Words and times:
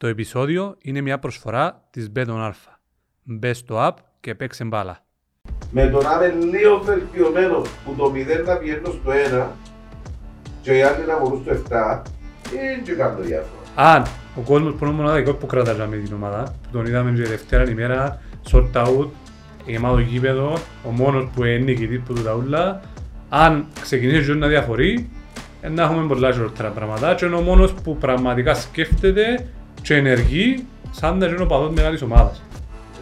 Το 0.00 0.06
επεισόδιο 0.06 0.76
είναι 0.82 1.00
μια 1.00 1.18
προσφορά 1.18 1.86
της 1.90 2.12
Beton 2.16 2.48
Alpha. 2.48 2.72
Μπες 3.22 3.58
στο 3.58 3.86
app 3.88 3.94
και 4.20 4.34
παίξε 4.34 4.64
μπάλα. 4.64 5.04
Με 5.70 5.88
το 5.88 6.02
να 6.02 6.26
είμαι 6.26 6.44
λίγο 6.44 6.78
βελτιωμένο 6.78 7.62
που 7.84 7.94
το 7.96 8.12
0 8.14 8.46
να 8.46 8.56
πηγαίνω 8.56 8.86
στο 8.86 9.10
1 9.42 9.46
και 10.62 10.76
οι 10.76 10.82
άλλοι 10.82 11.06
να 11.06 11.18
μπορούν 11.18 11.42
στο 11.42 11.52
7, 11.52 12.02
δεν 12.50 12.82
και 12.84 12.92
κάνω 12.92 13.18
διάφορα. 13.20 13.60
Αν 13.74 14.06
ο 14.36 14.40
κόσμος 14.40 14.74
που 14.74 14.84
είναι 14.84 14.94
μοναδικό 14.94 15.34
που 15.34 15.46
κρατάζαμε 15.46 15.96
την 15.96 16.14
ομάδα, 16.14 16.42
που 16.62 16.68
τον 16.72 16.86
είδαμε 16.86 17.12
και 17.12 17.22
δευτέρα 17.22 17.70
ημέρα, 17.70 18.22
short 18.50 18.72
out, 18.72 19.08
γεμάτο 19.66 19.98
γήπεδο, 19.98 20.58
ο 20.86 20.90
μόνος 20.90 21.28
που 21.34 21.44
είναι 21.44 21.58
νικητής 21.58 22.00
που 22.00 22.12
του 22.12 22.22
τα 22.22 22.34
ούλα, 22.34 22.80
αν 23.28 23.66
ξεκινήσει 23.80 24.34
να 24.34 24.46
διαφορεί, 24.46 25.10
ε, 25.60 25.68
να 25.68 25.82
έχουμε 25.82 26.06
πολλά 26.06 26.32
χειρότερα 26.32 26.68
πράγματα 26.68 27.14
και 27.14 27.24
είναι 27.24 27.36
ο 27.36 27.40
μόνος 27.40 27.72
που 27.72 27.96
πραγματικά 27.96 28.54
σκέφτεται 28.54 29.46
και 29.82 29.94
ενεργεί 29.94 30.64
σαν 30.90 31.18
να 31.18 31.26
είναι 31.26 31.42
ο 31.42 31.46
παδός 31.46 31.70
μεγάλης 31.74 32.02
ομάδας. 32.02 32.42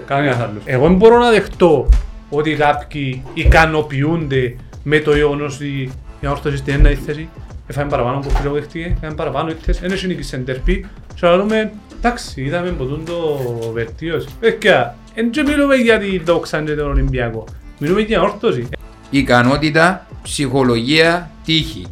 Κανένας 0.06 0.36
άλλος. 0.38 0.62
Εγώ 0.64 0.86
δεν 0.86 0.96
μπορώ 0.96 1.18
να 1.18 1.30
δεχτώ 1.30 1.88
ότι 2.30 2.54
κάποιοι 2.54 3.22
ικανοποιούνται 3.34 4.56
με 4.82 4.98
το 4.98 5.16
γεγονός 5.16 5.54
ότι 5.54 5.90
η 6.20 6.26
όρθωση 6.26 6.56
στην 6.56 6.74
ένα 6.74 6.96
θέση 7.04 7.28
έφαγε 7.66 7.88
παραπάνω 7.88 8.16
από 8.16 8.28
φίλο 8.28 8.52
δεχτήκε, 8.52 8.94
έφαγε 8.96 9.14
παραπάνω 9.14 9.50
ήρθες, 9.50 9.82
ένα 9.82 9.96
είναι 10.04 10.14
και 10.14 10.22
σε 10.22 10.36
εντερπή 10.36 10.86
και 11.14 11.26
να 11.26 11.36
λέμε 11.36 11.72
εντάξει, 11.98 12.42
είδαμε 12.42 12.68
από 12.68 12.84
τον 12.84 13.04
το 13.04 13.38
βελτίωση. 13.72 14.28
Παιδιά, 14.40 14.96
δεν 15.14 15.30
και 15.30 15.42
μιλούμε 15.42 15.74
για 15.74 15.98
τη 15.98 16.18
δόξα 16.18 16.62
και 16.62 16.74
τον 16.74 16.90
Ολυμπιακό, 16.90 17.44
μιλούμε 17.78 18.00
για 18.00 18.22
όρθωση. 18.22 18.68
ικανότητα, 19.10 20.06
ψυχολογία, 20.22 21.30
τύχη. 21.44 21.86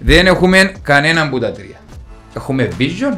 Δεν 0.00 0.26
έχουμε 0.26 0.74
κανέναν 0.82 1.26
από 1.26 1.38
τα 1.38 1.52
τρία. 1.52 1.80
Έχουμε 2.34 2.68
vision. 2.78 3.16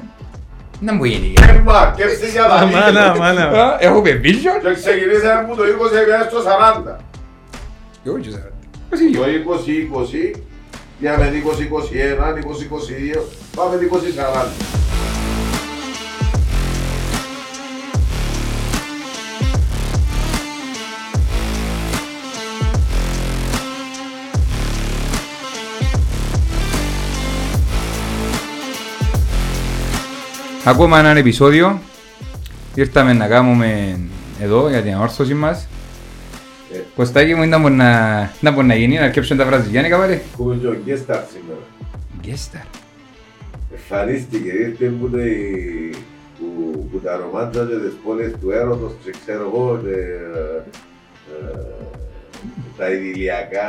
Να 0.80 0.92
μου 0.94 1.04
γίνει. 1.04 1.32
Έμα, 1.48 1.94
κέψτε 1.96 2.28
για 2.28 2.42
τα 2.42 2.66
Μάνα, 2.66 2.88
λίγα. 2.90 3.14
μάνα. 3.16 3.44
Α, 3.62 3.76
Έχουμε 3.80 4.20
vision. 4.24 4.56
Και 4.62 4.74
ξεκινήσαμε 4.74 5.40
από 5.40 5.56
το 5.56 5.62
20 5.62 6.26
στο 6.28 6.38
40. 6.42 6.96
Εγώ 8.04 8.14
δεν 8.14 8.22
ξέρω. 8.22 8.48
Το 8.90 8.96
20-20, 8.96 10.40
πήγαμε 11.00 11.32
20-21, 11.32 12.38
20-22, 12.38 13.24
πάμε 13.56 13.76
20-40. 13.76 14.46
Ακόμα 30.64 30.98
ένα 30.98 31.08
επεισόδιο. 31.18 31.80
Ήρθαμε 32.74 33.12
να 33.12 33.26
κάνουμε 33.28 33.98
εδώ 34.40 34.68
για 34.68 34.82
την 34.82 34.94
αόρθωση 34.94 35.34
μας. 35.34 35.66
Ε. 36.72 36.78
Κωστάκι 36.96 37.34
μου 37.34 37.42
ήταν 37.42 37.60
μπορεί 37.60 37.74
να, 37.74 38.18
να, 38.40 38.50
μπορεί 38.50 38.66
να 38.66 38.74
γίνει, 38.74 38.94
να 38.98 39.04
αρκέψουν 39.04 39.36
τα 39.36 39.44
βραζιλιάνικα 39.44 39.98
πάλι. 39.98 40.20
Έχουμε 40.32 40.54
και 40.60 40.66
ο 40.66 40.76
Γκέσταρ 40.84 41.20
σήμερα. 41.32 41.60
Γκέσταρ. 42.20 42.60
Εμφανίστηκε, 43.72 44.48
ήρθε 44.50 44.86
που, 44.86 45.10
τα- 45.10 45.18
που, 46.38 46.88
που 46.92 46.98
τα 46.98 47.16
ρομάντζα 47.16 47.60
και 47.64 47.74
τις 47.74 47.94
πόλεις 48.04 48.32
του 48.40 48.50
έρωτος 48.50 48.92
και 49.04 49.14
ξέρω 49.26 49.42
εγώ 49.52 49.80
και, 49.84 49.90
ε, 49.90 50.62
ε, 51.32 51.60
τα 52.76 52.90
ιδηλιακά 52.90 53.68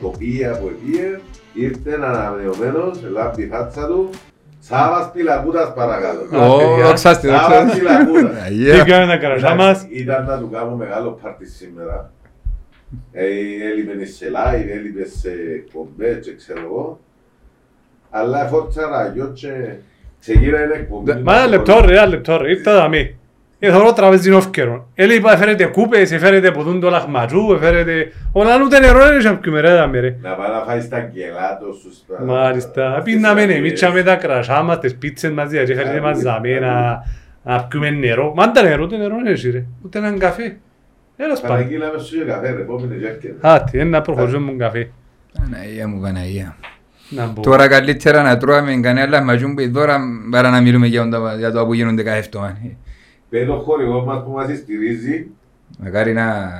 τοπία 0.00 0.58
που 0.58 0.72
πήγε, 0.84 1.20
ήρθε 1.54 1.92
ανανεωμένος, 2.02 2.98
λάμπει 3.12 3.42
η 3.42 3.46
φάτσα 3.46 3.86
του, 3.86 4.10
Σάβας 4.62 5.10
Πιλακούτας 5.12 5.72
παρακάτω. 5.74 6.20
Ω, 6.20 6.56
παιδιά. 6.58 6.88
Οξάστη, 6.88 7.28
Σάβας 7.28 7.44
οξάστη. 7.46 7.78
Πιλακούτας. 7.78 8.32
Τι 8.34 8.40
Αγία. 8.44 8.84
κάνουμε 8.84 9.12
τα 9.12 9.18
καραζά 9.18 9.54
μας. 9.54 9.86
Ήταν 9.90 10.24
να 10.24 10.38
του 10.38 10.50
κάνω 10.50 10.74
μεγάλο 10.76 11.18
πάρτι 11.22 11.46
σήμερα. 11.46 12.12
Ε, 13.12 13.24
έλειπε 13.72 14.04
σε 14.04 14.26
live, 14.26 14.68
έλειπε 14.70 15.04
σε 15.08 15.30
εκπομπές 15.54 16.18
και 16.24 16.34
ξέρω 16.36 16.60
εγώ. 16.60 17.00
Αλλά 18.10 18.46
φόρτσα 18.46 18.88
ραγιό 18.88 19.30
και 19.34 19.50
ξεκίνησε 20.20 20.68
εκπομπή. 20.74 21.12
Μα 21.12 21.36
ένα 21.36 21.46
λεπτό 21.46 21.80
ρε, 21.84 21.92
ένα 21.92 22.06
λεπτό 22.06 22.36
ρε, 22.36 22.50
ήρθα 22.50 22.74
δαμή. 22.74 22.98
Ε, 22.98 23.14
θωρώ 23.68 23.92
τραπέζι 23.92 24.30
όφκερο. 24.32 24.88
Έλειπα, 24.94 25.32
έφερετε 25.32 25.64
κούπες, 25.66 26.12
έφερετε 26.12 26.48
από 26.48 26.62
τούν 26.62 26.80
το 26.80 26.90
λαχματζού, 26.90 27.52
έφερετε... 27.54 28.12
Όλα 28.32 28.50
ούτε 28.64 28.78
νερό 28.80 28.98
δεν 28.98 29.18
είχε 29.18 29.32
πιούμε 29.32 29.60
ρε 29.60 29.74
δαμή 29.74 30.00
ρε. 30.00 30.16
Να 30.22 30.30
πάει 30.34 30.50
να 30.50 30.60
φάει 30.66 30.80
στα 30.80 30.98
γκελάτο 31.00 31.72
σου. 31.82 31.92
στα- 31.94 32.24
Μάλιστα, 32.24 33.00
στις 33.00 33.14
πίναμε 33.14 33.40
αρχές. 33.42 33.56
εμείς 33.56 33.82
με 33.92 34.02
τα 34.02 34.14
κρασιά 34.16 34.62
μας, 34.62 34.78
τις 34.78 34.96
πίτσες 34.96 35.30
μας, 35.30 35.50
και 35.50 35.58
έφερετε 35.58 36.00
μας 36.00 36.18
δαμή 36.22 36.60
να... 36.60 37.02
Να 37.44 37.64
πιούμε 37.64 37.90
νερό. 37.90 38.32
Μα 38.36 38.50
τα 38.50 38.62
νερό, 38.62 38.82
ούτε 38.82 38.96
νερό 38.96 39.14
δεν 39.24 39.32
έχει 39.32 39.50
ρε. 39.50 39.64
Ούτε 39.84 39.98
έναν 39.98 40.18
καφέ. 40.18 40.56
Έλας 41.16 41.40
πάμε. 41.40 41.54
Παναγγείλαμε 41.54 41.98
σου 41.98 42.16
και 42.18 42.24
καφέ 42.24 42.50
ρε, 42.50 42.60
επόμενη 42.60 42.96
γεύκαιρα. 42.96 43.34
Άτι, 43.40 43.76
είναι 43.78 43.88
να 43.88 44.00
προχωρήσουμε 44.02 44.52
με 44.52 44.56
καφέ. 44.58 44.90
Παναγία 45.40 45.88
μου, 45.88 46.00
Παναγία. 46.00 46.56
Να 47.10 47.26
μπω. 47.26 47.42
Τώρα 47.42 47.68
καλύτερα 47.68 48.22
να 48.22 48.36
τρώμε 48.36 48.74
κανένα 48.82 49.22
μαζούν 49.22 49.54
που 49.54 49.70
τώρα 49.72 49.98
παρά 50.30 50.50
να 50.50 50.60
μιλούμε 50.60 50.86
για 50.86 51.08
το- 51.08 51.34
για 51.38 51.52
το 51.52 51.66
που 51.66 51.74
γίνονται 51.74 52.02
κάθε 52.02 52.18
εβδομάδα. 52.18 52.56
Πες 53.30 53.46
το 53.46 53.56
χορηγό 53.58 54.04
μας 54.04 54.22
που 54.24 54.30
μας 54.30 54.58
στηρίζει. 54.58 55.26
Μακάρι 55.78 56.12
να, 56.12 56.50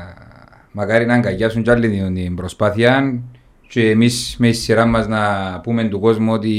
μακάρι 0.72 1.06
να 1.06 1.14
αγκαλιάσουν 1.14 1.62
κι 1.62 1.70
άλλοι 1.70 1.88
την- 1.90 2.14
την 2.14 2.34
προσπάθεια 2.34 3.20
και 3.68 3.90
εμείς 3.90 4.36
με 4.38 4.46
τη 4.50 4.56
σειρά 4.56 4.86
μας 4.86 5.06
να 5.08 5.20
πούμε 5.62 5.84
του 5.88 6.00
κόσμου 6.00 6.32
ότι 6.32 6.50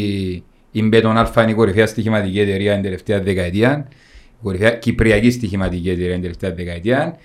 η 0.72 0.84
Μπέτον 0.84 1.18
Αλφα 1.18 1.42
είναι 1.42 1.52
η 1.52 1.56
κορυφαία 1.56 1.86
στοιχηματική 1.88 2.40
εταιρεία 2.40 2.74
την 2.74 2.84
τελευταία 2.84 3.20
δεκαετία, 3.22 3.88
η 4.30 4.44
κορυφαία 4.44 4.72
κυπριακή 4.72 5.32
στοιχηματική 5.32 5.90
εταιρεία 5.90 6.14
την 6.14 6.22
τελευταία 6.22 6.52
δεκαετία, 6.54 7.18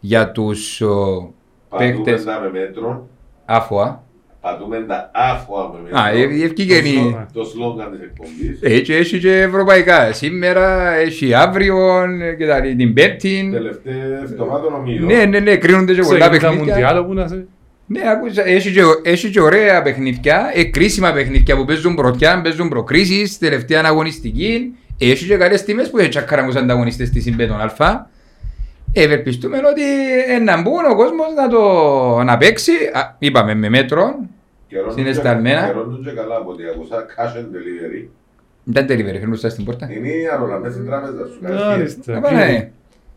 για 0.00 0.30
τους 0.30 0.80
ο, 0.80 1.32
Πατούμε 1.68 1.90
παίκτες 1.92 2.24
τα 2.24 2.40
με 2.40 2.50
μέτρο. 2.60 3.08
άφωα. 3.44 4.04
Πατούμε 4.44 4.84
τα 4.88 5.10
άφωα 5.14 5.70
με 5.72 5.78
μέτρο. 5.82 5.98
Α, 6.00 6.08
ε, 6.10 6.44
ευκήκε 6.44 6.74
Το 6.80 6.86
η- 6.86 6.90
σλόγγαν- 6.92 7.32
Το 7.32 7.44
σλόγγαν 7.44 7.90
της 7.90 8.00
εκπομπής. 8.00 8.58
Έτσι 8.78 8.92
έχει 8.92 9.18
και 9.18 9.40
ευρωπαϊκά. 9.40 10.12
Σήμερα 10.12 10.94
έχει 10.94 11.34
αύριο 11.34 11.76
ε, 12.22 12.34
και 12.38 12.46
τα, 12.46 12.60
την 12.60 12.94
Πέμπτη. 12.94 13.48
Τελευταία 13.52 13.94
εβδομάδα 14.22 14.66
ομίλων. 14.74 15.06
Ναι, 15.06 15.24
ναι, 15.24 15.38
ναι, 15.38 15.56
κρίνονται 15.56 15.94
και 15.94 16.00
πολλά 16.02 16.28
Ξεκινά 16.28 16.48
παιχνίδια. 16.50 16.74
μουντιάλο 16.74 17.04
που 17.04 17.14
να 17.14 17.28
σε... 17.28 17.46
Ναι, 17.86 18.00
άκουσα, 18.10 18.46
έχει 18.48 18.72
και, 18.72 18.80
έχει 19.02 19.30
και 19.30 19.40
ωραία 19.40 19.82
παιχνίδια, 19.82 20.50
ε, 20.54 20.64
κρίσιμα 20.64 21.12
παιχνίδια 21.12 21.56
που 21.56 21.64
παίζουν 21.64 21.94
πρωτιά, 21.94 22.40
παίζουν 22.40 22.68
προκρίσεις, 22.68 23.38
τελευταία 23.38 23.82
αγωνιστική. 23.84 24.74
Έχει 24.98 25.26
και 25.26 25.36
καλές 25.36 25.64
τιμές 25.64 25.90
που 25.90 25.98
έχει 25.98 26.08
τσακαραμούς 26.08 26.54
ανταγωνιστές 26.56 27.08
στη 27.08 27.20
Συμπέτων 27.20 27.60
Α. 27.60 28.10
Ευελπιστούμε 28.96 29.56
ότι 29.56 29.82
ε, 30.34 30.38
να 30.38 30.62
μπουν 30.62 30.84
ο 30.90 30.94
κόσμος 30.96 31.26
να 31.36 31.48
το 31.48 32.22
να 32.22 32.36
παίξει, 32.36 32.72
Α, 32.92 33.14
είπαμε 33.18 33.54
με 33.54 33.68
μέτρο, 33.68 34.14
Καιρόν 34.68 34.90
Είναι 34.96 35.08
του 35.08 35.14
και- 35.14 35.20
σταλμένα. 35.20 35.66
καιρόν 35.66 35.90
του 35.96 36.02
και 36.04 36.10
καλά 36.10 36.36
από 36.36 36.50
ό,τι 36.50 36.62
άκουσα. 36.74 37.04
Cash 37.16 37.36
and 37.38 37.44
delivery. 37.54 38.08
δεν 38.64 38.86
τελειβέρε, 38.86 39.18
φέρνουν 39.18 39.36
σας 39.36 39.52
στην 39.52 39.64
πόρτα. 39.64 39.88
Είναι 39.92 40.08
η 40.08 40.28
αρρώνα 40.32 40.58
μέσα 40.58 40.72
στην 40.72 40.86
τράπεζα 40.86 41.26
σου. 41.26 41.38
Μάλιστα. 41.68 42.12
Να 42.12 42.20
πάνε, 42.20 42.44
ναι. 42.44 42.70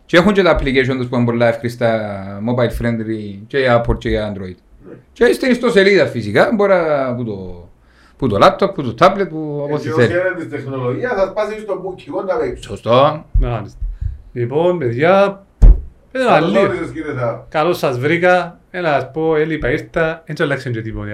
Και 0.05 0.17
έχουν 0.17 0.33
και 0.33 0.41
τα 0.43 0.55
application 0.57 0.95
τους 0.97 1.07
που 1.07 1.15
είναι 1.15 1.25
πολλά 1.25 1.47
εύκριστα, 1.47 2.17
mobile 2.49 2.81
friendly 2.85 3.39
και 3.47 3.57
για 3.57 3.81
Apple 3.85 3.97
και 3.97 4.09
για 4.09 4.33
Android. 4.33 4.55
Ναι. 4.89 4.95
Και 5.13 5.33
στην 5.33 5.51
ιστοσελίδα 5.51 6.05
φυσικά, 6.05 6.49
μπορεί 6.55 6.71
να- 6.73 7.15
που 7.15 7.23
το, 7.25 7.67
που 8.17 8.27
το 8.27 8.37
laptop, 8.41 8.73
που 8.73 8.83
το 8.83 8.95
tablet, 8.99 9.27
που 9.29 9.59
όπως 9.63 9.79
Έτσι, 9.79 9.89
θέλει. 9.89 10.07
όσοι 10.17 10.27
είναι 10.27 10.35
της 10.37 10.49
τεχνολογίας 10.49 11.13
θα 11.13 11.25
σπάσει 11.27 11.59
στο 11.59 11.79
μπουκικό 11.81 12.21
να 12.21 12.35
παίξει. 12.35 12.63
Σωστό. 12.63 13.25
Μάλιστα. 13.39 13.79
Λοιπόν, 14.33 14.77
παιδιά, 14.77 15.11
πέντε 15.19 15.25
ένα 15.25 15.45
Καλώς 16.25 16.51
λίγο. 16.51 16.63
όρισες, 16.67 16.89
κύριε 16.89 17.11
Σάβα. 17.11 17.45
Καλώς 17.49 17.77
σας 17.77 17.99
βρήκα. 17.99 18.59
Έλα 18.71 18.91
να 18.91 18.99
σας 18.99 19.11
πω, 19.13 19.35
έλειπα 19.35 19.69
ήρθα. 19.71 20.23
Δεν 20.25 20.35
αλλάξαν 20.39 20.71
και 20.71 20.81
τίποτα. 20.81 21.09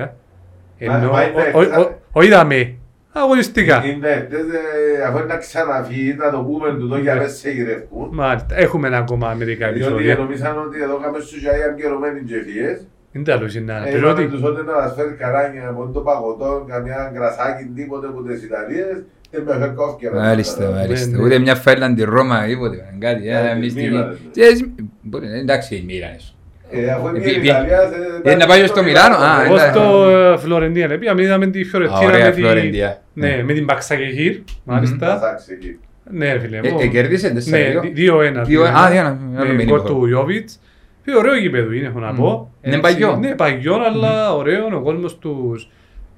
ε. 0.78 0.88
Μα- 0.88 0.96
Ενώ, 0.98 1.12
μα 1.12 1.24
είναι- 1.24 1.52
ο- 1.54 1.60
ο- 1.60 1.82
ο- 1.82 2.00
όχι 2.12 2.28
είδαμε. 2.28 2.76
Αγωνιστικά. 3.16 3.84
Είναι 3.86 4.10
εχθές, 4.10 4.42
ε, 4.42 5.04
αφού 5.08 5.18
είναι 5.18 5.26
να 5.26 5.38
ξαναφύγει, 5.38 6.14
να 6.14 6.32
το 6.32 6.38
πούμε 6.40 6.70
του 6.80 6.88
το 6.90 6.98
για 6.98 7.16
μέσα 7.16 7.36
σε 7.36 7.50
γυρεύκουν. 7.52 8.10
Μάλιστα, 8.12 8.56
έχουμε 8.60 8.98
ακόμα 8.98 9.34
μερικά 9.38 9.66
Διότι 9.72 9.80
επεισόδια. 9.94 10.16
νομίζαν 10.16 10.58
ότι 10.68 10.82
εδώ 10.82 10.98
κάμε 10.98 11.20
στους 11.20 11.40
και 11.42 11.50
αγκαιρωμένοι 11.70 12.22
και 12.24 12.36
φύγες. 12.46 12.88
Είναι 13.12 13.24
τέλος, 13.24 13.56
είναι 13.56 13.72
ένα 13.72 13.88
Ε, 13.88 13.90
Είπαμε 13.98 14.14
πιλότη. 14.14 14.26
τους 14.28 14.44
ότι 14.44 14.62
να 14.66 14.74
μας 14.74 14.94
φέρει 14.98 15.12
καράνια 15.14 15.68
από 15.70 15.90
το 15.94 16.00
παγωτό, 16.00 16.66
καμιά 16.70 17.10
γκρασάκι, 17.14 17.64
τίποτε 17.76 18.08
από 18.08 18.24
τις 18.24 18.44
Ιταλίες. 18.44 19.04
Δεν 19.34 19.44
με 19.44 19.54
φέρει 19.60 19.74
κόφκερα. 19.76 20.16
Μάλιστα, 20.20 20.70
μάλιστα. 20.72 21.18
ναι. 21.18 21.24
Ούτε 21.24 21.40
μια 21.40 21.56
φάιλα 21.56 21.94
τη 21.94 22.04
Ρώμα, 22.04 22.44
τίποτε. 22.46 22.78
Κάτι, 23.00 23.28
Ε, 23.30 23.50
ε, 23.50 23.54
τη 23.54 23.60
μυστική. 23.60 23.88
Μίλαν. 23.88 24.18
Και 24.32 24.42
εσύ- 24.42 24.74
μπορεί, 25.02 25.28
Εντάξει, 25.34 25.84
μίλανες. 25.88 26.36
Ε, 26.70 26.92
αφού 26.92 27.08
είναι 27.08 27.18
Επί- 27.18 27.28
η 27.32 27.36
επί- 27.36 27.46
Ιταλία... 27.46 27.80
Ε, 28.24 28.36
να 28.36 28.46
πάει 28.46 28.66
στο 28.68 28.84
Μιλάνο, 28.84 29.16
α, 29.16 29.44
Εγώ 29.46 29.54
εντάξει. 29.56 29.80
στο 29.80 30.10
ε, 30.10 30.38
Φλωρεντία, 30.38 30.98
πήγαμε, 30.98 31.22
είδαμε 31.22 31.48
τη 31.48 31.62
Α, 31.62 31.66
Φιωρετίνα 31.66 32.00
ωραία, 32.06 32.26
με 32.26 32.32
τη... 32.32 32.42
Φλωρεντία. 32.42 33.02
Ναι, 33.14 33.44
με 33.44 33.54
την 33.54 33.66
Παξακεχήρ, 33.66 34.36
μάλιστα. 34.64 35.20
εκεί. 35.52 35.80
Ναι, 36.12 36.40
φίλε 36.40 36.58
Ε, 36.64 36.72
μου. 36.72 36.80
ε, 36.82 36.88
κέρδισε 36.88 37.28
Ναι, 37.30 37.40
4-2. 37.40 37.82
δι- 37.82 37.94
2-1. 37.96 38.44
Δύο- 38.46 38.64
α, 38.64 38.88
δύο- 38.90 39.00
ένα, 39.00 39.18
ένα 39.36 39.46
Με 39.46 39.46
μήνυμα 39.46 39.64
γκολ 39.64 39.80
έχω. 39.80 39.88
του 39.88 40.06
Ιώβιτς. 40.06 40.60
Και 41.06 41.12
ωραίο 41.18 41.36
γήπεδο 41.38 41.72
είναι, 41.72 41.88
έχω 41.88 42.00
να 42.00 42.12
Μμ. 42.12 42.16
πω. 42.16 42.52
Είναι 42.62 42.76
Έτσι, 42.76 42.92
παγιό. 42.92 43.16
Ναι, 43.22 43.36
παγιό, 43.36 43.76
αλλά 43.76 44.36
ωραίο. 44.36 44.66
Ο 44.78 44.82
κόσμος 44.82 45.18
τους 45.18 45.70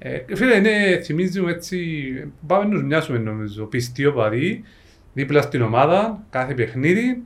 Ε, 0.07 0.35
φίλε, 0.35 0.55
είναι, 0.55 0.99
θυμίζει 1.03 1.41
μου 1.41 1.47
έτσι, 1.47 1.77
πάμε 2.47 2.63
να 2.65 2.69
τους 2.71 2.83
μοιάσουμε 2.83 3.17
νομίζω, 3.17 3.65
πιστοί 3.65 4.05
οπαδοί, 4.05 4.63
δίπλα 5.13 5.41
στην 5.41 5.61
ομάδα, 5.61 6.23
κάθε 6.29 6.53
παιχνίδι. 6.53 7.23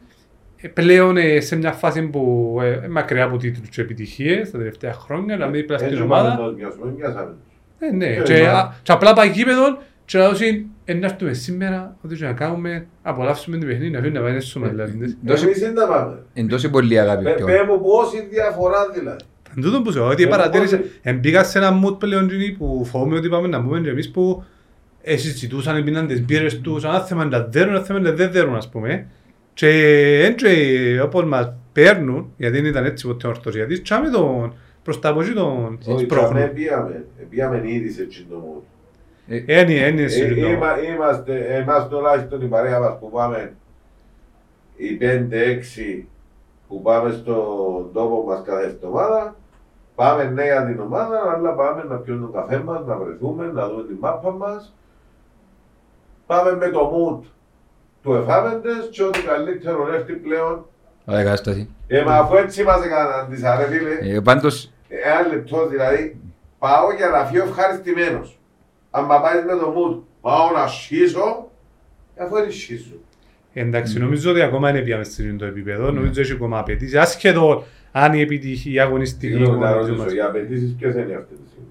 Ε, 0.62 0.68
πλέον 0.68 1.18
ε, 1.18 1.40
σε 1.40 1.56
μια 1.56 1.72
φάση 1.72 2.02
που 2.02 2.58
ε, 2.62 2.88
μακριά 2.88 3.24
από 3.24 3.38
τίτλους 3.38 3.70
και 3.70 3.81
επιτυχίες 3.81 4.52
τα 4.52 4.58
τελευταία 4.58 4.94
χρόνια, 4.94 5.38
να 5.38 5.46
είμαι 5.46 5.58
δίπλα 5.58 5.78
στην 5.78 5.90
Έτσι 5.90 6.02
ομάδα. 6.02 6.30
πάμε 6.30 6.46
να 6.46 6.52
μοιάσουμε, 6.52 6.92
μοιάσαμε. 6.98 7.36
Ε, 7.80 7.92
ναι, 7.96 8.06
Ε, 8.06 8.22
και, 8.22 8.42
μα- 8.44 8.50
α- 8.52 8.74
και 8.84 8.92
απλά 8.92 9.14
πάει 9.14 9.30
γήπεδο 9.30 9.78
και 10.06 10.18
να 10.18 10.30
δώσει 10.30 10.68
«Ε, 10.86 10.94
να 10.94 11.06
έρθουμε 11.06 11.34
σήμερα, 11.34 11.96
ό,τι 12.02 12.16
και 12.16 12.26
να 12.26 12.34
κάνουμε, 12.34 12.88
απολαύσουμε 13.02 13.58
την 13.58 13.68
παιχνίδι, 13.68 13.90
να 13.92 14.00
φύγουμε 14.00 14.20
να 14.20 14.26
πάει 14.26 14.34
να 14.34 14.40
σούμε 14.40 14.68
δηλαδή. 14.70 15.18
Δώσε- 15.26 15.46
Εμείς 15.46 15.60
δεν 15.60 15.76
τα 15.76 15.88
πάμε. 15.88 16.18
Εν 16.34 16.48
τόσο 16.48 16.70
πολύ 16.70 17.00
αγάπη 17.00 17.24
Πε- 17.24 17.36
πιο. 17.36 17.46
Πέ 17.46 17.64
μου 17.68 17.81
πόση 17.81 18.28
διαφορά 18.30 18.90
δηλαδή. 18.94 19.24
Εν 19.56 19.63
τούτο 19.63 19.81
που 19.81 19.92
σου 19.92 19.98
λέω, 19.98 20.07
ότι 20.07 20.22
Εγώ 20.22 20.31
παρατήρησα, 20.31 20.78
πότε- 20.78 20.90
εμπήκα 21.01 21.44
σε 21.44 21.57
ένα 21.57 21.80
mood 21.84 22.00
πλέον 22.00 22.28
τζινί 22.28 22.51
που 22.51 22.86
φοβούμαι 22.86 23.16
ότι 23.18 23.30
πάμε 23.30 23.48
να 23.48 23.63
πούμε 23.63 23.80
και 23.80 23.90
εμείς 23.90 24.12
που 24.12 24.44
ε, 25.01 25.18
συζητούσαν, 25.18 25.84
πίναν 25.84 26.07
τις 26.07 26.25
μπύρες 26.25 26.62
τους, 26.62 26.84
αν 26.86 27.01
θέμα 27.06 27.25
να 27.25 27.40
δέρουν, 27.40 27.75
αν 27.75 27.84
θέμα 27.84 28.00
να 28.00 28.12
δεν 28.12 28.31
δέρουν 28.31 28.56
ας 28.56 28.69
πούμε. 28.69 29.07
Και 29.54 29.69
έτσι 30.24 31.00
όπως 31.04 31.24
μας 31.25 31.54
παίρνουν, 31.74 32.34
γιατί 32.38 32.56
δεν 32.56 32.66
ήταν 32.66 32.86
έτσι 32.86 33.07
ποτέ 33.07 33.28
ορθός, 33.28 33.56
γιατί 33.56 33.81
τσάμε 33.81 34.10
τον 34.10 34.54
προς 34.84 35.00
τα 35.00 35.10
από 35.10 35.22
εκεί 35.22 35.31
τον 35.34 35.80
Όχι, 35.86 36.04
σπρώχνουν. 36.04 36.34
τσάμε 36.36 36.52
πήγαμε. 36.56 37.06
Πήγαμε 37.30 37.62
ήδη 37.66 37.90
σε 37.92 38.02
εκείνο 38.02 38.25
το 38.30 38.44
mood. 38.45 38.63
Είναι, 39.48 39.74
είναι 39.74 40.02
Ε, 40.02 40.07
συζητώ. 40.07 40.48
είμα- 40.50 40.81
Είμαστε, 40.94 41.38
εμάς 41.50 41.88
τουλάχιστον 41.90 42.42
η 42.42 42.45
παρέα 42.45 42.80
μας 42.80 42.98
που 43.00 43.10
πάμε 43.12 43.54
οι 44.75 44.94
5-6 44.94 46.07
που 46.69 46.81
πάμε 46.81 47.12
στον 47.12 47.89
τόπο 47.94 48.24
μας 48.27 48.42
κάθε 48.45 48.66
εβδομάδα 48.66 49.36
πάμε 50.00 50.24
ναι 50.24 50.44
για 50.44 50.66
την 50.66 50.80
ομάδα, 50.80 51.33
αλλά 51.36 51.51
πάμε 51.54 51.83
να 51.83 51.95
πιούμε 51.95 52.19
τον 52.19 52.33
καφέ 52.33 52.57
μας, 52.57 52.86
να 52.86 52.95
βρεθούμε, 52.95 53.45
να 53.45 53.69
δούμε 53.69 53.83
την 53.83 53.98
μάπα 54.00 54.31
μας. 54.31 54.74
Πάμε 56.25 56.56
με 56.56 56.69
το 56.69 56.92
mood 56.94 57.25
του 58.04 58.13
εφάμεντες 58.13 58.89
και 58.92 59.04
ό,τι 59.04 59.21
καλύτερο 59.21 59.94
έρθει 59.94 60.13
πλέον. 60.13 60.66
Ωραία 61.06 61.24
κατάσταση. 61.24 61.69
Ε, 61.88 62.04
μα 62.04 62.16
αφού 62.16 62.36
έτσι 62.36 62.63
μας 62.63 62.86
έκαναν 62.86 63.30
τις 63.30 63.44
αρέ 63.44 63.66
φίλε, 63.66 64.16
Ε, 64.16 64.19
Πάντως, 64.19 64.71
ένα 64.89 65.27
λεπτό 65.27 65.68
δηλαδή, 65.68 66.21
πάω 66.60 66.94
για 66.94 67.07
να 67.10 67.25
φύγω 67.25 67.44
ευχαριστημένος. 67.44 68.39
Αν 68.92 69.06
μα 69.06 69.21
πάει 69.21 69.44
με 69.44 69.56
το 69.56 69.74
mood, 69.75 70.00
πάω 70.21 70.51
να 70.51 70.68
σχίσω, 70.68 71.48
αφού 72.19 72.36
δεν 72.36 72.51
σχίσω. 72.51 72.94
Εντάξει, 73.62 74.00
νομίζω 74.00 74.32
ότι 74.32 74.42
ακόμα 74.42 74.70
είναι 74.70 74.82
πιάμε 74.82 75.04
σε 75.04 75.22
αυτό 75.24 75.36
το 75.36 75.46
επίπεδο, 75.46 75.92
νομίζω 75.92 76.22
έχει 76.22 76.32
ακόμα 76.34 76.60
απαιτήσεις, 76.60 76.96
ασχεδόν 76.96 77.64
αν 77.92 78.14
η 78.14 78.22
επιτυχία 78.22 78.74
η 78.74 78.80
αγωνιστική 78.80 79.34
Συγγνώμη 79.34 79.60
να 79.60 79.70
εικόνα 79.70 79.82
ρωτήσω, 79.82 80.04
μας. 80.04 80.14
οι 80.14 80.20
απαιτήσεις 80.22 80.76
ποιες 80.80 80.94
είναι 80.96 81.14
αυτή 81.16 81.34
τη 81.36 81.48
στιγμή; 81.50 81.68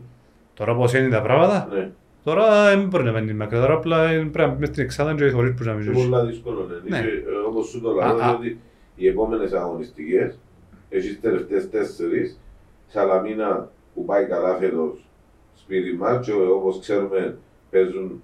Τώρα 0.55 0.75
πώς 0.75 0.95
είναι 0.95 1.09
τα 1.09 1.23
πράγματα, 1.23 1.69
Ναι, 1.75 1.91
τώρα 2.25 2.69
δεν 2.69 2.87
μπορεί 2.89 3.05
να 3.05 3.13
μένει 3.13 3.33
μακριά, 3.33 3.61
τώρα 3.61 3.75
απλά 3.75 4.07
πρέπει 4.07 4.39
να 4.39 4.47
μπει 4.47 4.59
μες 4.59 4.69
στην 4.69 4.83
εξάδα 4.83 5.15
και 5.15 5.31
θωρείς 5.31 5.55
πώς 5.55 5.67
να 5.67 5.73
μην 5.73 5.83
είναι 5.85 5.93
ζήσεις. 5.95 6.09
πολλά 6.09 6.25
δύσκολο. 6.25 6.67
Ναι. 6.89 6.97
Ναι. 6.99 7.03
Και, 7.05 7.09
ε, 7.09 7.49
όπως 7.49 7.67
σου 7.69 7.81
το 7.81 7.91
Α, 7.91 7.95
λέω, 8.15 8.25
α. 8.25 8.31
ότι 8.35 8.59
οι 8.97 9.07
επόμενες 9.09 9.53
αγωνιστικές, 9.53 10.39
έχεις 10.89 11.21
τελευταίες 11.21 11.71
τέσσερις, 11.71 12.41
Σαλαμίνα 12.87 13.71
που 13.95 14.05
πάει 14.05 14.25
καλά 14.25 14.55
φέτος 14.57 15.05
σπίτι 15.55 15.97
μας 15.97 16.27
και 16.27 16.33
όπως 16.33 16.79
ξέρουμε 16.81 17.37
παίζουν 17.71 18.23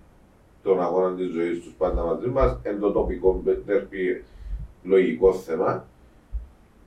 τον 0.64 0.82
αγώνα 0.82 1.14
της 1.16 1.32
ζωής 1.32 1.60
τους 1.62 1.72
πάντα 1.78 2.02
μαζί 2.04 2.28
μας, 2.28 2.58
εν 2.62 2.80
το 2.80 2.90
τοπικό 2.92 3.42
τερπί 3.66 4.24
λογικό 4.82 5.32
θέμα. 5.32 5.84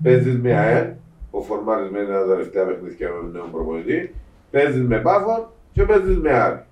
Παίζεις 0.04 0.38
με 0.40 0.54
ΑΕΛ, 0.58 0.88
ο 1.32 1.42
φορμαρισμένος 1.42 2.08
είναι 2.08 2.18
τα 2.18 2.26
τελευταία 2.28 2.66
παιχνίδια 2.66 3.10
με 3.10 3.20
τον 3.22 3.32
νέο 3.32 3.50
προπονητή, 3.52 4.14
παίζεις 4.52 4.82
με 4.82 4.98
Πάφο 5.00 5.52
και 5.74 5.84
παίζεις 5.84 6.18
με 6.18 6.32
Άρη. 6.34 6.64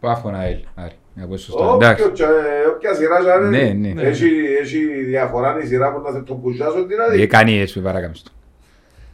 πάφω 0.00 0.30
να 0.30 0.44
έλ. 0.44 0.58
Άρη, 0.74 0.94
να 1.14 1.26
πω 1.26 1.36
σωστά. 1.36 1.72
Εντάξει. 1.74 2.02
Όποιο 2.02 2.14
τσα- 2.14 2.28
όποια 2.74 2.94
σειρά 2.94 3.22
και 3.22 3.30
αν 3.30 3.48
Ναι, 3.48 3.58
είναι, 3.58 3.88
ναι. 3.92 4.02
έχει, 4.02 4.28
έχει 4.60 4.78
διαφορά 5.04 5.58
η 5.62 5.66
σειρά 5.66 5.92
που 5.92 6.00
να 6.00 6.10
σε 6.12 6.20
το 6.22 6.34
πουσιάσω 6.34 6.84
δηλαδή. 6.84 7.22
Ε, 7.22 7.26
κάνει 7.26 7.58
έτσι, 7.60 7.80
παράκαμψε 7.80 8.22
το. 8.24 8.30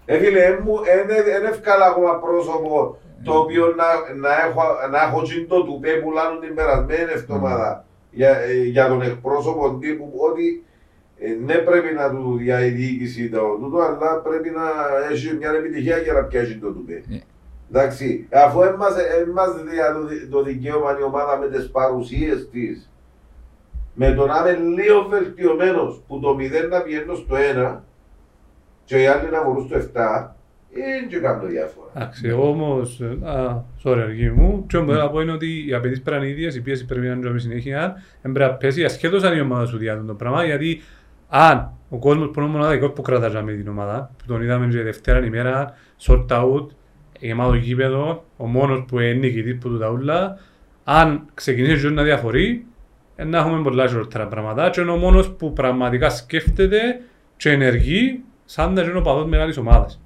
Ε, 0.07 0.19
φίλε, 0.19 0.45
εν 0.45 0.59
μου- 0.65 0.81
εν- 0.87 1.35
εν 1.37 1.45
εύκολα 1.45 1.87
ακόμα 1.87 2.19
πρόσωπο 2.19 2.99
το 3.23 3.33
οποίο 3.35 3.67
να, 3.67 4.15
να 4.15 4.33
έχω, 4.47 4.63
να 4.91 5.03
έχω 5.03 5.23
τσιν 5.23 5.49
το 5.49 5.65
τουπέ 5.65 5.91
που 5.91 6.11
λάνουν 6.13 6.41
την 6.41 6.55
περασμένη 6.55 7.11
εβδομάδα 7.15 7.85
για, 8.11 8.39
ε, 8.39 8.63
για 8.63 8.89
τον 8.89 9.03
εκπρόσωπο 9.03 9.75
τύπου 9.81 10.13
ότι 10.31 10.65
ε, 11.19 11.29
ναι 11.45 11.55
πρέπει 11.55 11.95
να 11.95 12.11
του 12.11 12.39
για 12.41 12.65
η 12.65 12.71
διοίκηση 12.71 13.29
το 13.29 13.41
τούτο, 13.61 13.79
αλλά 13.79 14.17
πρέπει 14.17 14.51
να 14.51 14.63
έχει 15.11 15.35
μια 15.35 15.51
επιτυχία 15.51 15.99
για 15.99 16.13
να 16.13 16.23
πιάσει 16.23 16.59
το 16.59 16.73
τουπέ. 16.73 17.03
Ναι. 17.09 17.21
Εντάξει, 17.73 18.29
αφού 18.33 18.63
εμάς, 18.63 18.95
εμάς 19.27 19.63
δια 19.63 19.93
το, 19.93 20.07
δι- 20.07 20.31
το 20.31 20.43
δικαίωμα 20.43 20.99
η 20.99 21.03
ομάδα 21.03 21.37
με 21.39 21.49
τις 21.49 21.71
παρουσίες 21.71 22.49
της 22.51 22.91
με 23.95 24.13
το 24.15 24.27
να 24.27 24.39
είμαι 24.39 24.83
λίγο 24.83 25.03
βελτιωμένος 25.09 26.03
που 26.07 26.21
το 26.21 26.37
0 26.39 26.69
να 26.71 26.81
πηγαίνω 26.81 27.15
στο 27.15 27.37
1 27.57 27.77
και 28.85 29.03
οι 29.03 29.07
άλλοι 29.07 29.31
να 29.31 29.45
μπορούν 29.45 29.67
στο 29.67 29.77
7 29.95 30.29
δεν 30.73 31.09
και 31.09 31.19
κάνω 31.19 31.47
διάφορα. 31.47 31.91
Εντάξει, 31.95 32.29
εγώ 32.29 32.49
όμως, 32.49 33.01
ε, 33.01 33.29
α, 33.29 33.65
sorry 33.85 33.99
αργή 33.99 34.31
μου, 34.31 34.67
και 34.67 34.77
όμως 34.77 34.91
θέλω 34.91 35.05
να 35.05 35.11
πω 35.11 35.21
είναι 35.21 35.33
ότι 35.33 35.69
οι 35.69 35.75
απαιτήσεις 35.75 36.03
πρέπει 36.03 36.21
να 36.21 36.27
είναι 36.27 36.35
ίδιες, 36.35 36.57
η 36.57 36.61
πίεση 36.61 36.85
πρέπει 36.85 37.07
να 37.07 37.13
είναι 37.13 37.39
συνέχεια, 37.39 38.03
δεν 38.23 38.33
πρέπει 38.33 38.51
να 38.51 38.57
πέσει 38.57 38.85
ασχέτως 38.85 39.23
αν 39.23 39.37
η 39.37 39.41
ομάδα 39.41 39.67
σου 39.67 39.77
διάδουν 39.77 40.07
το 40.07 40.15
πράγμα, 40.15 40.45
γιατί 40.45 40.81
αν 41.29 41.73
ο 41.89 41.99
κόσμος 41.99 42.31
που 42.31 42.41
είναι 42.41 42.49
μοναδικός 42.49 42.93
που 42.93 43.03
κρατάζει 43.03 43.43
με 43.43 43.53
την 43.53 43.69
ομάδα, 43.69 44.11
που 44.17 44.25
τον 44.27 44.43
είδαμε 44.43 44.67
και 44.67 44.83
Δευτέρα 44.83 45.25
ημέρα, 45.25 45.75
sort 46.01 46.27
out, 46.29 46.67
γεμάτο 47.21 47.55
γήπεδο, 47.55 48.25
ο 48.37 48.47
μόνος 48.47 48.85
που 48.89 49.01
είναι 49.01 49.13
νικητής 49.13 49.59
που 49.59 49.69
του 49.69 49.79
τα 49.79 49.91
ούλα, 49.91 50.39
αν 50.85 51.27
ξεκινήσει 51.35 51.73
η 51.73 51.77
ζωή 51.77 51.93
να 51.93 52.03
διαφορεί, 52.03 52.67
ε, 53.17 53.25
να 53.25 53.39
έχουμε 53.39 53.63
πολλά 53.63 53.87
χειρότερα 53.87 54.27
πράγματα 54.27 54.71
και 54.71 54.81
είναι 54.81 54.91
ο 54.91 54.97
μόνος 54.97 55.31
που 55.31 55.53
πραγματικά 55.53 56.11
σκέφτεται 56.11 57.01
και 57.37 57.51
ενεργεί 57.51 58.21
σαν 58.45 58.73
να 58.73 58.83
είναι 58.83 58.99
ο 58.99 59.03
παδός 59.03 59.27
μεγάλης 59.27 59.57
ομάδας. 59.57 60.01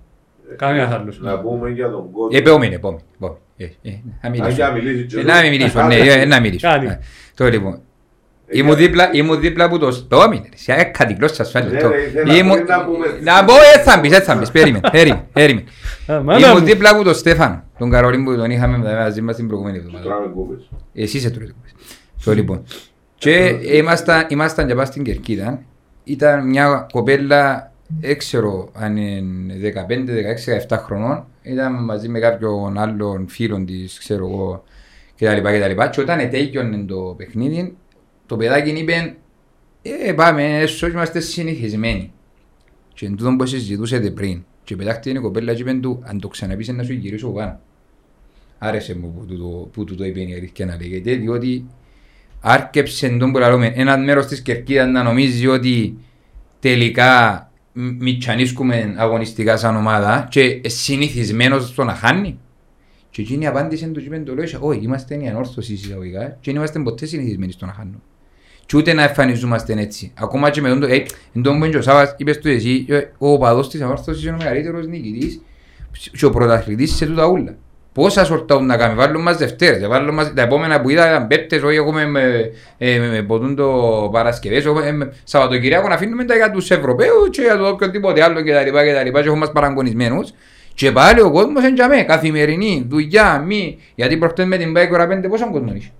Κανένας 0.56 0.92
άλλος. 0.92 1.20
Να 1.20 1.38
πούμε 1.40 1.70
για 1.70 1.90
τον 1.90 2.10
κόσμο. 2.10 2.28
Ε, 2.32 2.36
επόμενη, 2.38 2.74
επόμενη. 2.74 3.02
επόμενη. 3.14 3.38
Ε, 3.56 3.64
ε, 3.64 3.90
Να 4.22 4.28
Αν 4.28 4.30
μιλήσω. 4.30 4.50
για 4.50 4.70
μιλήσεις 4.70 5.06
και 5.14 5.20
Ε, 5.20 5.22
Να 5.22 5.40
μην 5.40 5.50
μιλήσω, 5.50 5.82
ναι, 5.86 5.94
ε, 5.94 6.24
να 6.24 6.40
μιλήσω. 6.40 6.68
Κάνει. 6.68 6.86
Ε, 6.86 6.98
Τώρα 7.34 7.50
λοιπόν, 7.50 7.80
Ε, 8.46 8.58
ήμουν 8.58 8.76
δίπλα, 8.76 9.10
ήμουν 9.12 9.40
δίπλα 9.40 9.64
από 9.64 9.78
το 9.78 9.90
στόμι, 9.90 10.48
σε 10.54 10.72
έκανα 10.72 11.08
την 11.08 11.16
γλώσσα 11.18 11.42
ασφάλεια. 11.42 11.70
Ναι, 11.70 11.78
το- 11.80 11.88
ρε, 11.88 12.00
ήθελα 12.02 12.34
ήμουν- 12.34 12.54
πριν 12.54 12.66
να 12.66 12.84
πούμε- 12.84 13.18
Να 13.22 13.44
πω, 13.44 13.52
έτσι 13.74 13.90
θα 13.90 13.98
μπεις, 14.00 14.12
έτσι 14.12 14.24
θα 14.30 14.34
μπεις, 14.36 14.50
περίμενε, 14.50 14.88
περίμενε, 14.92 15.26
περίμενε. 15.32 15.66
Α, 16.06 16.20
μάνα 16.22 16.38
Ήμουν 16.46 16.58
μου. 16.60 16.64
δίπλα 16.64 16.90
από 16.90 17.02
τον 17.04 17.14
Στέφανο, 17.14 17.62
τον 17.78 17.90
Καρολίν 17.90 18.24
που 18.24 18.36
τον 18.36 18.50
είχαμε 18.50 18.78
μαζί 18.78 19.20
μας 19.20 19.36
την 19.36 19.46
προηγούμενη 19.46 19.76
εβδομάδα. 19.78 20.04
Τράμε 20.04 20.26
κούπες. 20.34 20.68
Εσύ 20.94 21.16
είσαι 21.16 21.30
τούτο. 21.30 21.52
Το 22.24 22.32
λοιπόν. 22.32 22.64
Και 23.14 23.34
ήμασταν, 23.62 24.26
ήμασταν 24.28 24.66
και 24.66 24.74
πας 24.74 24.88
στην 24.88 25.02
Κερκίδα. 25.02 25.62
Ήταν 26.04 26.48
μια 26.48 26.86
κοπέλα, 26.92 27.72
δεν 28.00 28.18
ξέρω 28.18 28.70
αν 28.74 28.96
είναι 28.96 29.54
15, 29.88 29.88
16, 30.68 30.76
17 30.76 30.78
χρονών. 30.78 31.26
Ήταν 31.42 31.84
μαζί 31.84 32.08
με 32.08 32.18
κάποιον 32.18 32.78
άλλον 32.78 33.28
φίλον 33.28 33.66
της, 33.66 33.98
ξέρω 33.98 34.28
εγώ, 34.28 34.64
κτλ. 35.16 35.40
κτλ. 35.40 35.82
Και 35.90 36.00
όταν 36.00 36.18
ετέγιονε 36.18 36.84
το 36.84 37.14
παιχνίδι, 37.16 37.76
το 38.26 38.36
παιδάκι 38.36 38.70
είπε, 38.70 39.16
ε, 39.82 40.12
πάμε 40.12 40.58
έσως, 40.58 40.92
είμαστε 40.92 41.20
συνηθισμένοι. 41.20 42.12
Και 42.94 43.06
εν 43.06 43.16
τούτον 43.16 43.36
που 43.36 43.46
συζητούσατε 43.46 44.10
πριν. 44.10 44.44
Και 44.64 44.76
πετάχτε 44.76 45.10
η 45.10 45.14
κοπέλα 45.14 45.54
και 45.54 45.60
είπε 45.60 45.72
του, 45.72 46.02
αν 46.02 46.20
το 46.20 46.28
ξαναπείς 46.28 46.68
να 46.68 46.82
σου 46.82 46.92
γυρίσω 46.92 47.28
πάνω. 47.28 47.60
Άρεσε 48.58 48.96
μου 48.96 49.14
που 49.18 49.26
του 49.26 49.38
το, 49.38 49.68
που 49.72 49.84
του 49.84 49.94
το 49.94 50.04
είπε 50.04 50.20
η 50.20 50.34
αλήθεια 50.34 50.66
να 50.66 50.76
λέγεται, 50.76 51.14
διότι 51.14 51.66
άρκεψε 52.40 53.08
τον 53.08 53.32
που 53.32 53.38
λέμε 53.38 53.72
ένα 53.74 53.98
μέρος 53.98 54.26
της 54.26 54.42
Κερκίδας 54.42 54.88
να 54.88 55.02
νομίζει 55.02 55.46
ότι 55.46 55.96
τελικά 56.60 57.12
μ- 57.30 57.43
μητσανίσκουμε 57.74 58.94
αγωνιστικά 58.96 59.56
σαν 59.56 59.76
ομάδα 59.76 60.26
και 60.30 60.60
συνηθισμένος 60.66 61.68
στο 61.68 61.84
να 61.84 61.94
χάνει. 61.94 62.38
Και 63.10 63.22
εκείνη 63.22 63.46
απάντησε 63.46 63.86
του 63.86 64.00
και 64.00 64.06
είπε 64.06 64.18
το 64.18 64.34
λέω, 64.34 64.44
όχι, 64.60 64.80
είμαστε 64.82 65.14
η 65.14 65.28
ανόρθωση 65.28 65.72
εισαγωγικά 65.72 66.24
και 66.24 66.36
δεν 66.42 66.54
είμαστε 66.54 66.78
ποτέ 66.78 67.06
συνηθισμένοι 67.06 67.52
στο 67.52 67.66
να 67.66 67.72
χάνουμε. 67.72 67.98
Και 68.66 68.76
ούτε 68.76 68.92
να 68.92 69.02
εμφανιζόμαστε 69.02 69.80
έτσι. 69.80 70.12
Ακόμα 70.14 70.50
και 70.50 70.60
με 70.60 70.68
τον 70.68 70.80
το, 70.80 70.86
ε, 70.86 71.06
εν 71.32 71.42
τω 71.42 71.50
που 71.50 71.56
είναι 71.56 71.68
και 71.68 71.76
ο 71.76 71.82
Σάββας, 71.82 72.14
είπες 72.16 72.38
του 72.38 72.48
εσύ, 72.48 72.84
ε, 72.88 72.98
ο 73.18 73.32
οπαδός 73.32 73.68
της 73.70 73.80
ανόρθωσης 73.80 74.22
είναι 74.24 74.32
ο 74.32 74.36
μεγαλύτερος 74.36 74.86
νικητής 74.86 75.40
και 76.18 76.24
ο 76.24 76.30
πρωταθλητής 76.30 76.94
σε 76.94 77.06
τούτα 77.06 77.26
ούλα. 77.26 77.56
Πόσα 77.94 78.24
σορτάουν 78.24 78.66
να 78.66 78.76
κάνουμε, 78.76 79.02
βάλουν 79.06 79.22
μας 79.22 79.36
Δευτέρες, 79.36 79.82
ε, 79.82 79.86
βάλουν 79.86 80.14
μας, 80.14 80.32
τα 80.34 80.42
επόμενα 80.42 80.80
που 80.80 80.88
είδα 80.88 81.08
ήταν 81.08 81.26
πέπτες, 81.26 81.62
όχι 81.62 81.76
έχουμε 81.76 82.06
με, 82.06 82.50
ε, 82.78 82.98
με, 82.98 83.08
με 83.08 83.22
ποτούν 83.22 83.54
το 83.56 83.68
Παρασκευές, 84.12 84.66
όχι, 84.66 84.86
ε, 84.88 84.92
με- 84.92 85.12
Σαββατοκυριακό 85.24 85.88
να 85.88 85.94
αφήνουμε 85.94 86.24
τα 86.24 86.34
για 86.34 86.50
τους 86.50 86.70
Ευρωπαίους 86.70 87.28
και 87.30 87.42
για 87.42 87.56
το 87.56 87.68
οποιοδήποτε 87.68 88.22
άλλο 88.22 88.40
και 88.40 88.52
τα 88.52 88.62
λοιπά 88.62 88.84
και 88.84 88.92
τα 88.92 89.02
λοιπά 89.02 89.18
και 89.20 89.26
έχουμε 89.26 89.40
μας 89.40 89.52
παραγωνισμένους. 89.52 90.30
Και 90.74 90.92
πάλι 90.92 91.20
ο 91.20 91.30
κόσμος 91.30 91.62
είναι 91.62 91.72
για 91.74 91.88
μέ, 91.88 92.02
καθημερινή, 92.02 92.86
δουλειά, 92.88 93.42
μη, 93.46 93.78
γιατί 93.94 94.16
προχτές 94.16 94.46
με 94.46 94.56
την 94.56 94.72
Πάικορα 94.72 95.06
5 95.06 95.28
πόσο 95.28 95.50
κόσμο 95.50 95.72
είχε. 95.74 95.90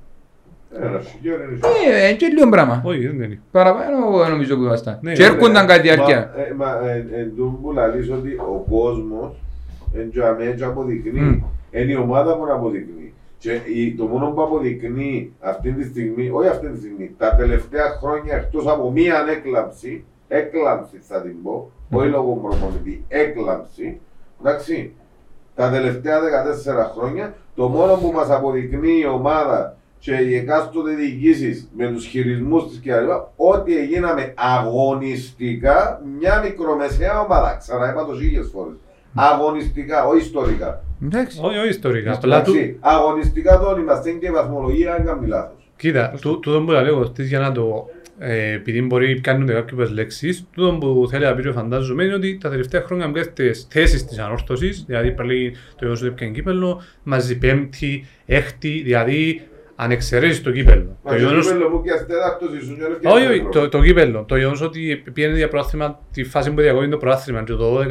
Ένα 0.83 1.01
σιγέρο 1.01 1.43
είναι; 1.43 1.59
Ε, 1.97 2.09
ε, 2.09 2.13
και 2.13 2.27
λίγο 2.27 2.49
πράγμα. 2.49 2.83
Όχι, 2.85 3.07
δεν 3.07 3.23
είναι. 3.23 3.41
Παραπάνω 3.51 4.29
νομίζω 4.29 4.57
που 4.57 4.63
ήμασταν. 4.63 4.99
Ναι, 5.03 5.13
Και 5.13 5.23
ναι, 5.23 5.29
έρχονταν 5.29 5.67
κάτι 5.67 5.81
διάρκεια. 5.81 6.33
Μα, 6.37 6.43
ε, 6.43 6.55
μα 6.81 6.89
ε, 6.91 7.21
εν 7.21 7.33
τούτο 7.37 7.59
που 7.63 7.73
λαλείς 7.73 8.11
ότι 8.11 8.31
ο 8.37 8.65
κόσμος 8.71 9.44
εν 9.95 10.11
τζαμέ 10.11 10.55
και 10.57 10.65
αποδεικνύει. 10.65 11.21
Μμ. 11.21 11.43
είναι 11.71 11.93
η 11.93 11.97
ομάδα 11.97 12.37
που 12.37 12.45
να 12.45 12.53
αποδεικνύει. 12.55 13.13
Και 13.39 13.53
η- 13.75 13.95
το 13.95 14.05
μόνο 14.05 14.31
που 14.31 14.43
αποδεικνύει 14.43 15.33
αυτή 15.41 15.73
τη 15.73 15.85
στιγμή, 15.85 16.31
όχι 16.33 16.49
αυτή 16.49 16.69
τη 16.69 16.79
στιγμή, 16.79 17.15
τα 17.19 17.35
τελευταία 17.37 17.85
χρόνια 18.01 18.35
εκτός 18.37 18.67
από 18.67 18.91
μία 18.91 19.25
έκλαμψη, 19.31 20.05
έκλαμψη 20.29 20.97
θα 21.01 21.21
την 21.23 21.43
πω, 21.43 21.71
όχι 21.91 22.09
λόγω 22.09 22.33
προπονητή, 22.33 23.05
έκλαμψη, 23.09 24.01
εντάξει, 24.41 24.93
τα 25.55 25.71
τελευταία 25.71 26.21
14 26.21 26.93
χρόνια, 26.97 27.35
το 27.55 27.69
μόνο 27.69 27.95
που 27.95 28.11
μας 28.15 28.31
αποδεικνύει 28.31 29.01
η 29.03 29.07
ομάδα 29.07 29.77
και 29.99 30.15
οι 30.15 30.35
εκάστοτε 30.37 30.91
διοικήσεις 30.95 31.71
με 31.77 31.87
τους 31.93 32.07
χειρισμούς 32.07 32.69
της 32.69 32.81
κλπ. 32.81 33.11
ότι 33.37 33.77
έγιναμε 33.79 34.35
αγωνιστικά 34.37 36.03
μια 36.19 36.41
μικρομεσαία 36.45 37.21
ομάδα. 37.21 37.57
Ξαναείπα 37.59 38.05
το 38.07 38.15
χίλιες 38.15 38.49
φορές. 38.53 38.75
Αγωνιστικά, 39.15 40.07
όχι 40.07 40.21
ιστορικά. 40.21 40.85
Εντάξει. 41.05 41.39
Όχι, 41.43 41.59
όχι 41.59 41.69
ιστορικά. 41.69 42.13
Απλά 42.13 42.43
του, 42.43 42.51
Εντάξει, 42.51 42.77
αγωνιστικά 42.81 43.59
δεν 43.59 43.83
είμαστε 43.83 44.11
και 44.11 44.27
η 44.27 44.31
βαθμολογία 44.31 44.95
αν 44.95 45.05
κάνει 45.05 45.27
λάθος. 45.27 45.71
κοίτα, 45.77 46.15
του- 46.21 46.39
τούτο 46.41 46.61
που 46.63 46.71
λέω 46.71 46.87
εγώ 46.87 47.13
για 47.19 47.39
να 47.39 47.53
το... 47.53 47.89
Ε, 48.19 48.53
επειδή 48.53 48.83
μπορεί 48.83 49.21
κάνουν 49.21 49.47
κάποιες 49.47 49.91
λέξεις, 49.91 50.45
τούτο 50.53 50.77
που 50.81 51.07
θέλει 51.11 51.25
να 51.25 51.35
πει 51.35 51.43
και 51.43 51.51
φαντάζομαι 51.53 52.05
είναι 52.05 52.15
ότι 52.15 52.39
τα 52.39 52.51
τελευταία 52.51 52.83
χρόνια 52.83 53.09
με 53.09 53.25
τις 53.27 53.67
θέσεις 53.71 54.05
της 54.05 54.19
ανόρθωσης, 54.19 54.85
δηλαδή 54.87 55.11
πάλι 55.13 55.51
το 55.51 55.77
γεγονός 55.79 56.01
ότι 56.01 56.11
έπιανε 56.11 56.33
κύπελλο, 56.33 56.83
μαζί 57.03 57.39
πέμπτη, 57.39 58.07
έκτη, 58.27 58.83
δηλαδή 58.85 59.41
αν 59.77 59.91
εξαιρέσεις 59.91 60.43
το 60.43 60.51
κύπελλο. 60.51 60.99
Μα 61.03 61.11
Το 61.11 61.17
το 61.17 61.17
γεγονός 61.17 61.47
κύπελλο 61.47 61.69
μου 61.69 61.83
και 61.83 61.91
αστέδακτος 61.91 62.55
ήσουν 62.55 62.77
και 62.77 62.83
Όχι, 62.83 62.93
έφτιαξε 62.93 63.29
όχι, 63.29 63.43
το 63.43 63.61
το, 63.61 63.69
το 63.69 63.83
κύπελλο. 63.83 64.25
Το 64.29 64.37
γεγονός 64.37 64.63
ότι 64.63 65.03
πήγαινε 65.13 65.37
για 65.37 65.49
προάθλημα 65.49 66.01
τη 66.13 66.25
φάση 66.25 66.51
που 66.53 66.61
διακόπτει 66.61 66.89
το 66.89 66.97
προάθλημα 66.97 67.43
και 67.43 67.53
το 67.53 67.79
12-13, 67.79 67.85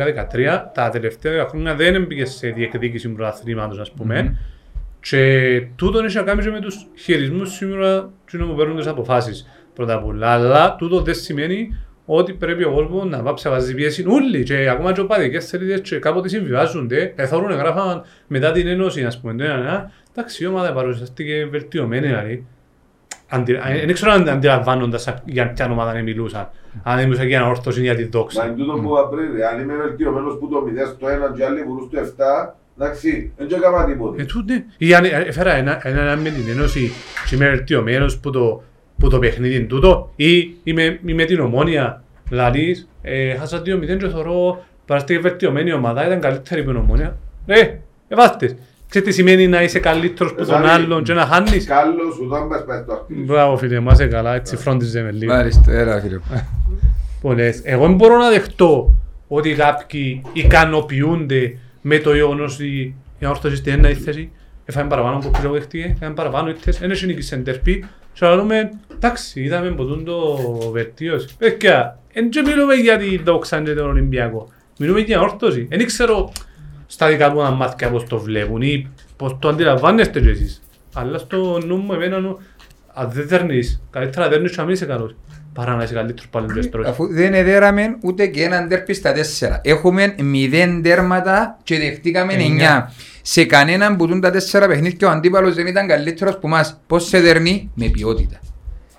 τα 0.74 0.90
τελευταία 0.90 1.48
χρόνια 1.48 1.76
δεν 1.76 1.96
έμπηκε 1.96 2.26
σε 2.26 2.50
διεκδίκηση 2.50 3.10
προαθλήματος, 3.10 3.80
ας 3.80 3.92
πούμε. 3.92 4.40
Και 5.00 5.68
τούτο 5.76 6.00
έχει 6.00 6.16
να 6.16 6.24
κάνει 6.24 6.44
και 6.44 6.50
με 6.50 6.60
τους 6.60 6.88
χειρισμούς 6.96 7.52
σήμερα 7.52 8.10
του 8.26 8.48
που 8.48 8.56
παίρνουν 8.56 8.78
τις 8.78 8.88
αποφάσεις 8.88 9.48
πρώτα 9.74 9.94
απ' 9.94 10.06
όλα. 10.06 10.28
Αλλά 10.28 10.76
τούτο 10.76 11.02
δεν 11.02 11.14
σημαίνει 11.14 11.78
ότι 12.06 12.34
πρέπει 12.34 12.64
ο 12.64 12.72
κόσμος 12.72 13.06
να 13.06 13.22
βάψει 13.22 13.48
να 13.48 13.54
βάζει 13.54 13.76
πίεση 13.76 14.06
όλοι 14.08 14.44
και 14.44 14.70
ακόμα 14.70 14.92
και 14.92 15.02
οπαδικές 15.02 15.46
σελίδες 15.46 15.82
και 15.82 16.00
κάποτε 16.00 16.28
συμβιβάζονται, 16.28 17.14
εθώρουν 17.16 17.52
γράφαν 17.52 18.04
μετά 18.28 18.52
την 18.52 18.68
ένωση, 18.68 19.04
ας 19.04 19.20
πούμε, 19.20 19.34
το 19.34 19.44
ένα, 19.44 19.54
ένα, 19.54 19.92
εντάξει 20.16 20.44
η 20.44 20.48
ομάδα 20.48 20.74
παρουσιαστήκε 20.74 21.46
βελτιωμένη, 21.52 22.08
δηλαδή. 22.08 22.46
Αντι- 23.30 23.60
ε, 23.66 23.86
Δεν 23.86 23.94
ξέρω 23.94 24.12
αν 24.12 24.30
αντιλαμβάνοντας 24.30 25.14
για 25.26 25.52
ποια 25.52 25.72
ομάδα 25.72 26.02
μιλούσαν. 26.02 26.50
Αν 26.84 27.04
μιλούσαν 27.04 27.28
για 27.28 27.42
ανόρθωση 27.42 27.80
ή 27.80 27.84
για 27.84 27.96
τη 27.96 28.04
Μα 28.04 28.10
δόξα. 28.12 28.46
είναι 28.46 28.56
τούτο 28.56 28.74
που 28.74 28.88
είπα 28.90 29.08
πριν, 29.08 29.36
ρε. 29.36 29.46
αν 29.48 29.60
είμαι 29.62 29.74
βελτιωμένος 29.76 30.38
που 30.40 30.48
το 30.50 30.62
0 30.62 30.86
στο 30.96 31.08
1 31.08 31.34
και 31.36 31.46
άλλοι 31.46 31.64
βουρούν 31.64 31.90
στο 31.92 32.00
7, 32.00 32.56
εντάξει, 32.78 33.32
δεν 33.38 33.48
και 33.48 33.56
έκανα 33.56 33.86
τίποτε. 33.86 34.22
Ε, 34.22 34.26
τούτε. 34.26 34.66
Ή 34.78 34.94
αν 34.94 35.04
ε, 35.04 35.08
έφερα 35.08 35.54
ένα, 35.54 35.80
ένα, 35.88 36.02
ένα 36.02 36.16
με 36.16 36.30
την 36.30 36.50
ένωση 36.50 36.92
και 37.30 37.36
είμαι 37.36 37.50
βελτιωμένος 37.50 38.18
που 38.20 38.30
το, 38.30 38.64
που 38.98 39.10
το 39.10 39.20
παιχνίδι 39.20 39.56
είναι 39.56 39.66
τούτο 39.66 40.12
ή 40.16 40.56
είμαι, 40.64 41.00
είμαι 41.06 41.26
την 41.26 41.40
ομόνια 41.40 42.04
λαλείς, 42.30 42.90
ε, 43.02 43.36
χάσα 43.36 43.62
2-0 43.62 43.98
και 43.98 44.08
θωρώ 44.08 44.64
παραστήκε 44.86 45.20
βελτιωμένη 45.20 45.72
ομάδα, 45.74 46.06
ήταν 46.06 46.20
καλύτερη 46.20 46.62
από 46.62 46.70
την 46.70 46.80
ομόνια. 46.80 47.18
Ε, 47.46 47.60
ε, 48.08 48.16
βάστες. 48.94 49.04
Ξέρεις 49.04 49.08
τι 49.08 49.14
σημαίνει 49.14 49.48
να 49.48 49.64
είσαι 49.64 49.80
καλύτερος 49.80 50.32
που 50.32 50.38
τον 50.38 50.46
Σαν 50.46 50.66
άλλον 50.66 51.04
και 51.04 51.14
να 51.14 51.26
χάνεις; 51.26 51.66
Κάλλος, 51.66 52.20
ουδάν 52.20 52.48
πας 52.48 52.64
πάει 52.66 52.82
στο 52.82 52.94
αρτήρι. 52.94 53.20
Μπράβο 53.20 53.58
φίλε, 53.58 53.80
μας 53.80 54.00
είσαι 54.00 54.08
καλά, 54.08 54.36
έτσι 54.36 54.56
φρόντιζε 54.56 55.02
με 55.02 55.12
λίγο. 55.12 55.34
Μάλιστα, 55.34 55.72
έλα 55.72 56.02
φίλε. 56.02 56.20
Πολλές. 57.22 57.62
Εγώ 57.64 57.86
δεν 57.86 57.96
μπορώ 57.96 58.18
να 58.18 58.30
δεχτώ 58.30 58.94
ότι 59.28 59.54
κάποιοι 59.54 60.22
ικανοποιούνται 60.34 61.58
με 61.82 61.98
το 61.98 62.14
γεγονός 62.14 62.56
ότι 62.56 62.96
η 63.20 63.26
όρθωση 63.26 63.56
στην 63.56 63.74
ένα 63.74 63.90
θέση 63.90 64.32
έφαγε 64.66 64.88
παραπάνω 64.88 65.16
από 65.16 65.30
που 65.30 65.52
δεχτήκε, 65.52 65.94
έφαγε 65.96 66.14
παραπάνω 66.14 66.50
ήττες, 66.50 66.80
δεν 66.80 66.92
έχει 66.92 67.06
νίκησε 67.06 67.36
εν 67.36 67.44
τερπή. 67.44 67.86
Και 68.14 68.26
να 68.26 68.36
λέμε, 68.36 68.70
εντάξει, 68.94 69.42
είδαμε 69.42 69.68
από 69.68 69.86
τούτο 69.86 70.04
το 70.04 70.70
βελτίωση. 70.72 71.28
Παιδιά, 71.38 72.00
δεν 72.14 72.30
και 72.30 72.42
μιλούμε 72.42 72.74
για 72.74 72.98
την 72.98 73.22
δόξα 73.24 73.62
και 73.62 73.74
τον 73.74 73.90
Ολυμπιακό. 73.90 74.48
Μιλούμε 74.78 75.00
για 75.00 75.22
όρθωση. 75.22 75.68
Δεν 75.70 75.86
ξέρω 75.86 76.32
στα 76.86 77.08
δικά 77.08 77.30
μου 77.30 77.42
τα 77.42 77.52
μάτια 77.52 77.90
πώς 77.90 78.04
το 78.08 78.20
βλέπουν 78.20 78.62
ή 78.62 78.88
πώς 79.18 79.36
το 79.40 79.48
αντιλαμβάνεστε 79.48 80.20
κι 80.22 80.28
εσείς. 80.30 80.62
Αλλά 80.94 81.18
στο 81.18 81.60
νου 81.66 81.76
μου 81.78 81.94
εμένα, 81.94 82.20
νου- 82.20 82.40
αν 82.94 83.10
δεν 83.12 83.28
δέρνεις, 83.28 83.82
καλύτερα 83.90 84.26
να 84.26 84.32
δέρνεις 84.32 84.52
και 84.52 84.58
να 84.58 84.64
μην 84.64 84.74
είσαι 84.74 84.86
καλός. 84.86 85.16
Παρά 85.54 85.76
να 85.76 85.84
είσαι 85.84 85.94
καλύτερος 85.94 86.30
πάλι 86.30 86.48
δεν 86.54 86.64
στρώσεις. 86.64 86.92
Αφού 86.92 87.08
δεν 87.14 87.34
εδέραμε 87.34 87.98
ούτε 88.02 88.28
και 88.28 88.44
έναν 88.44 88.68
τέρπι 88.68 88.94
στα 88.94 89.12
τέσσερα. 89.14 89.62
Έχουμε 89.64 90.16
μηδέν 90.22 90.82
τέρματα 90.82 91.60
και 91.64 91.78
δεχτήκαμε 91.78 92.34
Εννιά. 92.34 92.48
εννιά. 92.48 92.92
Σε 93.22 93.46
κανέναν 93.46 93.96
που 93.98 94.08
τούν 94.08 94.22
τα 94.22 94.32
τέσσερα 94.32 94.68
παιχνίδια 94.68 95.08
ο 95.08 95.12
αντίπαλος 95.12 95.56
δεν 95.56 95.68
ήταν 95.68 95.88
καλύτερος 95.88 96.38
που 96.40 96.48
μας. 96.48 96.82
Πώς 96.88 97.08
σε 97.08 97.20
δερνεί 97.20 97.72
με 97.76 97.88
ποιότητα. 97.88 98.40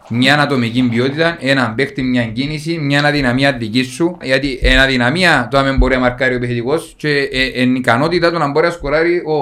Μια 0.08 0.40
ατομική 0.40 0.88
ποιότητα, 0.88 1.36
έναν 1.40 1.74
παίχτη, 1.74 2.02
μια 2.02 2.26
κίνηση, 2.26 2.78
μια 2.78 3.04
αδυναμία 3.04 3.52
δική 3.52 3.82
σου. 3.82 4.16
Γιατί 4.22 4.58
εν 4.62 4.78
αδυναμία 4.78 5.48
το 5.50 5.58
αν 5.58 5.76
μπορεί 5.76 5.94
να 5.94 6.00
μαρκάρει 6.00 6.32
ο 6.32 6.36
επιθετικός 6.36 6.94
και 6.96 7.08
ε, 7.32 7.62
εν 7.62 7.74
ικανότητα 7.74 8.30
το 8.30 8.38
να 8.38 8.50
μπορεί 8.50 8.66
να 8.66 8.72
σκοράρει 8.72 9.22
ο, 9.26 9.34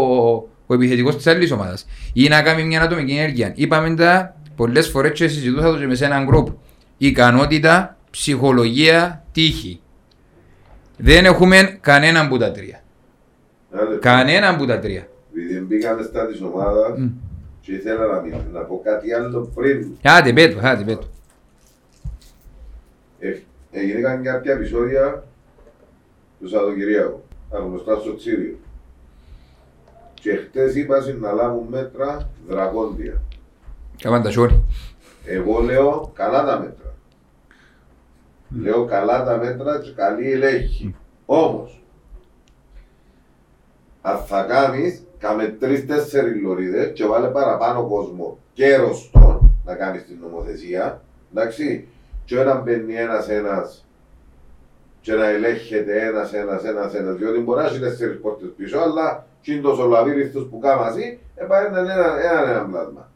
ο 0.66 0.75
επιθετικός 0.75 1.16
της 1.16 1.26
άλλης 1.26 1.50
ομάδας. 1.50 1.87
Ή 2.12 2.28
να 2.28 2.42
κάνει 2.42 2.64
μια 2.64 2.83
ατομική 2.83 3.12
ενέργεια. 3.12 3.52
Είπαμε 3.54 3.95
τα 3.95 4.37
πολλές 4.57 4.88
φορές 4.88 5.12
και 5.12 5.28
συζητούσα 5.28 5.73
το 5.73 5.78
και 5.78 5.87
με 5.87 5.95
σε 5.95 6.04
έναν 6.04 6.25
γκρουπ. 6.25 6.49
Ικανότητα, 6.97 7.97
ψυχολογία, 8.11 9.25
τύχη. 9.33 9.81
Δεν 10.97 11.25
έχουμε 11.25 11.78
κανέναν 11.81 12.28
που 12.28 12.38
τα 12.38 12.52
τρία. 12.52 12.83
Ένα 13.73 13.83
λεπτό. 13.83 13.99
Κανέναν 14.09 14.57
που 14.57 14.66
τα 14.66 14.78
τρία. 14.78 15.09
Επειδή 15.35 15.61
μπήκαμε 15.61 16.02
στα 16.02 16.26
της 16.26 16.40
ομάδας 16.42 16.99
Μμ. 16.99 17.09
Και 17.62 17.73
ήθελα 17.73 18.07
να, 18.07 18.21
μιλ- 18.21 18.52
να 18.52 18.61
πω 18.61 18.81
κάτι 18.85 19.12
άλλο 19.12 19.50
πριν. 19.54 19.97
Άντε 20.02 20.33
πέτω, 20.33 20.59
άντε 20.62 20.85
πέτω. 20.85 21.07
Ε, 23.19 23.38
έγιναν 23.71 24.23
κάποια 24.23 24.52
επεισόδια 24.52 25.25
του 26.40 26.49
Σαββατοκυριακού. 26.49 27.23
Τα 27.50 27.59
γνωστά 27.59 27.97
στο 27.97 28.14
Τσίριο. 28.16 28.57
Και 30.14 30.37
χτες 30.37 30.75
είπα 30.75 30.99
να 31.21 31.33
λάβουν 31.33 31.66
μέτρα 31.69 32.31
δρακόντια. 32.49 33.23
Κάμαν 33.99 34.23
τα 34.23 34.31
σόρι. 34.31 34.62
Εγώ 35.25 35.61
λέω 35.61 36.11
καλά 36.14 36.45
τα 36.45 36.59
μέτρα. 36.59 36.95
Λέω 38.61 38.85
καλά 38.85 39.25
τα 39.25 39.37
μέτρα 39.37 39.81
και 39.81 39.92
καλή 39.92 40.33
ελέγχη. 40.33 40.95
Όμως, 41.26 41.83
αν 44.02 44.19
θα 44.19 44.42
κάνεις, 44.42 45.02
κάμε 45.23 45.57
τρεις-τέσσερις 45.61 46.41
λωρίδες 46.43 46.93
και 46.93 47.07
βάλε 47.07 47.29
παραπάνω 47.29 47.87
κόσμο 47.87 48.38
και 48.52 48.76
ρωστό 48.76 49.50
να 49.64 49.75
κάνεις 49.75 50.07
την 50.07 50.19
νομοθεσία, 50.21 51.02
εντάξει, 51.33 51.88
και 52.25 52.37
να 52.37 52.61
μπαίνει 52.61 52.95
ένας 52.95 53.29
ένας 53.29 53.87
και 55.00 55.12
να 55.12 55.29
ελέγχεται 55.29 56.07
ένας 56.07 56.33
ένας 56.33 56.64
ένας 56.64 56.95
ένας, 56.95 57.17
διότι 57.17 57.38
μπορεί 57.38 57.61
να 57.61 57.67
έχει 57.67 57.79
τέσσερις 57.79 58.21
πόρτες 58.21 58.49
πίσω, 58.57 58.79
αλλά 58.79 59.26
και 59.41 59.52
είναι 59.52 59.62
τόσο 59.62 59.87
λαβύριστος 59.87 60.47
που 60.50 60.59
κάμα 60.59 60.88
εσύ, 60.88 61.19
επάρει 61.35 61.67
έναν 61.67 61.88
έναν 61.88 62.49
έναν 62.49 62.71
πλάσμα. 62.71 63.11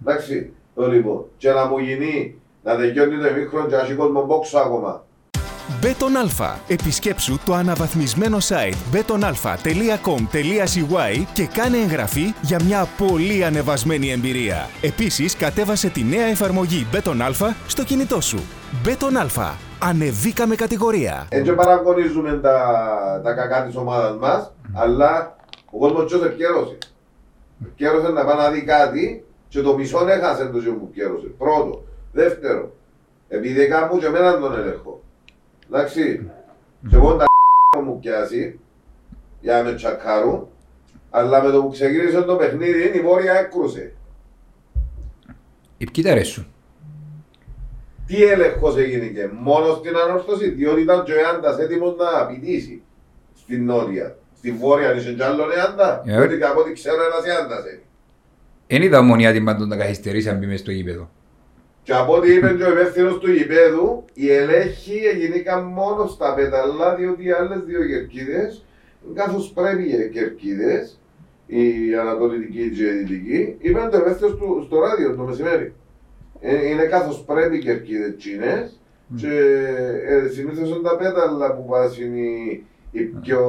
Εντάξει, 0.00 0.52
το 0.74 0.88
λοιπόν, 0.88 1.26
και 1.36 1.50
να 1.50 1.66
μου 1.66 1.78
γίνει 1.78 2.40
να 2.62 2.76
τελειώνει 2.76 3.16
το 3.16 3.34
μικρό 3.34 3.66
και 3.66 3.74
να 3.74 3.80
έχει 3.80 3.94
κόσμο 3.94 4.24
μπόξο 4.24 4.58
ακόμα. 4.58 5.05
Μπέτον 5.80 6.16
Αλφα. 6.16 6.58
Επισκέψου 6.68 7.38
το 7.44 7.54
αναβαθμισμένο 7.54 8.38
site 8.40 8.74
betonalpha.com.cy 8.94 11.24
και 11.32 11.46
κάνε 11.46 11.76
εγγραφή 11.76 12.34
για 12.40 12.60
μια 12.64 12.88
πολύ 12.98 13.44
ανεβασμένη 13.44 14.10
εμπειρία. 14.10 14.68
Επίσης, 14.82 15.36
κατέβασε 15.36 15.88
τη 15.88 16.02
νέα 16.02 16.26
εφαρμογή 16.26 16.86
Μπέτον 16.90 17.22
Αλφα 17.22 17.56
στο 17.66 17.84
κινητό 17.84 18.20
σου. 18.20 18.38
Μπέτον 18.82 19.16
Αλφα. 19.16 19.56
Ανεβήκαμε 19.78 20.54
κατηγορία. 20.54 21.26
Έτσι 21.28 21.52
παραγωνίζουμε 21.52 22.32
τα, 22.32 23.20
τα 23.24 23.32
κακά 23.32 23.66
της 23.66 23.76
ομάδας 23.76 24.16
μας, 24.16 24.52
αλλά 24.74 25.36
ο 25.70 25.78
κόσμος 25.78 26.04
ποιος 26.04 26.24
επικαιρώσει. 26.24 26.78
Επικαιρωσε 27.62 28.08
να 28.08 28.24
πάει 28.24 28.36
να 28.36 28.50
δει 28.50 28.62
κάτι 28.62 29.24
και 29.48 29.60
το 29.60 29.76
μισό 29.76 30.08
έχασε 30.08 30.46
το 30.46 30.58
ζώο 30.58 30.72
που 30.72 30.88
επικαιρωσε. 30.90 31.26
Πρώτο. 31.26 31.82
Δεύτερο. 32.12 32.72
Επειδή 33.28 33.66
κάπου 33.66 33.98
και 33.98 34.06
εμένα 34.06 34.38
τον 34.38 34.54
ελέγχω. 34.54 35.00
Εντάξει. 35.70 36.30
Και 36.88 36.96
εγώ 36.96 37.16
τα 37.16 37.24
μου 37.84 37.98
πιάσει 37.98 38.60
για 39.40 39.56
να 39.56 39.62
με 39.62 39.74
τσακάρουν, 39.74 40.48
αλλά 41.10 41.42
με 41.42 41.50
το 41.50 41.62
που 41.62 41.70
ξεκίνησε 41.70 42.22
το 42.22 42.36
παιχνίδι 42.36 42.98
η 42.98 43.00
Βόρεια 43.00 43.32
έκρουσε. 43.32 43.92
Οι 45.78 45.90
ποιοι 45.90 46.04
τα 46.04 46.10
αρέσουν. 46.10 46.46
Τι 48.06 48.24
έλεγχος 48.24 48.76
έγινε 48.76 49.06
και 49.06 49.28
μόνος 49.40 49.76
στην 49.76 49.96
ανόρθωση, 49.96 50.50
διότι 50.50 50.80
ήταν 50.80 51.04
και 51.04 51.12
ο 51.12 51.18
Εάντας 51.18 51.58
έτοιμος 51.58 51.96
να 51.96 52.20
απειτήσει 52.20 52.82
στην 53.34 53.64
νότια. 53.64 54.16
Στη 54.36 54.52
βόρεια 54.52 54.94
είσαι 54.94 55.12
κι 55.12 55.22
άλλον 55.22 55.50
Εάντα, 55.50 56.02
Ε, 56.06 56.26
διότι 56.26 56.44
από 56.44 56.60
ό,τι 56.60 56.72
ξέρω 56.72 57.02
ένας 57.04 57.36
Εάντας 57.38 57.64
είναι. 57.64 57.82
Εν 58.66 58.82
είδα 58.82 58.98
ομονία 58.98 59.32
την 59.32 59.44
πάντων 59.44 59.68
να 59.68 59.76
καθυστερήσει 59.76 60.28
αν 60.28 60.38
μπει 60.38 60.46
μες 60.46 60.60
στο 60.60 60.70
γήπεδο. 60.70 61.10
Και 61.86 61.92
από 61.94 62.12
ό,τι 62.16 62.32
είπε 62.34 62.54
και 62.58 62.64
ο 62.64 62.70
υπεύθυνος 62.70 63.18
του 63.18 63.30
γηπέδου, 63.32 64.04
οι 64.14 64.32
ελέγχοι 64.32 64.98
έγιναν 65.12 65.62
μόνο 65.64 66.06
στα 66.06 66.34
πεταλά, 66.34 66.94
διότι 66.94 67.24
οι 67.26 67.30
άλλες 67.30 67.60
δύο 67.66 67.84
κερκίδες, 67.86 68.64
καθώς 69.14 69.52
πρέπει 69.54 69.82
οι 69.82 70.10
κερκίδες, 70.12 71.00
η 71.46 71.62
Ανατολική 72.00 72.70
και 72.76 72.82
η 72.84 72.88
Δυτική, 72.98 73.56
είπαν 73.58 73.90
το 73.90 73.96
ευαίσθητο 73.96 74.34
του 74.34 74.62
στο 74.66 74.80
ράδιο 74.80 75.14
το 75.16 75.22
μεσημέρι. 75.22 75.74
Ε, 76.40 76.68
είναι 76.68 76.82
καθώς 76.84 77.24
πρέπει 77.26 77.58
και 77.58 77.70
ευκίδες 77.70 78.14
τσίνες 78.18 78.80
και 79.16 79.34
ε, 80.08 80.28
συνήθως 80.28 80.68
είναι 80.68 80.88
τα 80.88 80.96
πέταλα 80.96 81.54
που 81.54 81.64
βάζουν 81.68 82.14
οι, 82.16 82.64
οι 82.90 83.00
πιο... 83.02 83.40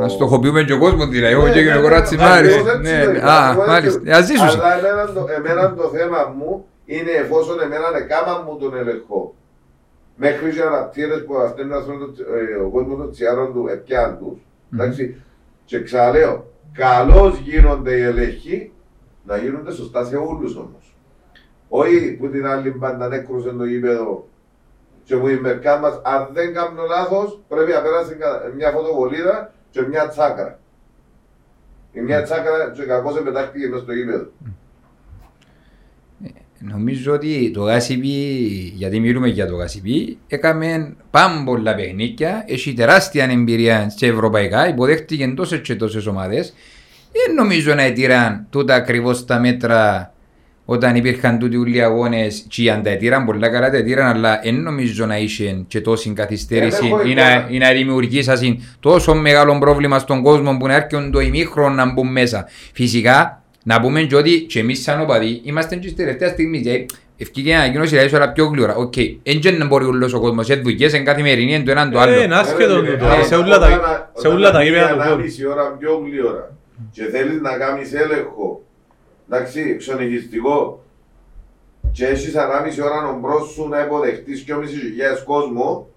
Να 0.00 0.08
στοχοποιούμε 0.08 0.62
και 0.62 0.72
ο 0.72 0.78
κόσμος 0.78 1.08
δηλαδή, 1.08 1.32
εγώ 1.34 1.46
Ναι, 1.46 1.52
και 1.52 1.60
ναι, 1.60 1.70
ο 1.70 1.74
ναι, 1.74 1.80
Κοράτσι 1.80 2.14
ακριβώς 2.20 2.30
Μάρης. 2.34 2.56
έτσι 2.56 2.80
Ναι, 2.82 3.02
είναι, 3.02 3.12
ναι. 3.12 3.20
ακριβώς 3.22 3.28
Α, 3.28 3.48
έτσι. 3.50 3.70
μάλιστα. 3.70 4.16
Ας 4.16 4.26
ζήσουν. 4.26 4.48
Αλλά 4.48 4.78
εμένα, 4.78 5.12
το- 5.12 5.26
εμένα 5.38 5.74
το 5.74 5.88
θέμα 5.88 6.34
μου 6.38 6.66
είναι 6.86 7.10
εφόσον 7.10 7.60
εμένα 7.60 7.96
έκανα 7.96 8.42
μου 8.42 8.56
τον 8.58 8.76
ελεγχό. 8.76 9.34
Μέχρι 10.16 10.52
και 10.52 10.62
αναπτύρες 10.62 11.24
που 11.24 11.36
αυτοί 11.36 11.64
να 11.64 11.80
θέλουν 11.80 12.14
το- 12.16 12.22
ε, 12.34 12.54
ο 12.54 12.68
κόσμος 12.68 12.96
των 12.98 13.10
τσιάρων 13.10 13.52
του 13.52 13.66
επιάν 13.68 14.18
τους. 14.18 14.38
Εντάξει. 14.74 15.22
Και 15.64 15.82
ξαναλέω, 15.82 16.44
καλώς 16.72 17.38
γίνονται 17.38 17.96
οι 17.96 18.02
ελεγχοί, 18.02 18.72
να 19.24 19.36
γίνονται 19.36 19.72
σωστά 19.72 20.04
σε 20.04 20.16
όλους 20.16 20.56
όμως. 20.56 20.96
Όχι 21.68 22.12
που 22.12 22.28
την 22.28 22.46
άλλη 22.46 22.70
μπάντα 22.70 23.14
έκρουσε 23.14 23.50
το 23.50 23.64
γήπεδο 23.64 24.28
και 25.04 25.16
που 25.16 25.28
η 25.28 25.38
μερικά 25.40 25.78
μας, 25.78 26.00
αν 26.04 26.28
δεν 26.32 26.54
κάνω 26.54 26.82
λάθος, 26.82 27.40
πρέπει 27.48 27.72
να 27.72 27.82
πέρασε 27.82 28.14
κα- 28.14 28.52
μια 28.56 28.70
φωτοβολίδα 28.70 29.52
και 29.70 29.82
μια 29.82 30.08
τσάκρα. 30.08 30.58
Η 31.92 32.00
μια 32.00 32.22
τσάκρα 32.22 32.70
και 32.74 32.82
κακώς 32.84 33.16
επετάχτηκε 33.16 33.68
μες 33.68 33.80
στο 33.80 33.92
γήπεδο. 33.92 34.26
Νομίζω 36.68 37.12
ότι 37.12 37.50
το 37.54 37.62
Γάσιπι, 37.62 38.08
γιατί 38.76 39.00
μιλούμε 39.00 39.28
για 39.28 39.46
το 39.46 39.54
Γάσιπι, 39.56 40.18
έκαμε 40.28 40.94
πάρα 41.10 41.42
πολλά 41.44 41.74
παιχνίκια, 41.74 42.44
έχει 42.46 42.72
τεράστια 42.72 43.24
εμπειρία 43.24 43.92
σε 43.96 44.06
ευρωπαϊκά, 44.06 44.68
υποδέχτηκε 44.68 45.32
τόσες 45.36 45.60
και 45.60 45.74
τόσες 45.74 46.06
ομάδες. 46.06 46.54
Δεν 47.12 47.34
νομίζω 47.34 47.74
να 47.74 47.82
ετήραν 47.82 48.46
τούτα 48.50 48.74
ακριβώς 48.74 49.24
τα 49.24 49.40
μέτρα 49.40 50.12
όταν 50.64 50.96
υπήρχαν 50.96 51.38
τούτοι 51.38 51.56
όλοι 51.56 51.76
οι 51.76 51.80
αγώνες 51.80 52.44
και 52.48 52.70
αν 52.70 52.82
τα 52.82 52.90
ετήραν 52.90 53.24
πολλά 53.24 53.48
καλά 53.48 53.70
τα 53.70 53.76
ετήραν 53.76 54.06
αλλά 54.06 54.40
δεν 54.44 54.54
νομίζω 54.54 55.06
να 55.06 55.18
είχε 55.18 55.64
και 55.68 55.80
τόση 55.80 56.10
καθυστέρηση 56.10 56.80
Ε, 56.84 56.86
έχω 56.86 57.06
ή 57.06 57.14
να, 57.14 57.30
εικόνα. 57.30 57.46
ή 57.50 57.58
να 57.58 57.70
δημιουργήσασαν 57.72 58.62
τόσο 58.80 59.14
μεγάλο 59.14 59.58
πρόβλημα 59.58 59.98
στον 59.98 60.22
κόσμο 60.22 60.56
που 60.56 60.66
να 60.66 60.74
έρχονται 60.74 61.10
το 61.10 61.20
ημίχρονο 61.20 61.74
να 61.74 61.92
μπουν 61.92 62.12
μέσα. 62.12 62.46
Φυσικά 62.72 63.43
να 63.66 63.80
πούμε 63.80 64.02
και 64.02 64.16
ότι 64.16 64.40
και 64.40 64.58
εμείς 64.60 64.82
σαν 64.82 65.00
οπαδοί 65.00 65.40
είμαστε 65.44 65.76
και 65.76 65.88
στη 65.88 65.96
τελευταία 65.96 66.28
στιγμή 66.28 66.60
και 66.62 66.86
ευκήκε 67.16 67.54
να 67.54 67.66
γίνω 67.66 67.84
σειρά 67.86 68.08
αλλά 68.16 68.32
πιο 68.32 68.46
γλήορα. 68.46 68.74
Οκ, 68.74 68.94
δεν 69.40 69.56
να 69.56 69.66
μπορεί 69.66 69.84
όλος 69.84 70.12
ο 70.12 70.20
κόσμος, 70.20 70.46
σε 70.46 70.54
δουλειές, 70.54 70.92
εν 70.92 71.04
καθημερινή, 71.04 71.54
εν 71.54 71.64
το 71.64 71.70
έναν 71.70 71.90
το 71.90 71.98
άλλο. 71.98 72.12
Ε, 72.12 72.22
είναι 72.22 72.34
άσχετο 72.36 72.80
Ρε, 72.80 72.90
τούτο. 72.92 73.06
ε, 73.06 73.22
Σε 73.22 73.34
όλα 73.34 73.58
τα- 73.58 73.66
όταν- 73.66 74.08
σε 74.14 74.26
όταν 74.26 74.36
όλα 74.38 74.50
τα 74.50 74.60
είναι 74.62 74.68
γήπεδα 74.70 74.88
του 74.88 74.96
κόσμου. 74.96 75.12
ανάμιση 75.12 75.46
ώρα 75.46 75.62
πιο 75.78 76.02
γλύωρα 76.04 76.56
και 76.90 77.04
θέλεις 77.04 77.40
να 77.40 77.56
κάνεις 77.56 77.92
έλεγχο, 77.94 78.62
εντάξει, 79.30 79.76
ξενυχιστικό 79.78 80.82
και 81.92 82.06
έχεις 82.06 82.36
ανάμιση 82.36 82.82
ώρα 82.82 83.18
μπρος 83.20 83.48
σου 83.50 83.68
να 83.68 83.80
υποδεχτείς 83.80 84.40
και 84.40 84.52
ομισή 84.52 84.76
χιλιάδες 84.76 85.22
κόσμο, 85.22 85.88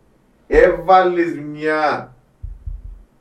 έβαλες 0.47 1.27
μια 1.53 2.13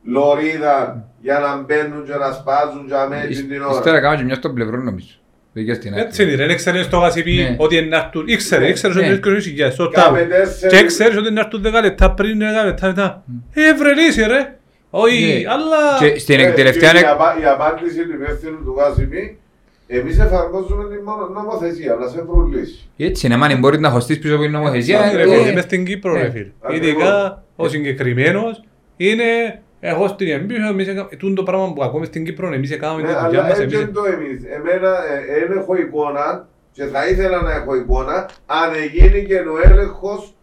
λωρίδα 0.05 1.05
για 1.27 1.39
να 1.45 1.51
μπαίνουν 1.63 2.05
και 2.09 2.15
να 2.25 2.31
σπάζουν 2.39 2.83
και 2.89 2.95
αμέσως 3.05 3.37
την 3.51 3.63
ώρα. 3.63 3.73
Ύστερα 3.79 3.99
κάναμε 4.01 4.17
και 4.19 4.25
μια 4.25 4.35
στον 4.35 4.55
πλευρό 4.55 4.77
νομίζω. 4.89 5.15
Δεν 5.53 5.75
στην 5.75 5.93
άκρη. 5.93 6.05
Έτσι 6.07 6.23
είναι, 6.23 6.37
δεν 6.37 6.51
ήξερες 6.51 6.89
το 6.89 6.99
Γασιπί 6.99 7.35
Ναι. 7.35 7.55
ότι 7.59 7.77
είναι 7.77 7.87
να 7.87 7.97
έρθουν. 7.97 8.25
Ήξερε, 8.29 8.69
ήξερες 8.69 8.97
ότι 8.97 9.05
Ναι. 9.05 9.11
είναι 9.13 9.21
20.000, 9.25 9.71
στο 9.73 9.89
Κάμε 9.89 10.19
τάμπο. 10.19 10.31
τέσσερις- 10.31 10.79
Και 10.79 10.87
ξέρεις 10.87 11.17
ότι 11.17 11.27
είναι 11.29 11.41
να 11.41 11.41
έρθουν 11.41 11.63
10 11.63 11.81
λεπτά 11.83 12.11
πριν, 12.19 12.39
10 12.39 12.65
λεπτά 12.65 12.87
μετά. 12.87 13.23
Ε, 13.55 13.75
βρε 13.75 13.93
λύση 13.95 14.23
ρε. 14.27 14.57
Όχι, 14.91 15.43
Ναι. 15.45 15.51
αλλά... 15.53 15.81
Και 16.13 16.19
στην 16.19 16.41
Ε, 16.41 16.51
τελευταία 16.53 16.93
και 16.93 16.99
η, 16.99 17.05
απα- 17.05 17.37
η 17.41 17.45
απάντηση 17.45 18.07
του 18.07 18.13
υπεύθυνου 18.23 18.65
του 18.65 18.75
Γάσιμη, 18.79 19.39
εμείς 19.87 20.19
εφαρμόζουμε 20.19 20.85
την 20.95 21.01
μο- 21.05 21.31
νομοθεσία, 21.35 21.93
αλλά 21.93 22.09
σε 22.09 22.19
προλύσει. 22.19 22.89
Έτσι, 22.97 23.29
ναι, 23.29 23.35
αν 23.35 23.59
μπορείς 23.59 23.79
να 23.81 23.91
χωστείς 23.91 24.19
πίσω 24.19 24.35
από 24.35 24.43
την 24.43 24.53
νομοθεσία. 24.53 25.01
Ακριβώς. 25.01 25.35
Εγώ 25.35 25.45
ε, 25.47 25.51
είμαι 25.51 25.61
στην 25.61 25.85
Κύπρο 25.85 26.13
ναι. 26.13 26.21
ρε 26.23 26.31
φίλε. 26.31 26.51
Ακριβώς. 26.61 26.87
Ειδικά 26.89 27.43
ο 27.57 27.69
συγκεκριμένος 27.69 28.63
είναι 28.97 29.25
εγώ 29.81 30.09
στην 30.09 30.29
εμπειρία, 30.29 30.67
εμείς 30.67 30.89
έκαμε, 30.89 31.09
τούτο 31.19 31.35
το 31.35 31.43
πράγμα 31.43 31.73
που 31.73 31.83
ακόμη 31.85 32.07
στην 32.07 32.25
Κύπρο, 32.25 32.53
εμείς 32.53 32.71
έκαναμε 32.71 33.03
Ναι, 33.03 33.09
τη 33.09 33.15
δουλειά 33.15 33.41
αλλά 33.41 33.49
μας, 33.49 33.59
έτσι 33.59 33.63
εμείς... 33.63 33.81
είναι 33.81 33.87
το 33.87 34.05
εμείς. 34.05 34.43
Εμένα 34.57 34.89
ε, 34.89 35.47
δεν 35.47 35.59
έχω 35.59 35.77
εικόνα 35.77 36.49
και 36.73 36.85
θα 36.85 37.09
ήθελα 37.09 37.43
να 37.43 37.53
έχω 37.53 37.75
εικόνα 37.75 38.29
αν 38.47 38.71
έγινε 38.83 39.19
και 39.19 39.35
ο 39.35 39.71
έλεγχος 39.71 40.35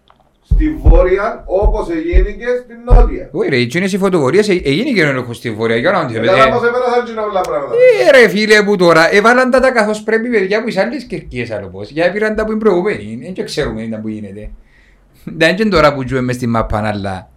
στη 0.51 0.69
βόρεια 0.83 1.43
όπως 1.45 1.89
έγινε 1.89 2.29
και 2.31 2.45
στην 2.63 2.75
νότια. 2.85 3.29
Όχι 3.31 3.49
ρε, 3.49 3.55
εκείνες 3.55 3.93
οι 3.93 3.97
φωτοβολίες 3.97 4.49
ε- 4.49 4.61
έγινε 4.63 4.91
και 4.91 5.03
ο 5.03 5.07
έλεγχος 5.07 5.37
στη 5.37 5.51
βόρεια. 5.51 5.75
Για 5.75 5.91
να 5.91 6.03
μην 6.03 6.19
Μετά 6.19 6.31
θέλετε. 6.31 6.49
όμως 6.49 6.67
επέρασαν 6.67 7.05
και 7.05 7.11
όλα 7.29 7.41
πράγματα. 7.41 7.75
Ε, 8.07 8.19
ρε 8.19 8.27
φίλε 8.27 8.63
που 8.63 8.75
τώρα 8.75 9.13
έβαλαν 9.13 9.49
τα 9.51 9.59
τα 9.59 9.71
καθώς 9.71 10.03
πρέπει 10.03 10.29
παιδιά 10.29 10.61
που 10.61 10.67
είσαι 10.67 10.81
άλλες 10.81 11.03
κερκίες 11.03 11.51
άλλο 11.51 11.67
πως. 11.67 11.89
Για 11.89 12.11
πήραν 12.11 12.35
τα 12.35 12.45
που 12.45 12.51
είναι 12.51 12.59
προηγούμενοι. 12.59 13.19
Δεν 13.23 13.33
και 13.33 13.43
ξέρουμε 13.43 13.81
τι 13.81 13.97
που 14.01 14.07
γίνεται. 14.07 14.49
Δεν 15.23 15.55
είναι 15.57 15.69
τώρα 15.69 15.93
που 15.93 16.07
ζούμε 16.07 16.21
μες 16.21 16.35
στη 16.35 16.47
μάπα 16.47 16.77
αλλά... 16.87 17.27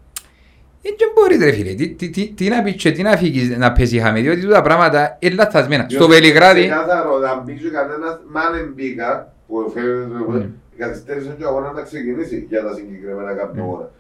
Δεν 0.99 1.09
μπορείς 1.15 1.39
ρε 1.39 1.53
φίλε. 1.53 1.75
Τι- 1.75 1.89
τι- 1.89 2.11
τι- 2.11 2.33
Τι 2.37 2.49
να 2.49 2.63
πεις 2.63 2.75
και 2.75 2.91
τι 2.93 3.03
να 3.03 3.17
φύγεις 3.17 3.57
να 3.59 3.73
πέσει 3.73 3.99
χάμε. 3.99 4.21
Διότι 4.21 4.41
τούτα 4.41 4.63
πράγματα 4.63 5.17
είναι 5.21 5.35
λαθασμένα. 5.35 5.87
Στο 5.89 5.99
Διότι 6.07 6.13
Βελιγράδι... 6.13 6.63
είναι 6.65 6.75
Ξεκάθαρο, 6.75 7.19
να 7.19 7.41
μπεις 7.41 7.61
και 7.61 7.69
κανένας 7.69 8.21
μάνεν 8.33 8.73
μπήκα, 8.75 9.33
που 9.47 9.71
φαίνεται 9.75 10.39
Ναι. 10.39 10.49
καθυστέρησε 10.77 11.35
και 11.39 11.45
ο 11.45 11.49
αγώνας 11.49 11.75
να 11.75 11.83
ξεκινήσει 11.83 12.47
για 12.49 12.63
τα 12.63 12.75
συγκεκριμένα 12.75 13.33
κάποια 13.33 13.63
ώρα. 13.65 13.91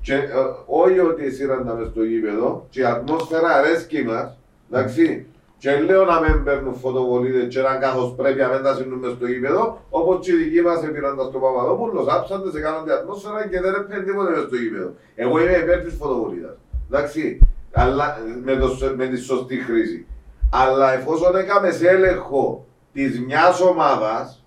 Και 0.00 0.14
ε, 0.14 0.20
όχι 0.66 0.98
ότι 0.98 1.30
σύραν 1.34 1.66
τα 1.66 1.74
μες 1.74 1.88
στο 1.88 2.02
γήπεδο, 2.04 2.66
και 2.70 2.80
η 2.80 2.84
ατμόσφαιρα 2.84 3.48
αρέσκει 3.48 4.02
μας, 4.04 4.38
εντάξει. 4.70 5.26
Και 5.62 5.78
λέω 5.80 6.04
να 6.04 6.20
μην 6.20 6.44
παίρνουν 6.44 6.74
φωτοβολίδες 6.74 7.54
και 7.54 7.60
να 7.60 7.74
καθώς 7.76 8.14
πρέπει 8.16 8.40
να 8.40 8.48
μην 8.48 8.62
τα 8.62 8.74
σύνουν 8.74 8.98
μες 8.98 9.12
στο 9.12 9.26
γήπεδο, 9.26 9.84
όπως 9.90 10.24
και 10.24 10.32
οι 10.32 10.34
δικοί 10.36 10.60
μας 10.62 10.82
έπαιρναν 10.84 11.16
τα 11.16 11.24
στο 11.24 11.38
Παπαδόπουλος, 11.38 12.06
άψαντες, 12.08 12.54
έκαναν 12.54 12.84
την 12.84 12.92
ατμόσφαιρα 12.92 13.48
και 13.48 13.60
δεν 13.60 13.74
έπαιρνε 13.74 14.04
τίποτε 14.04 14.30
μες 14.30 14.42
στο 14.42 14.56
γήπεδο. 14.56 14.90
Εγώ 15.14 15.40
είμαι 15.40 15.56
υπέρ 15.56 15.78
της 15.84 15.94
φωτοβολίδας, 15.94 16.56
εντάξει. 16.90 17.38
Αλλά 17.72 18.18
με, 18.44 18.56
το, 18.56 18.68
σ- 18.68 18.94
με 18.96 19.06
τη 19.06 19.16
σωστή 19.16 19.56
χρήση. 19.56 20.06
Αλλά 20.50 20.92
εφόσον 20.92 21.36
έκαμε 21.36 21.70
σε 21.70 21.88
έλεγχο 21.88 22.66
της 22.92 23.20
μιας 23.20 23.60
ομάδας, 23.60 24.44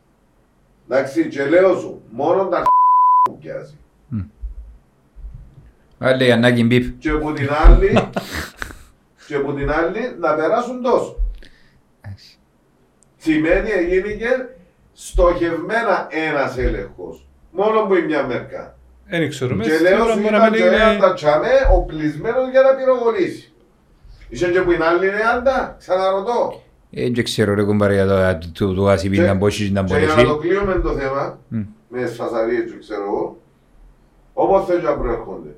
εντάξει, 0.90 1.28
και 1.28 1.46
λέω 1.46 1.76
σου, 1.76 2.02
μόνο 2.12 2.46
τα 2.48 2.64
που 3.30 3.38
πιάσει. 3.38 3.78
Άλλη 5.98 6.32
ανάγκη 6.32 6.64
μπιπ. 6.64 6.98
Και 7.00 7.10
από 7.10 7.32
την 7.34 7.50
άλλη, 7.66 7.94
και 9.28 9.36
από 9.36 9.54
την 9.54 9.72
άλλη 9.72 10.16
να 10.20 10.34
περάσουν 10.36 10.82
τόσο. 10.82 11.16
Σημαίνει 13.18 13.70
έγινε 13.70 14.56
στοχευμένα 14.94 16.08
ένας 16.10 16.58
έλεγχος. 16.58 17.28
Μόνο 17.52 17.82
που 17.82 17.96
είναι 17.96 18.06
μια 18.06 18.24
μερικά. 18.26 18.78
Δεν 19.08 19.30
ξέρουμε, 19.30 19.64
Και 19.64 19.70
λέω 19.80 19.96
σίγουρα 19.96 20.14
σου 20.14 20.20
μπορεί 20.20 20.32
να 20.32 20.38
ήταν 20.38 20.50
μην 20.52 20.62
και 20.62 20.68
έναν 20.68 20.92
είναι... 20.92 21.00
τα 21.02 21.14
τσαμέ 21.14 21.52
οπλισμένος 21.74 22.50
για 22.50 22.62
να 22.62 22.70
πυροβολήσει. 22.76 23.54
Είσαι 24.30 24.52
και 24.52 24.62
που 24.62 24.72
είναι 24.72 24.86
άλλη 24.86 25.08
είναι 25.08 25.22
άντα, 25.36 25.76
ξαναρωτώ. 25.80 26.62
Ε, 26.92 27.10
Δεν 27.10 27.24
ξέρω 27.24 27.54
ρε 27.54 27.64
κουμπάρε 27.64 27.94
για 27.94 28.08
το- 28.08 28.38
του- 28.40 28.52
του- 28.52 28.74
του 28.76 28.90
Ασιπί 28.90 29.18
να 29.20 29.34
μπορείς 29.34 29.72
να 29.72 29.84
Και 29.84 29.96
για 29.96 30.06
να 30.08 30.14
μπορείς. 30.14 30.30
το 30.30 30.38
κλείουμε 30.38 30.74
το 30.80 30.92
θέμα, 30.94 31.40
Μμ. 31.48 31.62
με 31.90 32.06
σφασαρίες 32.06 32.72
και 32.72 32.78
ξέρω 32.80 33.04
εγώ, 33.04 33.38
όπως 34.34 34.66
θέλουν 34.66 34.84
να 34.84 34.98
προέρχονται. 34.98 35.50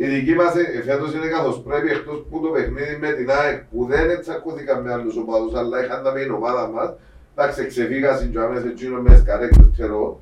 Οι 0.00 0.06
δικοί 0.06 0.34
μας 0.34 0.54
ε, 0.56 0.82
φέτος 0.82 1.14
είναι 1.14 1.26
καθώς 1.26 1.62
πρέπει 1.66 1.90
εκτός 1.90 2.24
που 2.30 2.40
το 2.40 2.48
παιχνίδι 2.48 2.96
με 3.00 3.12
την 3.12 3.30
ΑΕΚ 3.30 3.62
που 3.70 3.86
δεν 3.90 4.10
εξακούθηκαν 4.10 4.82
με 4.82 4.92
άλλους 4.92 5.16
οπαδούς 5.16 5.54
αλλά 5.54 5.84
είχαν 5.84 6.02
τα 6.02 6.12
με 6.12 6.20
την 6.20 6.32
ομάδα 6.32 6.68
μας 6.68 6.92
εντάξει 7.34 7.66
ξεφύγασαν 7.66 8.30
και 8.30 8.38
αμέσως 8.38 8.70
εκείνο 8.70 9.00
μες 9.00 9.18
σκαρέκτες 9.18 9.70
ξέρω 9.72 9.94
εγώ. 9.94 10.20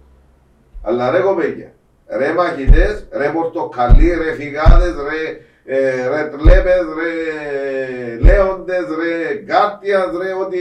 αλλά 0.83 1.11
ρε 1.11 1.21
κοπέκια, 1.21 1.73
ρε 2.09 2.33
μαχητές, 2.33 3.07
ρε 3.11 3.29
πορτοκαλί, 3.29 4.15
ρε 4.15 4.33
φυγάδες, 4.33 4.95
ρε, 5.09 5.41
ε, 5.75 6.09
ρε 6.09 6.37
τλέπες, 6.37 6.87
ρε 6.99 7.13
λέοντες, 8.21 8.87
ρε 8.99 9.35
γκάρτιας, 9.45 10.11
ρε 10.23 10.33
ότι 10.33 10.59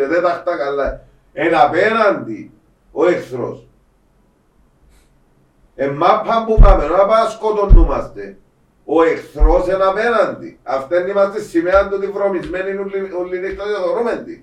ε, 0.00 0.06
δεν 0.06 0.22
τα 0.22 0.30
χτά 0.30 0.56
καλά. 0.56 1.04
Εν 1.32 1.54
απέναντι 1.54 2.50
ο 2.92 3.06
εχθρός. 3.06 3.65
Ε, 5.76 5.86
μάπα 5.86 6.44
που 6.46 6.58
πάμε, 6.62 6.86
να 6.86 6.96
πάμε 7.06 7.28
σκοτωνούμαστε. 7.30 8.36
Ο 8.84 9.02
εχθρός 9.02 9.66
είναι 9.66 9.84
απέναντι. 9.84 10.58
Αυτά 10.62 11.06
είμαστε 11.08 11.40
σημαία 11.40 11.88
του 11.88 11.94
ότι 11.96 12.06
βρωμισμένοι 12.06 12.70
όλη- 12.78 13.12
όλη 13.20 13.38
νύχτα 13.40 13.64
και 13.64 13.82
δωρούμε 13.86 14.22
τη. 14.26 14.42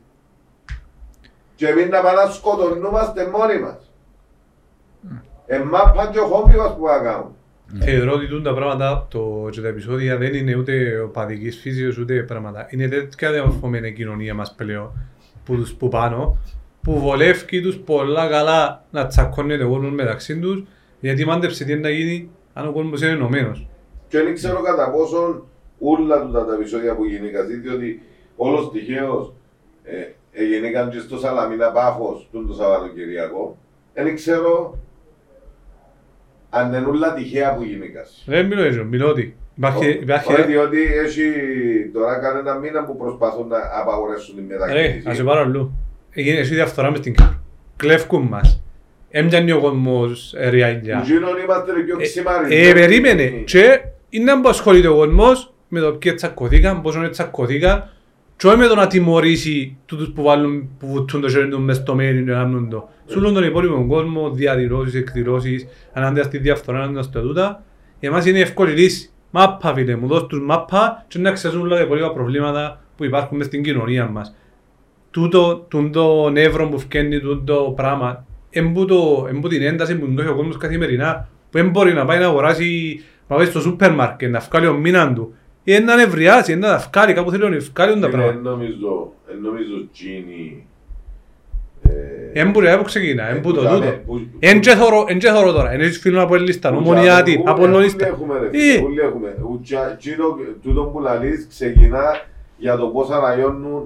Και 1.56 1.68
εμείς 1.68 1.90
να 1.90 2.02
πάμε 2.02 2.24
να 2.24 2.30
σκοτωνούμαστε 2.32 3.28
μόνοι 3.28 3.60
μας. 3.60 3.92
Ε, 5.46 5.60
μάπα 5.60 6.08
και 6.12 6.20
ο 6.20 6.26
χόμπι 6.26 6.56
μας 6.56 6.76
που 6.76 6.86
να 6.86 6.98
κάνουμε. 6.98 7.32
Θεωρώ 7.80 8.12
ότι 8.14 8.28
τούν 8.28 8.44
τα 8.44 8.54
πράγματα 8.54 9.08
το, 9.10 9.48
και 9.52 9.62
τα 9.62 9.68
επεισόδια 9.68 10.18
δεν 10.18 10.34
είναι 10.34 10.56
ούτε 10.56 11.00
οπαδικής 11.00 11.60
φύσεως 11.60 11.98
ούτε 11.98 12.24
πράγματα. 12.24 12.68
Είναι 12.70 12.88
τέτοια 12.88 13.32
διαμορφωμένη 13.32 13.88
η 13.88 13.94
κοινωνία 13.94 14.34
μας 14.34 14.54
πλέον 14.58 14.92
που 15.46 15.56
τους 15.56 15.74
που 15.74 15.88
πάνω 15.90 16.38
που 16.84 17.00
βολεύει 17.00 17.62
τους 17.62 17.78
πολλά 17.78 18.28
καλά 18.28 18.84
να 18.92 19.06
τσακώνεται 19.08 19.64
ο 19.64 19.70
κόσμος 19.70 19.92
μεταξύ 19.92 20.40
τους 20.40 20.64
γιατί 21.04 21.26
μάντεψε 21.26 21.64
τι 21.66 21.72
είναι 21.72 21.82
να 21.82 21.90
γίνει 21.90 22.30
αν 22.54 22.68
ο 22.68 22.72
κόσμος 22.72 23.02
είναι 23.02 23.12
ενωμένος. 23.12 23.68
Και 24.08 24.22
δεν 24.22 24.34
ξέρω 24.34 24.62
κατά 24.62 24.92
πόσον 24.92 25.44
όλα 25.80 26.22
τούτα 26.22 26.46
τα 26.46 26.54
επεισόδια 26.54 26.96
που 26.96 27.06
γίνηκαν, 27.06 27.48
διότι 27.62 28.02
όλος 28.36 28.72
τυχαίως 28.72 29.34
ε, 29.84 29.94
εγεννήκαν 30.32 30.90
και 30.90 31.00
στο 31.00 31.18
Σαλαμίνα 31.18 31.72
Πάφος 31.72 32.30
τον 32.32 32.48
το 32.48 32.54
Σαββατοκυριακό. 32.54 33.58
Δεν 33.94 34.16
ξέρω 34.16 34.78
αν 36.50 36.74
είναι 36.74 36.86
όλα 36.88 37.14
τυχαία 37.14 37.54
που 37.56 37.64
γίνηκας. 37.64 38.24
Δεν 38.28 38.46
μιλώ 38.46 38.62
έτσι, 38.64 38.80
μιλώ 38.84 39.10
ότι 39.10 39.36
υπάρχει... 39.56 39.90
υπάρχει- 39.90 40.34
Όχι, 40.34 40.44
διότι 40.44 40.78
έχει 41.06 41.24
τώρα 41.94 42.20
κανένα 42.20 42.54
μήνα 42.54 42.84
που 42.86 42.98
προσπαθούν 42.98 43.48
να 43.48 43.58
απαγορεύσουν 43.82 44.36
την 44.36 44.46
Ρε, 44.50 44.54
μετακίνηση. 44.58 45.10
ας 45.10 45.16
σε 45.16 45.24
πάρω 45.24 45.40
αλλού. 45.40 45.72
Έγινε 46.12 46.40
εσύ 46.40 46.54
διαφθορά 46.54 46.90
μες 46.90 47.00
στην 47.00 47.14
Κύπρο. 47.14 47.40
Κλέφκουν 47.76 48.22
μας. 48.22 48.62
Έμπιανε 49.16 49.54
ο 49.54 49.60
κόσμος 49.60 50.34
ε, 50.38 50.50
ριάλια. 50.50 51.00
Που 51.00 51.06
γίνον 51.06 51.38
είμαστε 51.44 51.72
πιο 51.86 51.98
ξημαρισμένοι. 51.98 52.68
Ε, 52.68 52.74
περίμενε. 52.74 53.24
Και 53.46 53.82
είναι 54.10 54.32
που 54.42 54.50
ασχολείται 54.50 54.88
ο 54.88 54.96
κόσμος 54.96 55.54
με 55.68 55.80
το 55.80 55.92
ποιοι 55.94 56.14
τσακωθήκαν, 56.14 56.82
πόσο 56.82 56.98
είναι 56.98 57.10
τσακωθήκαν 57.10 57.90
και 58.36 58.48
όχι 58.48 58.58
με 58.58 58.68
το 58.68 58.76
να 58.76 58.88
τιμωρήσει 58.88 59.78
τούτους 59.86 60.12
που 60.12 60.24
βάλουν, 60.24 60.70
που 60.80 60.88
βουτούν 60.88 61.22
το 61.22 61.30
χέρι 61.30 61.48
τους 61.48 61.60
μες 61.60 61.76
στο 61.76 61.96
μέρη 61.96 62.24
και 62.24 62.32
κάνουν 62.32 62.70
το. 62.70 62.90
Σου 63.08 63.22
λένε 63.22 63.34
τον 63.34 63.44
υπόλοιπο 63.44 63.86
κόσμο, 63.88 64.32
διαδηλώσεις, 64.32 64.96
εκδηλώσεις, 64.96 65.68
ανάντια 65.94 66.24
στη 66.24 66.38
διαφθορά, 66.38 66.82
ανάντια 66.82 67.02
στο 67.02 67.22
τούτα. 67.22 67.64
Για 68.00 68.10
εμάς 68.10 68.26
είναι 68.26 68.40
εύκολη 68.40 68.72
λύση. 68.72 69.10
Μάπα 69.32 69.74
φίλε 69.74 69.96
μου, 69.96 70.08
δώσ' 70.08 70.28
τους 70.28 70.42
μάπα 70.42 71.06
και 71.08 71.20
να 71.20 71.32
ξέρουν 71.32 71.62
όλα 71.62 71.76
τα 71.76 71.82
υπόλοιπα 71.82 72.14
προβλήματα 72.14 72.82
που 72.98 73.04
υπάρχουν 73.04 73.38
μες 73.38 73.46
στην 73.46 73.64
κοινωνία 73.64 74.08
μας. 74.08 74.36
Τούτο, 75.12 75.66
τούτο 75.68 76.30
νεύρο 76.30 76.70
που 76.70 76.80
φκένει 76.80 77.20
τούτο 77.20 77.74
πράγμα, 77.76 78.26
εμπού 78.54 78.86
το- 78.86 79.28
εμπού 79.30 79.48
την 79.48 79.62
ένταση 79.62 79.96
που 79.98 80.14
έχει 80.20 80.28
ο 80.30 80.36
κόσμος 80.36 80.58
καθημερινά, 80.58 81.28
που 81.52 81.58
δεν 81.58 81.70
μπορεί 81.70 81.94
να 81.94 82.06
πάει 82.06 82.20
να 82.20 82.26
αγοράσει, 82.26 83.00
να 83.28 83.36
πάει 83.36 83.46
στο 83.46 83.60
σούπερ 83.62 83.94
μάρκετ, 83.94 84.32
να 84.32 84.40
βγάλει 84.40 84.68
ο 84.68 84.74
μήναν 84.74 85.16
του. 85.16 85.34
Ή 85.64 85.80
να 85.80 85.96
νευριάσει, 85.96 86.52
ή 86.52 86.56
να 86.56 86.68
τα 86.68 86.90
βγάλει, 86.94 87.14
κάπου 87.14 87.32
θέλει 87.32 87.42
να 87.44 87.48
βγάλει 87.74 87.92
τα 87.92 87.98
Είναι, 87.98 88.08
πράγματα. 88.08 88.50
νομίζω, 88.50 89.14
ε, 89.32 89.34
νομίζω 89.42 89.88
Τζίνι. 89.94 90.66
Εμπού 92.36 92.60
ρε, 92.60 92.72
από 92.72 92.84
ξεκινά, 92.84 93.30
εμπού 93.30 93.54
το 93.54 93.62
που 93.62 93.68
τούτο. 93.68 93.80
δάμε, 93.80 93.92
που- 94.06 94.22
Εν 94.40 94.60
και 94.60 94.72
θωρώ, 94.72 95.06
εν 95.08 95.20
και 95.20 95.30
θωρώ 95.30 95.52
τώρα, 95.52 95.72
εν 95.72 95.82
έχεις 95.82 96.00
φίλους 96.00 96.22
από 96.22 96.36
ελίστα, 96.36 96.70
που 96.70 96.76
ομονιάτη, 96.78 97.32
τζάμε, 97.32 97.50
από 97.50 97.62
ούλοι 97.64 97.72
λονίστα. 97.72 98.08
έχουμε, 98.08 98.40
ρε 98.40 98.46
Ε, 98.46 98.50
φίλε, 98.52 98.86
ούλοι 98.86 99.00
έχουμε. 99.00 99.28
Ο 99.42 99.60
τζα- 99.64 99.96
τζίνο, 100.00 100.38
τούτο 100.64 100.82
που 100.84 101.00
λαλείς 101.00 101.48
ξεκινά 101.50 102.04
για 102.58 102.78
το 102.78 102.86
πώς 102.88 103.10
αναγιώνουν 103.10 103.82
ε, 103.82 103.86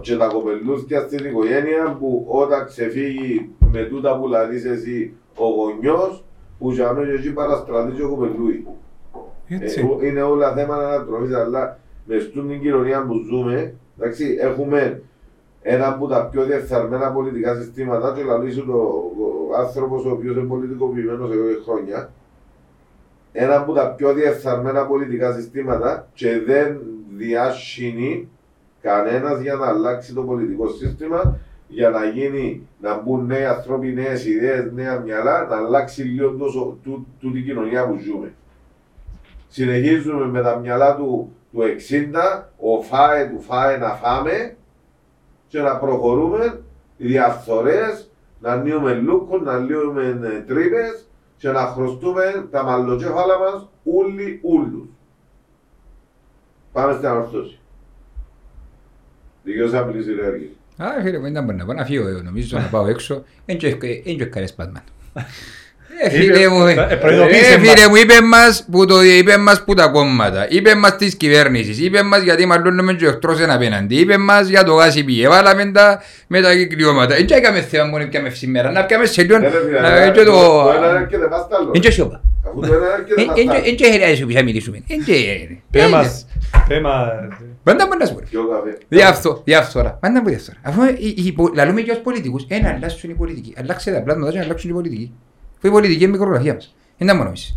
και 0.00 0.16
τα 0.16 0.26
κοπελούθια 0.26 1.00
στην 1.00 1.24
οικογένεια 1.24 1.96
που 2.00 2.26
όταν 2.28 2.66
ξεφύγει 2.66 3.50
με 3.72 3.82
τούτα 3.82 4.18
που 4.18 4.28
λαλείς 4.28 4.64
εσύ 4.64 5.14
ο 5.36 5.46
γονιός 5.48 6.24
που 6.58 6.70
για 6.70 6.92
μένα 6.92 7.12
εκεί 7.12 7.32
παραστρατείς 7.32 8.04
ο 8.04 8.08
κοπελούι. 8.08 8.66
Έτσι. 9.48 9.98
Ε, 10.00 10.06
είναι 10.06 10.22
όλα 10.22 10.54
θέματα 10.54 10.94
ανατροφής, 10.94 11.34
αλλά 11.34 11.78
μες 12.04 12.22
στην 12.22 12.48
την 12.48 12.60
κοινωνία 12.60 13.06
που 13.06 13.14
ζούμε, 13.30 13.74
εντάξει, 13.98 14.36
έχουμε 14.40 15.02
ένα 15.62 15.88
από 15.88 16.06
τα 16.06 16.26
πιο 16.26 16.44
διεφθαρμένα 16.44 17.12
πολιτικά 17.12 17.54
συστήματα 17.54 18.14
και 18.16 18.22
λαλείς 18.22 18.54
σου 18.54 18.66
το 18.66 19.08
ο 19.50 19.56
άνθρωπος 19.56 20.04
ο 20.04 20.10
οποίος 20.10 20.36
είναι 20.36 20.46
πολιτικοποιημένος 20.46 21.30
εδώ 21.30 21.48
και 21.48 21.62
χρόνια, 21.64 22.10
ένα 23.32 23.56
από 23.56 23.72
τα 23.72 23.94
πιο 23.94 24.12
διεφθαρμένα 24.12 24.86
πολιτικά 24.86 25.32
συστήματα 25.32 26.08
και 26.14 26.40
δεν 26.46 26.80
διάσχηνει 27.16 28.28
κανένας 28.80 29.40
για 29.40 29.54
να 29.54 29.66
αλλάξει 29.66 30.14
το 30.14 30.22
πολιτικό 30.22 30.68
σύστημα 30.68 31.38
για 31.68 31.90
να 31.90 32.04
γίνει, 32.04 32.68
να 32.80 33.00
μπουν 33.00 33.26
νέοι 33.26 33.44
άνθρωποι, 33.44 33.86
νέες 33.92 34.26
ιδέες, 34.26 34.72
νέα 34.72 34.98
μυαλά, 34.98 35.46
να 35.46 35.56
αλλάξει 35.56 36.02
λίγο 36.02 36.30
τόσο 36.30 36.78
του, 36.82 37.06
του, 37.20 37.32
την 37.32 37.44
κοινωνία 37.44 37.86
που 37.86 37.98
ζούμε. 37.98 38.34
Συνεχίζουμε 39.48 40.26
με 40.26 40.42
τα 40.42 40.56
μυαλά 40.56 40.96
του, 40.96 41.32
του 41.52 41.60
60, 41.60 42.48
ο 42.56 42.82
φάε 42.82 43.26
του 43.26 43.40
φάε 43.40 43.78
να 43.78 43.88
φάμε 43.88 44.56
και 45.48 45.60
να 45.60 45.76
προχωρούμε 45.76 46.62
διαφθορές, 46.96 48.10
να 48.40 48.52
ανοίγουμε 48.52 48.94
λούκους, 48.94 49.42
να 49.42 49.52
ανοίγουμε 49.52 50.44
τρύπες 50.46 51.08
και 51.36 51.48
να 51.48 51.60
χρωστούμε 51.60 52.48
τα 52.50 52.62
μαλλοκέφαλα 52.62 53.38
μας 53.38 53.68
όλοι 53.84 54.40
ούλους. 54.42 54.88
Πάμε 56.72 56.92
στην 56.92 57.06
ανορθώση. 57.06 57.57
Δικαιώς 59.48 59.72
να 59.72 59.84
μιλήσει 59.84 60.10
ρε 60.20 60.26
Έργη. 60.26 60.50
Α, 60.76 60.86
φίλε 61.02 61.18
μου, 61.18 61.32
δεν 61.32 61.44
μπορεί 61.44 61.56
να 61.56 61.64
πάω 61.64 61.74
να 61.76 61.84
φύγω, 61.84 62.08
εγώ 62.08 62.20
νομίζω 62.22 62.58
να 62.58 62.64
πάω 62.64 62.86
έξω. 62.86 63.24
Εν 63.46 63.56
και 63.58 64.24
καλές 64.24 64.52
πάτμαν. 64.54 64.82
Ε, 66.02 66.10
φίλε 66.10 66.48
μου, 66.48 66.66
Ε, 66.66 66.74
προειδοποίησε 67.00 67.52
ε, 67.54 67.58
μας. 67.58 67.68
φίλε 67.68 67.88
μου, 67.88 67.96
είπε 67.96 68.20
μας 68.22 68.66
που 68.70 68.84
το 68.86 69.02
είπε 69.02 69.36
μας 69.36 69.64
που 69.64 69.74
τα 69.74 69.86
κόμματα, 69.86 70.46
είπε 70.50 70.74
μας 70.74 70.96
της 70.96 71.14
κυβέρνησης, 71.14 71.80
είπε 71.80 72.02
μας 72.02 72.22
γιατί 72.22 72.46
μαλλώνουμε 72.46 72.92
και 72.94 73.06
ο 73.06 73.08
εχθρός 73.08 73.40
εν 73.40 73.50
απέναντι, 73.50 73.94
είπε 73.96 74.16
μας 74.18 74.48
για 74.48 74.64
το 74.64 74.72
γάσι 74.74 75.04
πι, 75.04 75.22
έβαλαμε 75.22 75.70
τα 75.72 76.02
με 76.26 76.40
τα 76.40 76.54
κυκλιώματα. 76.56 77.14
Εν 77.14 77.26
και 77.26 77.34
έκαμε 77.34 77.60
θέμα 77.60 77.84
μόνο 77.84 78.06
πιάμε 78.06 78.30
σήμερα, 78.30 78.70
να 78.70 78.84
πιάμε 78.84 79.06
σε 79.06 79.22
λίγο, 79.22 79.36
Ε, 79.36 79.40
ρε 79.40 79.48
φίλε, 79.48 79.80
να 79.80 80.04
το- 80.04 80.10
και 80.18 80.24
το... 80.24 80.32
το 80.32 80.72
ένα 80.76 81.00
έρχεται 81.00 81.26
πας 81.26 81.48
τ' 81.48 81.52
άλλο. 81.54 81.70
Εν 81.74 81.80
και 81.80 81.90
σιωπά. 81.90 82.22
Αφού 82.46 82.60
το 82.60 82.66
ένα 82.74 82.86
έρχεται 82.98 83.24
πας 83.24 83.34
τ' 83.36 83.50
άλλο. 83.50 83.62
Εν 83.64 83.76
και 83.76 83.90
χρειάζεται 83.92 84.24
που 84.26 84.32
θα 84.32 84.42
μιλήσουμε. 84.42 84.82
Εν 84.88 85.04
και... 85.04 85.14
Πέ 85.70 85.88
μας, 85.88 86.26
πέ 86.68 86.80
μας. 86.80 87.08
Πάντα 87.68 87.86
μπορεί 87.86 87.98
να 87.98 88.06
σου 88.06 88.14
πω. 88.14 88.20
Ποιο 88.30 88.46
καφέ. 88.48 88.78
Διάφθο, 88.88 89.40
διαφθορά. 89.44 89.90
Πάντα 90.00 90.22
που 90.22 90.28
διαφθορά. 90.28 90.58
Αφού 90.62 90.82
οι- 90.84 91.14
οι 91.26 91.32
πο- 91.32 91.50
λαλούμε 91.54 91.80
και 91.80 91.90
ως 91.90 91.98
πολιτικούς, 91.98 92.44
ένα 92.48 92.68
αλλάξουν 92.76 93.10
οι 93.10 93.14
πολιτικοί. 93.14 93.54
Αλλάξε 93.58 93.90
τα 93.92 94.02
πλάσματα 94.02 94.32
και 94.32 94.38
αλλάξουν 94.40 94.70
οι 94.70 94.72
πολιτικοί. 94.72 95.12
Που 95.60 95.66
η 95.66 95.70
πολιτική 95.70 95.98
είναι 96.04 96.08
η 96.16 96.18
μικρογραφία 96.18 96.54
μας. 96.54 96.74
Είναι 96.96 97.10
τα 97.10 97.16
μόνο 97.16 97.28
εμείς. 97.28 97.56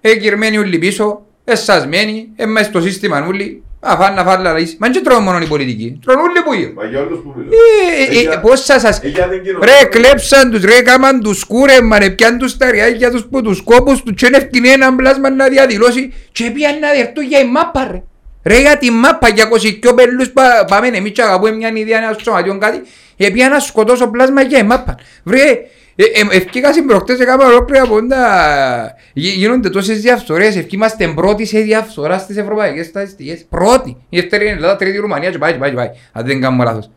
Εγγυρμένοι 0.00 0.58
όλοι 0.58 0.78
πίσω, 0.78 1.26
εσασμένοι, 1.44 2.28
μέσα 2.46 2.64
στο 2.68 2.80
σύστημα 2.80 3.26
όλοι, 3.26 3.62
αφάν 3.80 4.14
να 4.14 4.24
φάνε 4.24 4.42
λαλείς. 4.42 4.76
Μα 4.80 4.88
δεν 4.90 5.02
τρώνε 5.04 5.24
μόνο 5.24 5.38
οι 5.38 5.46
πολιτικοί, 5.46 5.98
τρώνε 6.04 6.20
όλοι 6.20 6.40
που 6.44 6.52
είναι. 6.52 6.72
Μα 6.76 6.84
για 6.84 7.00
όλους 7.00 7.18
που 7.22 7.34
μιλώ. 7.36 7.48
Ε, 7.50 8.18
ε, 8.18 8.30
Ε, 8.30 8.34
ε, 8.34 8.36
Πώς 8.36 8.64
σας 8.64 8.80
σας... 8.80 9.00
ε, 9.02 9.08
για 9.08 9.28
την 9.28 9.42
κοινωνία. 9.42 9.68
Ρε 9.80 9.84
κλέψαν 9.88 10.50
τους, 10.50 10.64
ρε 10.64 10.82
κάμαν 10.82 11.20
τους 11.20 11.44
κούρεμα, 11.44 11.98
ρε 11.98 12.10
πιάν 12.10 12.38
τους 12.38 12.56
τα 12.56 12.70
ριάκια 12.70 13.10
τους 13.10 13.24
που 13.30 13.42
τους 13.42 13.62
κόπους 13.62 14.02
τους 14.02 14.12
και 14.14 14.26
είναι 14.26 14.36
ευκαινή 14.36 14.68
έναν 14.68 14.96
πλάσμα 14.96 15.30
να 15.30 15.48
διαδηλώσει 15.48 16.12
και 16.32 16.50
πιάν 16.50 16.78
να 16.78 16.88
δεχτούν 16.92 17.24
για 17.24 17.38
η 17.40 17.48
μάπα 17.50 17.88
ρε. 17.90 18.02
Ρε 18.44 18.60
για 18.60 18.78
τη 18.78 18.90
μάπα 18.90 19.28
για 19.28 19.48
22 19.48 19.92
πελούς 19.94 20.30
πα- 20.30 20.64
πάμε 20.68 20.86
εμείς 20.86 21.12
και 21.12 21.22
αγαπούμε 21.22 21.50
μια 21.52 21.70
ιδέα 21.74 21.98
ένα 21.98 22.16
σωματιόν 22.22 22.58
κάτι 22.60 22.82
και 23.16 23.30
πιάν 23.30 23.50
να 23.50 23.58
σκοτώσω 23.60 24.06
πλάσμα 24.10 24.42
για 24.42 24.58
η 24.58 24.62
μάπα. 24.62 24.94
Βρε, 25.24 25.40
ε, 25.96 26.04
ε, 26.04 26.36
ευκήκα 26.36 26.72
συμπροχτές 26.72 27.16
σε 27.16 27.24
κάμα 27.24 27.46
ολόκληρα 27.46 27.82
από 27.82 28.06
τα... 28.06 28.94
Γι- 29.12 29.28
Γίνονται 29.28 29.70
τόσες 29.70 30.00
διαφθορές, 30.00 30.56
ευκήμαστε 30.56 31.12
πρώτοι 31.14 31.44
σε 31.46 31.58
διαφθορά 31.60 32.18
στις 32.18 32.36
ευρωπαϊκές 32.36 32.86
στατιστικές. 32.86 33.44
Πρώτοι. 33.48 33.96
Η 34.08 34.20
δεύτερη 34.20 34.44
είναι 34.44 34.52
η 34.52 34.56
Ελλάδα, 34.56 34.76
τρίτη 34.76 34.96
η 34.96 35.00
Ρουμανία 35.00 35.30
και 35.30 35.38
πάει 35.38 35.52
και 35.52 35.58
πάει 35.58 35.70
και 35.70 35.76
πάει. 35.76 35.90
Αν 36.12 36.26
δεν 36.26 36.40
κάνουμε 36.40 36.64
λάθος. 36.64 36.90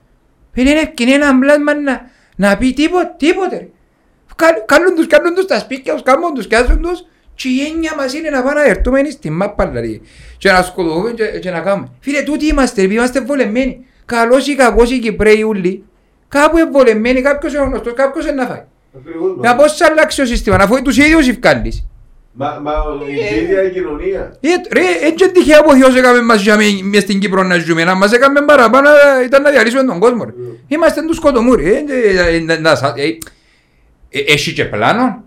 Δεν 0.53 0.65
είναι 0.67 0.79
ευκαινή 0.79 1.11
ένα 1.11 1.39
πλάσμα 1.39 1.73
να, 1.75 2.09
να 2.35 2.57
πει 2.57 2.73
τίποτε, 2.73 3.13
τίποτε. 3.17 3.57
ρε. 3.57 3.67
Κα- 4.35 4.63
Κάνουν 4.65 4.95
τους, 4.95 5.07
κάνουν 5.07 5.33
τους 5.35 5.45
τα 5.45 5.59
σπίτια 5.59 5.93
τους, 5.93 6.03
κάνουν 6.03 6.33
τους, 6.33 6.47
κάνουν 6.47 6.81
τους 6.81 6.99
και 7.35 7.47
η 7.47 7.59
έννοια 7.71 7.93
μας 7.97 8.13
είναι 8.13 8.29
να 8.29 8.41
πάμε 8.43 8.53
να 8.53 8.65
ερθούμε 8.65 9.03
στη 9.09 9.29
μάπα 9.29 9.67
δηλαδή 9.67 10.01
και 10.37 10.51
να 10.51 10.61
σκοτωθούμε 10.63 11.11
και, 11.11 11.25
και 11.39 11.49
να 11.51 11.59
κάνουμε. 11.59 11.87
Φίλε, 11.99 12.21
τούτοι 12.21 12.45
είμαστε, 12.45 12.81
επειδή 12.81 12.95
είμαστε 12.95 13.21
βολεμένοι. 13.21 13.85
Καλός 14.05 14.47
ή 14.47 14.55
κακός 14.55 14.91
οι 14.91 14.99
Κυπρέοι 14.99 15.41
ούλοι, 15.43 15.83
κάπου 16.27 16.57
είναι 16.57 16.69
βολεμένοι, 16.69 17.21
κάποιος 17.21 17.53
είναι 17.53 17.63
γνωστός, 17.63 17.93
κάποιος 17.93 18.25
είναι 18.25 18.33
να 18.33 18.45
φάει. 18.45 18.63
Ακριβώς, 18.97 19.35
Να 19.41 19.55
πώς 19.55 19.77
θα 19.77 19.85
αλλάξει 19.91 20.19
το 20.21 20.25
σύστημα, 20.25 20.55
αφού 20.59 20.81
τους 20.81 20.97
ίδιους 20.97 21.27
ευκάλεις. 21.27 21.85
Μα, 22.37 22.59
μα 22.63 22.71
η 23.07 23.41
ίδια 23.43 23.63
η 23.63 23.71
κοινωνία. 23.71 24.37
Ε, 24.41 24.49
Ρε, 24.73 25.07
έτσι 25.07 25.31
τυχαία 25.31 25.63
που 25.63 25.69
ο 25.71 25.75
Θεός 25.75 25.95
έκαμε 25.95 26.21
μας 26.21 26.41
για 26.41 26.55
μέ- 26.55 26.81
μες 26.83 27.01
στην 27.01 27.19
Κύπρο 27.19 27.43
να 27.43 27.57
ζούμε, 27.57 27.83
να 27.83 27.95
μας 27.95 28.11
έκαμε 28.11 28.41
παραπάνω 28.41 28.89
ε, 28.89 29.23
ήταν 29.25 29.41
να 29.41 29.49
διαλύσουμε 29.51 29.83
τον 29.83 29.99
κόσμο. 29.99 30.23
ρε. 30.23 30.31
Είμαστε 30.67 31.01
τους 31.01 31.15
σκοτωμούροι. 31.15 31.65
ε, 31.71 31.83
ε, 32.29 32.35
ε, 32.35 32.39
να- 32.39 32.59
να 32.59 32.75
σα- 32.75 32.87
ε, 32.87 33.17
ε, 34.09 34.19
Έχει 34.27 34.53
και 34.53 34.65
πλάνο, 34.65 35.23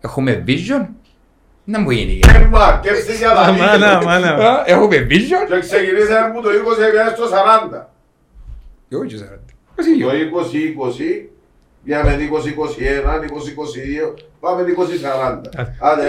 έχουμε 0.00 0.44
vision, 0.46 0.86
να 1.72 1.78
μου 1.80 1.90
γίνει. 1.90 2.20
Ε, 2.34 2.38
Μα, 2.50 2.80
κέψε 2.82 3.14
για 3.16 3.28
τα 3.28 3.52
Μάνα, 3.52 3.72
δίκαια. 3.72 4.02
μάνα. 4.04 4.30
Α, 4.50 4.62
Έχουμε 4.66 5.06
vision. 5.10 5.42
Και 5.48 5.58
ξεκινήσαμε 5.60 6.26
από 6.26 6.40
το 6.40 6.48
20 6.50 6.90
πήγαμε 6.90 7.10
στο 7.16 7.26
40. 7.28 7.90
Εγώ 8.88 9.04
και 9.04 9.16
σαράντα. 9.16 9.52
Πώς 9.74 9.86
είναι, 9.86 10.04
Το 10.04 10.10
εγώ. 10.10 10.20
20-20 10.20 11.28
πήγαμε 11.84 12.16
20-21, 12.16 13.24
20-22, 13.24 14.14
πάμε 14.40 14.62
20-40. 14.62 15.40
Άντε, 15.80 16.08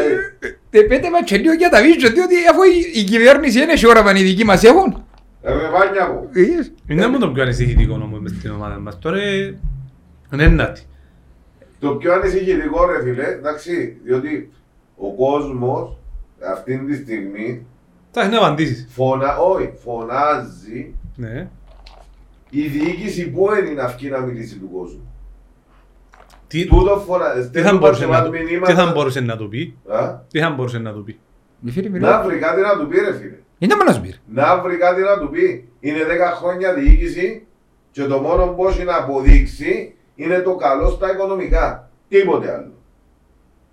Ε, 0.71 0.81
Πέτε 0.81 1.09
μας 1.09 1.21
και 1.25 1.37
λίγο 1.37 1.53
για 1.53 1.69
τα 1.69 1.77
vision, 1.79 2.11
διότι 2.13 2.35
αφού 2.51 2.61
η- 2.63 2.99
η 2.99 3.03
κυβέρνηση 3.03 3.61
είναι 3.61 3.75
σε 3.75 3.87
ώρα 3.87 4.03
που 4.03 4.09
οι 4.15 4.23
δικοί 4.23 4.43
μας 4.45 4.63
έχουν. 4.63 5.03
ε, 5.41 5.51
ρε 5.53 5.69
βάνια 5.69 6.07
μου. 6.09 6.29
Ε, 6.33 6.93
Είναι 6.93 7.07
μόνο 7.07 7.17
το 7.25 7.31
πιο 7.31 7.43
ανησυχητικό 7.43 7.93
όμως 7.93 8.19
μες 8.19 8.31
στην 8.31 8.51
ομάδα 8.51 8.79
μας. 8.79 8.99
Τώρα 8.99 9.17
ε, 9.21 9.59
είναι 10.33 10.43
ένατη. 10.43 10.81
Το 11.79 11.89
πιο 11.89 12.13
ανησυχητικό 12.13 12.85
ρε 12.91 13.03
φίλε, 13.03 13.23
εντάξει, 13.27 13.97
διότι 14.05 14.51
ο 14.99 15.13
κόσμος 15.15 15.97
αυτή 16.53 16.77
τη 16.85 16.95
στιγμή 16.95 17.65
Θα 18.11 18.21
έχεις 18.21 18.31
να 18.33 18.37
απαντήσεις. 18.37 18.87
φωνα, 18.91 19.37
όχι, 19.37 19.71
φωνάζει 19.83 20.95
Ναι. 21.15 21.49
η 22.49 22.61
διοίκηση 22.67 23.29
που 23.29 23.47
είναι 23.59 23.81
να 23.81 23.87
βγει 23.87 24.09
να 24.09 24.19
μιλήσει 24.19 24.57
του 24.57 24.69
κόσμου. 24.71 25.03
Τι, 26.47 26.65
Τούτο 26.67 26.97
φωνα, 26.97 27.49
τι 27.51 27.61
θα 27.61 27.77
μπορούσε 27.77 28.05
να 28.05 28.23
το- 28.23 28.29
μηνύματα. 28.31 28.73
τι 28.73 28.79
θα 28.79 28.91
μπορούσε 28.91 29.19
να 29.19 29.37
το 29.37 29.45
πει; 29.45 29.77
Α, 29.87 30.15
Τι 30.31 30.39
θα 30.39 30.49
μπορούσε 30.49 30.77
να 30.79 30.93
το 30.93 30.99
πει; 30.99 31.19
μη 31.59 31.71
φίλε, 31.71 31.87
Να 31.89 31.93
μιλάω. 31.93 32.23
βρει 32.25 32.37
κάτι 32.37 32.61
να 32.61 32.77
του 32.77 32.87
πει 32.87 32.99
ρε 32.99 33.13
φίλε. 33.13 33.37
Είναι 33.57 33.75
μόνος 33.75 33.87
να 33.87 33.93
σου 33.93 34.01
πει. 34.01 34.07
ρε. 34.09 34.41
Να 34.41 34.61
βρει 34.61 34.77
κάτι 34.77 35.01
να 35.01 35.19
του 35.19 35.29
πει. 35.29 35.67
είναι 35.79 36.03
10 36.03 36.31
χρόνια 36.35 36.73
διοίκηση 36.73 37.45
και 37.91 38.03
το 38.03 38.19
μόνο 38.19 38.45
που 38.47 38.67
έχει 38.67 38.83
να 38.83 38.95
αποδείξει 38.95 39.95
είναι 40.15 40.39
το 40.39 40.55
καλό 40.55 40.89
στα 40.89 41.11
οικονομικά. 41.11 41.89
Τίποτε 42.09 42.51
άλλο. 42.53 42.71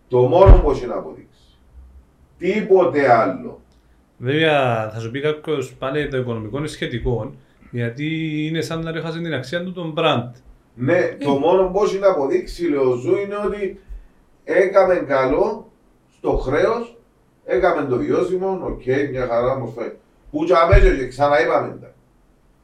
Το 0.09 0.19
μόνο 0.19 0.61
που 0.61 0.71
έχει 0.71 0.87
να 0.87 0.95
αποδείξει. 0.95 1.41
Τίποτε 2.39 3.13
άλλο. 3.13 3.61
Βέβαια, 4.19 4.91
θα 4.95 4.99
σου 5.01 5.11
πει 5.11 5.21
κάποιος 5.21 5.75
πάλι 5.75 6.09
το 6.09 6.17
οικονομικό 6.17 6.59
είναι 6.59 6.67
σχετικό, 6.67 7.35
γιατί 7.71 8.07
είναι 8.47 8.61
σαν 8.61 8.83
να 8.83 8.91
ρίχασε 8.91 9.19
την 9.19 9.35
αξία 9.35 9.65
του 9.65 9.73
του 9.73 9.95
brand. 9.99 10.31
Ναι, 10.75 11.17
το 11.25 11.31
μόνο 11.31 11.67
που 11.71 11.83
έχει 11.85 11.99
να 11.99 12.09
αποδείξει, 12.09 12.69
λέω 12.69 12.97
σου, 12.97 13.17
είναι 13.17 13.37
ότι 13.47 13.81
έκαμε 14.45 14.95
καλό 14.95 15.71
στο 16.17 16.37
χρέος, 16.37 16.97
έκαμε 17.45 17.87
το 17.89 17.97
βιώσιμο, 17.97 18.61
οκ, 18.63 18.83
μια 19.11 19.27
χαρά 19.27 19.59
μου 19.59 19.73
φέρει. 19.73 19.99
Που 20.31 20.45
και 20.45 20.55
αμέσως 20.57 20.99
και 20.99 21.07
ξαναείπαμε 21.09 21.79
τα. 21.81 21.93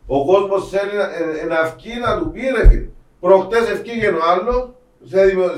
Ο 0.07 0.25
κόσμος 0.27 0.69
θέλει 0.69 0.97
να, 0.97 1.03
ε, 1.03 1.45
να 1.49 1.75
βγει 1.77 1.99
να 1.99 2.19
του 2.19 2.31
πει 2.31 2.41
ρε 2.41 2.69
φίλε. 2.69 2.89
Προχτές 3.21 3.71
ευκήγε 3.71 4.07
ο 4.09 4.19
άλλος, 4.31 4.49
σε 4.49 4.61
δημο- 4.61 4.81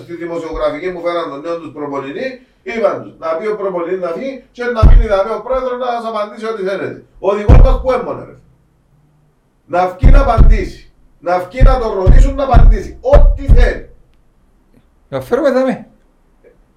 στη 0.02 0.14
δημοσιογραφική 0.14 0.88
μου 0.90 1.00
φέραν 1.00 1.30
τον 1.30 1.40
νέο 1.40 1.58
τους 1.58 1.72
προπονητή, 1.72 2.46
είπαν 2.62 3.02
τους 3.02 3.14
να 3.18 3.28
πει 3.36 3.46
ο 3.46 3.56
προπονητής 3.56 4.00
να 4.00 4.08
φύγει 4.08 4.44
και 4.52 4.64
να 4.64 4.80
μείνει 4.86 5.06
δαμέ 5.06 5.34
ο 5.34 5.40
πρόεδρος 5.40 5.78
να 5.78 5.86
σας 5.86 6.04
απαντήσει 6.10 6.46
ό,τι 6.46 6.62
θέλετε. 6.62 7.04
Ο 7.18 7.34
δικός 7.34 7.58
μας 7.58 7.80
που 7.80 7.92
έμονε 7.92 8.24
ρε. 8.24 8.36
Να 9.66 9.88
βγει 9.88 10.10
να 10.10 10.20
απαντήσει. 10.20 10.92
Να 11.20 11.38
βγει 11.38 11.62
να 11.62 11.78
τον 11.78 11.92
ρωτήσουν 11.92 12.34
να 12.34 12.44
απαντήσει. 12.44 12.98
Ό,τι 13.00 13.46
θέλει. 13.52 13.88
Να 15.08 15.20
φέρουμε 15.20 15.50
δάμε. 15.50 15.86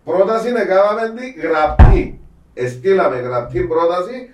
Πρόταση 0.03 0.51
να 0.51 0.65
κάναμε 0.65 1.13
τη 1.15 1.39
γραπτή. 1.39 2.19
Εστήλαμε 2.53 3.15
γραπτή 3.15 3.59
πρόταση 3.61 4.33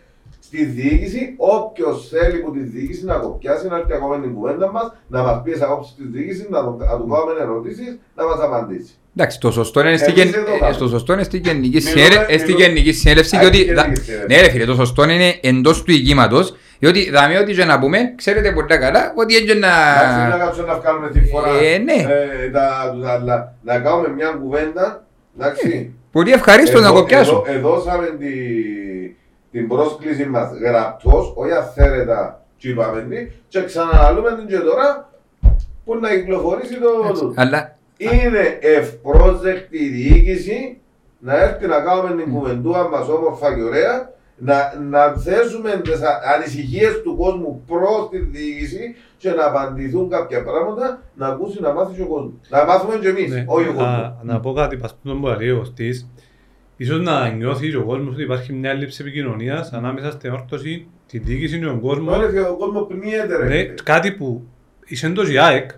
στη 0.54 0.66
διοίκηση. 0.66 1.34
Όποιος 1.38 2.08
θέλει 2.10 2.38
που 2.40 2.52
τη 2.52 2.60
διοίκηση 2.60 3.06
να 3.06 3.20
το 3.20 3.28
πιάσει, 3.40 3.68
να 3.68 3.76
έρθει 3.78 3.94
ακόμα 3.94 4.20
την 4.20 4.34
κουβέντα 4.34 4.72
μας, 4.72 4.94
να 5.08 5.22
μας 5.22 5.42
πει 5.44 5.52
τις 5.52 5.62
απόψεις 5.62 5.96
της 5.96 6.06
διοίκησης, 6.12 6.48
να, 6.50 6.60
το- 6.64 6.78
να 6.80 6.98
του 6.98 7.08
κάνουμε 7.14 7.34
ερωτήσεις, 7.42 8.00
να 8.16 8.24
μας 8.26 8.40
απαντήσει. 8.42 8.92
Εντάξει, 9.16 9.40
το 9.40 9.52
σωστό 9.52 9.80
είναι 9.80 9.98
στη, 9.98 10.12
Εμείς 10.12 10.24
γεν... 10.24 10.32
δεν 10.32 10.44
το 10.46 10.52
ε, 10.52 10.58
κάνουμε. 10.58 10.74
στο 10.78 10.88
σωστό 10.88 11.14
είναι 11.14 11.24
στη 11.24 11.38
γενική, 11.38 11.68
Μιλούμε- 11.84 11.90
συνέλε... 12.06 12.26
ε, 12.28 12.38
στη 12.38 12.46
μιλούμε- 12.52 12.66
γενική 12.68 12.92
συνέλευση 12.94 13.36
Α, 13.36 13.40
διότι... 13.40 13.58
στη 13.58 13.74
δα- 13.74 13.82
γενική 13.82 14.02
συνέλευση. 14.02 14.36
Ναι 14.36 14.42
ρε 14.42 14.50
φίλε, 14.52 14.66
το 14.66 14.74
σωστό 14.76 15.04
είναι 15.04 15.30
εντός 15.42 15.84
του 15.84 15.92
ηγήματος 15.92 16.56
διότι 16.80 17.10
δάμε 17.12 17.38
ότι 17.40 17.54
και 17.54 17.66
να 17.66 17.80
πούμε, 17.80 18.14
ξέρετε 18.16 18.52
πολύ 18.52 18.68
καλά 18.68 19.14
ότι 19.16 19.36
έτσι 19.36 19.58
να... 19.58 19.68
Εντάξει, 19.68 20.30
να 20.30 20.38
κάτσουμε 20.46 20.68
να 20.68 20.80
βγάλουμε 20.80 21.10
τη 21.10 21.20
φορά 21.26 21.48
Ε, 21.62 21.78
ναι. 21.78 21.94
ε, 21.94 22.50
τα, 22.50 22.92
τους 22.94 23.06
άλλα. 23.08 23.54
Να 23.64 23.80
κάνουμε 23.80 24.10
μια 24.10 24.30
κουβέντα. 24.42 25.06
Εντάξει. 25.40 25.94
Πολύ 26.12 26.32
ευχαρίστως 26.32 26.82
να 26.82 26.88
Εδώ- 26.88 27.00
κοπιάσω. 27.00 27.44
εδώ- 27.48 27.58
Εδώσαμε 27.58 28.06
τη, 28.20 28.32
την 29.54 29.68
πρόσκληση 29.68 30.26
μας 30.26 30.50
γραπτός, 30.64 31.34
όχι 31.36 31.52
αυθαίρετα, 31.52 32.42
και 32.58 32.70
είπαμε 32.70 33.02
τη, 33.02 33.28
και 33.48 33.64
ξαναλούμε 33.64 34.36
την 34.36 34.48
και 34.48 34.58
τώρα 34.58 35.10
που 35.86 35.96
να 36.00 36.10
κυκλοφορήσει 36.10 36.74
το. 36.80 37.20
το- 37.20 37.34
Αλλά 37.36 37.76
Είναι 37.98 38.58
ευπρόσδεκτη 38.62 39.78
η 39.78 39.88
διοίκηση 39.88 40.78
να 41.20 41.38
έρθει 41.44 41.68
να 41.68 41.80
κάνουμε 41.80 42.24
την 42.24 42.34
κουβεντούα 42.34 42.90
μας 42.90 43.08
όμορφα 43.10 43.56
και 43.56 43.62
ωραία, 43.64 44.12
να, 44.38 44.56
να 44.90 45.14
θέσουμε 45.14 45.82
τις 45.84 46.00
ανησυχίες 46.36 47.02
του 47.04 47.16
κόσμου 47.18 47.64
προς 47.68 48.10
τη 48.12 48.18
διοίκηση 48.20 48.96
και 49.18 49.30
να 49.32 49.46
απαντηθούν 49.46 50.10
κάποια 50.10 50.44
πράγματα, 50.44 51.02
να 51.16 51.28
ακούσει 51.28 51.62
να 51.62 51.74
μάθει 51.74 51.96
και 51.96 52.02
ο 52.02 52.06
κόσμος. 52.08 52.34
Να 52.50 52.64
μάθουμε 52.66 52.96
και 52.98 53.08
εμείς, 53.08 53.32
Ναι. 53.32 53.44
όχι 53.48 53.68
ο 53.68 53.74
κόσμος. 53.74 53.88
Α, 53.88 54.16
να 54.24 54.40
πω 54.40 54.54
κάτι 54.54 54.78
παστούν 54.78 55.22
που 55.22 55.28
λέει 55.28 55.50
ο 55.50 55.58
Κωστής. 55.58 56.10
Ίσως 56.78 57.02
να 57.02 57.30
νιώθει 57.30 57.76
ο 57.76 57.84
κόσμος 57.84 58.14
ότι 58.14 58.24
υπάρχει 58.24 58.54
μια 58.54 58.70
έλλειψη 58.70 59.02
επικοινωνίας 59.02 59.72
ανάμεσα 59.72 60.12
στην 60.12 60.32
όρθωση, 60.32 60.88
τη 61.08 61.18
διοίκηση 61.18 61.60
και 61.60 61.66
τον 61.66 61.80
κόσμο. 61.80 62.12
Τώρα 62.12 62.32
και 62.32 62.40
ο 62.40 62.56
κόσμος 62.56 62.88
πνίεται 62.88 63.38
ρε. 63.38 63.48
Ναι, 63.48 63.64
κάτι 63.64 64.12
που 64.12 64.48
είσαι 64.86 65.08
εντός 65.08 65.30
η 65.30 65.38
ΑΕΚ 65.38 65.70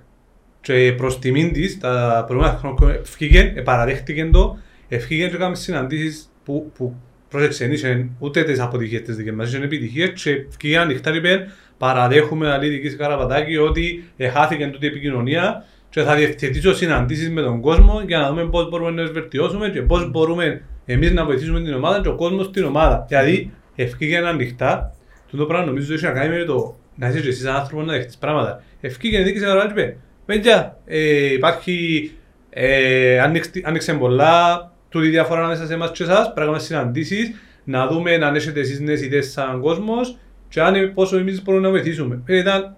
και 0.62 0.94
προς 0.98 1.20
τιμήν 1.20 1.54
της 1.54 1.80
τα 1.80 2.24
προηγούμενα 2.28 2.58
χρόνια 2.58 3.00
ευκήγεν, 3.02 3.64
παραδέχτηκε 3.64 4.30
το, 4.32 4.58
ευκήγεν 4.88 5.30
και 5.30 5.36
έκαμε 5.36 5.56
συναντήσεις 5.56 6.30
που, 6.44 6.72
που 6.78 6.96
πρόσεξε, 7.30 7.66
είχε 7.66 8.10
ούτε 8.20 8.44
τις 8.44 8.60
αποτυχίες 8.60 9.02
της 9.02 9.16
δικές 9.16 9.34
μας, 9.34 9.54
είχε 9.54 9.64
επιτυχίες 9.64 10.22
και 10.22 10.32
ευκήγεν 10.32 10.82
ανοιχτά 10.82 11.12
και 11.12 11.18
είπεν 11.18 11.48
παραδέχουμε 11.78 12.52
αλή 12.52 12.70
δική 12.70 12.96
Καραπατάκη 12.96 13.58
ότι 13.58 14.04
εχάθηκε 14.18 14.68
τούτη 14.68 14.86
η 14.86 14.88
επικοινωνία 14.90 15.66
και 15.90 16.02
θα 16.02 16.16
διευθετήσω 16.16 16.74
συναντήσεις 16.74 17.30
με 17.30 17.42
τον 17.42 17.62
κόσμο 17.62 18.02
για 18.08 18.20
να 18.20 18.30
δούμε 18.30 18.46
πώς 18.46 18.70
μπορούμε 18.70 18.92
να 18.92 19.04
τις 19.04 19.12
βελτιώσουμε 19.12 19.70
και 19.70 19.82
πώς 19.82 20.12
μπορούμε 20.12 20.62
εμείς 20.86 21.12
να 21.12 21.26
βοηθήσουμε 21.26 21.62
την 21.62 21.74
ομάδα 21.74 22.02
και 22.02 22.08
ο 22.08 22.16
κόσμος 22.16 22.52
την 22.52 22.64
ομάδα. 22.64 23.06
Δηλαδή, 23.08 23.52
ευκήγεν 23.76 24.26
ανοιχτά 24.26 24.96
το 25.38 25.46
πράγμα 25.46 25.66
νομίζω 25.66 25.94
έχει 25.94 26.04
να 26.04 26.12
κάνει 26.12 26.38
με 26.38 26.44
το 26.44 26.76
να 26.96 27.08
είσαι 27.08 27.20
και 27.20 27.28
εσύ 27.28 27.42
σαν 27.42 27.56
άνθρωπος 27.56 27.86
να 27.86 27.94
δεχτείς 27.94 28.18
πράγματα. 28.18 28.64
Ευκήγε 28.82 29.20
η 29.20 29.24
δίκηση 29.24 29.46
να 29.46 29.68
είπε, 29.70 29.98
παιδιά, 30.26 30.78
ε, 30.86 31.34
υπάρχει, 31.34 32.12
ε, 32.50 33.20
άνοιξε, 33.20 33.52
άνοιξε 33.64 33.94
πολλά, 33.94 34.72
τούτη 34.90 35.08
διαφορά 35.08 35.40
ανάμεσα 35.40 35.66
σε 35.66 35.74
εμάς 35.74 35.92
και 35.92 36.04
εσάς, 36.04 36.24
πρέπει 36.24 36.36
να 36.36 36.44
κάνουμε 36.44 36.60
συναντήσεις, 36.60 37.32
να 37.64 37.88
δούμε 37.88 38.14
αν 38.14 38.36
έχετε 38.36 38.60
εσείς 38.60 38.80
νέες 38.80 39.02
ιδέες 39.02 39.32
σαν 39.32 39.62
κόσμος 39.62 40.18
και 40.50 40.62
αν 40.62 40.94
πόσο 40.94 41.18
εμείς 41.18 41.44
μπορούμε 41.44 41.64
να 41.64 41.70
βοηθήσουμε. 41.70 42.22
Ε, 42.26 42.38
ήταν 42.38 42.76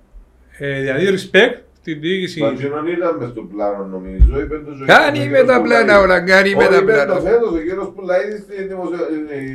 ε, 0.58 0.80
δηλαδή 0.80 1.08
respect 1.10 1.62
στην 1.88 2.00
διοίκηση. 2.02 2.40
Μα 2.42 2.50
κοινωνία 2.62 2.94
ήταν 2.98 3.16
μες 3.20 3.30
στο 3.30 3.42
πλάνο 3.54 3.84
νομίζω. 3.96 4.40
είπε 4.44 4.56
το 4.68 4.72
ζωή- 4.78 4.88
κάνει 4.88 5.20
ο 5.20 5.30
με 5.30 5.38
τα 5.38 5.44
κύριος 5.44 5.62
πλάνα 5.66 5.84
Πουλαίδης. 5.84 6.04
όλα, 6.04 6.18
κάνει 6.32 6.50
με 6.56 6.64
Όχι, 6.64 6.70
τα 6.74 6.76
είπε 6.82 6.92
το 6.92 7.04
πλάνα. 7.06 7.20
φέτος, 7.30 7.52
ο 7.52 7.58
κύριος 7.68 7.90
Πουλαίδης 7.96 8.40
στη 8.46 8.56
δημοσιο- 8.70 9.08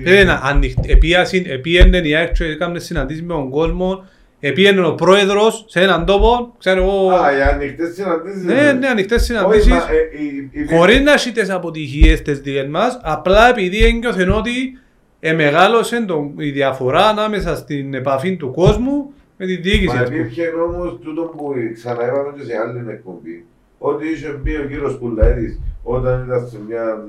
Ε, 0.04 0.18
ένα, 0.20 0.40
ανοιχ- 0.50 0.88
επίασιν- 0.94 1.46
επίενε 1.50 1.98
η 2.04 2.14
ΑΕΚ 2.14 2.32
και 2.32 2.44
έκαμε 2.44 2.78
συναντήσεις 2.78 3.22
με 3.22 3.32
τον 3.34 3.50
κόσμο, 3.50 4.04
επίενε 4.40 4.86
ο 4.86 4.94
πρόεδρος 4.94 5.64
σε 5.68 5.80
έναν 5.80 6.04
τόπο, 6.06 6.54
ξέρω 6.58 6.82
εγώ, 6.82 7.10
Α, 7.10 7.36
οι 7.38 7.42
ανοιχτές 7.42 7.94
συναντήσεις. 7.94 8.42
ναι, 8.44 8.72
ναι, 8.80 8.86
ανοιχτές 8.88 9.16
Όχι, 9.16 9.24
συναντήσεις. 9.26 9.70
μα, 9.70 9.76
ε, 9.76 10.22
η- 10.22 10.50
η- 10.60 10.76
Χωρίς 10.76 11.00
να 11.00 11.12
έχει 11.12 11.32
τις 11.32 11.50
αποτυχίες 11.50 12.22
τις 12.22 12.40
δικές 12.40 12.66
μας, 12.68 12.98
απλά 13.02 13.48
επειδή 13.48 13.84
ένιωθεν 13.84 14.30
ότι 14.30 14.78
εμεγάλωσε 15.20 16.04
τον- 16.06 16.34
η 16.38 16.50
διαφορά 16.50 17.06
ανάμεσα 17.08 17.56
στην 17.56 17.94
επαφή 17.94 18.36
του 18.36 18.50
κόσμου 18.52 19.12
με 19.36 19.46
τη 19.46 19.56
διοίκηση. 19.56 19.96
Μα 19.96 20.00
ας 20.00 20.08
πούμε. 20.08 20.20
υπήρχε 20.20 20.48
όμως 20.48 20.98
τούτο 21.00 21.22
που 21.22 21.54
ξαναείπαμε 21.74 22.32
και 22.36 22.44
σε 22.44 22.56
άλλη 22.58 22.90
εκπομπή. 22.90 23.44
Ότι 23.78 24.08
είχε 24.08 24.28
πει 24.28 24.50
ο 24.56 24.66
κύριος 24.66 24.98
Πουλαίδης 24.98 25.60
όταν 25.82 26.24
ήταν 26.26 26.48
σε 26.48 26.58
μια 26.68 27.04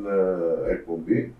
ε, 0.67 0.71
εκπομπή 0.71 1.33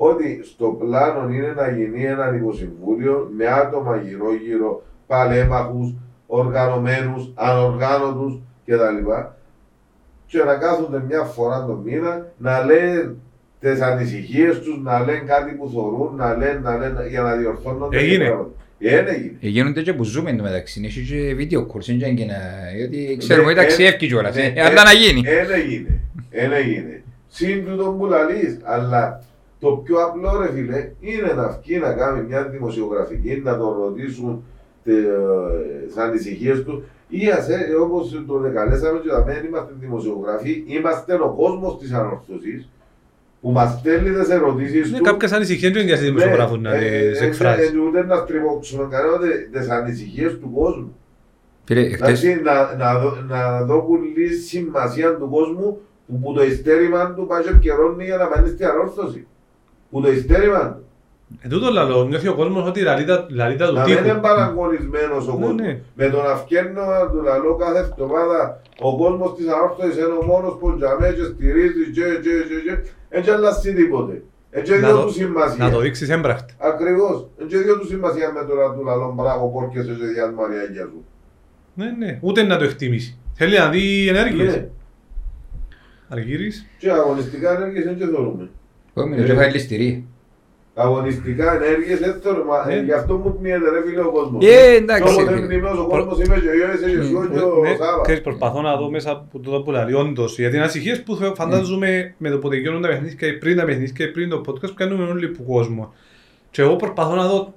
ότι 0.00 0.40
στο 0.42 0.66
πλάνο 0.66 1.28
είναι 1.28 1.52
να 1.56 1.70
γίνει 1.70 2.04
ένα 2.04 2.34
υποσυμβούλιο 2.34 3.30
με 3.36 3.46
άτομα 3.46 3.96
γύρω-γύρω, 3.96 4.82
παλέμαχους, 5.06 5.94
οργανωμένους, 6.26 7.32
ανοργάνωτους 7.34 8.40
κτλ. 8.66 9.10
Και 10.26 10.44
να 10.44 10.54
κάθονται 10.54 11.02
μια 11.08 11.22
φορά 11.22 11.64
το 11.66 11.72
μήνα 11.72 12.26
να 12.36 12.64
λένε 12.64 13.14
τις 13.60 13.80
ανησυχίες 13.80 14.60
τους, 14.60 14.82
να 14.82 14.98
λένε 15.04 15.18
κάτι 15.18 15.54
που 15.54 15.68
θεωρούν, 15.68 16.16
να 16.16 16.36
λένε, 16.36 16.60
να 16.62 16.76
λένε 16.76 17.08
για 17.08 17.22
να 17.22 17.36
διορθώνονται. 17.36 17.98
Έγινε. 17.98 18.24
τα 18.24 18.30
πράγματα. 18.30 18.50
Ε, 18.78 18.98
έγινε. 18.98 19.36
Ε, 19.40 19.48
Γίνονται 19.48 19.82
και 19.82 19.92
που 19.92 20.04
ζούμε 20.04 20.30
εν 20.30 20.36
τω 20.36 20.42
μεταξύ, 20.42 20.82
έχει 20.84 21.02
και 21.02 21.34
βίντεο 21.34 21.64
κουρς, 21.64 21.88
είναι 21.88 22.10
και 22.10 22.24
να... 22.24 22.36
Γιατί 22.76 23.16
ξέρουμε 23.18 23.52
Ναι, 23.52 23.52
ότι 23.52 23.60
ταξιεύει 23.60 23.96
κιόλας, 23.96 24.34
ναι, 24.34 24.42
ε, 24.42 24.52
ε, 24.54 24.62
αλλά 24.62 24.82
να 24.84 24.92
γίνει. 24.92 25.22
Ένα 25.26 25.54
έγινε. 25.54 26.00
Ένα 26.30 26.56
έγινε. 26.56 27.02
Συν 27.28 27.64
τούτο 27.64 27.96
που 27.98 28.06
λαλείς, 28.06 28.58
αλλά 28.62 29.22
το 29.60 29.70
πιο 29.70 29.96
απλό 30.04 30.40
ρε 30.40 30.52
φίλε 30.52 30.90
είναι 31.00 31.32
να 31.32 31.48
βγει 31.48 31.78
να 31.78 31.92
κάνει 31.92 32.26
μια 32.26 32.42
δημοσιογραφική, 32.44 33.40
να 33.44 33.58
τον 33.58 33.76
ρωτήσουν 33.82 34.44
τι 34.84 34.92
ανησυχίε 36.00 36.54
του. 36.54 36.84
Ή 37.08 37.28
ας, 37.28 37.48
ε, 37.48 37.74
όπως 37.80 38.24
τον 38.26 38.44
εκαλέσαμε 38.44 38.98
και 38.98 39.32
δεν 39.32 39.44
είμαστε 39.44 39.72
δημοσιογραφοί, 39.80 40.64
είμαστε 40.66 41.14
ο 41.14 41.34
κόσμος 41.38 41.78
της 41.78 41.92
ανορθωσής 41.92 42.68
που 43.40 43.50
μας 43.50 43.70
στέλνει 43.78 44.10
τις 44.10 44.28
ερωτήσεις 44.28 44.90
Ναι, 44.90 44.98
του. 44.98 45.04
κάποιες 45.04 45.32
ανησυχίες 45.32 45.72
δεν 45.72 45.82
είναι 45.82 45.90
για 45.92 46.00
δημοσιογράφους 46.00 46.58
να 46.60 46.70
Ναι, 46.70 46.86
ε, 46.86 47.10
τις 47.10 47.20
ε, 47.20 47.24
εκφράζει. 47.24 47.62
ε, 47.62 47.78
Ούτε 47.88 48.04
να 48.04 48.16
στριβώξουμε 48.16 48.88
κανένα 48.90 49.18
τις 49.52 49.68
ανησυχίες 49.68 50.38
του 50.38 50.52
κόσμου. 50.54 50.96
Φίλε, 51.64 51.88
χτες, 51.88 52.00
Εντάξει, 52.24 52.40
να, 52.44 52.74
να, 52.76 52.98
δω- 52.98 53.24
να 53.28 53.62
δω 53.64 53.80
πολύ 53.82 54.28
σημασία 54.34 55.14
του 55.16 55.28
κόσμου 55.30 55.78
που, 56.06 56.20
που 56.20 56.32
το 56.32 56.42
ειστέρημα 56.44 57.14
του 57.14 57.26
πάει 57.26 57.42
και 57.42 57.48
επικαιρώνει 57.48 58.04
για 58.04 58.16
να 58.16 58.26
πάνε 58.26 58.46
στην 58.48 58.66
ανόρθωση. 58.66 59.26
Που 59.90 60.00
το 60.00 60.10
ειστέρημα 60.10 60.58
του. 60.72 60.82
Ε, 61.42 61.48
τούτο 61.48 61.70
λαλό, 61.70 62.04
νιώθει 62.04 62.28
ο 62.28 62.34
κόσμος 62.34 62.68
ότι 62.68 62.80
λαλεί 62.80 63.04
τα- 63.04 63.26
λαλεί 63.30 63.56
τα 63.56 63.66
του 63.66 63.74
Να 63.74 63.82
μην 63.84 63.92
είναι 63.92 64.02
τείχου. 64.02 64.20
παραγωνισμένος 64.20 65.28
ο 65.28 65.32
Ναι, 65.32 65.38
κόσμος. 65.44 65.54
ναι. 65.62 65.80
Με 65.94 66.08
το 66.08 66.22
να 66.22 66.34
φκένω 66.36 66.84
να 66.84 67.10
του 67.10 67.22
λαλώ 67.22 67.54
κάθε 67.56 67.78
εβδομάδα 67.78 68.60
ο 68.80 68.96
κόσμος 68.96 69.34
της 69.36 69.46
ανόρθωσης 69.48 69.96
είναι 69.96 70.16
ο 70.22 70.24
μόνος 70.24 70.56
που 70.60 70.76
τζαμέ 70.76 71.08
και 71.16 71.22
στηρίζει 71.32 71.84
και 71.96 72.02
και 72.24 72.34
και 72.48 72.58
και 72.66 72.74
έτσι 73.08 73.30
αλλάζει 73.30 73.74
τίποτε. 73.74 74.22
Έτσι 74.50 74.72
Να 74.72 74.78
δύο 74.78 74.96
το- 74.96 75.04
του 75.04 75.12
σημασία. 75.12 75.64
Να 75.64 75.70
το 75.70 75.80
δείξεις 75.80 76.08
έμπρακτα. 76.08 76.54
Ακριβώς. 76.58 77.28
Έτσι 77.42 77.56
δύο 77.62 77.78
του 77.78 77.86
σημασία 77.86 78.32
με 78.32 78.44
το 78.48 78.54
να 78.54 78.74
του 78.74 78.84
λαλώ 78.84 79.12
μπράβο 79.16 79.48
πόρκεσαι 79.48 79.96
και 80.00 80.06
διά 80.06 80.30
Μαριάγια 80.30 80.82
σου. 80.82 81.04
Ναι, 81.74 81.90
ναι, 81.98 82.18
ούτε 82.22 82.42
να 82.42 82.56
το 82.58 82.64
εκτιμήσει. 82.64 83.18
Θέλει 83.34 83.58
να 83.58 83.68
δει 83.68 84.08
ενέργειες. 84.08 84.54
Ναι. 84.54 84.68
Αργύρης. 86.08 86.66
Και 86.78 86.90
αγωνιστικά 86.90 87.54
ενέργειες 87.56 87.84
δεν 87.84 87.96
και 87.98 88.04
θεωρούμε. 88.06 88.50
Έμεινε 88.94 89.22
και 89.24 89.34
φάει 89.34 89.50
ληστηρία. 89.50 90.02
Αγωνιστικά 90.84 91.54
ενέργειες, 91.54 91.98
δεν 91.98 92.14
θέλω, 92.22 92.44
μα, 92.44 92.72
Ε. 92.72 92.80
γι' 92.82 92.92
αυτό 92.92 93.14
μου 93.16 93.36
πνίγεται 93.38 93.70
ρε 93.70 93.80
φίλε 93.88 94.00
ο 94.00 94.10
κόσμος. 94.10 94.44
Ε, 94.46 94.74
εντάξει, 94.76 95.02
Και 95.14 95.20
όποτε 95.20 95.34
φίλε. 95.34 95.46
πνιγμένος 95.46 95.78
ο 95.78 95.86
κόσμος 95.86 96.16
είμαι 96.18 96.34
και 96.40 96.48
εγώ, 96.48 96.72
είσαι 96.74 96.90
και 96.90 96.98
εσύ 96.98 97.10
και 97.10 97.40
ο 97.40 97.60
Ναι, 97.62 97.68
Σάββας. 97.68 98.00
ξέρεις, 98.02 98.20
προσπαθώ 98.22 98.60
να 98.62 98.76
δω 98.76 98.90
μέσα 98.90 99.10
από 99.10 99.38
το 99.40 99.62
που 99.62 99.70
λέει 99.70 99.92
όντως, 99.92 100.38
γιατί 100.38 100.54
είναι 100.54 100.62
ανησυχίες 100.64 101.02
που 101.02 101.16
θα- 101.16 101.34
φαντάζομαι 101.34 102.14
με 102.18 102.30
το 102.30 102.38
που 102.38 102.48
τελειώνουν 102.48 102.82
τα 102.82 102.88
παιχνίδια 102.88 103.14
και 103.14 103.32
πριν 103.32 103.56
τα 103.56 103.64
παιχνίδια 103.64 103.92
και 103.96 104.06
πριν 104.06 104.28
το 104.28 104.40
podcast 104.46 104.68
που 104.68 104.74
κάνουμε 104.74 105.04
όλοι 105.04 105.28
που 105.28 105.44
κόσμο. 105.44 105.94
Και 106.50 106.62
εγώ 106.62 106.76
προσπαθώ 106.76 107.14
να 107.14 107.26
δω 107.28 107.54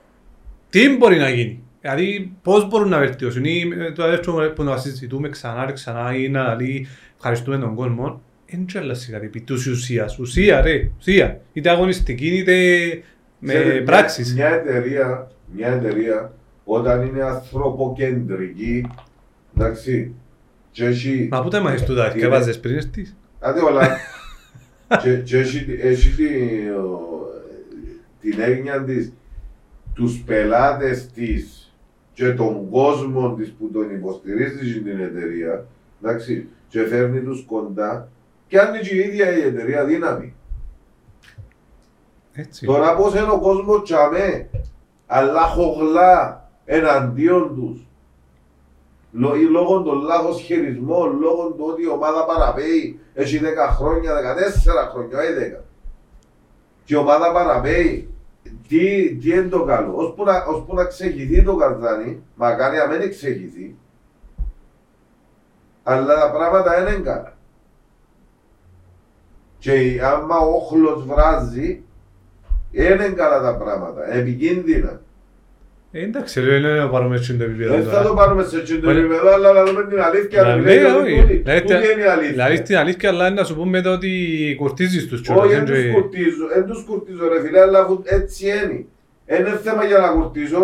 τι 0.69 0.97
μπορεί 0.97 1.17
να 1.17 1.29
γίνει. 1.29 1.63
Δηλαδή 1.81 2.31
πώς 2.41 2.67
μπορούν 2.67 2.89
να 2.89 2.99
βελτιώσουν 2.99 3.43
ή 3.45 3.63
ε, 3.79 3.91
το 3.91 4.10
δεύτερο 4.10 4.51
που 4.55 4.63
να 4.63 4.77
συζητούμε 4.77 5.29
ξανά 5.29 5.65
και 5.65 5.73
ξανά 5.73 6.15
ή 6.15 6.29
να 6.29 6.55
λέει 6.55 6.88
ευχαριστούμε 7.15 7.57
τον 7.57 7.75
κόσμο. 7.75 8.21
Δεν 8.53 8.65
τρέλασε 8.73 9.12
κάτι 9.12 9.25
επί 9.25 9.41
της 9.41 9.67
ουσίας. 9.67 10.19
Ουσία 10.19 10.62
ρε, 10.62 10.89
ουσία. 10.99 11.41
Είτε 11.53 11.69
αγωνιστική 11.69 12.27
είτε 12.27 12.53
με 13.43 13.54
Ξέρετε, 13.54 13.82
πράξεις. 13.82 14.34
Μια, 14.34 14.49
μια 14.49 14.56
εταιρεία, 14.58 15.32
μια 15.56 15.67
εταιρεία 15.67 16.34
όταν 16.63 17.06
είναι 17.06 17.23
ανθρωποκεντρική, 17.23 18.88
εντάξει, 19.58 20.13
και 20.71 20.86
έχει... 20.86 21.27
Μα 21.32 21.41
πού 21.43 21.49
τα 21.49 21.62
μάθεις 21.62 21.84
τούτα, 21.84 22.06
Είναι- 22.12 22.19
και 22.19 22.27
βάζες 22.27 22.60
πριν 22.60 22.75
έρθεις. 22.75 23.17
Άντε 23.39 23.60
όλα. 23.62 23.97
και, 25.01 25.15
και 25.17 25.38
έχει, 25.38 25.77
έχει 25.82 26.10
τη- 26.10 26.69
ο- 26.69 27.10
την 28.21 28.39
έννοια 28.39 28.84
της, 28.84 29.13
τους 29.93 30.23
πελάτες 30.25 31.08
της 31.08 31.73
και 32.13 32.32
τον 32.32 32.69
κόσμο 32.69 33.34
της 33.34 33.51
που 33.60 33.69
τον 33.73 33.95
υποστηρίζει 33.95 34.82
την 34.82 34.99
εταιρεία, 34.99 35.65
εντάξει, 36.04 36.47
και 36.67 36.84
φέρνει 36.86 37.19
τους 37.19 37.43
κοντά 37.47 38.08
και 38.47 38.60
αν 38.60 38.67
είναι 38.73 38.84
και 38.84 38.95
η 38.95 38.99
ίδια 38.99 39.38
η 39.38 39.41
εταιρεία 39.41 39.86
δύναμη. 39.86 40.34
Έτσι. 42.33 42.65
Τώρα 42.65 42.95
πώς 42.95 43.13
είναι 43.15 43.31
ο 43.31 43.39
κόσμος 43.39 43.83
τσαμέ, 43.83 44.49
αλλά 45.07 45.41
χογλά 45.41 46.49
εναντίον 46.65 47.55
τους. 47.55 47.85
Λο- 49.11 49.35
ή 49.35 49.41
Λόγω 49.43 49.81
των 49.81 50.01
λάθος 50.01 50.41
χειρισμών, 50.41 51.19
λόγω 51.19 51.47
του 51.47 51.65
ότι 51.71 51.81
η 51.81 51.87
ομάδα 51.87 52.25
παραπέει, 52.25 52.99
έχει 53.13 53.37
10 53.39 53.67
χρόνια, 53.67 54.13
14 54.13 54.89
χρόνια, 54.91 55.17
όχι 55.19 55.33
10. 55.33 55.63
Και 56.83 56.93
η 56.93 56.97
ομάδα 56.97 57.31
παραπέει, 57.31 58.13
τι, 58.67 59.15
τι 59.15 59.29
είναι 59.29 59.47
το 59.49 59.63
καλό, 59.63 59.93
ώσπου 59.95 60.23
να, 60.23 60.43
ώσπου 60.43 60.75
να 60.75 60.85
ξεχυθεί 60.85 61.43
το 61.43 61.55
καρδάνι, 61.55 62.23
μακάρι 62.35 62.77
να 62.77 62.87
μην 62.87 63.09
ξεχυθεί, 63.09 63.75
αλλά 65.83 66.15
τα 66.19 66.31
πράγματα 66.31 66.79
είναι 66.79 66.99
καλά. 67.03 67.33
Και 69.57 69.99
άμα 70.03 70.37
ο 70.37 70.53
όχλος 70.55 71.05
βράζει, 71.05 71.83
είναι 72.71 73.13
καλά 73.15 73.41
τα 73.41 73.55
πράγματα, 73.57 74.15
επικίνδυνα. 74.17 75.01
Ε, 75.93 76.03
εντάξει, 76.03 76.41
ρε, 76.41 76.55
είναι 76.55 76.73
να 76.73 76.89
πάρουμε 76.89 77.15
έτσι 77.15 77.36
το 77.38 77.43
επίπεδο 77.43 77.73
Δεν 77.75 77.84
θα 77.84 78.01
το 78.01 78.07
τώρα. 78.07 78.13
πάρουμε 78.13 78.43
σε 78.43 78.57
έτσι 78.57 78.79
το 78.79 78.89
Ωραία. 78.89 78.99
επίπεδο, 79.03 79.34
αλλά 79.34 79.51
να 79.53 79.63
δούμε 79.65 79.86
την 79.88 80.01
αλήθεια. 80.01 80.41
Να 80.43 80.55
να 80.55 80.55
λέει, 80.62 80.77
λέμε 80.77 80.97
όχι. 80.97 81.19
τούτη. 81.21 81.34
Δηλαδή, 81.38 81.62
Τούτη 81.62 81.73
είναι 81.73 82.01
η 82.01 82.05
αλήθεια; 82.05 82.31
Δηλαδή 82.31 82.55
στην 82.55 82.77
αλήθεια, 82.77 83.10
αλλά 83.10 83.27
είναι 83.27 83.36
να 83.39 83.43
σου 83.43 83.55
πούμε 83.55 83.69
μετά 83.69 83.91
ότι 83.91 84.10
κουρτίζεις 84.60 85.07
τους 85.07 85.21
κιόλας. 85.21 85.45
Όχι, 85.45 85.53
δεν 85.55 85.65
δεν 85.65 85.73
τους 85.75 85.84
και- 85.84 85.91
κουρτίζω, 85.91 86.47
δεν 86.53 86.65
τους 86.65 86.84
κουρτίζω 86.88 87.27
ρε 87.27 87.41
φίλε, 87.41 87.60
αλλά 87.62 87.79
αφού 87.79 88.01
έτσι 88.03 88.45
είναι. 88.47 88.86
Δεν 89.25 89.39
είναι 89.39 89.60
θέμα 89.63 89.84
για 89.86 89.97
να 89.97 90.07
κουρτίζω, 90.07 90.57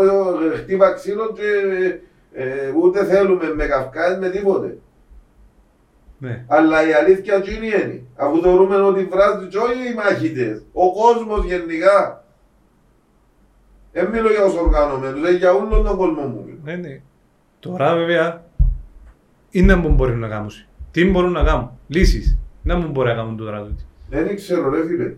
ε, 0.54 0.58
χτύπα 0.58 0.94
ξύλο 0.94 1.34
και 1.38 1.48
ε, 2.34 2.44
ε, 2.44 2.48
ούτε 2.84 3.06
θέλουμε 3.06 3.54
με 3.56 3.66
καυκάες 3.66 4.18
με 4.20 4.30
τίποτε. 4.30 4.78
Ναι. 6.20 6.46
Αλλά 6.48 6.88
η 6.88 6.94
αλήθεια 6.94 7.42
τι 7.42 7.56
είναι, 7.56 8.02
αφού 8.16 8.42
θεωρούμε 8.42 8.76
ότι 8.76 9.04
βράζει 9.04 9.48
και 9.48 9.58
όχι 9.58 9.92
οι 9.92 9.96
μαχητές, 9.96 10.66
ο 10.74 10.94
κόσμος 10.94 11.46
γενικά. 11.46 12.26
Δεν 13.92 14.10
μιλώ 14.10 14.30
για 14.30 14.44
τους 14.44 14.56
οργανωμένους, 14.56 15.30
ε, 15.30 15.32
για 15.32 15.54
όλον 15.54 15.84
τον 15.84 15.98
κόσμο 15.98 16.22
μου 16.22 16.44
μιλώ. 16.46 16.60
Ναι, 16.64 16.76
ναι. 16.76 17.02
Τώρα 17.60 17.96
βέβαια 17.96 18.44
είναι 19.50 19.76
που 19.76 19.90
μπορεί 19.90 20.16
να 20.16 20.28
κάνουν. 20.28 20.52
Τι 20.92 21.06
μπορούν 21.06 21.32
να 21.32 21.44
κάνουν. 21.44 21.72
Λύσεις. 21.88 22.38
Να 22.64 22.76
μου 22.76 22.88
μπορεί 22.88 23.08
να 23.08 23.16
κάνουν 23.16 23.38
τώρα 23.38 23.64
τούτοι. 23.64 23.86
Δεν 24.10 24.36
ξέρω 24.36 24.70
ρε 24.70 24.88
φίλε. 24.88 25.14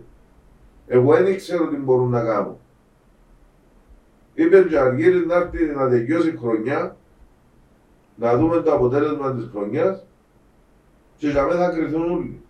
Εγώ 0.86 1.16
δεν 1.16 1.36
ξέρω 1.36 1.68
τι 1.68 1.76
μπορούν 1.76 2.10
να 2.10 2.24
κάνουν. 2.24 2.56
Είπε 4.34 4.56
ο 4.56 4.80
Αργύρης 4.80 5.26
να 5.26 5.34
έρθει 5.34 5.64
να 5.64 5.88
τελειώσει 5.88 6.28
η 6.28 6.36
χρονιά, 6.36 6.96
να 8.14 8.36
δούμε 8.36 8.60
το 8.60 8.72
αποτέλεσμα 8.72 9.34
της 9.34 9.48
χρονιάς 9.52 10.04
και 11.20 11.28
για 11.28 11.44
μένα 11.46 11.64
θα 11.64 11.70
κρυθούν 11.76 12.10
όλοι. 12.10 12.40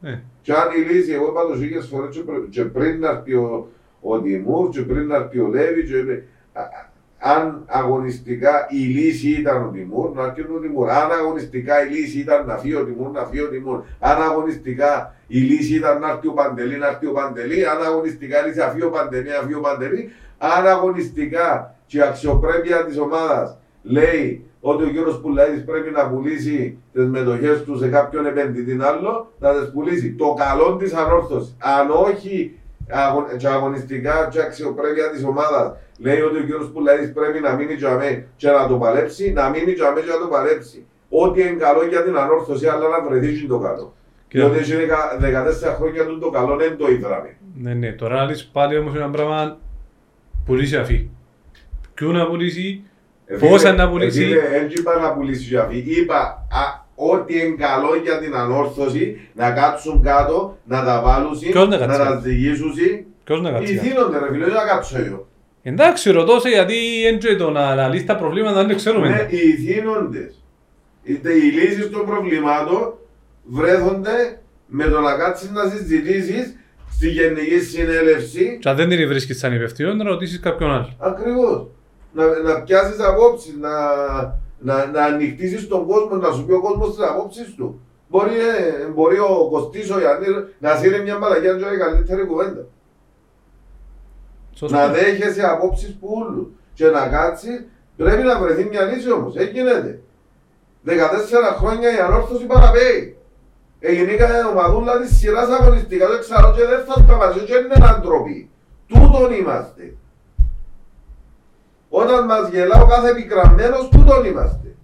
Ναι. 0.00 0.22
Και 0.42 0.52
αν 0.52 0.68
η 0.78 0.92
λύση, 0.92 1.12
εγώ 1.12 1.26
είπα 1.28 1.46
το 1.46 1.54
χίλιες 1.56 1.86
φορές 1.86 2.16
και 2.16 2.20
πρι- 2.22 2.48
και 2.48 2.64
πριν 2.64 3.00
να 3.00 3.08
έρθει 3.08 3.34
ο, 3.34 3.68
ο 4.00 4.20
Τιμούρ 4.20 4.68
και 4.70 4.80
πριν 4.80 5.06
να 5.06 5.16
έρθει 5.16 5.38
ο 5.38 5.46
Λέβη 5.48 5.82
και, 5.84 6.22
α- 6.52 6.60
α- 6.60 6.86
αν 7.20 7.62
αγωνιστικά 7.66 8.66
η 8.70 8.76
λύση 8.76 9.30
ήταν 9.30 9.62
ο 9.64 9.68
Τιμούρ, 9.70 10.10
να 10.14 10.22
έρθει 10.24 10.40
ο 10.40 10.58
Τιμούρ. 10.62 10.90
Αν 10.90 11.10
αγωνιστικά 11.10 11.74
η 11.86 11.88
λύση 11.94 12.18
ήταν 12.18 12.46
να 12.46 12.56
φύγει 12.56 12.74
ο 12.74 12.84
Τιμούρ, 12.84 13.10
να 13.10 13.24
φύγει 13.24 13.42
ο 13.42 13.48
Τιμούρ. 13.48 13.78
Αν 13.98 14.22
αγωνιστικά 14.22 15.14
η 15.26 15.38
λύση 15.38 15.74
ήταν 15.74 16.00
να 16.00 16.08
έρθει 16.10 16.26
ο 16.28 16.32
Παντελή, 16.32 16.76
να 16.78 16.86
έρθει 16.86 17.06
ο 17.06 17.12
Παντελή. 17.12 17.66
Αν 17.66 17.82
αγωνιστικά 17.82 18.44
η 18.44 18.46
λύση 18.46 18.58
να 18.58 18.68
φύγει 18.68 18.84
ο 18.84 18.90
Παντελή, 18.90 19.28
να 19.28 19.40
φύγει 19.42 19.54
ο 19.54 19.60
Παντελή. 19.60 20.10
Αν 20.38 20.66
αγωνιστικά 20.66 21.74
και 21.86 21.98
η 21.98 22.00
αξιοπρέπεια 22.00 22.84
της 22.84 22.98
ομάδας 22.98 23.58
λέει 23.82 24.47
ότι 24.60 24.82
ο 24.82 24.86
κύριο 24.86 25.18
Πουλαίδης 25.22 25.64
πρέπει 25.64 25.90
να 25.90 26.08
πουλήσει 26.10 26.78
τις 26.92 27.04
μετοχές 27.06 27.62
του 27.64 27.78
σε 27.78 27.88
κάποιον 27.88 28.26
επενδυτή 28.26 28.78
άλλο, 28.82 29.32
να 29.38 29.52
τις 29.54 29.70
πουλήσει. 29.72 30.12
Το 30.14 30.34
καλό 30.38 30.76
της 30.76 30.92
ανόρθωσης. 30.94 31.56
Αν 31.58 31.90
όχι 31.90 32.58
αγω- 32.90 33.26
και 33.36 33.48
αγωνιστικά 33.48 34.28
και 34.30 34.40
αξιοπρέπεια 34.40 35.10
της 35.10 35.24
ομάδας 35.24 35.76
λέει 35.98 36.20
ότι 36.20 36.36
ο 36.36 36.40
κύριο 36.40 36.70
Πουλαίδης 36.72 37.12
πρέπει 37.12 37.40
να 37.40 37.52
μείνει 37.54 37.74
τζαμέ 37.76 38.26
και 38.36 38.50
να 38.50 38.66
το 38.66 38.76
παλέψει, 38.76 39.32
να 39.32 39.48
μείνει 39.48 39.72
τζαμέ 39.72 40.00
και 40.00 40.10
να 40.10 40.18
το 40.18 40.26
παλέψει. 40.26 40.86
Ό,τι 41.08 41.40
είναι 41.40 41.50
καλό 41.50 41.84
για 41.86 42.02
την 42.04 42.16
ανόρθωση, 42.16 42.66
αλλά 42.66 42.88
να 42.88 43.08
βρεθείς 43.08 43.40
και 43.40 43.46
το 43.46 43.58
καλό. 43.58 43.94
Κοίτα. 44.28 44.44
Διότι 44.48 44.58
έχει 44.58 44.74
δεκα- 44.76 45.16
14 45.20 45.74
χρόνια 45.74 46.06
του 46.06 46.18
το 46.18 46.30
καλό 46.30 46.56
δεν 46.56 46.76
το 46.76 46.88
είδαμε. 46.90 47.36
Ναι, 47.54 47.74
ναι. 47.74 47.92
Τώρα 47.92 48.14
να 48.14 48.24
λύσεις 48.24 48.46
πάλι 48.46 48.78
όμως 48.78 48.94
ένα 48.94 49.10
πράγμα 49.10 49.58
πουλήσει 50.46 50.76
αφή. 50.76 51.08
Ποιού 51.94 52.12
να 52.12 52.26
πουλήσει, 52.26 52.82
πόσα 53.40 53.72
να 53.72 53.90
πουλήσει. 53.90 54.24
Δεν 54.24 54.68
είπα 54.78 55.00
να 55.00 55.12
πουλήσει 55.12 55.42
για 55.44 55.60
αυτή. 55.60 55.84
Είπα 55.86 56.46
α, 56.50 56.86
ότι 56.94 57.38
είναι 57.38 57.56
καλό 57.58 57.90
για 58.02 58.18
την 58.18 58.34
ανόρθωση 58.34 59.20
να 59.34 59.50
κάτσουν 59.50 60.02
κάτω, 60.02 60.58
να 60.64 60.84
τα 60.84 61.02
βάλουν, 61.04 61.38
Ποιος 61.38 61.68
να 61.68 61.78
να 61.78 61.86
κάτσει 61.86 61.98
τα 61.98 62.04
κάτω; 62.04 62.20
ζυγίσουν. 62.20 62.72
Ποιος 63.24 63.40
να 63.40 63.48
Οι 63.48 63.52
κάτσει. 63.52 63.74
κάτω; 63.74 63.88
θύνονται 63.88 64.18
ρε 64.18 64.32
φίλε, 64.32 64.44
δεν 64.44 64.54
θα 64.54 64.66
κάτσω 64.66 64.98
εγώ. 64.98 65.26
Εντάξει, 65.62 66.10
ρωτώ 66.10 66.40
σε 66.40 66.48
γιατί 66.48 67.06
έντρε 67.06 67.36
το 67.36 67.50
να 67.50 67.74
να 67.74 67.88
λύσει 67.88 68.04
τα 68.04 68.16
προβλήματα 68.16 68.56
δεν 68.56 68.68
το 68.68 68.74
ξέρουμε. 68.74 69.08
Ναι, 69.08 69.26
οι 69.30 69.52
θύνοντες. 69.52 70.42
Είτε 71.02 71.32
οι 71.32 71.40
λύσεις 71.40 71.90
των 71.90 72.06
προβλημάτων 72.06 72.94
βρέθονται 73.44 74.40
με 74.66 74.84
το 74.84 75.00
να 75.00 75.12
κάτσεις 75.16 75.50
να 75.50 75.70
συζητήσεις 75.70 76.56
στη 76.90 77.08
Γενική 77.08 77.60
Συνέλευση 77.60 78.58
Και 78.60 78.68
αν 78.68 78.76
δεν 78.76 78.88
την 78.88 79.08
βρίσκεις 79.08 79.38
σαν 79.38 79.54
υπευθυνό, 79.54 79.94
να 79.94 80.04
ρωτήσεις 80.04 80.40
κάποιον 80.40 80.70
άλλο. 80.70 80.96
Ακριβώς. 80.98 81.66
Να, 82.12 82.38
να 82.38 82.60
πιάσεις 82.60 83.00
απόψεις, 83.00 83.56
να, 83.56 83.70
να, 84.58 84.86
να 84.86 85.04
ανοιχτήσεις 85.04 85.68
τον 85.68 85.86
κόσμο, 85.86 86.16
να 86.16 86.32
σου 86.32 86.44
πει 86.44 86.52
ο 86.52 86.60
κόσμος 86.60 86.96
τις 86.96 87.06
απόψεις 87.06 87.54
του. 87.54 87.80
Μπορεί, 88.08 88.30
ε, 88.30 88.86
μπορεί 88.94 89.18
ο 89.18 89.48
Κωστής, 89.50 89.90
ο 89.90 90.00
Ιαννής 90.00 90.28
να 90.58 90.76
σύρει 90.76 91.02
μια 91.02 91.18
μαλακιά 91.18 91.52
και 91.52 91.64
να 91.64 91.68
είναι 91.68 91.76
καλύτερη 91.76 92.24
κουβέντα. 92.24 92.64
Σωστό. 94.54 94.76
Να 94.76 94.88
δέχεσαι 94.88 95.46
απόψεις 95.46 95.96
που 96.00 96.08
όλου 96.20 96.56
και 96.74 96.86
να 96.86 97.08
κάτσει, 97.08 97.66
πρέπει 97.96 98.22
να 98.22 98.38
βρεθεί 98.38 98.64
μια 98.64 98.82
λύση 98.82 99.12
όμως. 99.12 99.34
Δεν 99.34 99.48
γίνεται. 99.48 100.00
14 100.84 100.90
χρόνια 101.58 101.96
η 101.96 101.98
ανόρθωση 101.98 102.44
παραπέει. 102.44 103.16
Εγινήκα 103.80 104.48
ομαδούλα 104.48 105.00
της 105.00 105.16
σειράς 105.16 105.48
αγωνιστικά, 105.48 106.08
δεν 106.08 106.20
ξέρω 106.20 106.54
και 106.56 106.64
δεν 106.64 106.84
θα 106.84 107.02
σταματήσω 107.02 107.44
και 107.44 107.54
είναι 107.54 107.86
αντροπή. 107.88 108.50
Τούτον 108.86 109.32
είμαστε. 109.32 109.94
Όταν 111.88 112.24
μας 112.24 112.48
γελά 112.50 112.82
ο 112.82 112.86
κάθε 112.86 113.08
επικραμμένος, 113.10 113.88
τούτον 113.88 114.24
είμαστε. 114.24 114.74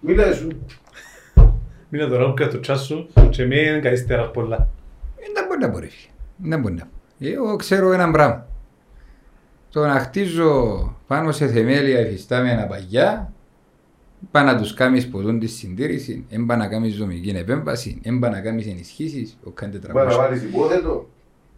Μη 0.00 0.14
λες 0.14 0.36
σου. 0.36 0.48
Μείνε 1.88 2.06
τώρα 2.06 2.32
που 2.32 2.48
το 2.48 2.60
τσάς 2.60 2.84
σου 2.84 3.08
και 3.30 3.44
μην 3.44 3.80
καίστερας 3.82 4.30
πολλά. 4.30 4.68
Ε, 5.16 5.22
Δεν 5.34 5.44
μπορεί 5.46 5.60
να 5.60 5.68
μπορεί. 5.68 5.90
Δεν 6.36 6.60
μπορεί 6.60 6.74
να. 6.74 6.88
Εγώ 7.18 7.56
ξέρω 7.56 7.92
ένα 7.92 8.10
πράγμα. 8.10 8.46
Το 9.70 9.86
να 9.86 9.98
χτίζω 9.98 10.96
πάνω 11.06 11.32
σε 11.32 11.46
θεμέλια 11.46 11.98
εφιστάμενα 11.98 12.66
παγιά, 12.66 13.32
πά 14.30 14.42
να 14.42 14.56
τους 14.58 14.74
κάνεις 14.74 15.08
ποτούν 15.08 15.38
της 15.38 15.52
συντήρησης, 15.56 16.22
δεν 16.30 16.46
πά 16.46 16.56
να 16.56 16.68
κάνεις 16.68 16.96
δομική 16.96 17.28
επέμβαση, 17.28 18.00
δεν 18.02 18.18
πά 18.18 18.28
να 18.30 18.40
κάνεις 18.40 18.66
ενισχύσεις, 18.66 19.38
ο 19.44 19.50
καν 19.50 19.80
Πάει 19.92 20.04
να 20.06 20.12
400. 20.12 20.16
βάλεις 20.16 20.42
υπόθετο. 20.42 21.08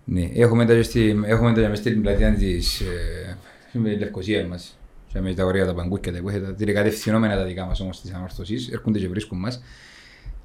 Ναι, 0.04 0.28
έχουμε 0.34 0.66
τα 0.66 0.74
και 0.74 0.82
στη- 0.82 1.20
έχουμε 1.24 1.52
τα 1.52 1.60
και 1.60 1.68
μες 1.68 1.78
στην 1.78 2.02
πλατεία 2.02 2.34
της 2.34 2.80
ε, 2.80 3.36
με 3.78 3.96
Λευκοσία 3.96 4.46
μας. 4.46 4.78
Και 5.06 5.20
με 5.20 5.34
τα 5.34 5.44
ωραία 5.44 5.66
τα 5.66 5.74
παγκούκια 5.74 6.12
τα 6.12 6.18
υπόθετα, 6.18 6.54
τα 6.54 6.72
κατευθυνόμενα 6.72 7.36
τα 7.36 7.44
δικά 7.44 7.64
μας 7.64 7.80
όμως 7.80 8.00
της 8.00 8.12
ανορθωσής, 8.12 8.68
έρχονται 8.68 8.98
και 8.98 9.08
βρίσκουν 9.08 9.38
μας. 9.38 9.62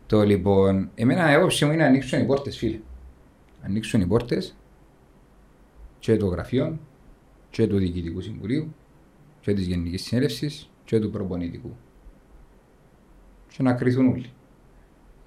Το 0.06 0.24
λοιπόν, 0.24 0.90
εμένα 0.96 1.32
η 1.32 1.36
άποψη 1.36 1.66
μου 1.66 1.72
είναι 1.72 1.82
να 1.82 1.88
ανοίξουν 1.88 2.22
οι 2.22 2.26
πόρτες 2.26 2.58
φίλε. 2.58 2.80
Ανοίξουν 3.62 4.02
οι 4.02 4.06
πόρτες 4.06 4.56
και 6.00 6.18
το 6.18 6.26
γραφείο 6.26 6.80
και 7.50 7.68
του 7.68 7.78
Διοικητικού 7.78 8.22
Συμβουλίου 8.22 8.76
και 9.42 9.54
της 9.54 9.66
Γενικής 9.66 10.04
Συνέλευσης 10.04 10.70
και 10.86 11.00
του 11.00 11.10
Προπονητικού. 11.10 11.76
Και 13.48 13.64
να 13.64 13.74
κρυθούν 13.74 14.08
όλοι. 14.08 14.32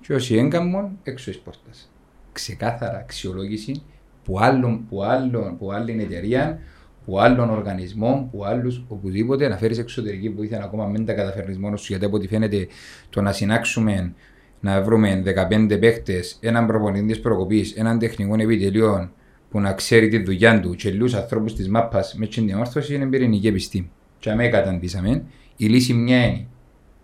Και 0.00 0.14
όσοι 0.14 0.36
έγκαμουν 0.36 0.98
έξω 1.02 1.30
της 1.30 1.40
πόρτας. 1.40 1.90
Ξεκάθαρα 2.32 2.98
αξιολόγηση 2.98 3.82
που, 4.24 4.38
άλλον, 4.40 4.86
που, 4.88 5.02
άλλον, 5.02 5.56
που 5.58 5.72
άλλη 5.72 6.02
εταιρεία, 6.02 6.58
που 7.04 7.20
άλλων 7.20 7.50
οργανισμών, 7.50 8.30
που 8.30 8.44
άλλους 8.44 8.84
οπουδήποτε 8.88 9.48
να 9.48 9.56
φέρεις 9.56 9.78
εξωτερική 9.78 10.28
βοήθεια 10.28 10.62
ακόμα 10.62 10.86
μην 10.86 11.04
τα 11.04 11.12
καταφέρνει 11.12 11.56
μόνο 11.56 11.76
σου. 11.76 11.86
Γιατί 11.88 12.04
από 12.04 12.16
ό,τι 12.16 12.28
φαίνεται 12.28 12.66
το 13.10 13.20
να 13.20 13.32
συνάξουμε 13.32 14.14
να 14.60 14.82
βρούμε 14.82 15.22
15 15.50 15.78
παίχτες, 15.80 16.38
έναν 16.40 16.66
προπονητής 16.66 17.16
τη 17.16 17.22
προκοπής, 17.22 17.72
έναν 17.72 17.98
τεχνικό 17.98 18.34
επιτελείο 18.34 19.10
που 19.50 19.60
να 19.60 19.72
ξέρει 19.72 20.08
τη 20.08 20.22
δουλειά 20.22 20.60
του 20.60 20.74
και 20.74 20.90
λίγου 20.90 21.16
ανθρώπους 21.16 21.54
της 21.54 21.68
μάπας 21.68 22.14
μες 22.14 22.28
την 22.28 22.46
διαμόρφωση 22.46 22.94
είναι 22.94 23.06
πυρηνική 23.06 23.46
επιστήμη. 23.46 23.90
Και 24.18 24.30
αμέ 24.30 24.48
καταντήσαμε, 24.48 25.24
η 25.56 25.66
λύση 25.66 25.94
μια 25.94 26.26
είναι 26.26 26.46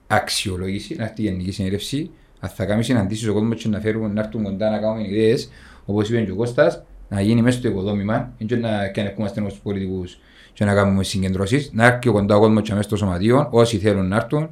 αξιολόγηση, 0.07 0.95
να 0.99 1.05
έρθει 1.05 1.23
η 1.23 1.25
γενική 1.25 1.51
συνέλευση, 1.51 2.11
αν 2.41 2.49
θα 2.49 2.65
κάνουμε 2.65 2.85
συναντήσεις 2.85 3.29
ο 3.29 3.33
κόσμος 3.33 3.63
και 3.63 3.69
να 3.69 3.81
φέρουμε 3.81 4.09
να 4.09 4.21
έρθουν 4.21 4.43
κοντά 4.43 4.71
να 4.71 4.79
κάνουμε 4.79 5.09
ιδέες, 5.09 5.51
όπως 5.85 6.09
είπε 6.09 6.21
και 6.21 6.31
ο 6.31 6.35
Κώστας, 6.35 6.83
να 7.09 7.21
γίνει 7.21 7.43
μέσα 7.43 7.59
στο 7.59 7.69
οικοδόμημα, 7.69 8.33
και 8.47 8.57
να 8.57 8.89
κανεκούμαστε 8.89 9.41
στους 9.41 9.61
πολιτικούς 9.63 10.19
και 10.53 10.65
να 10.65 10.75
κάνουμε 10.75 11.05
συγκεντρώσεις, 11.05 11.71
να 11.73 11.87
έρθει 11.87 12.09
κοντά 12.09 12.37
ο 12.37 12.41
κόσμος 12.41 12.63
και 12.63 12.71
μέσα 12.71 12.83
στο 12.83 12.97
σωματείο, 12.97 13.49
όσοι 13.51 13.79
θέλουν 13.79 14.09
να 14.09 14.17
έρθουν, 14.17 14.49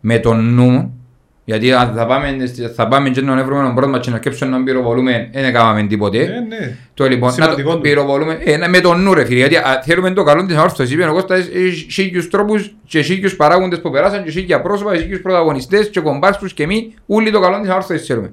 με 0.00 0.18
τον 0.18 0.54
νου, 0.54 1.00
γιατί 1.44 1.72
αν 1.72 1.92
θα 1.94 2.06
πάμε, 2.06 2.36
θα 2.74 2.88
πάμε 2.88 3.10
και 3.10 3.20
να 3.20 3.44
βρούμε 3.44 3.60
έναν 3.60 3.74
πρόβλημα 3.74 3.98
και 3.98 4.10
να 4.10 4.16
σκέψουμε 4.16 4.50
να 4.50 4.62
πυροβολούμε, 4.62 5.28
δεν 5.32 5.44
έκαναμε 5.44 5.82
τίποτε. 5.82 6.18
Ε, 6.18 6.24
ναι. 6.24 6.76
Το 6.94 7.08
λοιπόν, 7.08 7.34
να 7.36 7.54
το 7.54 7.78
πυροβολούμε, 7.78 8.38
ε, 8.44 8.68
με 8.68 8.80
τον 8.80 9.02
νου 9.02 9.14
ρε 9.14 9.24
φίλε, 9.24 9.38
γιατί 9.38 9.56
α, 9.56 9.82
θέλουμε 9.84 10.10
το 10.10 10.22
καλό 10.22 10.46
της 10.46 10.56
αόρθωσης, 10.56 10.92
είπε 10.92 11.08
ο 11.08 11.12
Κώστας, 11.12 11.48
σίγιους 11.88 12.30
τρόπους 12.30 12.74
και 12.86 13.02
σίγιους 13.02 13.36
παράγοντες 13.36 13.80
που 13.80 13.90
περάσαν 13.90 14.24
και 14.24 14.30
σίγια 14.30 14.60
πρόσωπα, 14.60 14.96
σίγιους 14.96 15.20
πρωταγωνιστές 15.20 15.90
και 15.90 16.00
κομπάρσους 16.00 16.52
και 16.52 16.62
εμείς, 16.62 16.88
όλοι 17.06 17.30
το 17.30 17.40
καλό 17.40 17.60
της 17.60 17.70
αόρθωσης 17.70 18.02
ξέρουμε. 18.02 18.32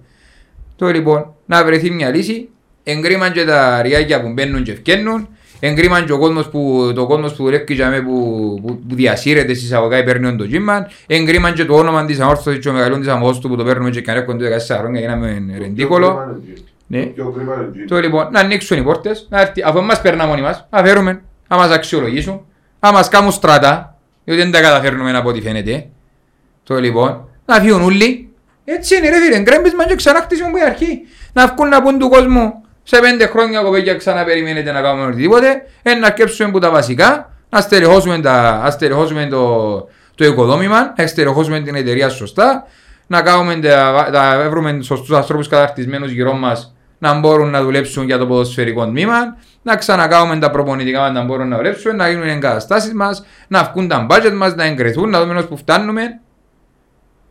Το 0.75 0.87
λοιπόν, 0.87 1.33
να 1.45 1.65
βρεθεί 1.65 1.91
μια 1.91 2.09
λύση, 2.09 2.49
εγκρίμαν 2.83 3.31
και 3.31 3.45
τα 3.45 3.81
ριάκια 3.81 4.21
που 4.21 4.29
μπαίνουν 4.33 4.63
και 4.63 4.71
ευκαινούν, 4.71 5.27
εγκρίμαν 5.59 6.05
και 6.05 6.11
ο 6.11 6.17
κόσμος 6.17 6.49
που, 6.49 6.91
το 6.95 7.05
κόσμος 7.05 7.33
που 7.33 7.43
δουλεύει 7.43 7.75
και 7.75 8.01
που, 8.05 8.59
που, 8.65 8.79
που 8.87 8.95
διασύρεται 8.95 9.53
στις 9.53 9.71
αγωγά 9.71 10.03
παίρνει 10.03 10.35
το 10.35 10.47
τζίμαν, 10.47 10.87
εγκρίμαν 11.07 11.53
και 11.53 11.65
το 11.65 11.75
όνομα 11.75 12.05
της 12.05 12.19
αμόρφωσης 12.19 12.59
και 12.59 12.69
ο 12.69 12.73
μεγαλών 12.73 12.99
της 12.99 13.09
αμόρφωσης 13.09 13.41
που 13.41 13.55
το 13.55 13.63
παίρνουμε 13.63 13.89
και 13.89 14.01
κανένα 14.01 14.25
14 14.67 14.77
χρόνια 14.77 14.99
για 14.99 15.09
να 15.09 15.15
με 15.15 15.57
ρεντίκολο. 15.57 16.41
Ναι. 16.87 17.11
Το 17.87 17.99
λοιπόν, 17.99 18.27
να 18.31 18.39
ανοίξουν 18.39 18.77
οι 18.77 18.83
πόρτες, 18.83 19.27
να 19.29 19.41
έρθει, 19.41 19.61
αφού 19.65 19.81
μας 19.81 20.01
περνά 20.01 20.25
μόνοι 20.25 20.41
μας, 20.41 20.67
να 20.69 20.83
φέρουμε, 20.83 21.21
να 21.47 21.57
μας 21.57 21.71
αξιολογήσουν, 21.71 22.45
να 22.79 22.91
μας 22.91 23.09
κάνουν 23.09 23.31
στράτα, 23.31 23.97
διότι 24.23 24.41
δεν 24.41 24.51
τα 24.51 24.61
καταφέρνουμε 24.61 25.17
από 25.17 25.29
ό,τι 25.29 25.41
φαίνεται. 25.41 25.85
Το 26.63 26.79
λοιπόν, 26.79 27.27
να 27.45 27.55
φύγουν 27.55 27.81
όλοι, 27.81 28.29
έτσι 28.65 28.97
είναι 28.97 29.09
ρε 29.09 29.15
φίλε, 29.19 29.39
γκρέμπισμα 29.39 29.85
και 29.85 29.95
ξανά 29.95 30.19
χτίσουμε 30.21 30.47
από 30.47 30.57
η 30.57 30.61
αρχή. 30.61 31.01
Να 31.33 31.47
βγουν 31.47 31.69
να 31.69 31.81
πούν 31.81 31.99
του 31.99 32.09
κόσμου, 32.09 32.62
σε 32.83 32.99
πέντε 32.99 33.25
χρόνια 33.25 33.61
κοπέκια 33.61 33.95
ξαναπεριμένετε 33.95 34.71
να 34.71 34.81
κάνουμε 34.81 35.05
οτιδήποτε, 35.05 35.65
ε, 35.83 35.93
να 35.93 36.09
κέψουμε 36.09 36.49
από 36.49 36.59
τα 36.59 36.69
βασικά, 36.69 37.31
να 37.49 37.61
στερεχώσουμε, 37.61 38.19
τα, 38.19 38.61
να 38.63 38.71
στερεχώσουμε 38.71 39.25
το, 39.25 39.73
το 40.15 40.25
οικοδόμημα, 40.25 40.93
να 40.97 41.07
στερεχώσουμε 41.07 41.59
την 41.59 41.75
εταιρεία 41.75 42.09
σωστά, 42.09 42.63
να 43.07 43.21
κάνουμε 43.21 43.55
τα, 43.55 44.09
τα 44.11 44.47
βρούμε 44.49 44.77
σωστούς 44.81 45.15
ανθρώπους 45.15 45.47
καταρτισμένους 45.47 46.11
γύρω 46.11 46.33
μας 46.33 46.73
να 47.03 47.19
μπορούν 47.19 47.49
να 47.49 47.63
δουλέψουν 47.63 48.05
για 48.05 48.17
το 48.17 48.27
ποδοσφαιρικό 48.27 48.85
τμήμα, 48.85 49.37
να 49.61 49.75
ξανακάνουμε 49.75 50.39
τα 50.39 50.51
προπονητικά 50.51 51.11
να 51.11 51.23
μπορούν 51.23 51.47
να 51.47 51.55
δουλέψουν, 51.55 51.95
να 51.95 52.09
γίνουν 52.09 52.27
εγκαταστάσεις 52.27 52.93
μας, 52.93 53.25
να 53.47 53.63
βγουν 53.63 53.87
τα 53.87 54.07
budget 54.09 54.33
μας, 54.33 54.55
να 54.55 54.63
εγκρεθούν, 54.63 55.09
να 55.09 55.25
δούμε 55.25 55.43
που 55.43 55.57
φτάνουμε, 55.57 56.19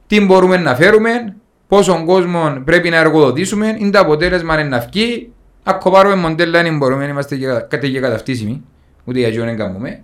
τι 0.07 0.21
μπορούμε 0.21 0.57
να 0.57 0.75
φέρουμε, 0.75 1.37
πόσον 1.69 2.05
κόσμο 2.05 2.63
πρέπει 2.65 2.91
να 2.91 2.97
εργοδοτήσουμε, 2.97 3.77
είναι 3.79 3.91
το 3.91 3.99
αποτέλεσμα 3.99 4.61
είναι 4.61 4.69
να 4.69 4.79
βγει, 4.79 5.33
Ακόμα 5.63 5.97
πάρουμε 5.97 6.15
μοντέλα 6.15 6.63
δεν 6.63 6.77
μπορούμε, 6.77 7.05
είμαστε 7.05 7.37
και 7.89 8.01
καταυτίσιμοι, 8.01 8.63
ούτε 9.05 9.19
για 9.19 9.45
δεν 9.45 9.57
κάνουμε. 9.57 10.03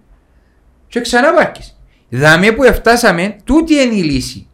Και 0.88 1.00
ξανά 1.00 1.32
πάρκεις. 1.32 1.76
Δάμε 2.08 2.52
που 2.52 2.62
φτάσαμε, 2.62 3.36
τούτη 3.44 3.74
είναι 3.74 3.94
η 3.94 4.02
λύση. 4.02 4.48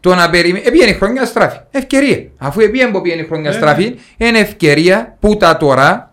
Το 0.00 0.14
να 0.14 0.30
περιμένει, 0.30 0.64
επίενει 0.66 0.92
χρόνια 0.92 1.24
στράφη. 1.24 1.58
Ευκαιρία. 1.70 2.30
Αφού 2.38 2.60
επίενει 2.60 2.90
που 2.90 3.00
πιένει 3.00 3.22
χρόνια 3.22 3.50
ναι, 3.50 3.56
στράφη, 3.56 3.96
ναι. 4.16 4.26
είναι 4.26 4.38
ευκαιρία 4.38 5.16
που 5.20 5.36
τα 5.36 5.56
τώρα 5.56 6.11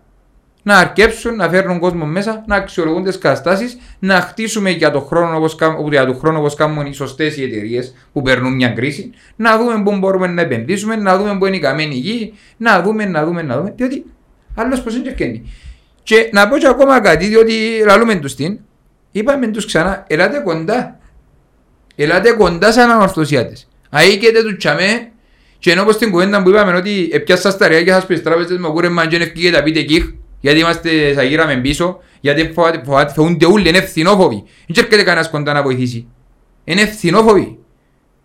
να 0.62 0.76
αρκέψουν, 0.76 1.36
να 1.36 1.48
φέρνουν 1.48 1.78
κόσμο 1.78 2.04
μέσα, 2.06 2.44
να 2.46 2.56
αξιολογούν 2.56 3.04
τις 3.04 3.18
καταστάσεις, 3.18 3.78
να 3.98 4.20
χτίσουμε 4.20 4.70
για 4.70 4.90
τον 4.90 5.02
χρόνο 5.02 5.36
όπως, 5.36 5.56
για 5.90 6.06
το 6.06 6.14
χρόνο 6.14 6.38
όπως 6.38 6.54
κάνουν 6.54 6.86
οι 6.86 6.94
σωστές 6.94 7.36
οι 7.36 7.42
εταιρείες 7.42 7.94
που 8.12 8.22
παίρνουν 8.22 8.54
μια 8.54 8.68
κρίση, 8.68 9.10
να 9.36 9.58
δούμε 9.58 9.82
πού 9.82 9.96
μπορούμε 9.96 10.26
να 10.26 10.40
επενδύσουμε, 10.40 10.96
να 10.96 11.18
δούμε 11.18 11.38
πού 11.38 11.46
είναι 11.46 11.56
η 11.56 11.60
καμένη 11.60 11.94
γη, 11.94 12.32
να 12.56 12.82
δούμε, 12.82 13.04
να 13.04 13.24
δούμε, 13.24 13.42
να 13.42 13.56
δούμε. 13.56 13.72
Διότι 13.76 14.04
άλλος 14.54 14.82
πώ 14.82 14.90
είναι 14.90 15.10
και 15.10 15.40
Και 16.02 16.28
να 16.32 16.48
πω 16.48 16.58
και 16.58 16.66
ακόμα 16.66 17.00
κάτι, 17.00 17.26
διότι 17.26 17.52
λαλούμε 17.86 18.14
τους 18.14 18.34
την, 18.34 18.58
είπαμε 19.10 19.46
τους 19.46 19.66
ξανά, 19.66 20.04
ελάτε 20.08 20.38
κοντά. 20.38 20.98
Ελάτε 21.96 22.32
κοντά 22.32 22.72
σαν 22.72 22.90
ανορθωσιάτε. 22.90 23.52
Αίκετε 23.90 24.42
τους 24.42 24.56
τσαμέ, 24.56 25.10
και 25.60 25.70
ενώ 25.70 25.84
πως 25.84 25.98
την 25.98 26.10
κουβέντα 26.10 26.42
που 26.42 26.48
είπαμε 26.48 26.76
ότι 26.76 27.08
επιάσα 27.12 27.50
στα 27.50 27.68
ρεά 27.68 27.82
και 27.82 27.90
σας 27.90 28.06
πεις 28.06 28.22
τράπεζες 28.22 28.58
με 28.58 28.68
κούρεμα 28.68 29.06
και 29.06 29.16
ευκήγε 29.16 29.50
τα 29.50 29.62
πείτε 29.62 29.82
κιχ, 29.82 30.04
γιατί 30.40 30.58
είμαστε 30.58 31.12
σαν 31.12 31.26
γύραμε 31.26 31.56
πίσω, 31.56 32.00
γιατί 32.20 32.52
φοβάται 32.84 33.46
όλοι, 33.46 33.68
είναι 33.68 33.78
ευθυνόφοβοι. 33.78 34.42
Δεν 34.66 34.84
έρχεται 34.84 35.02
κανένας 35.02 35.30
κοντά 35.30 35.52
να 35.52 35.62
βοηθήσει. 35.62 36.06
Είναι 36.64 36.80
ευθυνόφοβοι. 36.80 37.58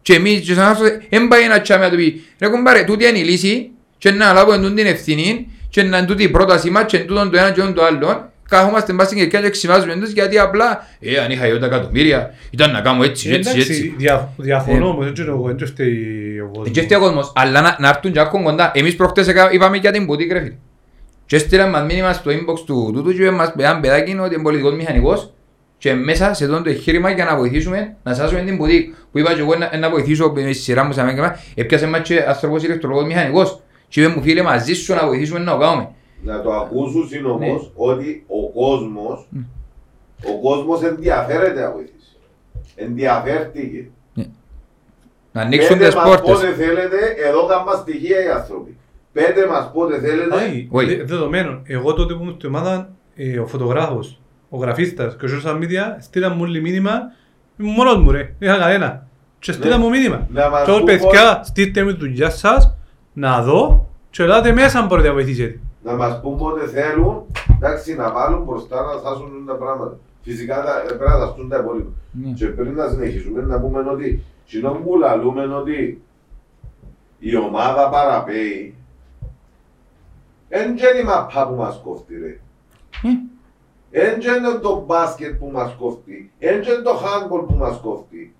Και 0.01 0.13
εμείς, 0.13 0.39
και 0.39 0.53
σαν 0.53 0.65
αυτό, 0.65 0.83
δεν 1.09 1.27
πάει 1.27 1.43
ένα 1.43 1.61
τσάμε 1.61 1.83
να 1.85 1.89
του 1.89 1.97
πει, 1.97 2.23
ρε 2.39 2.47
κουμπάρε, 2.47 2.83
τούτη 2.83 3.07
είναι 3.07 3.19
η 3.19 3.23
λύση 3.23 3.69
και 3.97 4.11
να 4.11 4.33
λάβω 4.33 4.59
την 4.59 4.85
ευθυνή 4.85 5.47
και 5.69 5.83
να 5.83 5.97
είναι 5.97 6.07
τούτη 6.07 6.23
η 6.23 6.29
πρόταση 6.29 6.69
μας 6.69 6.85
και 6.85 6.99
τούτον 6.99 7.31
το 7.31 7.37
ένα 7.37 7.51
και 7.51 7.61
το 7.61 7.83
άλλο. 7.83 8.29
Κάθομαστε 8.49 8.93
μπας 8.93 9.05
στην 9.05 9.17
κερκιά 9.17 9.41
και 9.41 9.49
ξυμάζουμε 9.49 9.95
τους 9.95 10.11
γιατί 10.11 10.39
απλά 10.39 10.87
ε, 10.99 11.17
αν 11.17 11.31
είχα 11.31 11.59
τα 11.59 11.65
εκατομμύρια 11.65 12.33
ήταν 12.49 12.71
να 12.71 12.81
κάνω 12.81 13.03
έτσι, 13.03 13.29
έτσι, 13.29 13.59
έτσι. 13.59 13.95
Διαφωνώ 14.37 14.89
όμως, 14.89 15.05
δεν 15.05 15.13
ξέρω 15.13 15.31
εγώ, 15.31 15.53
δεν 15.55 15.67
φταίει 15.67 16.39
ο 16.43 16.47
κόσμος. 16.53 16.71
Δεν 16.71 16.83
φταίει 16.83 16.97
ο 16.97 17.01
κόσμος, 17.01 17.31
αλλά 17.35 17.77
να 17.79 17.89
έρθουν 17.89 18.11
και 18.11 18.19
άκουν 18.19 18.43
κοντά. 18.43 18.71
Εμείς 18.73 18.95
προχτές 18.95 19.33
είπαμε 19.51 19.77
για 19.77 19.91
την 19.91 20.05
πουτή 20.05 20.27
κρέφη. 20.27 20.51
Και 21.25 21.35
έστειλαν 21.35 21.69
μας 21.69 21.83
μήνυμα 21.83 22.13
στο 22.13 22.31
inbox 22.31 22.59
του 22.65 22.91
τούτου 22.93 23.13
και 23.13 23.31
μας 23.31 23.53
έναν 23.57 23.79
παιδάκι 23.79 24.17
ότι 24.17 24.33
είναι 24.33 24.43
πολιτικός 24.43 24.75
μηχανικός 24.75 25.33
και 25.77 25.93
μέσα 25.93 26.33
σε 26.33 26.45
αυτό 26.45 26.61
το 26.61 26.69
εγχείρημα 26.69 27.09
για 27.09 27.25
να 27.25 27.35
βοηθήσουμε 27.37 27.95
να 28.03 28.13
σάσουμε 28.13 28.41
την 28.41 28.57
πουτή 28.57 28.95
που 29.11 29.19
είπα 29.19 29.33
και 29.33 29.39
εγώ 29.39 29.55
να, 29.55 29.77
να 29.77 29.89
βοηθήσω 29.89 30.31
με 30.31 30.41
στη 30.41 30.53
σειρά 30.53 30.83
μου 30.83 30.91
σε 30.91 31.01
αμέγγελμα 31.01 31.39
έπιασε 31.55 31.87
μας 31.87 32.01
και 32.01 32.23
άνθρωπος 32.27 32.63
ηλεκτρολόγος 32.63 33.05
μηχανικός 33.05 33.59
και 33.87 34.01
είπε 34.01 34.13
μου 34.15 34.21
φίλε 34.21 34.41
μαζί 34.41 34.73
σου 34.73 34.93
να 34.93 35.05
βοηθήσουμε 35.05 35.39
να 35.39 35.51
το 35.51 35.57
κάνουμε. 35.57 35.89
Να 36.23 36.41
το 36.41 36.53
ακούσουν 36.53 37.25
όμως 37.25 37.61
ναι. 37.61 37.69
ότι 37.75 38.25
ο 38.27 38.49
κόσμος 38.49 39.27
ο 40.23 40.41
κόσμος 40.41 40.83
ενδιαφέρεται 40.83 41.61
να 41.61 41.71
βοηθήσει. 41.71 42.17
Ενδιαφέρθηκε. 42.75 43.89
Ναι. 44.13 44.25
Να 45.31 45.41
ανοίξουν 45.41 45.77
τις 45.77 45.93
πόρτες. 45.93 46.31
Πότε 46.31 46.53
θέλετε, 46.53 46.97
εδώ 47.27 47.45
κάνουμε 47.45 47.71
στοιχεία 47.81 48.23
οι 48.23 48.29
άνθρωποι. 48.29 48.77
Πέντε 49.15 49.47
μας 49.47 49.71
πότε 49.73 49.99
θέλετε. 49.99 50.67
Όχι, 50.69 51.03
δεδομένο. 51.03 51.61
Εγώ 51.63 51.93
τότε 51.93 52.13
που 52.13 52.21
ήμουν 52.21 52.33
στην 52.33 52.49
ομάδα, 52.49 52.89
ε, 53.15 53.39
ο 53.39 53.47
φωτογράφος, 53.47 54.21
ο 54.49 54.57
γραφίστας 54.57 55.15
και 55.15 55.25
ο 55.25 55.29
social 55.29 55.55
media 55.55 55.95
στείλαν 55.99 56.33
μου 56.35 56.41
όλοι 56.41 56.61
μήνυμα, 56.61 56.91
ήμουν 57.57 57.73
μόνος 57.73 57.97
μου 57.97 58.11
ρε, 58.11 58.35
είχα 58.39 58.57
κανένα. 58.57 59.07
Και 59.39 59.51
στείλαν 59.51 59.79
μου 59.81 59.89
μήνυμα. 59.89 60.27
Και 60.65 60.71
όλοι 60.71 60.83
παιδιά, 60.83 61.41
στείλτε 61.43 61.83
μου 61.83 61.91
τη 61.91 61.97
δουλειά 61.97 62.29
σας, 62.29 62.75
να 63.13 63.41
δω 63.41 63.89
και 64.09 64.23
ελάτε 64.23 64.51
μέσα 64.51 64.79
αν 64.79 64.87
μπορείτε 64.87 65.07
να 65.07 65.13
βοηθήσετε. 65.13 65.59
Να 65.83 65.93
μας 65.93 66.21
πούν 66.21 66.37
πότε 66.37 66.67
θέλουν, 66.67 67.23
εντάξει, 67.55 67.95
να 67.95 68.11
βάλουν 68.11 68.43
μπροστά 68.43 68.81
να 68.81 69.01
θάσουν 69.01 69.45
τα 69.47 69.53
πράγματα. 69.53 69.97
Φυσικά 70.21 70.63
πρέπει 70.87 71.03
να 71.09 71.17
δαστούν 71.17 71.49
τα 71.49 71.57
υπόλοιπα. 71.57 71.89
Ναι. 72.11 72.31
Και 72.31 72.45
πριν 72.45 72.73
να 72.73 72.87
συνεχίσουμε 72.87 73.41
να 73.41 73.59
πούμε 73.59 73.85
ότι, 73.91 74.23
συνό 74.45 74.71
που 74.71 74.97
λαλούμε 74.97 75.43
ότι 75.55 76.01
η 77.19 77.35
ομάδα 77.35 77.89
παραπέει, 77.89 78.75
Εν 80.49 80.69
είναι 80.69 80.99
η 81.01 81.03
μαπά 81.03 81.47
που 81.47 81.55
μας 81.55 81.81
κόφτει 81.83 82.13
ρε. 82.19 82.39
Εν 83.91 84.13
είναι 84.13 84.59
το 84.61 84.83
μπάσκετ 84.85 85.33
που 85.39 85.49
μας 85.53 85.75
κόφτει. 85.79 86.31
Εν 86.39 86.55
είναι 86.55 86.81
το 86.83 86.93
χάνμπολ 86.93 87.41
που 87.41 87.53
μας 87.53 87.79
κόφτει. 87.83 88.33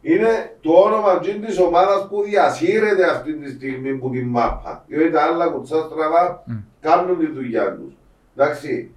Είναι 0.00 0.56
το 0.60 0.72
όνομα 0.72 1.18
της 1.18 1.58
ομάδας 1.58 2.06
που 2.08 2.22
διασύρεται 2.22 3.10
αυτή 3.10 3.34
τη 3.34 3.50
στιγμή 3.50 3.94
που 3.94 4.10
την 4.10 4.26
μάπα. 4.28 4.84
Διότι 4.86 5.10
τα 5.10 5.22
άλλα 5.22 5.46
κουτσά 5.46 5.88
στραβά 5.90 6.44
κάνουν 6.80 7.18
τη 7.18 7.26
δουλειά 7.26 7.74
τους. 7.74 7.92
Εντάξει. 8.36 8.90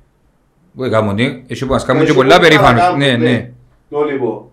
Όχι 0.76 0.90
κάνουν, 0.90 1.18
εσύ 1.48 1.66
που 1.66 1.72
μας 1.72 1.86
κάνουν 1.86 2.06
και 2.06 2.14
πολλά 2.14 2.40
περήφανος. 2.40 2.96
Ναι, 2.96 3.16
ναι. 3.16 3.52
Το 3.90 4.04
λοιπόν. 4.04 4.46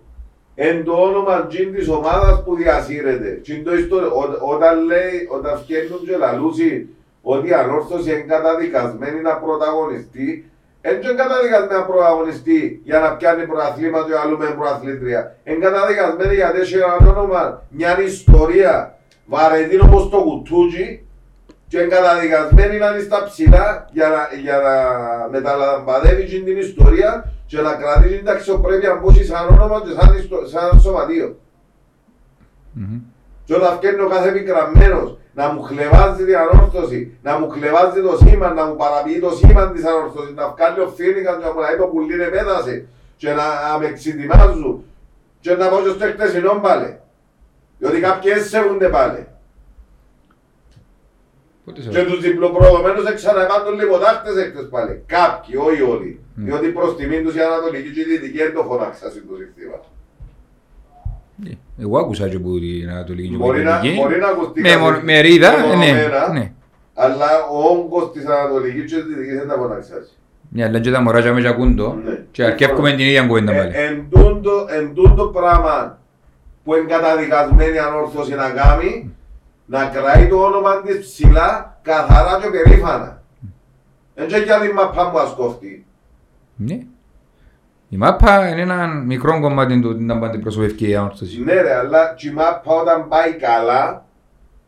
Εν 0.54 0.84
το 0.84 0.92
όνομα 0.92 1.46
της 1.46 1.88
ομάδας 1.88 2.42
που 2.44 2.54
διασύρεται. 2.56 3.40
Όταν 4.52 4.84
λέει, 4.84 5.28
όταν 5.30 5.58
φτιάχνουν 5.58 6.00
και 6.04 6.16
λαλούσι 6.16 6.88
ότι 7.32 7.48
η 7.48 7.52
ανόρθωση 7.52 8.10
είναι 8.12 8.20
καταδικασμένη 8.34 9.20
να 9.20 9.34
πρωταγωνιστεί 9.36 10.28
δεν 10.86 11.00
είναι 11.02 11.22
καταδικασμένη 11.22 11.80
να 11.80 11.86
πρωταγωνιστεί 11.86 12.80
για 12.84 12.98
να 12.98 13.16
πιάνει 13.16 13.46
προαθλήματα 13.46 14.06
και 14.06 14.18
αλλού 14.24 14.38
με 14.38 14.46
προαθλήτρια. 14.58 15.36
Είναι 15.44 15.64
καταδικασμένη 15.66 16.34
γιατί 16.34 16.60
έχει 16.60 16.74
ένα 16.76 16.96
όνομα, 17.10 17.62
μια 17.68 18.00
ιστορία 18.00 18.98
βαρετή 19.26 19.80
όπως 19.80 20.08
το 20.08 20.16
κουτούτσι 20.22 21.06
και 21.68 21.78
είναι 21.78 21.88
καταδικασμένη 21.88 22.78
να 22.78 22.88
είναι 22.90 23.00
στα 23.00 23.24
ψηλά 23.24 23.88
για 23.92 24.08
να, 24.08 24.38
για 24.42 24.56
να 24.66 24.74
μεταλαμπαδεύει 25.30 26.24
την 26.24 26.56
ιστορία 26.56 27.32
και 27.46 27.60
να 27.60 27.72
κρατήσει 27.74 28.18
την 28.18 28.28
αξιοπρέπεια 28.28 28.98
που 28.98 29.10
έχει 29.10 29.24
σαν 29.24 29.48
όνομα 29.48 29.82
και 29.84 29.92
σαν, 30.00 30.18
ιστο- 30.18 30.46
σαν 30.46 30.80
σωματείο. 30.80 31.38
Μμμ. 32.72 33.00
Και 33.44 33.54
όταν 33.54 33.76
φτιάχνει 33.76 34.00
ο 34.00 34.08
κάθε 34.08 34.28
επικραμμένος 34.28 35.18
να 35.34 35.52
μου 35.52 35.62
χλεβάζει 35.62 36.24
την 36.24 36.36
ανόρθωση, 36.36 37.16
να 37.22 37.38
μου 37.38 37.50
χλεβάζει 37.50 38.00
το 38.02 38.18
σήμα, 38.26 38.52
να 38.52 38.64
μου 38.66 38.76
παραποιεί 38.76 39.20
το 39.20 39.30
σήμα 39.30 39.70
της 39.72 39.84
ανόρθωσης, 39.84 40.34
να 40.34 40.48
βγάλει 40.48 40.80
ο 40.80 40.88
φίνικας 40.88 41.36
και 41.38 41.44
να 41.44 41.52
μου 41.52 41.60
λέει 41.60 41.76
το 41.78 41.86
πουλί 41.86 42.14
είναι 42.14 42.24
πέτασε 42.24 42.86
και 43.16 43.28
να 43.28 43.44
να 43.68 43.78
με 43.78 43.92
ξετοιμάζουν 43.92 44.84
και 45.40 45.54
να 45.54 45.68
πάω 45.68 45.82
και 45.82 45.88
στο 45.88 46.04
εκτεσινό 46.04 46.58
πάλι. 46.62 46.98
Διότι 47.78 48.00
κάποιοι 48.00 48.32
δεν 48.32 48.44
σέβονται 48.44 48.88
πάλι. 48.88 49.26
Πότε 51.64 51.82
σε- 51.82 51.88
Και 51.90 52.04
τους 52.04 52.20
διπλοπροδομένους 52.20 53.04
εξαναβάντουν 53.06 53.74
λιποτάχτες 53.80 54.36
έκτες 54.36 54.68
πάλι. 54.70 55.02
Κάποιοι, 55.06 55.54
όχι 55.58 55.82
όλοι. 55.82 56.20
Διότι 56.34 56.68
προς 56.68 56.96
τιμήν 56.96 57.24
τους 57.24 57.34
η 57.34 57.40
Ανατολική 57.40 57.90
και 57.92 58.00
η 58.00 58.04
Δυτική 58.04 58.38
δεν 58.38 58.54
το 58.54 58.62
φωνάξα 58.62 59.10
στην 59.10 59.22
το 59.28 59.34
σύστημα. 59.36 59.80
Ε, 61.46 61.50
Εγώ 61.82 61.98
άκουσα 61.98 62.28
και 62.28 62.38
που 62.38 62.58
την 62.58 62.90
Ανατολική 62.90 63.28
και 63.28 63.36
Μπορεί 63.36 63.62
να, 63.62 63.78
Δυτική. 63.80 64.00
μπορεί 64.00 64.18
να 64.18 64.28
ακουστεί 64.28 64.60
Με 64.60 64.68
κάτι 64.68 64.80
μο- 64.80 65.00
με 65.02 65.20
ρίδα, 65.20 65.50
μεμονωμένα, 65.56 66.28
ναι, 66.32 66.38
ναι. 66.38 66.52
Αλλά 66.94 67.26
ο 67.52 67.58
όγκος 67.72 68.12
της 68.12 68.26
Ανατολικής 68.26 68.92
και 68.92 68.96
της 68.98 69.04
Δυτικής 69.14 69.38
δεν 69.38 69.48
τα 69.48 69.54
φωνάξας. 69.54 70.18
Ναι, 70.50 70.64
αλλά 70.64 70.80
και 70.80 70.90
τα 70.90 71.00
μωρά 71.02 71.20
και 71.22 71.30
με 71.32 71.48
ακούν 71.48 71.76
το 71.76 71.92
Ναι. 72.04 72.22
και 72.30 72.44
αρκεύκουμε 72.44 72.90
την 72.90 72.98
ίδια 73.06 73.26
κουβέντα 73.26 73.52
Ε, 73.52 73.58
πάλι. 73.58 73.72
Εν 73.74 74.04
τούτο- 74.10 74.66
Εν 74.78 74.94
τούτο 74.94 75.24
πράγμα 75.26 75.98
που 76.64 76.74
είναι 76.74 76.86
καταδικασμένη 76.86 77.78
ανόρθωση 77.78 78.34
να 78.34 78.50
κάνει, 78.50 79.14
να 79.66 79.84
κρατεί 79.84 80.28
το 80.28 80.36
όνομα 80.36 80.80
της 80.82 80.98
ψηλά, 80.98 81.78
καθαρά 81.82 82.40
και 82.42 82.48
περήφανα. 82.50 83.22
Δεν 84.14 84.26
και 84.28 84.36
για 84.36 84.60
την 84.60 84.72
μαπά 84.72 85.10
μου 85.10 85.18
ασκόφτει. 85.18 85.84
Ναι. 86.56 86.78
Η 87.94 87.96
μάπα 87.96 88.48
είναι 88.48 88.60
ένα 88.60 88.86
μικρό 88.86 89.40
κομμάτι 89.40 89.80
του 89.80 89.96
να 90.00 90.18
πάνε 90.18 90.38
προσωπευκή 90.38 90.88
η 90.88 90.94
ανόρθωση. 90.94 91.42
Ναι 91.42 91.60
ρε, 91.60 91.74
αλλά 91.74 92.14
και 92.16 92.28
η 92.28 92.32
μάπα 92.32 92.74
όταν 92.74 93.08
πάει 93.08 93.32
καλά, 93.32 94.04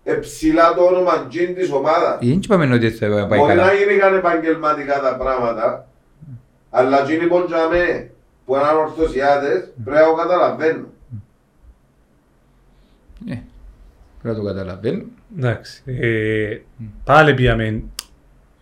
εψηλά 0.05 0.74
το 0.74 0.83
όνομα 0.83 1.27
τζιν 1.29 1.55
της 1.55 1.70
ομάδας. 1.70 2.18
Δεν 2.20 2.31
είπαμε 2.31 2.74
ότι 2.74 2.91
θα 2.91 3.07
πάει 3.07 3.39
Μπορεί 3.39 3.49
καλά. 3.55 3.64
να 3.64 3.72
γίνηκαν 3.72 4.14
επαγγελματικά 4.14 5.01
τα 5.01 5.16
πράγματα, 5.16 5.89
αλλά 6.70 7.03
τζιν 7.03 7.29
που 7.29 7.45
τζαμέ 7.47 8.11
που 8.45 8.55
είναι 8.55 8.64
ανορθωσιάτες 8.64 9.72
πρέπει 9.85 10.01
να 10.01 10.07
το 10.07 10.14
καταλαβαίνουν. 10.14 10.87
Ναι. 13.18 13.43
Πρέπει 14.22 14.37
να 14.37 14.43
το 14.43 14.49
καταλαβαίνω. 14.49 15.03
Εντάξει. 15.39 15.83
Ε, 15.87 16.59
πάλι 17.05 17.35
πήγαμε. 17.35 17.83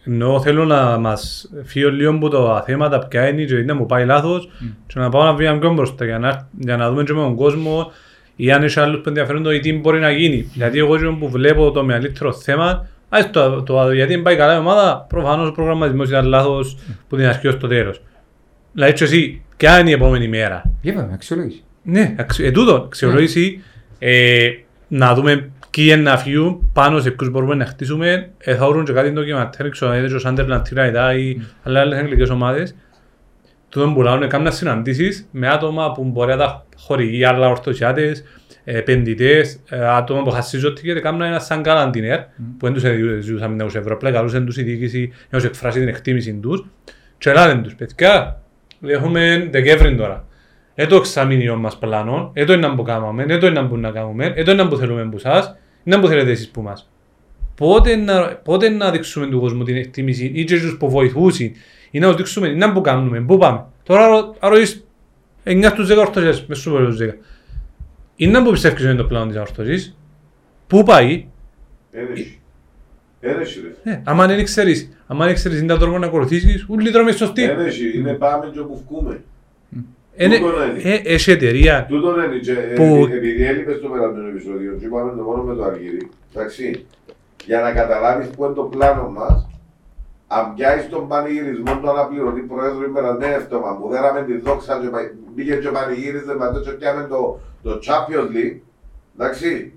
Ενώ 0.07 0.41
θέλω 0.41 0.65
να 0.65 0.99
μας 0.99 1.51
φύγω 1.65 1.91
λίγο 1.91 2.11
από 2.11 2.29
τα 2.29 2.63
θέματα 2.67 3.07
ποια 3.07 3.29
είναι 3.29 3.43
και 3.43 3.55
να 3.55 3.75
μου 3.75 3.87
πάει 3.87 4.05
λάθος 4.05 4.49
και 4.87 4.99
να 4.99 5.09
πάω 5.09 5.23
ένα 5.23 5.35
βήμα 5.35 5.59
πιο 5.59 5.73
μπροστά 5.73 6.05
για 6.05 6.19
να, 6.19 6.49
για 6.59 6.77
να 6.77 6.89
δούμε 6.91 7.03
και 7.03 7.13
με 7.13 7.21
τον 7.21 7.35
κόσμο 7.35 7.93
ή 8.37 8.53
αν 8.53 8.63
έχει 8.63 8.81
άλλους 8.81 9.01
που 9.01 9.09
ενδιαφέρονται 9.09 9.55
ή 9.55 9.61
τι 9.61 9.73
μπορεί 9.73 10.01
να 10.01 10.11
γίνει. 10.11 10.51
Γιατί 10.55 10.79
εγώ 10.79 10.99
και 10.99 11.05
που 11.19 11.29
βλέπω 11.29 11.71
το 11.71 11.85
μεγαλύτερο 11.85 12.33
θέμα 12.33 12.87
ας 13.09 13.31
το, 13.31 13.63
το, 13.63 13.93
γιατί 13.93 14.15
δεν 14.15 14.23
πάει 14.23 14.37
καλά 14.37 14.55
η 14.55 14.59
ομάδα, 14.59 15.07
προφανώς 15.09 15.49
ο 15.49 15.53
προγραμματισμός 15.53 16.09
ήταν 16.09 16.27
λάθος 16.27 16.77
που 17.09 17.17
την 17.17 17.27
αρχή 17.27 17.47
ως 17.49 17.59
το 17.59 17.67
τέλος. 17.67 18.03
Δηλαδή 18.73 18.93
και 18.93 19.05
εσύ, 19.05 19.43
ποια 19.57 19.79
είναι 19.79 19.91
η 19.91 19.93
επόμενη 19.93 20.29
μέρα. 20.29 20.63
Είπαμε, 20.81 21.11
αξιολόγηση. 21.13 21.63
Ναι, 21.83 22.15
αξι- 22.19 22.47
ε, 22.47 22.51
τούτο, 22.51 22.75
αξιολόγηση, 22.75 23.63
ε, 23.99 24.49
να 24.89 25.15
δούμε 25.15 25.51
ποιοι 25.75 25.87
είναι 25.91 26.03
να 26.03 26.19
φύγουν, 26.19 26.71
πάνω 26.73 27.01
σε 27.01 27.11
ποιους 27.11 27.31
μπορούμε 27.31 27.55
να 27.55 27.67
χτίσουμε. 27.67 28.31
Ε, 28.39 28.57
θα 28.57 28.69
βρουν 28.69 28.85
και 28.85 28.93
κάτι 28.93 29.11
ντοκιματέρ, 29.11 29.69
ξέρω, 29.69 29.91
να 29.91 29.97
είδες 29.99 30.13
ο 30.13 30.19
Σάντερλαντ 30.19 30.65
Τιραϊτά 30.65 31.15
ή 31.15 31.41
άλλες 31.63 31.83
άλλες 31.83 31.99
αγγλικές 31.99 32.31
ομάδες. 32.31 32.75
Τούτο 33.69 33.93
που 33.93 34.03
λάβουν 34.03 34.23
έκαναν 34.23 34.53
συναντήσεις 34.53 35.29
με 35.31 35.49
άτομα 35.49 35.93
που 35.93 36.05
μπορεί 36.05 36.31
να 36.31 36.37
τα 36.37 36.67
χορηγεί 36.77 37.25
άλλα 37.25 37.49
ορθωσιάτες, 37.49 38.25
ε, 38.65 38.79
επενδυτές, 38.79 39.61
ε, 39.69 39.87
άτομα 39.87 40.23
που 40.23 40.31
χασίζονται 40.31 40.81
και 40.81 40.91
έκαναν 40.91 41.21
ένα 41.21 41.39
σαν 41.39 41.63
καλαντινέρ 41.63 42.21
που 42.59 42.71
δεν 42.71 42.73
τους 42.73 42.83
ζούσαμε 43.25 43.65
τους 43.65 43.75
Ευρωπλέ, 43.75 44.11
καλούσαν 44.11 44.47
τους 44.47 44.57
η 44.57 44.63
διοίκηση 44.63 45.13
να 45.31 45.39
τους 45.39 45.47
εκφράσει 45.47 45.79
την 45.79 45.89
εκτίμηση 45.89 46.39
τους 46.43 46.67
και 47.19 47.33
λένε 47.33 47.63
τους, 47.63 47.75
παιδιά, 47.75 48.41
έχουμε 48.87 49.49
Δεκέμβρη 49.51 49.97
τώρα. 49.97 50.25
Έτο 50.75 50.97
εξαμήνιο 50.97 51.57
μας 51.57 51.79
πλάνο, 51.79 52.31
έτο 52.35 52.53
είναι 52.53 52.67
να 52.67 52.75
που 52.75 52.83
κάνουμε, 52.83 53.25
έτο 53.29 53.47
είναι 53.47 53.61
να 53.61 53.67
που 53.67 53.77
να 53.77 53.91
κάνουμε, 53.91 54.33
έτο 54.37 54.51
είναι 54.51 54.63
να 54.63 54.69
που 54.69 54.77
θέλουμε 54.77 55.01
από 55.01 55.17
εσάς, 55.17 55.57
είναι 55.85 55.97
να 55.97 56.01
που 56.03 56.09
θέλετε 56.09 56.31
εσείς 56.31 56.49
που 56.49 56.63
μας. 56.63 56.89
Πότε 57.55 57.97
να, 57.97 58.27
πότε 58.35 58.69
να 58.69 58.91
δείξουμε 58.91 59.27
του 59.27 59.41
κόσμου 59.41 59.65
την 59.65 59.77
εκτίμηση 59.77 60.31
ή 60.35 60.45
και 60.45 60.61
τους 60.61 60.77
που 60.79 60.91
βοηθούσαν 60.91 61.53
ή 61.91 61.99
να 61.99 62.07
τους 62.07 62.17
δείξουμε 62.17 62.49
τι 62.49 62.55
να 62.55 62.73
που 62.73 62.81
κάνουμε, 62.81 63.21
πού 63.21 63.39
πάμε. 63.39 63.65
Τώρα 63.83 64.05
αρω- 64.05 64.35
αρρωείς 64.39 64.85
9 65.45 65.69
στους 65.69 65.89
10 65.89 65.97
ορθωσίες, 65.99 66.45
μες 66.47 66.59
σούπερ 66.59 66.85
τους 66.85 66.97
10. 66.99 67.19
Είναι 68.17 68.33
να 68.39 68.45
που 68.45 68.51
πιστεύεις 68.51 68.81
ότι 68.81 68.89
είναι 68.93 69.01
το 69.01 69.05
πλάνο 69.09 69.27
της 69.27 69.37
ορθωσής, 69.41 69.97
πού 70.67 70.83
πάει, 70.83 71.27
Ένεση. 71.91 72.39
Ένεση 73.21 73.61
ρε. 73.61 73.91
ναι, 73.91 74.03
άμα 74.05 74.27
δεν 74.27 74.45
ξέρεις, 74.45 74.89
άμα 75.07 75.25
δεν 75.25 75.35
ξέρεις 75.35 75.59
είναι 75.59 75.67
τα 75.73 75.79
τρόπο 75.79 75.99
να 75.99 76.07
ακολουθήσεις, 76.07 76.65
ούλοι 76.69 76.91
δρόμοι 76.91 77.13
σωστοί. 77.13 77.43
Ένεση, 77.43 77.99
είναι 77.99 78.13
πάμε 78.13 78.51
και 78.53 78.59
όπου 78.61 78.85
βγούμε. 78.89 79.23
Είναι- 80.17 80.39
τούτο 80.39 80.65
είναι. 80.65 80.81
ε, 80.83 81.01
Έχει 81.15 81.31
εταιρεία 81.31 81.87
Τούτο 81.89 82.23
είναι 82.25 82.37
και 82.39 82.53
Που- 82.53 82.83
επει- 82.83 83.15
επειδή 83.15 83.45
έλειπες 83.47 83.77
στο 83.77 83.89
περασμένο 83.89 84.29
επεισόδιο 84.29 84.73
και 84.79 84.85
είπαμε 84.87 85.13
το 85.17 85.23
μόνο 85.23 85.43
με 85.43 85.55
το 85.55 85.65
Αργύρι, 85.65 86.09
εντάξει, 86.35 86.87
για 87.45 87.61
να 87.61 87.73
καταλάβεις 87.73 88.27
που 88.29 88.45
είναι 88.45 88.55
το 88.55 88.63
πλάνο 88.63 89.09
μας, 89.09 89.49
αν 90.27 90.55
πιάσεις 90.55 90.89
τον 90.89 91.09
πανηγυρισμό 91.09 91.79
του 91.81 91.91
αναπληρωτή 91.91 92.41
πρόεδρου 92.41 92.83
την 92.83 92.93
περασμένη 92.93 93.35
εβδομάδα 93.35 93.77
που 93.77 93.89
δέραμε 93.89 94.23
τη 94.23 94.39
δόξα 94.39 94.79
και 94.83 94.89
πα- 94.89 95.11
μπήκε 95.35 95.55
και 95.55 95.69
πανηγύριζε 95.69 96.35
μαζί 96.37 96.61
και 96.61 96.71
πιάμε 96.71 97.07
το, 97.11 97.41
το 97.63 97.79
Champions 97.87 98.29
League, 98.37 98.57
εντάξει, 99.19 99.73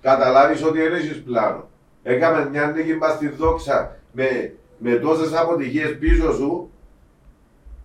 καταλάβεις 0.00 0.64
ότι 0.64 0.78
δεν 0.78 0.92
έχεις 0.92 1.22
πλάνο. 1.22 1.68
Έκαμε 2.02 2.48
μια 2.52 2.72
νίκη 2.76 2.94
μας 2.94 3.12
στη 3.12 3.28
δόξα 3.28 3.96
με, 4.12 4.52
με 4.78 4.94
τόσες 4.94 5.32
αποτυχίες 5.34 5.98
πίσω 5.98 6.32
σου 6.32 6.70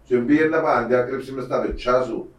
και 0.03 0.17
πήγαινε 0.17 0.47
να 0.47 0.61
πάει, 0.61 0.83
αντί 0.83 0.93
να 0.93 1.01
κρύψει 1.01 1.31
μες 1.31 1.43
στα 1.43 1.61
πετσιά 1.61 2.01
σου 2.01 2.33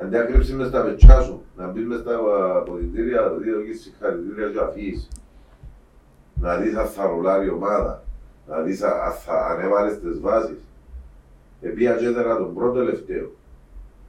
Αντί 0.00 0.16
να 0.16 0.24
κρύψει 0.24 0.52
μες 0.52 0.68
στα 0.68 0.82
πετσιά 0.82 1.20
σου, 1.20 1.42
να 1.56 1.66
μπεις 1.66 1.86
μες 1.86 2.00
στα 2.00 2.16
αποδητήρια, 2.56 3.30
δύο 3.30 3.60
και 3.60 3.72
συγχαρητήρια 3.72 4.48
και 4.48 4.58
αφήσεις. 4.58 5.08
Να 6.34 6.56
δεις 6.56 6.76
αν 6.76 6.86
θα 6.86 7.06
ρολάρει 7.06 7.46
η 7.46 7.50
ομάδα, 7.50 8.02
να 8.48 8.60
δεις 8.60 8.82
αν 8.82 9.00
αν 9.00 9.12
θα 9.12 9.46
ανέβαλες 9.46 10.00
τις 10.00 10.20
βάσεις. 10.20 10.58
Επία 11.60 11.94
και 11.94 12.06
έδερα 12.06 12.36
τον 12.36 12.54
πρώτο 12.54 12.78
τελευταίο 12.78 13.30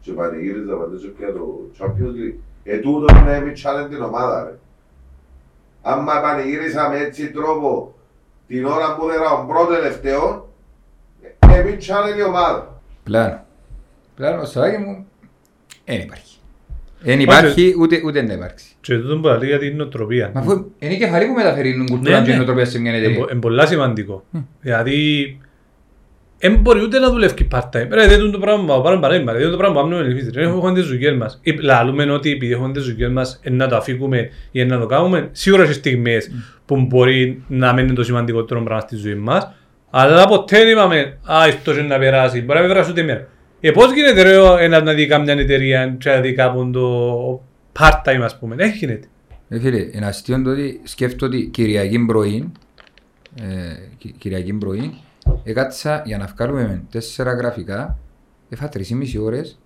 και 0.01 0.11
πανηγύριζα 0.11 0.75
παντός 0.75 1.11
πια 1.17 1.33
το 1.33 1.69
Champions 1.79 2.15
League. 2.19 2.37
Ε, 2.63 2.77
τούτο 2.77 3.15
είναι 3.15 3.25
να 3.25 3.33
εμιτσάλεν 3.33 3.89
την 3.89 4.01
ομάδα, 4.01 4.43
ρε. 4.43 4.57
Άμα 5.81 6.21
πανηγύρισα 6.21 6.89
με 6.89 6.97
έτσι 6.97 7.31
τρόπο 7.31 7.95
την 8.47 8.65
ώρα 8.65 8.95
που 8.95 9.09
έδερα 9.09 9.29
τον 9.29 9.47
πρώτο 9.47 9.73
τελευταίο, 9.73 10.49
εμιτσάλεν 11.57 12.17
η 12.17 12.23
ομάδα. 12.23 12.81
Πλάνο. 13.03 13.45
Πλάνο, 14.15 14.45
σωράκι 14.45 14.77
μου, 14.77 15.05
δεν 15.85 15.99
υπάρχει. 15.99 16.35
Δεν 16.99 17.19
υπάρχει, 17.19 17.75
ούτε, 17.79 18.01
ούτε 18.05 18.21
να 18.21 18.33
υπάρξει. 18.33 18.65
και 18.81 18.97
τούτο 18.97 19.17
που 19.17 19.27
λέει 19.27 19.49
για 19.49 19.59
την 19.59 19.75
νοοτροπία. 19.75 20.31
Μα 20.33 20.39
αφού 20.39 20.71
είναι 20.79 20.93
η 20.93 20.97
κεφαλή 20.97 21.25
που 21.25 21.33
μεταφέρει 21.33 21.73
την 21.73 21.85
κουλτούρα 21.87 22.19
Ναι, 22.19 22.23
και 22.23 22.29
η 22.29 22.31
ναι. 22.31 22.37
νοοτροπία 22.37 22.65
σε 22.65 22.79
μια 22.79 22.93
εταιρεία. 22.93 23.25
Είναι 23.31 23.39
πολλά 23.39 23.65
σημαντικό. 23.65 24.23
Δηλαδή, 24.61 25.37
δεν 26.37 26.55
μπορεί 26.55 26.81
ούτε 26.81 26.99
να 26.99 27.09
δουλεύει 27.09 27.47
part-time. 27.51 27.87
Ρε, 27.89 28.07
δεν 28.07 28.19
είναι 28.19 28.31
το 28.31 28.39
πράγμα 28.39 28.75
που 28.75 28.81
πάρουμε 28.81 29.01
παρέμβα. 29.01 29.31
Δεν 29.31 29.41
είναι 29.41 29.51
το 29.51 29.57
πράγμα 29.57 29.81
που 29.81 29.89
κάνουμε 29.89 30.09
εμείς. 30.09 30.29
Δεν 30.29 30.43
έχουμε 30.43 30.73
τις 30.73 30.87
δουλειές 30.87 31.15
μας. 31.15 31.39
Ή 31.43 31.51
Λαλούμε 31.51 32.11
ότι 32.11 32.31
επειδή 32.31 32.51
έχουμε 32.51 32.73
τις 32.73 32.83
δουλειές 32.85 33.09
μας 33.09 33.39
ε, 33.43 33.49
να 33.49 33.67
το 33.67 33.75
αφήκουμε 33.75 34.29
ή 34.51 34.65
να 34.65 34.79
το 34.79 34.85
κάνουμε. 34.85 35.29
Σίγουρα 35.31 35.63
έχει 35.63 35.73
στιγμές 35.73 36.31
που 36.65 36.81
μπορεί 36.81 37.43
να 37.47 37.73
μένει 37.73 37.93
το 37.93 38.03
σημαντικότερο 38.03 38.63
πράγμα 38.63 38.81
στη 38.81 38.95
ζωή 38.95 39.15
μας. 39.15 39.53
Αλλά 39.97 40.27
ποτέ 40.27 40.57
δεν 40.57 40.67
είπαμε, 40.71 41.17
α, 41.23 41.37
αυτό 41.43 41.71
είναι 41.71 41.81
να 41.87 41.97
περάσει. 41.99 42.41
Μπορεί 42.41 42.53
να 42.59 42.65
μην 42.65 42.73
περάσει 42.73 42.91
ούτε 42.91 43.03
μέρα. 43.03 43.27
Ε, 43.59 43.71
πώς 43.71 43.93
γίνεται 43.93 44.21
ρε, 44.21 44.37
ο- 44.37 44.57
ένας 44.57 44.81
να 44.83 44.93
δει 44.93 45.07
κάμια 45.07 45.33
εταιρεία 45.33 45.95
και 45.99 46.09
να 46.09 46.19
δει 46.19 46.33
κάπου 46.33 46.69
το 46.69 47.41
part-time 47.79 48.19
ας 48.23 48.37
πούμε. 48.39 48.55
Δεν 48.55 48.69
γίνεται. 48.71 49.07
Ε, 49.49 49.59
φίλε, 49.59 49.77
είναι 49.91 50.05
αστείο 50.05 50.41
το 50.41 50.49
ότι 50.49 50.81
σκέφτομαι 50.83 51.35
ότι 51.35 51.45
Κυριακή 51.45 52.05
πρωί, 52.05 52.51
ε, 53.35 53.43
Κυ- 53.97 54.17
Κυριακή 54.17 54.53
πρωί, 54.53 54.93
έκατσα 55.43 56.01
για 56.05 56.17
να 56.17 56.25
βγάλουμε 56.25 56.83
τέσσερα 56.91 57.33
γραφικά, 57.33 57.97
έφα 58.49 58.69
τρεις 58.69 58.89
ή 58.89 58.95
μισή 58.95 59.17
ώρες 59.17 59.59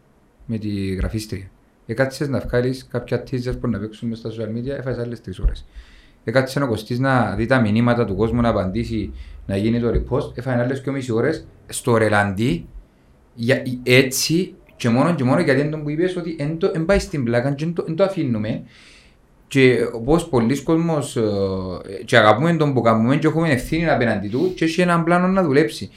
με 0.45 0.57
τη 0.57 0.69
γραφίστρια. 0.95 1.49
Έκατσες 1.85 2.27
να 2.27 2.39
βγάλεις 2.39 2.87
κάποια 2.91 3.23
teasers 3.31 3.59
που 3.61 3.67
να 3.67 3.79
παίξουν 3.79 4.09
μες 4.09 4.17
στα 4.17 4.29
social 4.29 4.57
media, 4.57 4.77
έφασες 4.77 5.03
άλλες 5.03 5.21
τρεις 5.21 5.39
ώρες. 5.39 5.65
Έκατσε 6.29 6.63
ο 6.63 6.67
Κωστής 6.67 6.99
να 6.99 7.35
δει 7.35 7.45
τα 7.45 7.59
μηνύματα 7.59 8.05
του 8.05 8.15
κόσμου 8.15 8.41
να 8.41 8.49
απαντήσει, 8.49 9.13
να 9.45 9.57
γίνει 9.57 9.79
το 9.79 9.87
repost, 9.87 10.37
έφανε 10.37 10.61
άλλες 10.61 10.81
και 10.81 10.91
μισή 10.91 11.11
ώρες 11.11 11.47
στο 11.67 11.97
ρελαντί, 11.97 12.67
για, 13.33 13.61
έτσι 13.83 14.53
και 14.75 14.89
μόνο 14.89 15.15
και 15.15 15.23
μόνο 15.23 15.41
γιατί 15.41 15.61
είναι 15.61 15.69
το 15.69 15.77
που 15.77 15.89
είπες 15.89 16.15
ότι 16.15 16.35
εν, 16.39 16.57
το, 16.57 16.71
εν 16.73 16.85
πάει 16.85 16.99
στην 16.99 17.23
πλάκα 17.23 17.51
και 17.51 17.63
εν 17.63 17.73
το, 17.73 17.85
εν 17.87 17.95
το 17.95 18.03
αφήνουμε. 18.03 18.63
Και 19.47 19.77
όπως 19.93 20.29
πολλοί 20.29 20.63
κόσμος 20.63 21.15
ε, 21.15 21.21
και 22.05 22.17
αγαπούμε 22.17 22.55
τον 22.55 22.73
που 22.73 22.81
κάνουμε 22.81 23.17
και 23.17 23.27
έχουμε 23.27 23.49
ευθύνη 23.49 23.89
απέναντι 23.89 24.27
του 24.27 24.53
και 24.55 24.65
έχει 24.65 24.81
έναν 24.81 25.03
πλάνο 25.03 25.27
να 25.27 25.43
δουλέψει. 25.43 25.89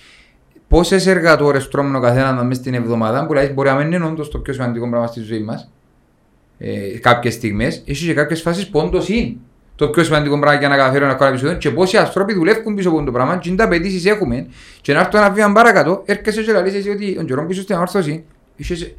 Πόσες 0.69 1.07
εργατόρες 1.07 1.69
τρώμε 1.69 1.97
ο 1.97 2.01
καθένας 2.01 2.45
μέσα 2.45 2.61
στην 2.61 2.75
εβδομάδα 2.75 3.27
που 3.27 3.33
λέει 3.33 3.51
μπορεί 3.55 3.69
να 3.69 3.75
μην 3.75 3.93
είναι 3.93 4.05
όντως 4.05 4.31
το 4.31 4.39
πιο 4.39 4.53
σημαντικό 4.53 4.89
πράγμα 4.89 5.07
στη 5.07 5.21
ζωή 5.21 5.43
μας. 5.43 5.71
Ε, 6.59 6.99
κάποιες 6.99 7.35
στιγμές, 7.35 7.83
έχει 7.87 8.07
και 8.07 8.15
κάποιες 8.15 8.41
φάσεις 8.41 8.69
που 8.69 8.79
όντως 8.79 9.09
είναι 9.09 9.37
το 9.83 9.91
πιο 9.91 10.05
σημαντικό 10.05 10.39
πράγμα 10.39 10.59
για 10.59 10.69
να 10.69 10.77
καταφέρω 10.77 11.07
να 11.07 11.15
κάνω 11.15 11.31
επεισόδιο 11.31 11.57
και 11.57 11.71
πόσοι 11.71 11.97
άνθρωποι 11.97 12.35
δουλεύουν 12.35 12.75
πίσω 12.75 12.89
από 12.89 13.05
το 13.05 13.13
πράγμα 13.13 13.37
και 13.37 13.51
τα 13.51 13.65
απαιτήσεις 13.65 14.05
έχουμε. 14.05 14.47
Και 14.81 14.93
να 14.93 15.01
έρθω 15.01 15.19
ένα 15.19 15.31
βήμα 15.31 15.53
παρακάτω, 15.53 16.03
έρχεσαι 16.07 16.43
και 16.43 16.53
λαλείς 16.53 16.75
εσύ 16.75 16.89
ότι 16.89 17.15
τον 17.15 17.27
καιρό 17.27 17.47
πίσω 17.47 17.63
στην 17.63 17.75
αμόρφωση 17.75 18.25
είχες 18.57 18.95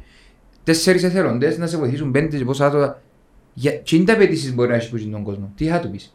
τέσσερις 0.64 1.02
εθελοντές 1.02 1.58
να 1.58 1.66
σε 1.66 1.76
βοηθήσουν 1.76 2.10
πέντε 2.10 2.36
και 2.36 2.44
πόσα 2.44 2.66
άτομα. 2.66 3.00
Για, 3.54 3.72
και 3.72 3.96
είναι 3.96 4.04
τα 4.04 4.12
απαιτήσεις 4.12 4.54
μπορεί 4.54 4.68
να 4.68 4.74
έχεις 4.74 4.88
που 4.88 5.10
τον 5.10 5.22
κόσμο, 5.22 5.52
τι 5.56 5.66
θα 5.66 5.80
του 5.80 5.90
πεις; 5.90 6.14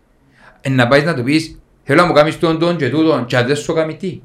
Ε, 0.62 0.70
να 0.70 0.88
πάεις 0.88 1.04
να 1.04 1.14
του 1.14 1.24
πεις 1.24 1.60
θέλω 1.84 2.02
να 2.02 2.08
μου 2.08 2.14
κάνεις 2.14 2.40
τον 2.40 2.60
τον 2.60 2.78
και 2.78 2.90
τούτον 2.90 3.26
και 3.26 3.38
αν 3.38 3.48
δεν 3.48 3.56
σου 3.56 3.74
κάνει 3.74 3.96
τι 3.96 4.22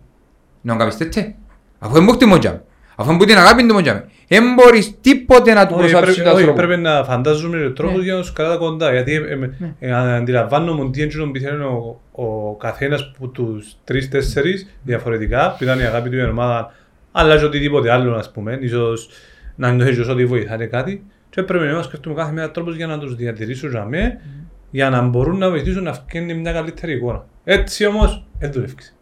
να 0.61 0.73
μου 0.73 0.79
κάνεις 0.79 0.97
τέτοια 0.97 1.35
αφού 1.79 1.95
δεν 1.95 2.03
μου 2.03 2.13
χτυμώ 2.13 2.39
Αφού 2.97 3.17
που 3.17 3.25
την 3.25 3.37
αγάπη 3.37 3.67
του 3.67 3.75
μοντζάμε. 3.75 4.09
Δεν 4.29 4.43
μπορείς 4.55 5.01
τίποτε 5.01 5.53
να 5.53 5.67
του 5.67 5.75
προσάψεις 5.75 6.17
τον 6.17 6.27
Όχι, 6.27 6.35
άνθρωπο. 6.35 6.53
πρέπει 6.57 6.81
να 6.81 7.05
φαντάζομαι 7.05 7.59
τον 7.63 7.75
τρόπος 7.75 7.97
Ναι. 7.97 8.03
για 8.03 8.15
να 8.15 8.21
τους 8.21 8.33
κρατά 8.33 8.57
κοντά. 8.57 8.93
Γιατί 8.93 9.15
ε, 9.15 9.51
ε, 9.81 9.89
ε, 9.89 10.15
αντιλαμβάνομαι 10.17 10.81
ότι 10.83 10.99
είναι 10.99 11.07
εκείνο 11.09 11.25
που 11.25 11.31
πιθανόν 11.31 11.63
ο, 11.63 12.01
ο 12.23 12.57
καθένας 12.57 13.13
από 13.17 13.29
τους 13.29 13.77
τρεις-τέσσερις 13.85 14.67
διαφορετικά, 14.83 15.55
που 15.59 15.65
ήταν 15.65 15.79
η 15.81 15.83
αγάπη 15.83 16.09
του 16.09 16.15
για 16.15 16.25
την 16.25 16.33
ομάδα, 16.33 16.73
αλλά 17.13 17.39
και 17.39 17.45
οτιδήποτε 17.45 17.91
άλλο, 17.91 18.15
ας 18.15 18.31
πούμε, 18.33 18.59
ίσως 18.61 19.09
να 19.57 19.73
νιώθεις 19.73 20.09
ότι 20.09 20.25
βοηθάνε 20.27 20.67
κάτι. 20.67 21.05
Και 21.31 21.43
πρέπει 21.43 21.65
να 21.65 21.83
σκεφτούμε 21.83 22.15
κάθε 22.15 22.33
μέρα 22.33 22.51
τρόπος 22.51 22.77
για 22.77 22.87
να 22.87 22.99
τους 22.99 23.15
διατηρήσω 23.15 23.69
για 23.69 23.85
μέ, 23.85 24.21
για 24.71 24.91
να 24.91 25.03
μπορούν 25.03 25.39
να 25.39 25.51
βοηθήσουν 25.51 25.83
να 25.83 25.93
φτιάχνουν 25.93 26.41
μια 26.41 26.53
καλύτερη 26.53 26.93
εικόνα. 26.93 27.25
Έτσι 27.45 27.87
όμως, 27.87 28.25
δεν 28.39 28.53
δουλεύεις. 28.53 28.94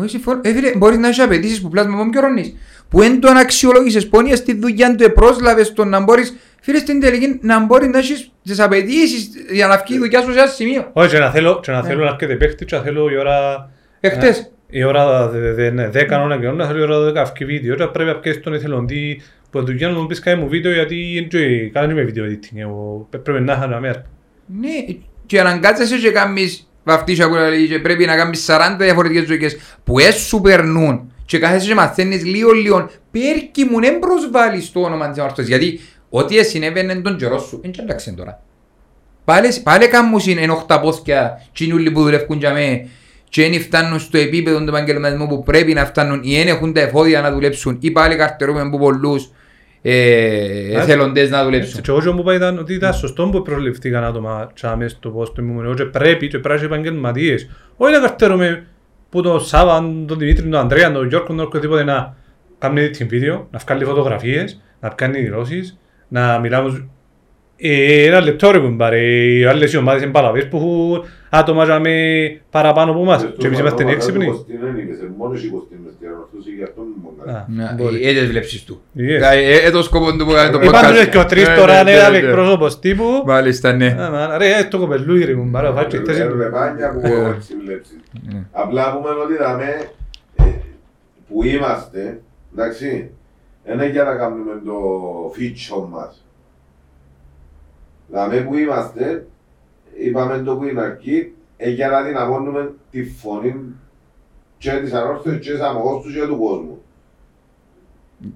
Όχι, 0.00 0.08
συμφωνώ. 0.08 0.40
Ε, 0.44 0.52
φίλε, 0.52 0.76
μπορείς 0.76 0.98
να 0.98 1.06
έχεις 1.08 1.20
απαιτήσεις 1.20 1.60
που 1.60 1.68
πλάσμα 1.68 1.96
μόνο 1.96 2.10
πιο 2.10 2.20
ρονείς. 2.20 2.54
Που 2.88 3.02
εν 3.02 3.20
τον 3.20 3.36
αξιολόγησες, 3.36 4.08
πόνια 4.08 4.36
στη 4.36 4.58
δουλειά 4.58 4.94
του, 4.94 5.04
επρόσλαβες 5.04 5.72
τον 5.72 5.88
να 5.88 6.00
μπορείς, 6.00 6.36
φίλε, 6.60 6.78
στην 6.78 7.00
τελική 7.00 7.38
να 7.42 7.64
μπορείς 7.64 7.88
να 7.88 7.98
έχεις 7.98 8.32
τις 8.42 8.60
απαιτήσεις 8.60 9.30
για 9.50 9.66
να 9.66 9.76
βγει 9.86 9.94
η 9.94 9.98
δουλειά 9.98 10.20
σου 10.22 10.32
σε 10.32 10.38
ένα 10.38 10.48
σημείο. 10.48 10.90
Όχι, 10.92 11.08
και 11.10 11.18
να 11.18 11.30
θέλω, 11.30 11.60
και 11.60 11.70
να 11.70 11.82
θέλω 11.82 12.04
να 12.04 12.10
έρχεται 12.10 12.34
παίχτη 12.34 12.64
και 12.64 12.76
να 12.76 12.82
θέλω 12.82 13.10
η 13.10 13.16
ώρα... 13.18 13.70
Εχθές. 14.00 14.52
Η 14.70 14.84
ώρα 14.84 15.28
δε- 15.28 15.52
δε- 15.52 15.70
ναι, 15.70 15.88
10 15.88 15.90
ώρα 16.24 16.38
και 16.38 16.46
ώρα, 16.48 16.66
θέλω 16.66 16.78
η 16.78 16.82
ώρα 16.82 17.10
12 17.10 17.16
αυκή 17.16 17.44
βίντεο. 17.44 17.74
Και 17.74 17.84
πρέπει 17.86 18.10
να 18.10 18.16
πιέσεις 18.16 18.42
τον 18.42 18.54
εθελοντή 18.54 19.22
που 19.50 19.64
του 19.64 19.72
γιάννου 19.72 20.00
μου 20.00 20.06
πεις 20.06 20.20
κάνει 20.20 20.40
μου 20.42 20.48
βίντεο 20.48 20.72
γιατί 20.72 21.28
δεν 21.30 21.72
κάνω 21.72 21.94
με 21.94 22.02
βίντεο 22.02 22.24
editing. 22.24 22.56
Εγώ 22.56 23.08
πρέπει 23.22 23.40
να 23.40 23.52
είχα 23.52 23.80
μέρα. 23.80 24.02
Ναι, 24.46 24.94
και 25.26 25.40
αναγκάζεσαι 25.40 25.96
και 25.98 26.10
κάνεις 26.10 26.67
βαφτίσια 26.88 27.28
που 27.28 27.34
λέει 27.34 27.68
και 27.68 27.78
πρέπει 27.78 28.04
να 28.04 28.16
κάνεις 28.16 28.46
40 28.48 28.76
διαφορετικές 28.78 29.26
ζωικές 29.26 29.56
που 29.84 29.98
έσου 29.98 30.26
σου 30.26 30.40
περνούν 30.40 31.12
και 31.24 31.38
κάθεσαι 31.38 31.66
και 31.66 31.74
μαθαίνεις 31.74 32.24
λίγο 32.24 32.50
λίγο. 32.50 32.90
Πέρκι 33.10 33.64
μου 33.64 33.80
δεν 33.80 33.98
προσβάλλεις 33.98 34.72
το 34.72 34.80
όνομα 34.80 35.10
της 35.10 35.18
αμαρτίας 35.18 35.46
γιατί 35.46 35.80
ό,τι 36.10 36.44
συνέβαινε 36.44 36.94
τον 36.94 37.16
καιρό 37.16 37.38
σου 37.38 37.60
δεν 37.62 37.72
άλλαξε 37.80 38.10
τώρα. 38.10 38.42
Πάλι, 39.24 39.60
πάλι 39.62 39.88
κάμουν 39.88 40.20
είναι 40.26 40.52
οχταπόθηκια 40.52 41.46
τσινούλοι 41.52 41.90
που 41.90 42.02
δουλεύουν 42.02 42.38
για 42.38 42.52
μέ 42.52 42.88
και 43.28 43.48
δεν 43.48 43.60
φτάνουν 43.60 44.00
στο 44.00 44.18
επίπεδο 44.18 44.58
του 44.58 44.68
επαγγελματισμού 44.68 45.26
που 45.26 45.42
πρέπει 45.42 45.72
να 45.72 45.84
φτάνουν 45.84 46.20
ή 46.22 46.36
δεν 46.36 46.48
έχουν 46.48 46.72
τα 46.72 46.80
εφόδια 46.80 47.20
να 47.20 47.32
δουλέψουν 47.32 47.78
ή 47.80 47.90
πάλι 47.90 48.16
καρτερούμε 48.16 48.60
από 48.60 48.78
πολλούς. 48.78 49.24
ε, 49.24 49.30
εθελοντές 49.82 51.30
να 51.30 51.44
δουλέψουν. 51.44 51.80
Και 51.80 51.90
εγώ 51.90 52.12
μου 52.12 52.20
είπα 52.20 52.34
ήταν 52.34 52.58
ότι 52.58 52.74
ήταν 52.74 52.94
σωστό 52.94 53.28
που 53.28 53.42
προληφθήκαν 53.42 54.04
άτομα 54.04 54.50
τσάμε 54.54 54.88
στο 54.88 55.10
πώς 55.10 55.32
το 55.32 55.42
ήμουν. 55.42 55.64
Εγώ 55.64 55.74
και 55.74 55.84
πρέπει 55.84 56.28
και 56.28 56.38
πρέπει 56.38 56.48
να 56.48 56.54
είσαι 56.54 56.64
επαγγελματίες. 56.64 57.48
Όχι 57.76 57.92
να 57.92 57.98
καρτερούμε 58.00 58.66
που 59.10 59.22
τον 59.22 59.40
Σάβα, 59.40 59.78
τον 60.06 60.18
Δημήτρη, 60.18 60.42
τον 60.42 60.60
Ανδρέα, 60.60 60.92
τον 60.92 61.08
Γιώργο, 61.08 61.26
τον 61.26 61.40
οτιδήποτε 61.40 61.84
να 61.84 62.16
κάνει 62.58 62.90
την 62.90 63.08
βίντεο, 63.08 63.48
να 63.50 63.58
βγάλει 63.58 63.84
φωτογραφίες, 63.84 64.60
να 64.80 64.88
κάνει 64.88 65.20
δηλώσεις, 65.20 65.78
να 66.08 66.38
μιλάμε 66.38 66.68
ε, 66.68 66.88
ένα 67.60 68.20
λεπτό 68.20 68.50
ρε 68.50 68.58
κουμπάρε, 68.58 69.00
οι 69.00 69.44
άλλες 69.44 69.72
οι 69.72 69.76
ομάδες 69.76 70.02
είναι 70.02 70.10
παλαβές 70.12 70.48
που 70.48 70.56
έχουν 70.56 71.04
άτομα 71.30 71.64
για 71.64 71.78
με 71.80 71.92
παραπάνω 72.50 72.90
από 72.90 73.00
εμάς 73.00 73.28
και 73.38 73.46
εμείς 73.46 73.58
είμαστε 73.58 73.84
έξυπνοι. 73.90 74.26
Μόνος 75.16 75.44
οι 75.44 75.48
Κωστίν 75.48 75.76
μες 75.84 75.92
στην 75.94 76.08
ανορθώση, 76.08 76.50
γι' 76.56 76.62
αυτό 76.62 76.80
μου 76.80 76.94
μόνο. 77.16 77.36
Α, 77.38 77.44
Ναι, 77.48 77.74
μπορεί. 77.82 78.02
ε, 78.06 78.10
ε, 78.10 78.12
τις 78.12 78.28
βλέψεις 78.28 78.64
του. 78.64 78.80
Yes. 78.96 79.00
Ε, 79.32 79.38
ε, 79.38 79.66
ε, 79.66 79.70
το 79.70 79.82
σκοπό 79.82 80.16
του 80.16 80.24
που 80.26 80.32
κάνει 80.32 80.52
το 80.52 80.60
Είπαν 80.60 80.84
podcast. 80.94 81.08
και 81.10 81.18
ο 81.18 81.24
τρεις 81.26 81.48
Ναι, 81.48 81.54
τώρα 81.54 81.82
ναι, 81.82 81.90
είναι 81.90 81.98
ένα 82.00 82.10
ναι, 82.10 82.18
ναι. 82.18 82.26
εκπρόσωπος 82.26 82.78
τύπου. 82.78 83.04
Μάλιστα, 83.26 83.72
ναι. 83.72 83.86
Α, 83.86 84.10
μα, 84.10 84.36
Ρε, 84.38 84.46
ε, 84.58 84.64
το 84.64 84.78
κοπελούι 84.78 85.24
ρε 85.24 85.32
κουμπάρε, 85.34 85.70
φάει 85.72 85.86
και 85.86 85.96
χτες. 85.96 86.18
Έρβε 86.18 86.44
πάνια 86.44 86.90
που 86.92 87.00
Ε. 87.06 87.34
έτσι 87.36 87.54
βλέψεις. 87.64 87.96
Ναι. 88.32 88.42
Απλά 88.52 88.92
πούμε 88.96 89.08
ότι 89.24 89.36
δαμε 89.36 89.88
ε, 90.36 90.44
που 91.28 91.44
είμαστε, 91.44 92.20
εντάξει, 92.56 93.10
δεν 93.64 93.74
είναι 93.74 93.88
για 93.88 94.02
να 94.04 94.14
κάνουμε 94.14 94.52
το 94.64 94.72
φίτσο 95.34 95.88
μας. 95.92 96.22
Δαμε 98.08 98.40
που 98.40 98.56
είμαστε, 98.56 99.26
είπαμε 99.98 100.42
το 100.42 100.56
που 100.56 100.64
είναι 100.64 100.80
αρκεί, 100.80 101.34
ε, 101.56 101.70
για 101.70 101.88
να 101.88 102.02
δυναμώνουμε 102.02 102.74
τη 102.90 103.04
φωνή 103.04 103.74
και 104.58 104.70
της 104.70 104.92
ανόρθωσης 104.92 105.40
και 105.40 105.52
της 105.52 105.60
αμογός 105.60 106.12
και 106.14 106.26
του 106.26 106.38
κόσμου. 106.38 106.82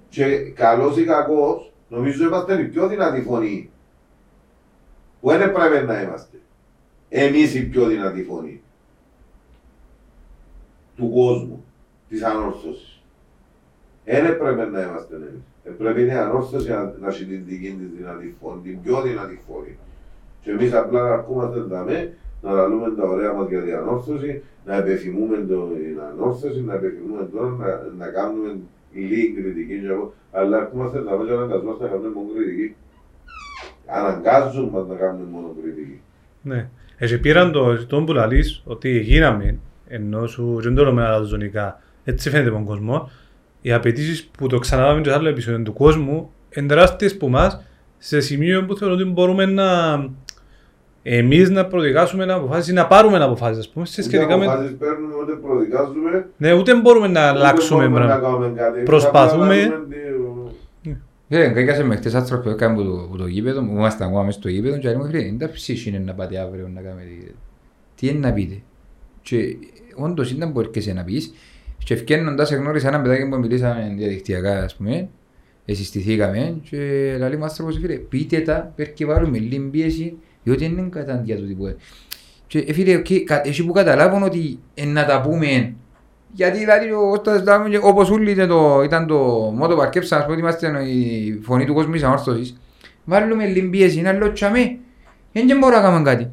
Και 0.09 0.39
καλός 0.39 0.97
ή 0.97 1.05
κακός, 1.05 1.73
νομίζω 1.89 2.25
είμαστε 2.27 2.61
η 2.61 2.64
πιο 2.64 2.89
δυνατή 2.89 3.23
φωνή. 3.23 3.70
Που 5.20 5.29
δεν 5.29 5.53
πρέπει 5.53 5.87
να 5.87 6.03
είμαστε. 6.03 6.37
Εμείς 7.09 7.55
η 7.55 7.66
πιο 7.66 7.87
δυνατή 7.87 8.23
φωνή 8.23 8.62
του 10.97 11.11
κόσμου, 11.11 11.64
της 12.09 12.23
ανόρθωσης. 12.23 13.03
Δεν 14.05 14.25
έπρεπε 14.25 14.64
να 14.64 14.83
είμαστε 14.83 15.14
εμείς. 15.14 15.51
Ε, 15.64 15.70
Πρέπει 15.70 16.02
η 16.06 16.10
ανόρθωση 16.10 16.68
να, 16.68 16.94
να 17.00 17.08
έχει 17.08 17.24
την 17.24 17.42
δική 17.46 17.70
της 17.78 17.88
δυνατή 17.96 18.34
φωνή, 18.40 18.60
την 18.62 18.82
πιο 18.82 19.02
δυνατή 19.02 19.40
φωνή. 19.46 19.78
Και 20.42 20.50
εμείς 20.50 20.72
απλά 20.72 21.00
να 21.02 21.12
αρκούμαστε 21.12 21.60
δαμέ, 21.60 22.16
να 22.42 22.52
λαλούμε 22.52 22.90
τα 22.96 23.04
ωραία 23.08 23.32
μας 23.32 23.48
για 23.48 23.62
την 23.62 23.74
ανόρθωση, 23.74 24.42
να 24.66 24.74
επιθυμούμε 24.76 25.36
το, 25.36 25.56
την 25.66 26.00
ανόρθωση, 26.12 26.60
να 26.62 26.74
επιθυμούμε 26.74 27.28
τώρα 27.32 27.48
να, 27.48 27.66
να 27.98 28.06
κάνουμε 28.12 28.56
λίγη 28.92 29.32
κριτική, 29.32 29.80
και 29.80 29.86
εγώ, 29.86 30.14
αλλά 30.32 30.56
αρκούμαστε 30.56 30.98
δαμέ 30.98 31.24
και 31.24 31.32
αναγκαζόμαστε 31.32 31.84
να 31.84 31.90
κάνουμε 31.90 32.08
μόνο 32.14 32.28
κριτική. 32.34 32.74
Αναγκάζουν 33.86 34.68
μας 34.68 34.86
να 34.86 34.94
κάνουμε 34.94 35.24
μόνο 35.30 35.54
κριτική. 35.62 36.00
Ναι. 36.42 36.68
Έτσι 36.98 37.18
πήραν 37.18 37.52
το, 37.52 37.86
το 37.86 38.02
που 38.02 38.12
λαλείς 38.12 38.62
ότι 38.64 38.98
γίναμε, 38.98 39.58
ενώ 39.88 40.26
σου 40.26 40.60
δεν 40.60 40.74
το 40.74 40.84
λέμε 40.84 41.04
άλλα 41.04 41.24
ζωνικά, 41.24 41.80
έτσι 42.04 42.30
φαίνεται 42.30 42.48
από 42.48 42.56
τον 42.56 42.66
κόσμο, 42.66 43.10
οι 43.62 43.72
απαιτήσεις 43.72 44.24
που 44.38 44.46
το 44.46 44.58
ξαναλάβαμε 44.58 45.00
και 45.00 45.08
σε 45.08 45.14
άλλο 45.14 45.28
επεισόδιο 45.28 45.62
του 45.62 45.72
κόσμου 45.72 46.30
είναι 46.56 46.66
τεράστιες 46.66 47.16
που 47.16 47.28
μας 47.28 47.62
σε 47.98 48.20
σημείο 48.20 48.64
που 48.64 48.76
θεωρώ 48.76 48.94
ότι 48.94 49.04
μπορούμε 49.04 49.46
να 49.46 49.64
εμείς 51.02 51.50
να 51.50 51.66
προδικάσουμε 51.66 52.22
ένα 52.22 52.34
αποφάσεις 52.34 52.68
ή 52.68 52.72
να 52.72 52.86
πάρουμε 52.86 53.16
ένα 53.16 53.24
αποφάσεις, 53.24 53.58
ας 53.58 53.68
πούμε, 53.68 53.86
σε 53.86 54.02
σχετικά 54.02 54.36
με... 54.36 54.46
αποφάσεις 54.46 54.76
παίρνουμε, 54.78 55.14
ούτε 55.22 55.32
προδικάζουμε, 55.32 56.26
Ναι, 56.36 56.52
ούτε 56.52 56.74
μπορούμε 56.80 57.08
να 57.08 57.20
αλλάξουμε 57.20 57.80
μπορούμε 57.88 57.98
να 58.00 58.06
πράγματα. 58.06 58.28
κάνουμε 58.38 58.60
κάτι. 58.60 58.82
Προσπαθούμε. 58.82 59.44
Απλά 59.62 59.68
κάνουμε 59.68 59.86
τι- 59.88 59.96
Ε, 61.28 61.48
καίκασε 61.48 61.84
με 61.84 61.96
χτες 61.96 62.14
άνθρωποι 62.14 62.42
που 62.42 62.48
έκαναν 62.48 62.76
που 62.76 62.82
το- 62.84 63.06
που 63.10 63.16
το 63.16 63.26
γήπεδο, 63.26 63.60
που 63.60 63.72
ήμασταν 63.72 64.08
ακόμα 64.08 64.22
μες 64.22 64.34
στο 64.34 64.48
γήπεδο 64.48 64.78
και 64.78 64.88
λέμε, 64.88 65.06
φίλε, 65.06 65.22
είναι 65.24 65.38
τα 65.38 65.50
ψήσι 65.50 65.88
είναι 65.88 65.98
να 65.98 66.14
πάτε 66.14 66.38
αύριο 66.38 66.68
να 66.74 66.80
κάνετε. 66.80 67.34
Τι 67.94 68.08
είναι 68.08 68.18
να 68.18 68.32
πείτε; 68.32 68.62
Και 69.22 69.56
όντως 69.96 70.30
ήταν 70.30 70.52
που 70.52 70.60
έρχεσαι 70.60 70.92
να 70.92 71.04
πεις 71.04 71.32
και 71.85 71.95
ευκαινώντας 71.95 72.53
εγνώρισα 72.53 72.89
έναν 72.89 73.03
παιδάκι 73.03 73.28
που 73.28 73.39
μιλήσαμε 73.39 73.95
διαδικτυακά, 73.97 74.62
ας 74.62 74.74
πούμε, 74.76 75.09
εσυστηθήκαμε 75.64 76.61
και 76.70 76.76
λέει 77.18 77.37
μου 77.37 77.45
άνθρωπος, 77.45 77.78
φίλε, 77.80 77.95
πείτε 77.95 78.41
τα, 78.41 78.72
πέρκει 78.76 79.05
βάλουμε 79.05 79.39
λίγη 79.39 79.59
πίεση, 79.59 80.16
διότι 80.43 80.64
είναι 80.64 80.89
κατάντια 80.91 81.37
του 81.37 81.47
τύπου. 81.47 81.76
Και 82.47 82.59
ε, 82.59 82.72
φίλε, 82.72 82.97
οκ, 82.97 83.07
κα- 83.24 83.47
εσύ 83.49 83.64
που 83.66 83.72
καταλάβουν 83.72 84.22
ότι 84.22 84.59
ε, 84.74 84.85
να 84.85 85.05
τα 85.07 85.20
πούμε 85.20 85.74
γιατί 86.35 86.59
δηλαδή 86.59 86.91
ο 86.93 87.09
Κώστας 87.09 87.43
Λάμου 87.45 87.68
και 87.68 87.78
όπως 87.83 88.11
όλοι 88.11 88.30
ήταν 88.30 88.49
το, 88.49 88.83
ήταν 88.85 89.07
το 89.07 89.16
μότο 89.57 89.76
παρκέψα, 89.76 90.16
ας 90.16 90.24
πω 90.24 90.30
ότι 90.30 90.41
είμαστε 90.41 90.85
η 90.89 91.39
φωνή 91.43 91.64
του 91.64 91.74
κόσμου 91.74 91.93
της 91.93 92.03
ανόρθωσης. 92.03 92.61
Βάλουμε 93.05 93.47
λίγη 93.47 93.68
πίεση, 93.68 93.99
είναι 93.99 94.09
άλλο 94.09 94.33
τσαμί. 94.33 94.78
Δεν 95.33 95.47
και 95.47 95.55
μπορούμε 95.55 95.80
να 95.80 95.83
κάνουμε 95.89 96.03
κάτι. 96.11 96.30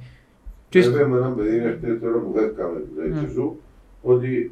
Και 0.70 0.82
Βέβαια 0.82 1.08
με 1.08 1.18
έναν 1.18 1.36
παιδί 1.36 1.60
χτες 1.78 2.00
τώρα 2.02 2.18
που 2.18 2.34
φεύγαμε 2.36 2.80
Ναι. 3.10 3.20
έτσι 3.20 3.34
σου, 3.34 3.62
ότι 4.02 4.52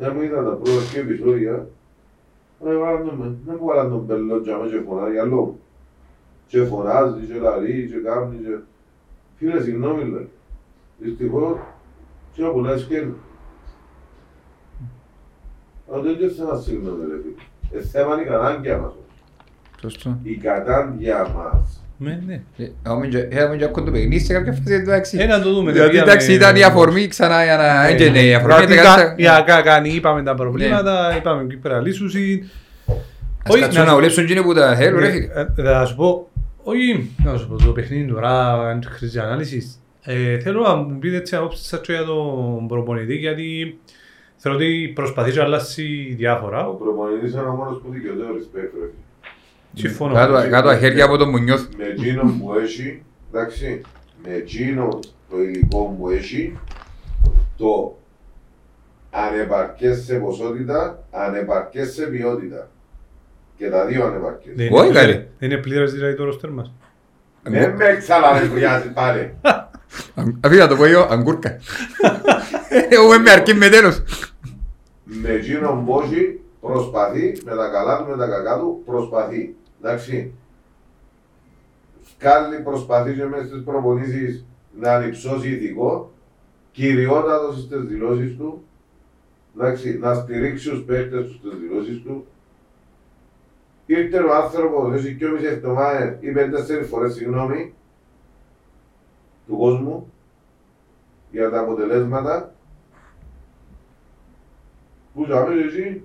να 0.00 0.12
μου 0.12 0.22
είδα 0.22 0.44
τα 0.44 0.50
πρώτα 0.50 0.80
και 0.92 0.98
επεισόδια, 0.98 1.68
να 2.64 2.78
βάλαν 2.78 3.04
τον, 3.04 3.38
να 3.46 3.52
μου 3.52 3.64
βάλαν 3.64 3.90
τον 3.90 4.06
πελό 4.06 4.40
τζάμε 4.40 4.68
και 4.68 4.80
φωνάζει 4.80 5.18
άλλο. 5.18 5.58
Και 6.46 6.64
φωνάζει 6.64 7.26
και 7.26 7.34
λαρεί 7.34 7.88
και 7.88 7.96
κάνει 7.96 8.36
και... 8.36 8.58
Φίλε, 9.36 9.60
συγγνώμη, 9.60 10.04
λέει. 10.04 10.28
Δυστυχώς, 10.98 11.58
τι 12.34 12.42
να 12.42 12.50
πουλάς 12.50 12.84
και 12.84 13.06
Αλλά 15.90 16.02
δεν 16.02 16.14
είναι 16.14 16.28
θέμα 16.28 16.56
συγγνώμη, 16.56 17.04
ρε 17.04 17.20
φίλε. 17.22 17.80
Ε, 17.80 17.82
θέμα 17.82 18.12
είναι 18.12 18.22
η 18.22 18.26
κατάγκια 18.26 18.78
μας. 18.78 18.92
Σωστό. 19.80 20.18
Η 20.22 20.36
κατάγκια 20.36 21.28
μας. 21.28 21.84
Ναι, 22.02 22.20
ναι. 22.26 22.40
Ε, 22.56 22.68
Έχουμε 22.86 23.06
και- 23.06 23.26
Έχουμε 23.30 23.56
και 23.56 23.64
ακόμα 23.64 23.86
το 23.86 23.92
παιχνίδι 23.92 24.18
σε 24.24 24.32
κάποια 24.32 24.52
φάση 24.52 24.72
εντάξει. 24.74 25.18
Ε, 25.20 25.26
να 25.26 25.42
το 25.42 25.52
δούμε. 25.54 25.72
Διότι 25.72 25.90
πήγαμε- 25.90 26.10
εντάξει 26.10 26.32
ήταν 26.32 26.56
η 26.56 26.62
αφορμή 26.62 27.06
ξανά 27.06 27.44
για 27.44 27.56
να... 27.56 27.86
Ε, 27.86 27.92
έτσι 27.92 28.06
είναι, 28.06 28.22
η 28.22 28.34
αφορμή 28.34 28.54
γιατί 28.58 28.72
είναι 28.72 28.82
κα- 28.82 28.94
κάτι- 28.94 29.22
Για 29.22 29.42
κα- 29.46 29.60
κάνει, 29.62 29.88
είπαμε 29.88 30.22
τα 30.22 30.34
προβλήματα, 30.34 31.14
είπαμε 31.16 31.42
εκεί 31.42 31.56
πέρα 31.56 31.80
λύσουσι. 31.80 32.50
Ας 33.44 33.52
Όχι, 33.54 33.60
κάτσουν 33.60 33.80
να- 33.82 33.88
να 33.88 33.94
δουλέψουν 33.94 34.22
εκείνοι 34.24 34.42
που 34.42 34.54
τα 34.54 34.74
θέλουν 34.76 35.00
ρε 35.00 35.06
Ε, 35.06 35.10
φίλε. 35.10 35.26
ε, 35.56 35.72
Θα 35.72 35.84
σου 35.86 35.94
πω, 35.96 36.28
όχι, 36.62 37.10
να 37.24 37.36
σου 37.36 37.48
πω 37.48 37.56
το 37.64 37.72
παιχνίδι 37.72 38.12
τώρα, 38.12 38.52
αν 38.68 38.82
χρειάζεται 38.90 39.24
ανάλυσης. 39.26 39.80
Ε, 40.02 40.38
θέλω 40.38 40.60
να 40.60 40.74
μου 40.74 40.98
πείτε 40.98 41.16
έτσι 41.16 41.36
απόψεις 41.36 41.66
σας 41.66 41.80
και 41.80 41.92
για 41.92 42.04
τον 42.04 42.66
προπονητή, 42.68 43.14
γιατί 43.14 43.78
θέλω 44.36 44.54
ότι 44.54 44.92
προσπαθεί 44.94 45.30
και 45.30 45.40
αλλάσει 45.40 46.14
διάφορα. 46.18 46.66
Ο 46.68 46.72
προπονητής 46.72 47.32
είναι 47.32 47.40
ο 47.40 47.54
μόνος 47.54 47.80
που 47.84 47.90
δικαιωτεί 47.92 48.20
ο 48.20 48.24
respect, 48.36 48.54
ρε 48.54 48.68
φίλε. 48.70 48.86
Συμφωνώ. 48.86 49.09
Κάτω 50.14 50.48
κάτω 50.50 50.68
τα 50.68 50.78
χέρια 50.78 51.04
από 51.04 51.16
τον 51.16 51.28
Μουνιώθ. 51.28 51.62
με 51.76 51.84
εκείνον 51.84 52.38
που 52.40 52.54
έχει, 52.54 53.02
εντάξει, 53.32 53.80
με 54.24 54.34
εκείνον 54.34 54.98
το 55.30 55.42
υλικό 55.42 55.96
που 55.98 56.10
έχει, 56.10 56.58
το 57.56 57.98
ανεπαρκές 59.10 60.04
σε 60.04 60.14
ποσότητα, 60.14 61.02
ανεπαρκές 61.10 61.92
σε 61.92 62.06
ποιότητα. 62.06 62.68
Και 63.56 63.68
τα 63.70 63.84
δύο 63.86 64.04
ανεπαρκές. 64.04 64.52
Δεν 64.56 64.68
Όχι, 64.72 64.84
είναι 64.84 64.94
καλή. 64.94 65.06
πλήρες- 65.12 65.28
Δεν 65.38 65.50
είναι 65.50 65.60
πλήρες 65.60 65.92
δηλαδή 65.92 66.14
το 66.14 66.24
ρόστερ 66.24 66.50
μας. 66.50 66.72
Δεν 67.42 67.70
με 67.74 67.96
ξαναλευριάζει 67.98 68.92
πάλι. 68.92 69.34
Αφήνω 70.40 70.62
να 70.62 70.68
το 70.68 70.76
πω 70.76 70.84
εγώ, 70.84 71.06
αγκούρκα. 71.10 71.56
Εγώ 72.90 73.14
είμαι 73.14 73.30
αρκεί 73.30 73.54
με 73.54 73.68
τέλος. 73.68 74.02
Με 75.04 75.28
εκείνον 75.28 75.84
που 75.84 76.00
έχει, 76.04 76.40
προσπαθεί, 76.60 77.38
με 77.44 77.54
τα 77.56 77.68
καλά 77.68 77.98
του, 77.98 78.10
με 78.10 78.16
τα 78.16 78.26
κακά 78.26 78.58
του, 78.58 78.82
προσπαθεί. 78.84 79.54
Εντάξει. 79.82 80.32
Κάνει 82.18 82.62
προσπαθεί 82.62 83.14
και 83.14 83.24
μέσα 83.24 83.46
στις 83.46 83.62
προπονήσεις 83.64 84.44
να 84.78 84.94
ανυψώσει 84.94 85.50
ηθικό, 85.50 86.10
κυριότατος 86.72 87.60
στις 87.60 87.80
δηλώσεις 87.80 88.36
του, 88.36 88.64
εντάξει, 89.56 89.98
να 89.98 90.14
στηρίξει 90.14 90.70
τους 90.70 90.82
παίκτες 90.84 91.26
του 91.26 91.34
στις 91.34 91.58
δηλώσεις 91.58 92.02
του. 92.02 92.26
Ήρθε 93.86 94.18
ο 94.18 94.34
άνθρωπος, 94.34 94.94
έχει 94.94 95.14
και 95.14 95.26
μισή 95.28 95.46
εβδομάδες 95.46 96.16
ή 96.20 96.32
πέντε-τέσσερις 96.32 96.88
φορές 96.88 97.14
συγγνώμη 97.14 97.74
του 99.46 99.56
κόσμου 99.56 100.12
για 101.30 101.50
τα 101.50 101.60
αποτελέσματα 101.60 102.54
που 105.14 105.24
ζάμε 105.24 105.54
εσύ. 105.54 106.04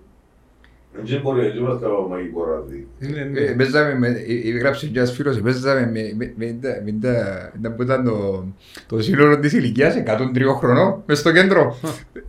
Δεν 1.03 1.21
μπορεί, 1.21 1.41
δεν 1.41 1.57
είμαστε 1.57 1.85
από 1.85 2.07
μαγικό 2.09 2.45
ραδί. 2.45 2.87
Είναι, 2.99 3.29
ναι. 3.31 3.39
Ε, 3.39 3.51
Παίζαμε 3.51 3.93
με, 3.99 4.07
ε, 4.07 4.49
ε, 4.49 4.57
γράψε 4.57 4.85
και 4.87 4.97
ένας 4.99 5.11
φίλος, 5.11 5.37
ε, 5.37 5.39
παίζαμε 5.41 5.79
με, 5.93 6.01
με, 6.17 6.33
με, 6.37 6.57
τα- 6.61 6.81
με, 6.85 6.91
τα- 7.01 7.51
ήταν 7.59 7.75
που 7.75 7.81
ήταν 7.81 8.03
το, 8.05 8.45
το 8.87 9.01
σύνολο 9.01 9.39
της 9.39 9.53
ηλικίας, 9.53 9.95
103 9.95 10.55
χρονών, 10.57 11.03
μες 11.05 11.19
στο 11.19 11.31
κέντρο. 11.31 11.77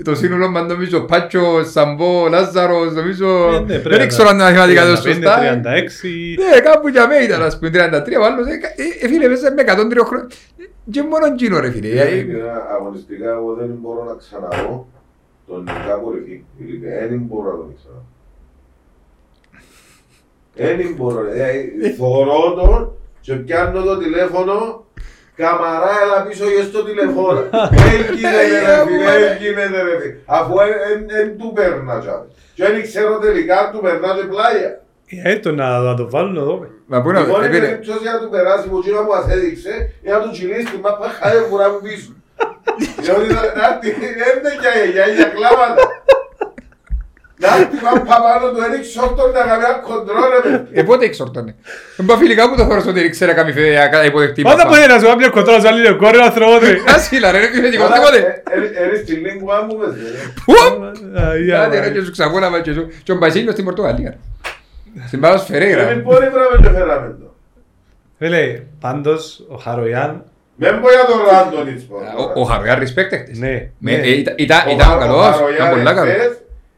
το 0.04 0.14
σύνολο 0.14 0.48
μας 0.50 0.66
νομίζω 0.66 1.00
Πάτσο, 1.00 1.64
Σαμπό, 1.64 2.28
Λάζαρος, 2.28 2.92
νομίζω, 2.92 3.26
Ε, 3.54 3.58
ναι, 3.58 3.64
πρέπει 3.66 3.88
δεν 3.88 3.98
να- 3.98 4.06
ξέρω 4.06 4.28
αν 4.28 4.38
τα 4.38 4.44
μαθηματικά 4.44 4.82
το 4.86 4.92
35, 4.92 4.96
σωστά. 5.02 5.38
36. 5.40 6.36
Ναι, 6.52 6.60
κάπου 6.60 6.88
για 6.88 7.06
μένα 7.08 7.22
ήταν, 7.24 7.42
ας 7.42 7.58
πούμε, 7.58 7.70
33, 7.70 8.16
ο 8.20 8.24
άλλος, 8.24 8.46
ε, 8.46 8.50
ε, 8.52 9.04
ε, 9.04 9.08
φίλε, 9.08 9.26
παίζαμε 9.26 9.54
με 9.54 9.62
103 9.62 10.04
χρόνια. 10.04 10.26
Και 10.90 11.02
μόνο 11.02 11.26
εκείνο 11.26 11.60
ρε 11.60 11.70
φίλε. 11.70 11.88
ε, 11.88 12.16
Είναι 12.18 12.42
Αγωνιστικά 12.78 13.30
εγώ 13.30 13.54
δεν 13.54 13.70
μπορώ 13.82 14.04
να 14.04 14.14
ξαναδώ 14.22 14.86
τον 15.46 15.60
Νικά 15.62 15.94
κορυφή. 16.02 16.44
Ειλικρινά, 16.58 17.06
Δεν 17.08 17.18
μπορώ 17.28 17.50
να 17.50 17.56
τον 17.56 17.74
ξαναδώ. 17.78 18.04
Δεν 20.56 20.94
μπορώ. 20.96 21.20
ε, 21.34 21.90
Θωρώ 21.98 22.54
τον 22.54 22.92
και 23.20 23.34
πιάνω 23.34 23.82
το 23.82 23.98
τηλέφωνο 23.98 24.84
Καμαρά, 25.36 25.92
έλα 26.02 26.18
πίσω 26.26 26.44
για 26.54 26.64
στο 26.70 26.84
τηλεφώνο. 26.84 27.40
Έγινε 27.92 28.30
ρε 28.66 28.76
φίλε, 28.86 29.14
έγινε 29.30 29.64
ρε 29.86 29.94
φίλε. 30.00 30.16
Αφού 30.24 30.54
δεν 31.06 31.38
του 31.38 31.52
παίρνα 31.54 31.98
τζάμε. 32.00 32.26
Και 32.54 32.62
δεν 32.64 32.82
ξέρω 32.82 33.18
τελικά 33.18 33.54
αν 33.58 33.66
του 33.72 33.80
περνά 33.84 34.10
και 34.18 34.26
πλάγια. 34.32 34.70
Ε, 35.30 35.36
το 35.44 35.50
να 35.52 35.78
να 35.78 35.94
το 36.00 36.04
βάλουν 36.10 36.36
εδώ. 36.36 36.66
Μα 36.86 37.02
πού 37.02 37.10
Η 37.10 37.12
να, 37.12 37.20
μόνη 37.26 37.46
ε, 37.46 37.50
φίλε, 37.50 37.66
περίπτωση 37.66 37.98
για 38.02 38.12
να 38.12 38.20
του 38.22 38.28
περάσει 38.34 38.64
που 38.68 38.76
εκείνο 38.80 38.98
που 39.04 39.12
μας 39.16 39.26
έδειξε 39.34 39.72
είναι 40.02 40.14
να 40.16 40.20
του 40.22 40.30
τσιλίσει 40.34 40.68
την 40.72 40.80
μάπα 40.84 41.08
χάρη 41.18 41.40
που 41.48 41.56
να 41.62 41.66
μου 41.72 41.80
πίσω. 41.86 42.10
Διότι 43.04 43.26
να 43.36 43.40
να 43.58 43.64
έρθει, 43.70 43.90
δεν 44.20 44.32
είναι 44.36 44.52
για 44.62 44.72
για 44.94 45.04
για 45.16 45.28
κλάματα. 45.36 45.82
Να 47.42 47.48
έρθει 47.56 47.76
μάπα 47.84 48.16
πάνω 48.26 48.46
του 48.52 48.60
έριξε 48.66 49.00
όκτον 49.06 49.30
να 49.30 49.40
κάνει 49.48 49.62
ένα 49.64 49.72
κοντρόλ 49.88 50.28
ρε 50.44 50.80
ε, 50.80 50.82
πότε 50.82 51.04
εξορτώνε. 51.04 51.54
Δεν 51.96 52.06
πάει 52.06 52.16
φιλικά 52.16 52.48
που 52.50 52.56
το 52.56 52.64
θωρώ 52.64 52.82
ότι 52.88 53.10
ξέρει 53.10 53.30
να 53.30 53.36
κάνει 53.38 53.52
φε- 53.52 53.92
να 53.92 54.04
υποδεχτεί. 54.04 54.42
Πάντα 54.42 54.56
μαπά. 54.56 54.68
μπορεί 54.68 54.86
να 54.92 54.98
σου 54.98 55.04
κάνει 55.06 55.16
μια 55.18 55.28
κοντρόλα, 55.28 55.60
σου 55.60 55.68
άλλη 55.68 55.96
κόρη, 55.96 56.18
άνθρωπο. 56.18 56.52
Άσυλα 56.94 57.30
ρε, 57.30 57.38
ρε, 57.38 57.46
φίλε, 57.46 57.68
τίποτε. 57.70 58.42
Έρεις 58.84 59.04
τη 59.04 59.12
λίγκου 59.12 59.52
αν 59.52 59.66
μου 59.68 59.76
πες 59.78 61.54
Άντε 61.64 61.80
ρε 61.80 61.90
και 61.90 62.00
σου 62.00 62.10
ξαβόλαβα 62.10 62.60
και 62.60 62.72
σου. 62.72 62.86
Και 63.02 63.12
ο 63.12 63.16
Μπασίλιος 63.16 63.52
στην 63.52 63.64
Πορτογαλία. 63.64 64.14
Στην 65.06 65.20
Πάγος 65.20 65.44
Φερέιρα. 65.44 65.84
Δεν 65.86 66.00
μπορεί 66.00 66.24
να 66.62 66.70
με 66.70 66.78
φέραμε 66.78 67.16
το. 67.20 67.34
Φίλε, 68.18 68.60
πάντως 68.80 69.44
ο 69.48 69.56
Χαρογιάν, 69.56 70.22
Δεν 70.56 70.78
μπορεί 70.78 70.94
να 70.94 71.04
τον 71.04 71.20
Ράντονιτς 71.32 71.82
πω. 71.84 71.96
Ο- 71.96 72.40
Ο 72.40 72.44
Χαροιά 72.44 72.78
respect 72.78 73.12
έχτες. 73.12 73.38
ναι, 73.38 73.68
Με- 73.78 73.90
ναι. 73.92 73.96
ε, 73.96 74.10
ήταν- 74.18 74.34
Ήταν 74.38 74.68
ήταν 74.68 74.98
καλός, 74.98 75.36
ήταν 75.54 75.70
πολύ 75.70 75.82
καλός. 75.82 76.06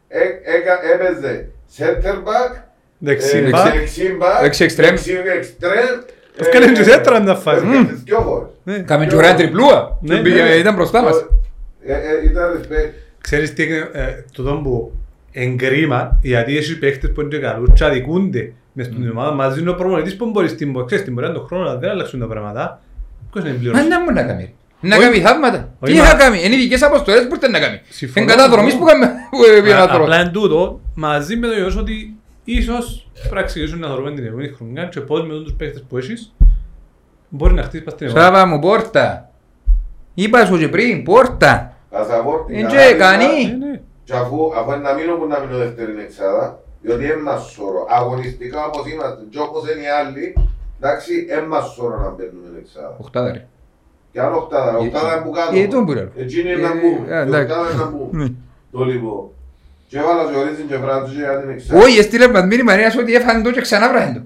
Έπαιζε 0.08 1.48
center 1.78 2.14
back, 2.14 2.62
Δεξιμπά, 2.98 3.66
ε, 3.68 3.78
δεξιμπά, 3.78 4.40
Δεξί 4.40 4.64
εξτρέμ. 4.64 4.94
εξτρέμ. 4.94 6.00
Έφκαλε 6.40 6.72
και 6.72 6.82
σέντρα 6.82 7.20
να 7.20 7.34
φάει. 7.34 7.60
Μμμ. 7.60 7.88
Δυο 8.04 8.20
φορές. 8.20 8.48
ναι. 8.64 8.78
Κάμε 8.78 9.06
και 9.06 9.16
ωραία 9.16 9.34
τριπλούα. 9.34 9.98
Ναι, 10.00 10.20
Πήγε- 10.20 10.42
ναι. 10.42 10.54
Ήταν 10.54 10.74
μπροστά 10.74 11.02
μας. 11.02 11.26
Ε, 11.86 11.92
ε, 11.92 12.30
Ήταν 12.30 12.60
respect. 12.62 12.92
Ξέρεις 13.20 13.52
τι 13.54 13.62
έγινε, 13.62 13.88
ε, 13.92 14.06
τούτο 14.32 14.60
που 14.62 14.92
εγκρίμα, 15.32 16.18
γιατί 16.22 16.56
έχει 16.56 16.78
παίχτες 16.78 17.12
που 17.12 17.20
είναι 17.20 17.30
και 17.30 17.38
καλούς 17.38 17.70
και 17.74 17.84
αδικούνται 17.84 18.52
μες 18.72 18.86
στην 18.86 19.10
ομάδα, 19.10 19.32
μαζί 19.32 19.60
είναι 19.60 19.70
ο 19.70 19.74
προπονητής 19.74 20.16
που 20.16 20.30
μπορείς 20.30 20.50
στην 20.50 20.72
πορεία, 20.72 20.86
ξέρεις, 20.86 21.02
στην 21.04 21.14
πορεία 21.14 21.32
του 21.32 21.44
χρόνου 21.46 21.64
να 21.64 21.74
δεν 21.76 21.90
αλλάξουν 21.90 22.20
τα 22.20 22.26
πράγματα. 22.26 22.80
Ποιος 23.32 23.44
είναι 23.44 23.52
Μα 23.52 23.58
πλήρως. 23.58 23.86
να 23.88 24.00
μου 24.00 24.12
να 24.12 24.22
κάνει. 24.22 24.54
Να 24.80 24.96
Όχι. 24.96 25.04
κάνει 25.04 25.20
θαύματα. 25.20 25.68
Όχι, 25.80 25.92
Τι 25.92 25.98
μα- 25.98 26.04
θα 26.04 26.14
κάνει. 26.16 26.44
Είναι 26.44 26.54
οι 26.54 26.58
δικές 26.58 26.82
αποστολές 26.82 27.26
που 27.26 27.34
ήρθε 27.34 27.48
να 27.48 27.58
κάνει. 27.60 27.80
Συμφωνώ. 27.88 28.24
Είναι 28.24 28.34
καταδρομής 28.34 28.76
που 28.76 28.84
κάνουμε- 28.84 29.10
που 29.30 29.38
πήγε 29.62 29.74
να 29.74 29.82
Α- 29.82 29.88
τρώ. 29.88 30.02
Απλά 30.02 30.16
εν 30.16 30.32
τούτο, 30.32 30.80
μαζί 30.94 31.36
με 31.36 31.46
το 31.46 31.52
γεγονός 31.52 31.76
ότι 31.76 32.16
ίσως 32.44 33.08
πρέπει 33.20 33.34
να 33.34 33.42
ξεκινήσουν 33.42 33.78
να 33.78 33.86
θεωρούμε 33.88 34.10
την 34.14 34.24
επόμενη 34.26 34.48
χρονιά 34.48 34.84
και 34.84 35.00
πώς 35.00 35.26
με 35.26 35.32
τους 35.34 35.52
παίχτες 35.52 35.84
που 35.88 35.98
έχεις 35.98 36.34
μπορεί 37.28 37.54
να 37.54 37.62
χτίσεις 37.62 37.84
πας 37.84 37.94
στην 37.94 38.08
ομάδα. 38.08 38.24
Σάβα 38.24 38.46
μου 38.46 38.58
πόρτα. 38.58 39.30
Είπα 40.14 40.44
σου 40.44 40.58
και 40.58 40.68
πριν, 40.68 41.02
πόρτα. 41.02 41.72
Πασαπόρτη. 41.90 42.54
Εν 42.54 42.66
καλά 42.66 42.74
και 42.82 42.88
ήταν. 42.94 42.98
κάνει. 42.98 43.44
Ναι, 43.58 43.66
ναι. 43.66 43.80
Και 44.04 44.12
αφού, 44.14 44.52
αφού 44.58 44.70
είναι 44.72 44.80
να 44.82 44.92
μείνω 44.92 45.14
που 45.14 45.26
να 45.26 45.38
μείνω 45.40 45.56
δεύτερη 45.58 45.92
εξάδα, 46.06 46.58
διότι 46.82 47.06
δεν 47.06 47.18
μας 47.18 47.50
σωρώ. 47.50 47.86
Αγωνιστικά 47.90 48.64
όπως 48.64 48.92
είμαστε 48.92 49.22
και 49.30 49.38
όπως 49.40 49.62
είναι 49.70 49.82
οι 49.82 49.90
άλλοι, 50.00 50.24
εντάξει, 50.80 51.24
δεν 51.24 51.44
μας 51.44 51.72
σωρώ 51.74 51.96
να 52.00 52.08
μπαίνουμε 52.10 52.48
εξάδα. 52.62 52.96
Οχτάδα 53.00 53.32
ρε. 53.32 53.46
Και 54.12 54.20
άλλο 54.20 54.36
οκτάδα, 54.36 54.70
οκτάδα 54.76 55.12
είναι 55.14 55.22
που 55.24 55.30
κάτω. 55.30 55.58
Ε, 55.58 55.66
τον 55.74 55.84
που 55.86 55.92
λέω. 55.92 56.08
Εκείνη 56.24 56.48
είναι 56.52 56.62
να 56.66 56.72
Ε, 56.74 56.78
μπούμε. 56.80 57.04
ε, 57.14 57.18
Η 57.18 57.20
εντάξει. 57.26 57.42
οκτάδα 57.42 57.66
είναι 57.70 57.78
να 57.82 57.88
Ναι. 57.90 57.90
μπούμε. 57.96 58.24
Το 58.72 58.80
λοιπόν. 58.92 59.20
Και 59.90 59.98
έβαλα 60.02 60.22
και 60.30 60.36
ορίζουν 60.42 60.66
και 60.70 60.76
φράτζουν 60.84 61.14
και 61.16 61.22
για 61.28 61.40
την 61.40 61.48
εξάδα. 61.54 61.78
Όχι, 61.82 61.98
έστειλε 62.02 62.26
μας 62.34 62.44
μήνυμα 62.50 62.72
νέας 62.80 62.94
ότι 63.02 63.10
έφανε 63.18 63.42
το 63.42 63.50
και 63.56 63.60
ξανά 63.66 63.86
βράχεν 63.92 64.14
το. 64.14 64.22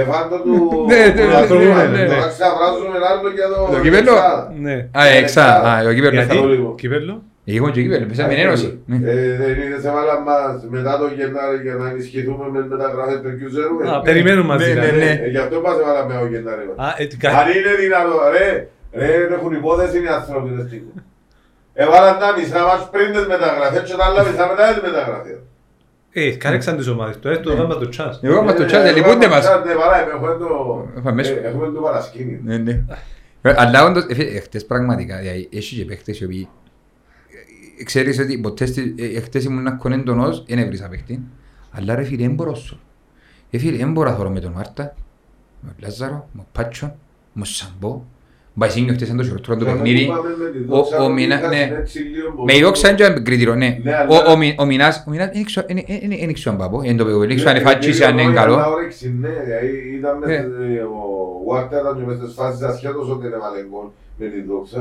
Εφάντο 0.00 0.36
του... 0.44 0.54
Ναι, 0.90 0.96
ναι, 0.96 1.10
του 1.20 1.28
ναι, 1.28 1.34
ανθρώπου, 1.40 1.64
ναι, 1.64 1.84
ναι, 1.96 2.04
Τώρα 2.10 2.24
ναι. 2.26 2.32
ξαφράζουμε 2.34 2.96
άλλο 3.10 3.28
για 3.38 3.46
το... 3.52 3.58
Το 3.74 3.80
κύπελλο; 3.84 4.12
εξάδα. 4.16 4.52
Ναι. 4.66 4.76
Α, 5.00 5.02
εξά. 5.20 5.46
Α, 5.68 5.72
ο 5.90 5.92
κύπερ 5.96 6.12
Γιατί, 6.12 6.36
το 6.36 6.46
λίγο. 6.54 6.74
κύπελλο. 6.82 7.14
Εγώ 7.44 7.68
και 7.70 7.82
κύπερ, 7.82 8.00
πέσαμε 8.10 8.34
ένωση. 8.34 8.68
Ναι. 8.86 8.96
Ε, 9.10 9.36
Δεν 9.42 9.54
είδες 9.62 9.84
έβαλα 9.90 10.16
μας 10.28 10.54
μετά 10.76 10.92
το 10.98 11.06
Γενάρη 11.16 11.58
για 11.66 11.74
να 11.80 11.88
ενισχυθούμε 11.88 12.44
με 12.54 12.60
μεταγραφές 12.72 13.18
του 13.22 13.30
Κιουζέρου. 13.38 13.76
Α, 13.94 14.00
περιμένουν 14.08 14.46
μαζί 14.52 14.66
Ναι, 14.66 14.72
δηλαδή. 14.80 14.98
ναι, 14.98 15.04
ναι. 15.04 15.20
Ε, 15.26 15.28
Γι' 15.34 15.42
αυτό 15.44 15.56
μας 15.66 15.76
έβαλα 15.82 16.02
με 16.08 16.14
ο 16.24 16.26
Γενάρη. 16.32 16.64
Α, 16.84 16.86
ε, 17.00 17.04
τι 17.10 17.16
Αν 17.26 17.32
κα- 17.34 17.50
είναι 17.56 17.72
δυνατό, 17.82 18.16
ρε, 18.36 18.48
ρε, 18.92 19.18
δεν 19.18 19.32
έχουν 19.32 19.52
υπόθεση 19.52 20.02
οι 20.02 20.06
άνθρωποι, 20.06 20.50
δεν 20.54 20.66
στείλουν. 20.66 21.02
Έβαλαν 21.72 22.18
τα 22.18 22.34
μισά 22.38 22.62
μας 22.64 22.88
πριν 22.90 23.12
τις 23.12 23.26
μεταγραφές 23.26 23.90
και 23.90 23.96
τα 23.96 24.04
άλλα 24.04 24.22
μισά 24.22 24.46
μετά 24.46 24.72
τις 24.72 24.82
μεταγραφές. 24.82 25.38
Ε, 26.12 26.30
κάρεξαν 26.30 26.76
τις 26.76 26.86
ομάδες 26.88 27.18
του, 27.18 27.28
έστω 27.28 27.54
γάμπα 27.54 27.76
το 27.78 27.88
τσάς. 27.88 28.20
Εγώ 28.22 28.42
μας 28.42 28.54
το 28.54 28.62
Ε, 28.62 28.66
τσάτε, 28.66 28.88
εγώ 28.88 28.96
λυπούνται 28.96 29.26
μας 29.28 29.36
μας. 29.36 29.44
τσάτε, 29.44 29.74
παρά, 29.74 30.08
έχουμε 30.10 30.36
το... 30.38 30.46
Πάμε 30.94 31.12
μέσα. 31.12 31.32
ε, 31.32 31.34
Έχουμε 31.46 31.66
το 31.70 31.80
παρασκήνιο. 31.80 32.38
Ναι, 32.44 32.56
ναι. 32.56 32.82
Ε, 33.42 33.54
Αλλά 33.56 33.84
όντως, 33.84 34.04
ε, 34.08 34.14
φίλε, 34.14 34.30
εχθές 34.30 34.66
πραγματικά, 34.66 35.16
δηλαδή, 35.18 35.48
έχει 35.52 35.76
και 35.76 35.84
παίχτες 35.84 36.20
οι 36.20 36.24
οποίοι 36.24 36.48
ε, 37.78 37.84
ξέρεις 37.84 38.18
ότι 38.18 38.38
ποτέ 38.38 38.66
στη- 38.66 38.94
ε, 38.98 39.04
εχθές 39.16 39.44
ήμουν 39.44 39.62
να 39.62 39.70
κονέντονος, 39.72 40.44
δεν 40.48 40.58
έβρισα 40.58 40.88
παίχτη, 40.88 41.22
αλλά 41.70 41.94
ρε 41.94 42.02
φίλε, 42.02 42.22
δεν 42.26 42.34
μπορώ 42.34 42.54
σου. 42.54 42.80
Ε, 43.50 43.58
φίλε, 43.58 43.76
δεν 43.76 43.92
μπορώ 43.92 44.10
να 44.10 44.16
θωρώ 44.16 44.30
με 44.30 44.40
τον 44.40 44.52
Μάρτα, 44.52 44.94
με 45.60 45.68
τον 45.68 45.76
Λάζαρο, 45.80 46.28
με 46.32 46.42
τον 46.42 46.46
Πάτσο, 46.52 46.86
με 47.32 47.42
τον 47.42 47.44
Σαμπό, 47.44 48.02
με 48.60 48.66
Μπαϊσίνιο 48.66 48.94
χτες 48.94 49.08
είναι 49.08 49.16
το 49.22 49.24
χειρότερο 49.28 49.56
του 49.56 49.64
Και 49.64 49.70
παιχνίδι. 49.70 50.00
είπαμε 50.02 50.28
με 50.42 50.48
τη 50.50 50.58
Ο- 50.58 50.76
δόξα 50.76 51.02
ο 51.02 51.06
που 51.06 51.12
Μινα- 51.12 51.38
είχα 51.38 51.48
ναι. 51.48 51.56
συνέξει 51.68 51.98
λίγο 51.98 52.44
Με 52.46 52.54
η 52.56 52.60
δόξα 52.60 52.88
είναι 52.88 52.96
και 52.96 53.20
κριτήριο, 53.26 53.54
ναι. 53.54 53.78
Ναι, 53.82 53.92
Ο- 53.92 54.14
αλλά- 54.16 54.26
ο 54.32 54.36
Μι- 54.36 54.60
Ο 54.60 54.64
Μινάς, 54.64 55.04
ο 55.06 55.10
Μινάς, 55.10 55.28
δεν 55.32 55.44
ξέρω- 55.44 55.66
δεν- 55.66 55.84
δεν- 55.88 56.00
δεν- 56.08 56.18
δεν 56.28 56.32
ξέρω 56.38 56.50
αν 56.54 56.70
πάω, 56.70 56.80
δεν 56.80 56.96
το 56.96 57.04
λέω, 57.04 57.18
δεν 57.18 57.36
ξέρω 57.36 57.50
αν 57.50 57.56
είναι 57.56 57.64
Ναι, 57.64 57.70
φάτσις, 57.70 58.00
αν 58.00 58.18
είναι 58.18 58.28
ναι, 58.28 58.34
καλό. 58.34 58.56
ναι, 58.56 58.62
όρεξη, 58.62 59.14
ναι, 59.20 59.28
δηλαδή 59.44 59.70
ήταν 59.98 60.18
με- 60.18 60.26
Ναι. 60.26 60.34
ε, 60.34 60.82
ο 60.82 61.02
Βάρτα 61.48 61.80
ήταν 61.80 61.92
και 61.98 62.04
μες 62.06 62.16
στις 62.20 62.32
φάσεις 62.34 62.62
ασχέτως 62.62 63.08
ότι 63.10 63.22
δεν 63.22 63.32
έβαλε 63.32 63.58
γκολ 63.70 63.86
με 64.18 64.26
τη 64.26 64.40
δόξα. 64.48 64.80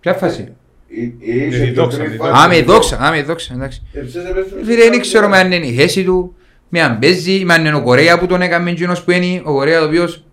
Ποια 0.00 0.14
φάση; 0.14 0.42
Ε- 0.42 1.30
ε, 1.30 1.46
είχε 1.46 1.58
Με 1.58 1.64
τη 1.64 1.72
και 1.72 1.80
δόξα, 1.80 1.96
τρεις 1.98 2.08
με 2.10 2.14
τη 2.16 2.20
φάσεις 2.22 2.44
Α, 2.44 2.48
με 2.48 2.54
η 2.54 2.58
εδώ. 2.58 2.72
δόξα, 2.72 2.96
α, 3.04 3.10
με 3.10 3.18
η 3.18 3.22
δόξα, 3.22 3.50
εντάξει. 3.54 3.82
Ε, 3.92 4.00
ψέσε 4.00 4.32
μες 4.34 4.46
στο- 4.46 4.56
Φίλε, 4.64 4.88
δεν 4.90 5.00
ξέρω 5.00 5.26
αν 5.32 5.52
είναι 5.52 5.66
η 5.66 5.72
θέση 5.74 6.04
του, 6.04 6.34
με 6.68 6.80
αν 6.82 6.98
παίζει, 6.98 7.44
με 7.44 7.54
αν 7.54 7.64
είναι 7.64 7.74
ο 7.76 7.82
Κορέα 7.82 8.18
που 8.18 8.26
τον 8.26 8.42
έκαμε 8.42 8.70
εκείνος 8.70 9.02
που 9.04 9.10
είναι, 9.10 9.40
ο 9.44 9.52
Κορέα 9.52 9.80
ο 9.82 9.84
οποίος 9.84 10.24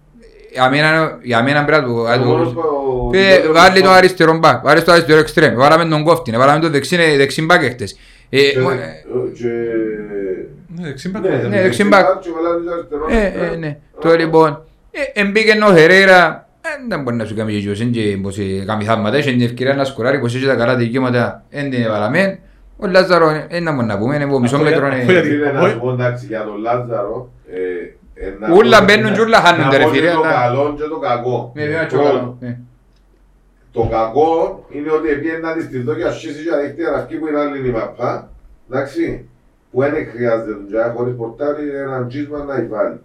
για 0.56 0.70
μένα, 0.70 1.18
για 1.22 1.44
μένα 1.44 1.66
πρέπει 1.66 1.82
να 1.82 1.88
του... 1.88 2.04
να 2.04 2.14
Ο 2.14 2.18
μόνος 2.26 2.48
του- 2.48 2.54
που- 2.54 2.62
ο- 3.08 3.10
Φίλε, 3.14 3.50
ο- 3.50 3.54
βάλει 3.54 3.82
το 3.82 3.90
αριστερό 3.90 4.38
μπακ, 4.38 4.64
βάλει 4.64 4.82
το 4.82 4.92
αριστερό 4.92 5.20
εξτρέμ, 5.20 5.56
βάλαμε 5.56 5.86
τον 5.86 6.04
κόφτη, 6.04 6.32
βάλαμε 6.32 6.60
το 6.60 6.70
δεξί, 6.70 6.96
δεξί 7.18 7.42
μπακ 7.46 7.62
χτες. 7.64 7.98
Ε, 8.30 8.38
Και- 8.52 8.60
μο- 8.60 8.70
ε, 8.72 8.76
και- 9.38 9.48
Ναι, 10.78 10.86
δεξί 10.88 11.10
Ναι, 11.12 11.20
μπακ. 11.20 11.32
ναι, 11.50 11.62
δεξί 11.62 11.84
μπακ. 11.84 12.20
και 12.20 12.30
βάλανε 12.36 12.64
το 12.66 12.72
αριστερό 12.72 13.06
Ε, 13.10 13.26
εξτρέμ. 13.26 13.54
ε, 13.54 13.56
ναι. 13.56 13.78
Το 14.02 14.16
λοιπόν, 14.16 14.62
ε, 14.92 15.22
εμπήκε 15.22 15.58
ο 15.72 15.76
Χερέρα, 15.78 16.48
ε, 16.62 16.68
δεν 16.90 17.02
μπορεί 17.02 17.16
να 17.16 17.26
σου 17.26 17.36
κάνει 17.36 17.52
γιος, 17.54 17.78
δεν 17.78 18.22
πως 18.22 18.38
ε, 18.38 18.64
κάνει 18.66 18.84
θαύματα, 18.84 19.18
έχει 19.18 19.30
την 19.32 19.42
ευκαιρία 19.42 19.74
να 19.74 19.84
σκοράρει, 19.84 20.20
πως 20.20 20.36
έχει 20.36 20.46
τα 20.46 20.56
καλά 20.56 20.76
δικαιώματα, 20.76 21.44
δεν 21.50 21.70
την 21.70 21.84
έβαλαμε. 21.84 22.40
Ο 22.78 22.88
Λάζαρο, 22.88 23.46
ε, 23.48 23.60
να 23.60 23.72
μπορεί 23.74 23.88
να 23.88 23.98
πούμε, 23.98 24.16
είναι 24.16 24.24
από 24.24 24.40
μισό 24.40 24.56
Αφού- 24.56 24.66
μέτρο. 24.68 24.88
αφού- 24.88 25.02
είναι- 25.02 25.12
γιατί- 25.12 25.28
Φίλε, 25.28 25.52
να 25.52 25.62
Όχι. 25.62 25.72
σου 25.72 25.80
πω 25.80 25.92
εντάξει 25.92 26.26
για 26.26 26.44
τον 26.44 26.58
Λάζαρο. 26.62 27.30
Ε, 28.18 28.26
ε, 28.28 28.36
να 28.40 28.54
Ούλα 28.56 28.78
πω- 28.78 28.86
μπαίνουν 28.86 29.14
και 29.14 29.22
ούλα 29.22 29.38
χάνονται, 29.38 29.78
να 29.78 29.78
ρε 29.78 29.84
πω 29.84 29.90
φίλε, 29.90 30.08
και 30.10 30.14
Το 30.14 30.20
αλλά- 30.22 30.32
καλό 30.40 30.74
και 30.78 30.84
το 30.84 30.98
κακό. 31.00 31.52
Ναι, 31.56 31.64
βέβαια, 31.66 31.86
και 31.86 31.96
Το- 31.96 32.04
καλό. 32.04 32.38
Ναι. 32.40 32.58
Το 33.72 33.88
κακό 33.92 34.66
είναι 34.70 34.92
ότι 34.92 35.10
επειδή 35.10 35.40
να 35.42 35.54
της 35.54 35.68
τη 35.70 35.80
δω 35.82 35.94
και 35.94 36.04
ασχίσει 36.04 36.42
για 36.42 36.58
δείχτη 36.58 36.86
αραυκή 36.86 37.16
που 37.18 37.28
είναι 37.28 37.40
άλλη 37.40 37.68
η 37.68 37.72
μαπά, 37.72 38.30
εντάξει, 38.70 39.30
που 39.72 39.80
δεν 39.82 39.94
χρειάζεται 40.14 40.52
τον 40.52 40.68
τζάι 40.68 40.90
χωρίς 40.96 41.16
πορτάρι 41.16 41.70
έναν 41.76 42.08
τσίσμα 42.08 42.38
να 42.38 42.66
βάλει. 42.70 43.00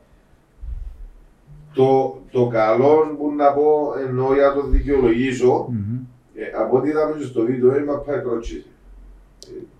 Το, 1.74 2.18
το 2.30 2.46
καλό 2.46 3.14
που 3.18 3.32
να 3.36 3.52
πω 3.52 3.94
εννοώ 4.08 4.34
για 4.34 4.52
το 4.52 4.62
δικαιολογήσω, 4.66 5.66
Μμμ. 5.70 5.98
ε, 6.34 6.42
από 6.62 6.76
ό,τι 6.76 6.88
είδαμε 6.88 7.14
και 7.18 7.24
στο 7.24 7.42
βίντεο, 7.44 7.76
η 7.76 7.82
μαπά 7.84 8.14
εκρότσισε. 8.14 8.64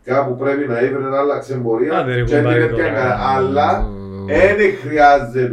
Κάπου 0.04 0.36
πρέπει 0.36 0.68
να 0.68 0.80
ήβρε 0.80 1.02
να 1.08 1.18
άλλαξε 1.18 1.52
εμπορία 1.54 1.98
Άντε, 1.98 2.14
ρε, 2.14 2.22
και 2.24 2.30
δεν 2.34 2.42
κουμπάρε 2.42 2.58
είναι 2.64 2.72
πια 2.72 2.84
τώρα. 2.84 3.00
καλά. 3.00 3.16
Αλλά 3.36 3.88
δεν 4.56 4.76
χρειάζεται 4.82 5.48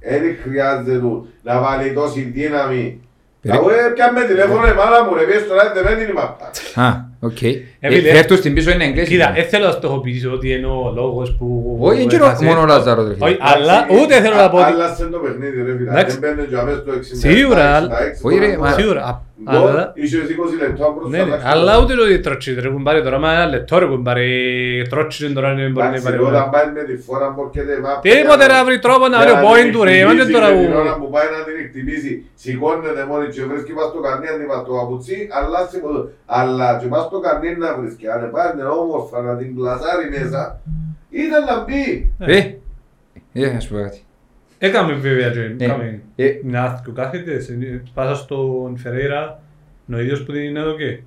δεν 0.00 0.36
χρειάζεται 0.42 1.00
να 1.42 1.60
βάλει 1.60 1.92
τόση 1.92 2.20
δύναμη. 2.20 3.00
Περί- 3.40 3.56
Εγώ 3.58 3.70
ε, 3.70 3.74
πιάμε 3.94 4.24
τηλέφωνο 4.24 4.66
η 4.68 4.72
μάνα 4.74 5.04
μου, 5.04 5.14
ρε 5.14 5.24
πιες 5.24 5.46
τώρα 5.46 5.72
δεν 5.72 5.84
μένει 5.84 6.10
η 6.10 6.12
μαπά. 6.12 6.50
Α, 6.74 6.94
οκ. 7.20 7.38
Φίλε, 7.80 8.08
Ε, 8.08 8.14
Φέρ' 8.14 8.26
του 8.26 8.36
στην 8.36 8.54
πίσω 8.54 8.70
είναι 8.70 8.84
εγγλές. 8.84 9.08
Κοίτα, 9.08 9.32
δεν 9.34 9.44
θέλω 9.44 9.64
να 9.66 9.70
στοχοποιήσω 9.70 10.30
ότι 10.32 10.50
είναι 10.52 10.66
ο 10.66 10.92
λόγος 10.94 11.36
που... 11.38 11.76
Όχι, 11.80 12.06
δεν 12.06 12.20
έχασε. 12.20 12.44
μόνο 12.44 12.60
ο 12.60 12.66
Λάζαρος, 12.66 13.06
ρε 13.08 13.14
φίλε. 13.14 13.24
Όχι, 13.26 13.36
αλλά 13.40 13.84
Εντάξει, 13.84 14.02
ούτε 14.02 14.20
θέλω 14.20 14.34
να 14.34 14.50
πω 14.50 14.56
ότι... 14.56 14.66
Άλλασε 14.72 15.04
το 15.06 15.18
παιχνίδι 15.18 15.62
ρε 15.62 15.76
φίλε, 15.76 15.90
Εντάξει. 15.90 16.18
δεν 16.18 16.34
μπαίνουν 16.34 16.48
και 16.50 16.56
αμέσως 16.56 16.84
το 16.84 16.92
60. 16.92 17.00
Σίγουρα, 17.12 17.64
αλλά- 17.76 17.90
Όχι, 18.22 18.38
ρε, 18.38 18.56
μα- 18.56 18.72
Σίγουρα, 18.72 19.02
α- 19.04 19.26
Γκολ, 19.50 19.68
αλλά... 19.68 19.92
είσαι 19.94 20.16
20 20.16 20.62
λεπτά 20.62 20.84
μπροστά. 20.94 21.08
Ναι, 21.10 21.16
ναι, 21.16 21.22
εντάξει. 21.28 21.46
αλλά 21.52 21.72
ούτε 21.82 21.92
το 21.94 22.02
ότι 22.02 22.18
τρώτσισε 22.26 22.60
ρε 22.60 22.68
κουμπάρε 22.74 23.00
τώρα, 23.06 23.18
μα 23.18 23.32
ένα 23.32 23.46
λεπτό 23.54 23.78
ρε 23.78 23.86
κουμπάρε, 23.92 24.26
τρώτσισε 24.90 25.28
τώρα 25.36 25.48
δεν 25.54 25.70
μπορεί 25.72 25.86
να 25.86 25.92
Εντάξει, 25.94 26.02
πάρει 26.04 26.18
όταν 26.30 26.44
πάει 26.54 26.66
με 26.78 26.82
τη 26.88 26.94
φορά 27.06 27.26
που 27.34 27.40
έρχεται 27.46 27.72
η 27.78 27.80
μάπα, 27.86 28.00
Τίποτε 28.00 28.44
για 28.46 28.54
να 28.56 28.64
βρει 28.66 28.76
τρόπο 28.86 29.04
να 29.08 29.16
για 29.16 29.24
βρει 29.24 29.32
ο 29.32 29.36
την 29.38 29.46
point 29.48 29.68
του 29.74 29.80
ρε, 29.88 29.94
εκτιμήσει 29.98 30.18
δεν 30.22 30.32
τώρα 30.36 30.48
και 30.48 30.54
που... 30.56 30.62
Την 30.68 30.74
ώρα 30.84 30.94
που 31.00 31.06
πάει 31.14 31.28
να 31.36 31.40
την 31.46 31.56
εκτιμήσει, 31.64 32.12
σηκώνεται 32.42 33.02
μόνη 33.10 33.26
και 33.34 33.42
βρίσκει 33.50 33.72
πας 33.78 33.86
στο 33.92 33.98
καρνί, 34.06 34.26
αν 34.32 34.38
είπα 34.44 34.56
το 34.66 34.72
παπουτσί, 34.78 35.18
αλλά 35.38 35.58
σηκώ- 35.70 36.06
αλλά 36.38 36.66
και 36.80 36.86
πας 36.92 37.02
στο 37.08 37.18
καρνί 37.26 37.50
να 37.64 37.67
βρίσκει, 37.80 38.08
αν 38.08 38.30
πάνε 38.30 38.62
όμορφα 38.62 39.20
να 39.20 39.36
την 39.36 39.54
πλασάρει 39.54 40.08
μέσα, 40.10 40.60
ήταν 41.10 41.44
να 41.44 41.64
μπει. 41.64 42.12
Ε, 42.18 42.52
ε, 43.32 43.56
ας 43.56 43.66
πω 43.68 43.76
κάτι. 43.76 44.00
Έκαμε 44.58 44.92
βέβαια 44.92 45.30
και 45.30 45.38
Ναι. 45.38 45.64
έκαμε 45.64 46.00
Ε, 46.16 46.30
μια 46.44 46.62
άθικο 46.62 46.92
κάθεται, 46.92 47.40
σε- 47.40 47.82
πάσα 47.94 48.14
στον 48.14 48.76
Φερέιρα, 48.76 49.40
είναι 49.86 49.96
ο 49.96 50.00
ίδιος 50.00 50.22
που 50.24 50.32
την 50.32 50.40
είναι 50.42 50.60
εδώ 50.60 50.74
και 50.76 50.98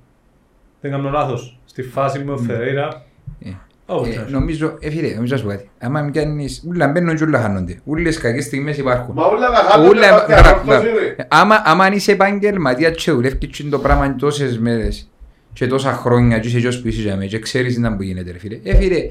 δεν 0.80 0.90
κάνω 0.90 1.10
λάθος, 1.10 1.60
στη 1.64 1.82
φάση 1.82 2.18
με 2.24 2.32
ο 2.32 2.36
Φερέιρα, 2.38 3.02
Ε, 3.44 3.50
όπως 3.86 4.08
Ε, 4.08 4.10
και 4.10 4.18
να 4.18 4.24
σου. 4.26 4.32
νομίζω, 4.32 4.76
ε, 4.80 4.90
φίλε, 4.90 5.14
νομίζω 5.14 5.32
να 5.34 5.38
σου 5.38 5.44
πω 5.44 5.50
κάτι. 5.50 5.70
Άμα 5.80 6.08
πιάνεις, 6.12 6.64
ούλα 6.68 6.88
μπαίνουν 6.88 7.16
και 7.16 7.24
ούλα 7.24 7.40
χάνονται. 7.40 7.80
Ούλες 7.84 8.18
κακές 8.18 8.44
στιγμές 8.44 8.78
υπάρχουν. 8.78 9.14
Μα 9.14 9.24
όλα 9.24 9.50
τα 9.50 9.54
χάλια 9.56 9.88
Ούλα- 9.88 10.08
τα 10.08 10.14
πάθια, 10.16 10.36
μπρα- 10.40 10.50
όρθωση, 10.52 10.92
μπρα- 10.92 11.00
ρε. 11.00 11.06
Ε, 11.22 11.26
Άμα, 11.28 11.62
άμα 11.64 11.84
αν 11.84 11.92
είσαι 11.92 12.12
επαγγελματίας 12.12 13.04
και 13.04 13.10
δουλεύεις 13.10 13.48
και 13.58 13.64
το 13.64 13.78
πράγμα 13.78 14.16
τόσες 14.16 14.58
μέρες 14.58 15.10
και 15.52 15.66
τόσα 15.66 15.92
χρόνια 15.92 16.38
και 16.38 16.48
είσαι 16.48 16.58
γιος 16.58 16.80
που 16.80 16.88
είσαι 16.88 17.00
για 17.00 17.16
μένα 17.16 17.26
και 17.30 17.38
ξέρεις 17.38 17.78
να 17.78 17.96
που 17.96 18.02
γίνεται 18.02 18.30
ρε 18.32 18.38
φίλε. 18.38 18.58
Ε 18.62 18.74
φίλε, 18.76 18.96
ε, 18.96 19.10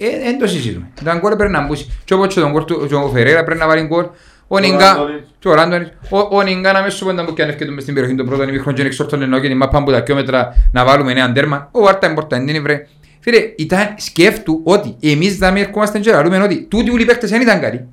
ε, 0.00 0.06
ε, 0.06 0.18
δεν 0.24 0.38
το 0.38 0.46
συζητούμε. 0.46 0.88
Τον 1.04 1.20
κόλ 1.20 1.36
πρέπει 1.36 1.52
να 1.52 1.66
μπούσει. 1.66 1.90
Και 2.04 2.14
όπως 2.14 2.34
και 2.34 2.40
τον 2.40 2.52
κόλ 2.52 2.64
του 2.64 2.86
και 2.88 2.94
ο 2.94 3.08
Φερέρα 3.08 3.44
πρέπει 3.44 3.60
να 3.60 3.66
βάλει 3.66 3.82
γκολ. 3.86 4.06
Ο 4.50 4.58
Νιγκά, 4.58 4.78
Ράντονιτς. 4.94 5.28
και 5.38 5.48
ο 5.48 5.54
Ράντονιτς. 5.54 5.90
Ο- 6.10 6.36
Ο 6.36 6.42
Νιγκά 6.42 6.72
να 6.72 6.82
μέσω 6.82 7.04
πέντε 7.06 7.22
που 7.22 7.32
και 7.34 7.42
αν 7.42 7.48
ευκαιρία 7.48 7.72
μες 7.72 7.82
στην 7.82 7.94
περιοχή 7.94 8.16
των 8.16 8.26
πρώτων 8.26 8.48
ημίχρονων 8.48 8.74
και 8.74 8.82
εξόρτων 8.82 9.22
εννοώ 9.22 9.40
και 9.40 9.48
την 9.48 9.56
μάπα 9.56 9.78
από 9.78 9.90
τα 9.90 10.00
κιόμετρα 10.00 10.54
να 10.72 10.84
βάλουμε 10.84 11.12
ένα 11.12 11.32
τέρμα. 11.32 11.68
Ο 11.72 11.80
Βάρτα 11.80 12.06
εμπορτα, 12.06 12.36
δεν 12.36 12.48
είναι 12.48 12.60
βρε. 12.60 12.86
Φίλε, 13.20 13.38
ήταν 13.56 13.94
σκέφτου 13.96 14.60
ότι 14.64 14.96
εμείς 15.02 15.36
θα 15.36 15.50
μην 15.50 15.62
ερχόμαστε 15.62 15.98
και 15.98 16.10
λαλούμε 16.10 16.42
ότι 16.42 16.66
τούτοι 16.70 16.90
όλοι 16.90 17.02
οι 17.02 17.04
παίκτες 17.04 17.30
δεν 17.30 17.40
ήταν 17.40 17.60
καλοί. 17.60 17.86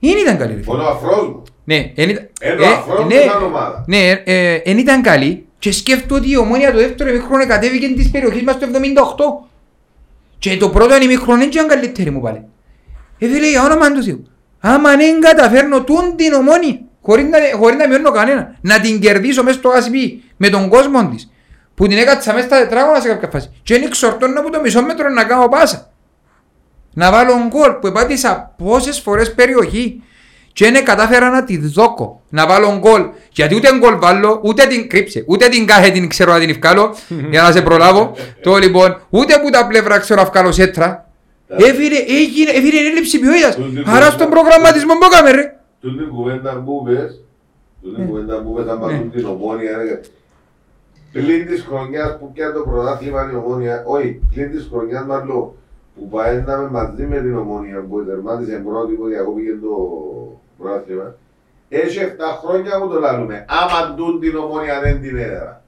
Δεν 0.00 0.16
ήταν 0.22 0.38
καλοί 0.38 0.54
ρε 0.54 0.60
φίλε. 0.62 0.76
Μόνο 0.76 0.88
ο 0.88 0.90
αφρός 0.90 1.28
μου. 1.28 1.42
Ναι, 1.64 1.92
εν 1.94 2.08
ήταν- 2.08 2.28
Ενώ 2.40 2.64
ε, 5.64 5.68
αφρός 5.68 5.82
ναι, 5.86 5.92
ήταν 5.92 6.12
ομάδα. 6.12 6.12
Ναι, 6.12 6.12
ε, 6.12 6.12
εν 6.12 6.12
ήταν 6.12 6.12
καλή 6.12 6.12
και 6.12 6.12
σκέφτομαι 6.12 6.20
ότι 6.20 6.30
η 6.30 6.36
ομόνια 6.36 6.72
το 6.72 6.78
δεύτερο 6.78 7.10
ημίχρονο 7.10 7.46
κατέβηκε 7.46 7.88
της 7.88 8.10
περιοχής 8.10 8.42
μας 8.42 8.58
το 8.58 8.66
78. 8.72 9.48
Και 10.38 10.56
το 10.56 10.70
πρώτο 10.70 11.02
ημίχρονο 11.02 11.38
δεν 11.38 11.48
ήταν 11.48 11.68
καλύτερη 11.68 12.10
μου 12.10 12.20
πάλι. 12.20 12.44
Ε, 13.18 13.28
φίλε, 13.28 13.50
για 13.50 13.64
όνομα 13.64 13.92
του 13.92 14.02
Θεού. 14.02 14.26
Άμα 14.60 14.96
δεν 14.96 15.20
καταφέρνω 15.20 15.84
τούν 15.84 16.16
την 16.16 16.32
ομόνια, 16.32 16.80
χωρίς 17.02 17.24
να, 17.24 17.38
χωρίς 17.58 17.76
να 17.76 17.88
μειώνω 17.88 18.10
κανένα, 18.10 18.56
να 18.60 18.80
την 18.80 19.00
κερδίσω 19.00 19.42
μέσα 19.42 19.58
στο 19.58 19.68
ΑΣΠ 19.68 19.94
με 20.36 20.48
τον 20.48 20.68
κόσμο 20.68 21.08
της, 21.08 21.30
που 21.74 21.86
την 21.86 21.98
έκατσα 21.98 22.32
μέσα 22.32 22.46
στα 22.46 22.58
τετράγωνα 22.58 23.00
σε 23.00 23.08
κάποια 23.08 23.28
φάση. 23.28 23.50
Και 23.62 23.74
δεν 23.74 23.82
εξορτώνω 23.82 24.40
από 24.40 24.50
το 24.50 24.60
μισό 24.60 24.82
μέτρο 24.82 25.08
να 25.08 25.24
κάνω 25.24 25.48
πάσα. 25.48 25.92
Να 26.94 27.10
βάλω 27.10 27.32
γκολ 27.48 27.72
που 27.72 27.86
επάτησα 27.86 28.54
πόσες 28.58 29.00
φορές 29.00 29.34
περιοχή 29.34 30.02
και 30.52 30.70
δεν 30.70 30.84
κατάφερα 30.84 31.30
να 31.30 31.44
τη 31.44 31.58
δώκω. 31.58 32.20
Να 32.28 32.46
βάλω 32.46 32.78
γκολ. 32.78 33.04
Γιατί 33.32 33.54
ούτε 33.54 33.68
γκολ 33.78 33.98
βάλω, 33.98 34.40
ούτε 34.42 34.66
την 34.66 34.88
κρύψε, 34.88 35.24
ούτε 35.26 35.48
την 35.48 35.66
κάθε 35.66 35.90
την 35.90 36.08
ξέρω 36.08 36.32
να 36.32 36.38
την 36.38 36.50
ευκάλω 36.50 36.94
για 37.30 37.42
να 37.42 37.52
σε 37.52 37.62
προλάβω. 37.62 38.16
το 38.42 38.56
λοιπόν, 38.56 39.00
ούτε 39.10 39.34
που 39.42 39.50
τα 39.50 39.66
πλευρά 39.66 39.98
ξέρω 39.98 40.22
να 40.22 40.28
βγάλω 40.28 40.52
σέτρα. 40.52 41.06
Έφυρε, 41.56 41.96
έγινε, 41.96 42.50
έφυρε 42.50 42.76
έλλειψη 42.88 43.18
ποιότητας. 43.18 43.58
Άρα 43.86 44.10
στον 44.10 44.28
προγραμματισμό 44.30 44.92
που 44.92 45.08
έκαμε 45.12 45.30
ρε. 45.30 45.56
Τούν 45.80 45.96
την 45.98 46.08
κουβέντα 46.08 46.62
που 46.64 46.82
πες, 46.84 47.20
τούν 47.82 47.94
την 47.94 48.06
κουβέντα 48.08 48.42
που 48.42 48.52
πες, 48.54 48.66
άμα 48.68 48.86
Ναι. 48.92 48.98
τούν 48.98 49.10
την 49.10 49.24
ομόνια, 49.26 49.76
ρε. 49.76 50.00
Πλην 51.12 51.46
της 51.46 51.64
χρονιάς 51.68 52.16
που 52.18 52.32
πιάνε 52.32 52.52
το 52.52 52.60
πρωτάθλημα 52.60 53.30
η 53.32 53.34
ομόνια, 53.36 53.82
όχι, 53.86 54.20
πλην 54.34 54.50
της 54.50 54.68
χρονιάς 54.70 55.04
μάλλον 55.06 55.52
που 55.94 56.08
παίρναμε 56.08 56.68
μαζί 56.70 57.02
με 57.02 57.16
την 57.20 57.36
ομόνια 57.36 57.78
που 57.88 58.04
τερμάτισε 58.04 58.62
πρώτη 58.68 58.92
που 58.94 59.06
διακόπηκε 59.06 59.50
το 59.62 59.72
πρωτάθλημα, 60.58 61.14
έχει 61.68 61.98
7 61.98 62.04
χρόνια 62.44 62.78
που 62.80 62.88
το 62.92 62.98
λαλούμε. 63.00 63.44
Άμα 63.48 63.94
τούν 63.96 64.20
την 64.20 64.36
ομόνια 64.36 64.80
δεν 64.82 65.00
την 65.02 65.16
έδερα. 65.16 65.62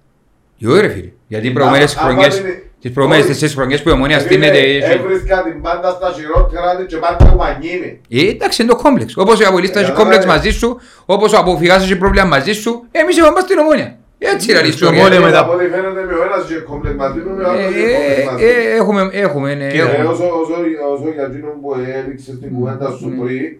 Jo 0.62 0.80
ρε 0.80 0.88
φίλε, 0.88 1.10
γιατί 1.26 1.46
οι 1.46 1.50
προηγούμενες 1.50 1.96
Α- 1.96 2.00
άμα 2.00 2.08
χρονιές, 2.10 2.38
είναι- 2.38 2.62
τις 2.80 2.92
προηγούμενες 2.92 3.24
όχι. 3.24 3.32
τέσσερις 3.32 3.54
χρονιές 3.54 3.82
που 3.82 3.88
η 3.88 3.92
ομόνια 3.92 4.18
Δηλαδή, 4.18 4.34
στείνεται... 4.34 4.92
Έβρισκα 4.94 5.42
την 5.42 5.62
πάντα 5.62 5.90
στα 5.90 6.12
χειρότερα 6.16 6.76
της 6.76 6.86
και 6.86 6.96
πάντα 6.96 7.24
που 7.30 7.36
μανιήμαι. 7.36 7.98
Ε, 8.08 8.28
εντάξει, 8.28 8.62
είναι 8.62 8.70
το 8.70 8.76
κόμπλεξ. 8.76 9.16
Όπως 9.16 9.40
ο 9.40 9.48
Απολύστας 9.48 9.82
έχει 9.82 9.90
Ε, 9.90 9.94
κόμπλεξ 9.94 10.24
καλά, 10.24 10.36
μαζί 10.36 10.50
σου, 10.50 10.80
όπως 11.06 11.32
ο 11.32 11.38
Αποφυγάς 11.38 11.82
έχει 11.84 11.96
πρόβλημα 11.96 12.26
μαζί 12.26 12.52
σου, 12.52 12.86
εμείς 12.90 13.16
είμαστε 13.18 13.40
στην 13.40 13.58
ομόνια. 13.58 13.96
Έτσι 14.18 14.50
είναι 14.50 14.58
η 14.60 14.62
Στο 14.62 14.68
ιστορία. 14.68 14.98
Ομόνια 15.00 15.18
Ε, 15.18 15.20
μετά- 15.20 15.38
Από 15.38 15.52
ό,τι 15.52 15.64
φαίνεται 15.64 16.02
με 16.08 16.14
ο 16.14 16.23
ένας 16.44 16.50
είχε 16.50 16.60
κόμπλεξ 16.60 16.96
μαζί 16.96 17.18
μου, 17.18 17.34
με 17.36 17.42
ο 17.44 17.48
άλλος 17.50 17.70
είχε 17.70 17.84
ε, 17.86 17.94
κόμπλεξ 17.94 18.24
μαζί 18.30 18.44
μου. 18.44 18.50
ε, 18.50 18.74
Έχουμε, 18.76 19.08
έχουμε, 19.12 19.54
ναι, 19.54 19.68
Και 19.70 19.78
έχουμε. 19.80 20.04
όσο, 20.04 20.24
όσο, 20.24 20.54
όσο 20.92 21.08
για 21.14 21.24
εκείνο 21.24 21.48
που 21.62 21.74
έδειξε 21.98 22.34
στην 22.34 22.54
κουβέντα 22.54 22.90
σου 22.90 23.08
Mm. 23.08 23.24
πριν, 23.24 23.56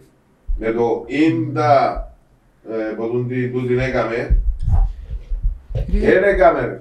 με 0.58 0.70
το 0.72 1.04
ίντα 1.06 1.72
ε, 2.70 2.94
που 2.96 3.08
τούν 3.10 3.28
τι- 3.28 3.48
τούν 3.50 3.66
την 3.66 3.78
έκαμε, 3.78 4.36
δεν 5.92 6.22
έκαμε 6.24 6.60
ρε. 6.60 6.80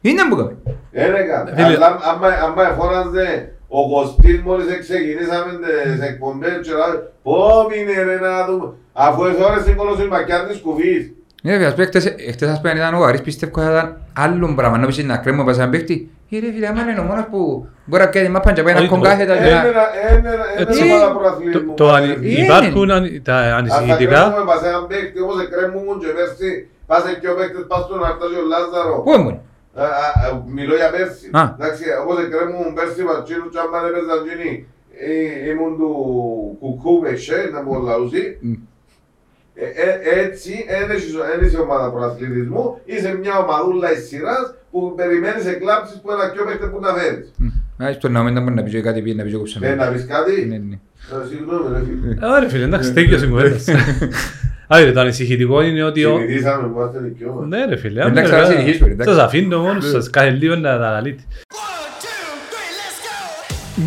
Είναι 0.00 0.22
που 0.28 0.36
κάνουμε. 0.36 0.56
Δεν 0.90 1.14
έκαμε. 1.14 1.50
Φίλε. 1.54 1.64
Αλλά 1.66 1.98
άμα, 2.02 2.26
άμα 2.44 2.68
εφώναζε 2.70 3.52
ο 3.68 3.88
Κωστής 3.88 4.42
μόλις 4.42 4.78
ξεκινήσαμε 4.80 5.52
τις 5.96 6.00
εκπομπές 6.08 6.58
και 6.62 6.70
λέει 6.72 7.02
πω 7.22 7.36
μείνε 7.70 8.02
ρε 8.02 8.18
να 8.20 8.46
δούμε 8.46 8.72
αφού 8.92 9.24
εθώρες 9.24 9.62
την 9.64 9.76
κολοσσιμακιά 9.76 10.46
της 10.46 10.58
κουβής. 10.60 11.12
Ναι, 11.46 11.52
βέβαια, 11.52 11.68
ας 11.68 11.74
πούμε, 11.74 11.86
χτες- 11.86 12.14
χτες 12.32 12.48
ας 12.48 12.60
πούμε, 12.60 12.72
ήταν 12.72 12.94
ο 12.94 13.02
Άρης, 13.04 13.22
πιστεύω 13.22 13.60
θα 13.60 13.70
ήταν 13.70 13.86
άλλον 14.24 14.54
πράγμα. 14.58 14.78
Να 14.78 14.86
πεις 14.86 15.04
να 15.04 15.16
κρέμουμε 15.16 15.44
πας 15.44 15.56
έναν 15.58 15.70
παίχτη. 15.70 15.96
Ε, 16.30 16.38
ρε 16.38 16.50
φίλε, 16.54 16.66
άμα 16.66 16.80
είναι 16.82 17.00
ο 17.00 17.06
μόνος 17.10 17.26
που 17.30 17.40
μπορεί 17.84 18.02
να 18.02 18.08
πιάνει 18.08 18.28
μάπαν 18.28 18.54
και 18.54 18.62
πάει 18.62 18.74
να 18.74 18.80
Όχι, 18.80 18.88
κογκάθετα 18.94 19.34
και 19.36 19.48
Είναι 19.48 19.60
να... 19.60 19.68
ένα- 19.72 19.88
είναι 20.18 20.28
ένα- 20.36 20.46
είναι 20.58 20.70
Έτσι. 20.70 20.82
ένα 20.88 21.08
Το- 21.08 21.14
προαθλητισμό. 21.18 21.72
το 21.80 21.86
ανη- 21.96 22.18
Είναι. 22.32 22.44
Υπάρχουν 22.44 22.90
αν- 22.96 23.20
τα 23.28 23.36
Ας 23.38 23.48
τα 23.50 23.56
ανησυχητικά, 23.60 24.20
κρέμουμε 24.20 24.44
πας 24.50 24.62
έναν 24.70 24.84
παίκτη 24.90 25.18
όπως 25.24 25.36
εκρέμουν 25.44 25.94
και 26.02 26.10
πέρσι 26.16 26.50
Πάσε 26.90 27.12
και 27.20 27.28
ο 27.32 27.34
παίκτες, 27.38 27.64
πας 27.70 27.80
στον 27.86 28.00
Αρτάζιο 28.08 28.42
Λάζαρο. 28.52 28.96
Πού 29.06 29.12
ήμουν; 29.18 29.36
Α, 29.82 29.84
α, 30.04 30.06
α, 30.24 30.26
Μιλώ 30.56 30.74
για 30.80 30.90
πέρσι. 30.94 31.26
Α. 31.40 31.42
Εντάξει, 31.58 31.82
όπως 32.02 32.16
εκρέμουν 32.24 32.66
πέρσι 32.76 33.00
ματσίνου 33.08 33.46
και 33.52 33.60
άμα 33.64 33.78
έπαιζαν 33.88 34.18
τζινί. 34.24 34.52
Ε, 35.06 35.50
Ήμουν 35.50 35.72
του 35.80 35.90
κουκού 36.60 36.92
Μεσέ, 37.04 37.40
να 37.54 37.58
μου 37.64 37.72
λαούσει. 37.88 38.22
Μμ. 39.56 39.62
Ε, 39.62 39.64
ε, 39.64 40.20
Έτσι, 40.24 40.52
δεν 41.36 41.46
είσαι 41.46 41.58
ομάδα 41.58 41.90
προαθλητισμού, 41.90 42.78
είσαι 42.84 43.18
μια 43.22 43.38
ομαδούλα 43.38 43.92
εις 43.92 44.06
σειράς 44.08 44.54
που 44.70 44.94
περιμένεις 44.96 45.46
εκλάψεις 45.46 46.00
που 46.00 46.10
ένα 46.10 46.30
πιο 46.32 46.44
παίχτε 46.44 46.66
που 46.66 46.80
να 46.80 46.92
φέρεις. 46.94 47.26
Α, 47.84 47.92
στον 47.92 48.12
ναό 48.12 48.22
να 48.30 48.40
μπορεί 48.40 48.54
να 48.54 48.62
πει 48.62 48.80
κάτι, 48.80 49.02
πήγε 49.02 49.14
να 49.16 49.22
πει 49.22 49.30
και 49.30 49.36
κόψε 49.36 49.58
με. 49.58 49.66
Θέλει 49.66 49.78
να 49.78 49.86
πεις 49.86 50.06
κάτι; 50.06 50.44
Ναι, 50.46 50.56
ναι. 50.68 50.78
Ε, 51.12 51.26
Συγγνώμη 51.28 51.66
ρε 51.72 51.82
φίλε. 51.84 52.26
Ωραία 52.36 52.48
φίλε, 52.48 52.64
εντάξει, 52.64 52.92
τέλειος 52.92 53.22
η 53.22 53.26
κουβέντας. 53.28 53.64
Άρα 54.68 54.92
το 54.92 55.00
ανησυχητικό 55.00 55.62
είναι 55.62 55.82
ότι... 55.82 56.04
ο- 56.04 56.16
Συνηθίσαμε 56.18 56.68
που 56.68 56.74
είμαστε 56.78 56.98
δικαιώματα. 56.98 57.46
Ναι 57.46 57.64
ρε 57.64 57.76
φίλε, 57.76 58.04
Εντάξει, 58.04 58.32
άρα, 58.34 58.44
θα 58.44 58.50
συνεχίσουμε, 58.50 58.90
εντάξει. 58.90 59.14
σας 59.14 59.22
αφήνω 59.24 59.58
μόνος 59.62 59.88
σας, 59.90 60.10
κάθε 60.10 60.30
λίγο 60.30 60.54
να 60.54 60.78
τα 60.78 60.86
αναλύετε. 60.88 61.22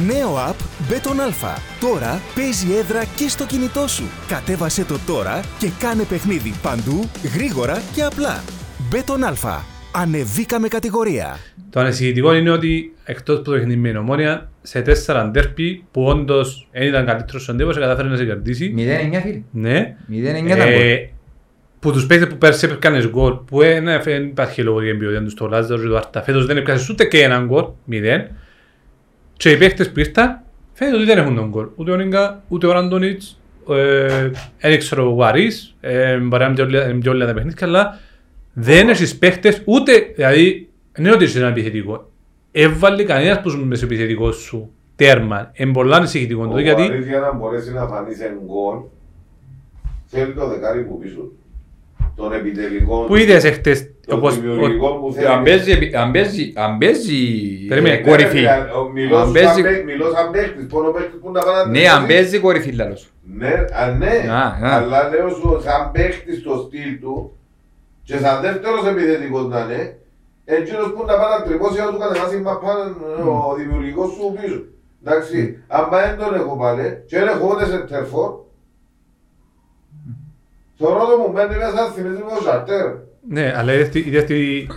Νέο 0.07 0.35
app 0.49 0.76
Beton 0.89 1.19
Alpha. 1.29 1.57
Τώρα 1.79 2.21
παίζει 2.35 2.73
έδρα 2.73 3.03
και 3.15 3.27
στο 3.27 3.45
κινητό 3.45 3.87
σου. 3.87 4.03
Κατέβασέ 4.27 4.83
το 4.85 4.99
τώρα 5.05 5.39
και 5.59 5.69
κάνε 5.79 6.03
παιχνίδι 6.03 6.53
παντού, 6.61 7.09
γρήγορα 7.35 7.81
και 7.95 8.03
απλά. 8.03 8.43
Beton 8.91 9.33
Alpha. 9.33 9.59
Ανεβήκαμε 9.95 10.67
κατηγορία. 10.67 11.37
Το 11.69 11.79
ανησυχητικό 11.79 12.33
είναι 12.33 12.49
ότι 12.49 12.93
εκτός 13.03 13.37
που 13.37 13.41
το 13.43 13.51
παιχνίδι 13.51 13.79
με 13.79 13.89
η 13.89 13.95
Ομόνια, 13.95 14.51
σε 14.61 14.81
τέσσερα 14.81 15.27
ντέρπι 15.27 15.83
που 15.91 16.03
όντως 16.03 16.69
δεν 16.71 16.87
ήταν 16.87 17.05
καλύτερος 17.05 17.43
στον 17.43 17.57
τύπο, 17.57 17.71
κατάφερε 17.71 18.07
να 18.07 18.15
σε 18.15 18.25
κερδίσει. 18.25 18.73
0-9 18.77 19.21
φίλε. 19.23 19.41
Ναι. 19.51 19.95
0-9 20.09 20.13
ήταν 20.13 20.45
γκολ. 20.45 20.59
Ε, 20.59 21.09
που 21.79 21.91
τους 21.91 22.05
παίκτες 22.05 22.27
που 22.27 22.37
πέρσι 22.37 22.65
έπαιρκαν 22.65 23.09
γκολ, 23.09 23.33
που 23.33 23.59
δεν 23.59 24.01
δεν 24.03 24.23
υπάρχει 24.23 24.61
λόγο 24.61 24.81
για 24.81 24.91
εμπειότητα 24.91 25.23
τους 25.23 25.33
το 25.33 25.47
Λάζαρος 25.47 25.81
και 25.81 25.87
το 25.87 25.97
Άρτα. 25.97 26.21
Φέτος 26.21 26.45
δεν 26.45 26.57
έπιασες 26.57 26.89
ούτε 26.89 27.05
και 27.05 27.23
έναν 27.23 27.45
γκολ, 27.45 27.65
μηδέν. 27.85 28.27
Και 29.37 29.51
οι 29.51 29.57
παίκτες 29.57 29.91
που 29.91 29.99
ήρθαν, 29.99 30.41
φέτος 30.77 31.05
δεν 31.05 31.17
έχουν 31.17 31.35
τον 31.35 31.49
γκολ. 31.49 31.67
Ούτε 31.75 31.91
ο 31.91 31.95
Νίγκα, 31.95 32.43
ούτε 32.47 32.67
ο 32.67 32.71
Ραντονίτς, 32.71 33.39
ε, 33.69 34.31
δεν 34.59 34.77
ξέρω 34.77 35.15
ο 35.15 35.23
Αρής, 35.23 35.75
ε, 35.79 36.17
μπορεί 36.17 36.43
να 36.43 36.63
είναι 36.63 36.99
πιο 36.99 37.11
όλα 37.11 37.25
τα 37.25 37.33
παιχνίδια, 37.33 37.67
αλλά 37.67 37.99
δεν 38.53 38.89
έχεις 38.89 39.17
παίκτες 39.17 39.61
ούτε, 39.65 39.91
δηλαδή, 40.15 40.69
δεν 40.91 41.05
είναι 41.05 41.13
ότι 41.13 41.23
είσαι 41.23 41.39
ένα 41.39 41.47
επιθετικό. 41.47 42.09
Έβαλε 42.51 43.03
κανένας 43.03 43.41
που 43.41 43.67
είσαι 43.71 43.85
επιθετικό 43.85 44.31
σου 44.31 44.71
τέρμα. 44.95 45.51
Είναι 45.53 45.71
πολλά 45.71 45.95
ανησυχητικό 45.95 46.43
Ο 46.43 46.47
το 46.47 46.59
γιατί 46.59 46.81
Βαρύς 46.87 47.07
για 47.07 47.19
να 47.19 47.33
μπορέσει 47.33 47.73
να 47.73 47.87
φανεί 47.87 48.13
σε 48.13 48.37
γκολ, 48.45 48.77
θέλει 50.05 50.33
το 50.33 50.47
δεκάρι 50.47 50.83
που 50.83 50.99
πίσω. 50.99 51.15
του. 51.15 51.37
Τον 52.15 52.33
επιτελικό, 52.33 53.03
που 53.07 53.15
είδες 53.15 53.43
εχθές 53.43 53.89
τον 54.07 54.17
όπως, 54.17 54.39
δημιουργικό 54.39 54.87
που 54.93 55.11
θέλει. 55.13 55.27
Αν 55.27 55.43
παίζει, 55.43 55.71
αν 55.95 56.11
παίζει, 56.11 56.53
αν 56.55 56.77
παίζει 56.77 57.17
Περίμενε, 57.67 57.95
ε, 57.95 57.97
κορυφή. 57.97 58.45
Ο- 58.77 58.89
Μιλώς 58.93 59.19
Αν 59.21 59.23
σαν 59.25 59.33
παίζει- 59.33 59.61
παίκ- 59.61 59.83
μιλώς 59.85 60.11
σαν 60.13 60.31
παίκτης, 60.31 60.65
πόνο 60.67 60.89
παίκτης 60.91 61.19
που 61.21 61.31
να 61.31 61.41
πάει 61.41 61.55
να 61.55 61.65
Ναι, 61.65 61.71
τρέξει. 61.71 61.87
αν 61.95 62.05
παίζει 62.07 62.39
κορυφή 62.39 62.71
λάλος. 62.71 63.11
Ναι, 63.37 63.53
α, 63.81 63.91
ναι. 63.97 64.15
Α, 64.31 64.67
α. 64.67 64.75
αλλά 64.75 65.09
λέω 65.09 65.29
σου 65.29 65.59
σαν 65.63 65.91
παίκτης 65.91 66.39
στο 66.39 66.55
στυλ 66.67 66.99
του 67.01 67.37
και 68.03 68.17
σαν 68.17 68.41
δεύτερος 68.41 68.85
επιθετικός 68.85 69.45
να 69.47 69.59
είναι, 69.59 69.97
εκείνος 70.45 70.93
που 70.93 71.03
να 71.05 71.13
πάει 71.19 71.31
να 71.39 71.45
τρυπώσει 71.45 71.79
να 71.79 71.91
του 71.91 71.97
κατεβάσει 71.97 72.37
μαπά 72.37 72.73
ο 73.49 73.55
δημιουργικός 73.55 74.09
σου 74.11 74.37
πίσω. 74.41 74.59
Εντάξει, 75.03 75.57
αν 75.67 75.87
δεν 75.91 76.17
τον 76.25 76.35
έχω 76.35 76.55
πάλι 76.57 77.03
και 77.07 77.17
δεν 77.19 77.27
έχω 77.27 77.47
ούτε 77.53 77.65
σε 77.65 77.77
τερφόρ, 77.77 78.31
Θεωρώ 80.79 81.05
το 81.05 81.17
μου 81.17 81.31
μπαίνει 81.33 81.55
μέσα 81.57 81.91
θυμίζει 81.95 82.21
με 82.27 82.31
ο 82.39 82.41
Ζαρτέρ. 82.43 82.85
Ναι, 83.29 83.53
αλλά 83.57 83.73
είδες 83.73 83.89
τη- 83.89 83.99
είδες 84.07 84.23
τη... 84.23 84.67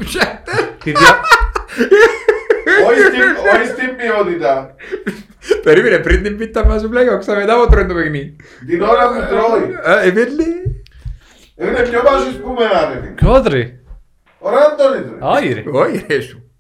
τη 0.84 0.90
δια- 0.90 1.20
Όχι 2.88 3.00
στην- 3.00 3.36
Όχι 3.54 3.66
στην 3.68 3.96
ποιότητα. 3.96 4.74
Περίμενε 5.62 5.98
πριν 5.98 6.22
την 6.22 6.36
πίτα 6.36 6.64
μας 6.66 6.80
σου 6.80 6.88
πλάγιο, 6.88 7.18
ξαμετά 7.18 7.54
από 7.54 7.70
τρώει 7.70 7.86
το 7.86 7.94
παιχνίδι. 7.94 8.36
Την 8.66 8.82
ώρα 8.82 9.08
που 9.08 9.14
τρώει. 9.28 9.94
Α, 9.94 10.00
ε, 10.02 10.10
φίλε. 10.10 10.44
Είναι 11.56 11.82
πιο 11.90 12.02
πάσος 12.02 12.34
που 12.42 12.48
με 12.58 12.64
ρε. 13.00 13.08
Ποιος 13.14 13.42
ρε. 13.46 13.72
Ο 14.38 14.48
Ράντονιτ 14.50 15.06
ρε. 15.10 15.16
Όχι 15.20 15.52
ρε. 15.52 15.62
Όχι 15.70 16.04
ρε 16.08 16.20
σου. 16.20 16.50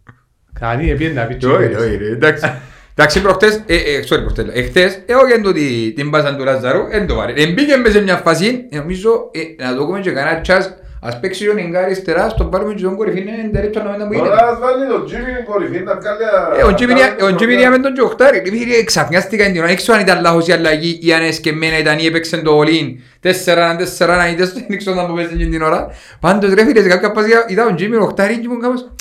Κανεί 0.60 0.90
επίεν 0.90 1.14
να 1.14 1.24
πει 1.26 1.46
Όχι 1.46 1.66
ρε, 1.66 1.76
όχι 1.76 1.96
ρε, 1.96 2.06
εντάξει. 2.10 2.52
Εντάξει, 2.94 3.22
προχτές, 3.22 3.62
ε, 3.66 3.74
ε, 3.76 4.00
sorry 4.08 4.20
προχτές, 4.20 4.46
εχθές, 4.52 5.02
εγώ 5.06 5.26
και 5.28 5.40
τούτη 5.42 5.92
την 5.96 6.10
πάσαν 6.10 6.36
του 6.36 6.44
Λαζαρού, 6.44 6.86
εν 6.90 7.06
το 7.06 7.14
βάρε. 7.14 7.32
Εμπήκε 7.36 7.76
μες 7.76 7.92
σε 7.92 8.00
μια 8.02 8.16
φάση, 8.16 8.66
ε, 8.70 8.76
νομίζω, 8.76 9.30
ε, 9.58 9.62
να 9.64 9.74
το 9.76 9.84
πούμε 9.86 10.00
και 10.00 10.10
κανένα 10.10 10.40
τσάς, 10.40 10.74
ας 11.00 11.20
παίξει 11.20 11.48
ο 11.48 11.52
Νιγκά 11.52 11.80
αριστερά, 11.80 12.28
στον 12.28 12.50
πάρουμε 12.50 12.74
και 12.74 12.82
τον 12.82 12.96
κορυφή, 12.96 13.20
είναι 13.20 13.30
εντερέψα 13.44 13.82
να 13.82 13.90
μην 13.90 13.98
τα 13.98 14.06
μου 14.06 14.12
Τώρα 14.12 14.24
γίνεται. 14.26 14.44
ας 14.44 14.58
βάλει 14.58 14.86
τον 14.88 15.04
Τζίμι 15.06 15.42
κορυφή 15.50 15.78
να 15.82 15.96
βγάλει... 15.96 16.20
Ε, 16.60 16.64
ο 16.64 16.74
Τζίμι- 16.74 17.22
ο 17.22 17.34
Τζίμι 17.34 17.68
με 17.68 17.78
τον 17.78 17.92
Τζοχτάρη, 17.94 18.42
φίλε, 18.46 18.84
ξαφνιάστηκα 18.84 19.44
την 19.44 19.56
ώρα, 19.58 19.66
δεν 19.66 19.76
ξέρω 19.76 19.96
αν 19.96 20.02
ήταν 20.02 20.20
λάθος 20.20 20.46
η 20.48 20.52
αλλαγή 20.52 20.98
ή 21.02 21.12
αν 21.12 21.22
εσκεμμένα 21.22 21.78
ήταν 21.78 21.98
ή 21.98 22.06
έπαιξε 22.06 22.36
το 22.36 22.56
όλιν. 22.56 23.00
Τέσσερα, 23.20 23.76
τέσσερα, 23.76 24.16
να 24.16 24.28
είδες, 24.28 24.52
δεν 24.68 24.78
ξέρω 24.78 25.00
αν 25.00 25.06
το 25.06 25.12
παίζει 25.12 25.48
την 25.48 25.62
ώρα. 25.62 25.90
Πάντως 26.20 26.54
ρε 26.54 26.64
φίλε, 26.64 26.82
σε 26.82 26.88
κάποια 26.88 27.12
φάση 27.14 27.30
ήταν 27.48 27.68
ο 27.68 27.74
Τζίμι 27.74 27.96
Οχτάρη 27.96 28.34
και 28.34 28.44
ήμουν 28.44 28.60
κάπως, 28.60 28.92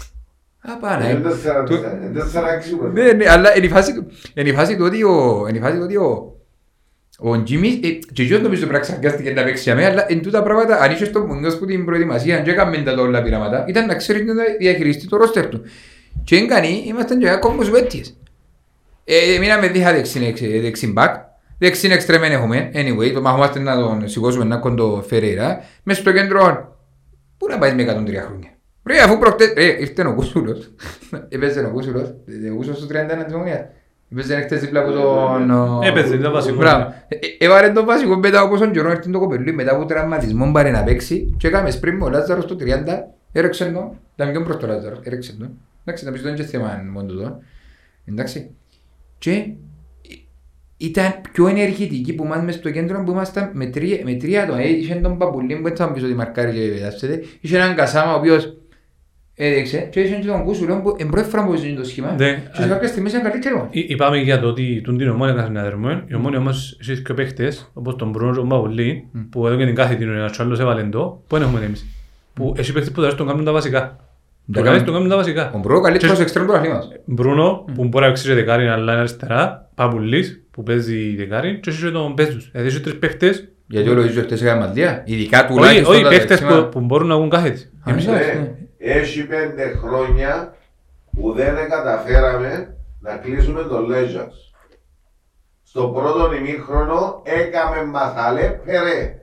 Α, 0.61 0.77
πάνα, 0.77 1.09
Είναι 1.09 1.19
ε. 1.27 1.29
τέσσερα, 1.29 1.63
Του- 1.63 1.73
είναι 1.73 2.19
τέσσερα 2.19 2.53
έξι 2.53 2.75
που 2.75 2.89
Ναι, 2.93 3.11
ναι, 3.11 3.29
αλλά 3.29 3.57
είναι 3.57 3.65
η 3.65 3.69
φάση 3.69 3.93
του, 3.93 4.05
είναι 4.33 4.49
η 4.49 4.53
φάση 4.53 4.75
του 4.77 4.83
ότι 4.85 5.03
ο, 5.03 5.45
είναι 5.49 5.57
η 5.57 5.61
φάση 5.61 5.75
του 5.77 5.81
ότι 5.83 5.97
ο, 7.19 7.29
ο 7.31 7.43
Τζίμις, 7.43 7.73
ε, 7.73 7.99
και 8.13 8.23
εγώ 8.23 8.41
νομίζω 8.41 8.67
πρέπει 8.67 8.73
να 8.73 8.79
ξαγκάστηκε 8.79 9.31
να 9.31 9.43
παίξει 9.43 9.63
για 9.63 9.75
μένα, 9.75 9.87
αλλά 9.87 10.05
εν 10.09 10.21
τούτα 10.21 10.43
πράγματα, 10.43 10.79
αν 10.79 10.91
είσαι 10.91 11.05
στο 11.05 11.19
Μουγκός 11.19 11.57
που 11.57 11.65
την 11.65 11.85
προετοιμασία, 11.85 12.39
και 12.39 12.51
έκαμε 12.51 12.77
τα 12.77 13.01
όλα 13.01 13.21
πειράματα, 13.21 13.65
ήταν 13.67 13.85
να 13.85 13.95
ξέρεις 13.95 14.25
να 14.25 14.33
διαχειριστεί 14.59 15.07
το 15.07 15.17
ρόστερ 15.17 15.45
του. 15.45 15.61
Και 16.23 16.35
εν 16.35 16.47
κάνει, 16.47 16.83
ήμασταν 16.87 17.19
και 17.19 17.29
ακόμα 17.29 17.63
σουέτιες. 17.63 18.17
Ε, 19.03 19.37
μείναμε 19.39 19.67
δίχα 19.67 19.93
δεξιν, 19.93 20.21
δεξιν 20.61 20.91
μπακ, 20.91 21.15
δεξιν 21.57 21.91
εξτρεμέν 21.91 22.31
έχουμε, 22.31 22.71
anyway, 22.73 23.11
το 23.13 23.21
μαχόμαστε 23.21 23.59
να 23.59 23.75
τον 23.75 24.07
σηκώσουμε 24.07 24.43
να 24.43 24.57
κοντο 24.57 25.03
Φερέιρα, 25.07 25.63
μες 25.83 25.97
στο 25.97 26.11
κέντρο, 26.11 26.75
πού 27.37 27.47
να 27.47 27.57
πάει 27.57 27.73
με 27.73 27.83
103 27.83 28.23
χρόνια; 28.25 28.49
Ρε, 28.85 29.01
αφού 29.01 29.17
προχτές, 29.17 29.53
ρε, 29.55 29.65
ήρθε 29.65 30.07
ο 30.07 30.13
Κούσουλος, 30.13 30.71
έπαιζε 31.29 31.59
ο 31.59 31.69
Κούσουλος, 31.69 32.07
ο 32.51 32.55
Κούσουλος 32.55 32.77
στο 32.77 32.87
31 32.87 33.23
της 33.25 33.33
Ομονίας. 33.33 33.65
Έπαιζε 34.11 34.41
χτες 34.41 34.59
δίπλα 34.61 34.79
από 34.79 34.91
τον... 34.91 35.49
ο- 35.51 35.79
Έπαιζε, 35.83 36.15
ήταν 36.15 36.31
βασικό. 36.31 36.55
Μπράβο. 36.57 36.93
Ε, 37.07 37.15
ε, 37.15 37.45
Έβαλε 37.45 37.69
τον 37.69 37.85
βασικό 37.85 38.15
μετά 38.17 38.39
από 38.39 38.49
πόσον 38.49 38.71
καιρό 38.71 38.89
έρθει 38.91 39.11
το 39.11 39.19
κοπελούι 39.19 39.51
μετά 39.53 39.75
από 39.75 39.85
τραυματισμό 39.85 40.51
πάρε 40.51 40.71
να 40.71 40.83
παίξει 40.83 41.35
και 41.37 41.47
έκαμε 41.47 41.71
σπριν 41.71 42.01
ο 42.01 42.09
Λάζαρος 42.09 42.45
το 42.45 42.55
30 42.59 42.65
έρεξε 43.31 43.65
τον, 43.65 43.91
ήταν 44.15 44.31
πιο 44.31 44.41
μπρος 44.41 44.57
το 44.57 44.67
Λάζαρος, 44.67 44.99
έρεξε 45.03 45.33
τον. 45.33 45.49
Εντάξει, 45.85 46.05
να 46.05 46.11
πεις 46.11 46.21
τον 46.21 46.35
και 46.35 46.43
θέμα 46.43 46.81
μόνο 46.91 47.07
του. 47.07 47.41
Εντάξει. 48.05 48.49
Και 49.17 49.31
ε, 49.31 49.47
ήταν 50.77 51.13
πιο 51.31 51.47
ενεργητική 51.47 52.13
που 52.13 52.23
μας 52.25 52.41
μες 52.43 52.55
στο 52.55 52.71
κέντρο 52.71 53.03
που 53.03 53.11
ήμασταν 53.11 53.49
με 53.53 53.65
τρία, 53.65 53.99
με 54.03 54.13
τρία 54.13 54.43
άτομα. 54.43 54.59
Ε, 54.61 54.69
Είχε 54.69 54.95
τον 54.95 55.17
Παπουλή 55.17 55.55
που 55.55 55.67
έτσι 55.67 55.83
θα 55.83 55.91
πεις 55.91 56.03
ότι 56.03 56.13
μαρκάρει 56.13 56.51
και 56.51 56.67
πετάσσεται. 56.73 57.23
Είχε 57.41 57.55
έναν 57.57 57.75
Κασάμα 57.75 58.13
ο 58.13 58.17
οποίος 58.17 58.57
έδειξε 59.41 59.77
και 59.91 59.99
είχε 59.99 60.15
και 60.15 60.27
τον 60.27 60.43
Κούσουλο 60.43 60.81
που 60.81 60.95
είναι 60.99 61.09
πρώτη 61.09 61.29
φορά 61.29 61.45
που 61.45 61.53
έζησε 61.53 61.75
το 61.75 61.83
σχήμα. 61.83 62.15
Ναι. 62.17 62.43
Και 62.55 62.61
σε 62.61 62.67
κάποια 62.67 62.87
στιγμή 62.87 63.09
ήταν 63.09 63.21
καλύτερο. 63.21 63.67
Εί- 63.71 63.89
Είπαμε 63.89 64.17
για 64.17 64.39
το 64.39 64.47
ότι 64.47 64.81
τον 64.85 64.97
την 64.97 65.09
ομόνια 65.09 65.33
κάθε 65.33 65.47
συναδερμό. 65.47 66.01
Η 66.07 66.15
ομόνια 66.15 66.39
όμως 66.39 66.77
εσείς 66.81 67.01
και 67.01 67.13
παίχτες, 67.13 67.71
όπως 67.73 67.95
τον 67.95 68.09
Μπρούνο 68.09 68.31
και 68.31 68.37
τον 68.39 68.47
Παουλή, 68.49 69.07
που 69.29 69.47
εδώ 69.47 69.55
και 69.55 69.65
την 69.65 69.75
κάθε 69.75 69.95
την 69.95 70.09
ώρα, 70.09 70.25
ο 70.25 70.29
άλλος 70.37 70.59
έβαλε 70.59 70.83
το, 70.83 71.21
που 71.27 71.35
δεν 71.37 71.41
έχουμε 71.47 71.65
εμείς; 71.65 71.85
Που 72.33 72.53
εσύ 72.57 72.73
παίχτες 72.73 72.93
που 72.93 73.15
τον 73.15 73.27
κάνουν 73.27 73.45
τα 73.45 73.51
βασικά. 73.51 73.79
Τα 73.79 74.59
Το 74.59 74.61
κάνεις 74.65 74.83
τον 74.83 74.93
κάνουν 74.93 75.09
τα 75.09 75.15
βασικά. 75.15 75.51
Ο 75.55 75.57
Μπρο 75.57 75.81
καλύτερος 75.81 76.15
Και- 76.15 76.21
εξτρέμ 76.21 76.45
του 76.45 76.53
αθλήματος. 76.53 76.87
Μπρούνο, 77.05 77.65
που 77.75 77.87
μπορεί 77.87 78.03
να 78.05 78.11
παίξει 78.11 78.27
και 78.27 78.33
δεκάρι, 78.33 78.67
αλλά 78.67 78.91
είναι 78.91 78.99
αριστερά. 79.01 79.69
Παπουλής, 79.75 80.43
που 80.51 80.63
παίζει 80.63 81.15
δεκάρι. 81.15 81.59
Και 81.59 81.69
εσύ 81.69 81.83
και 81.83 81.89
τον 81.89 82.13
Πέστους. 82.13 82.49
Δηλαδή 82.51 82.69
είσαι 82.69 82.79
τρεις 82.79 82.95
παίχτες, 82.97 83.47
Γιατί 83.67 83.89
όλο 83.89 84.03
ίσως 84.03 84.23
χτες 84.23 84.41
έκαμε 84.41 84.59
μαλδία. 84.65 85.03
Ειδικά 85.05 85.39
όχι 85.45 85.53
τουλάχιστον 85.53 85.93
όχι 85.93 86.03
τα 86.03 86.09
παίχτες 86.09 86.39
δεξίμα. 86.39 86.63
που- 86.63 86.69
που 86.69 86.79
μπορούν 86.85 87.07
να 87.07 87.15
βγουν 87.15 87.29
κάθε 87.29 87.55
της. 88.79 88.87
Α, 88.87 88.91
Εμείς- 88.91 88.93
εντάξει, 88.93 88.93
ναι. 88.93 88.93
Ναι, 88.93 88.99
Έχει 89.01 89.23
πέντε 89.27 89.75
χρόνια 89.83 90.55
που 91.15 91.33
δεν 91.33 91.55
καταφέραμε 91.69 92.75
να 92.99 93.15
κλείσουμε 93.17 93.63
το 93.63 93.77
Legends. 93.77 94.37
Στο 95.63 95.87
πρώτο 95.87 96.33
ημίχρονο 96.33 97.21
έκαμε 97.25 97.85
μαθαλέ 97.85 98.49
περέ. 98.49 99.15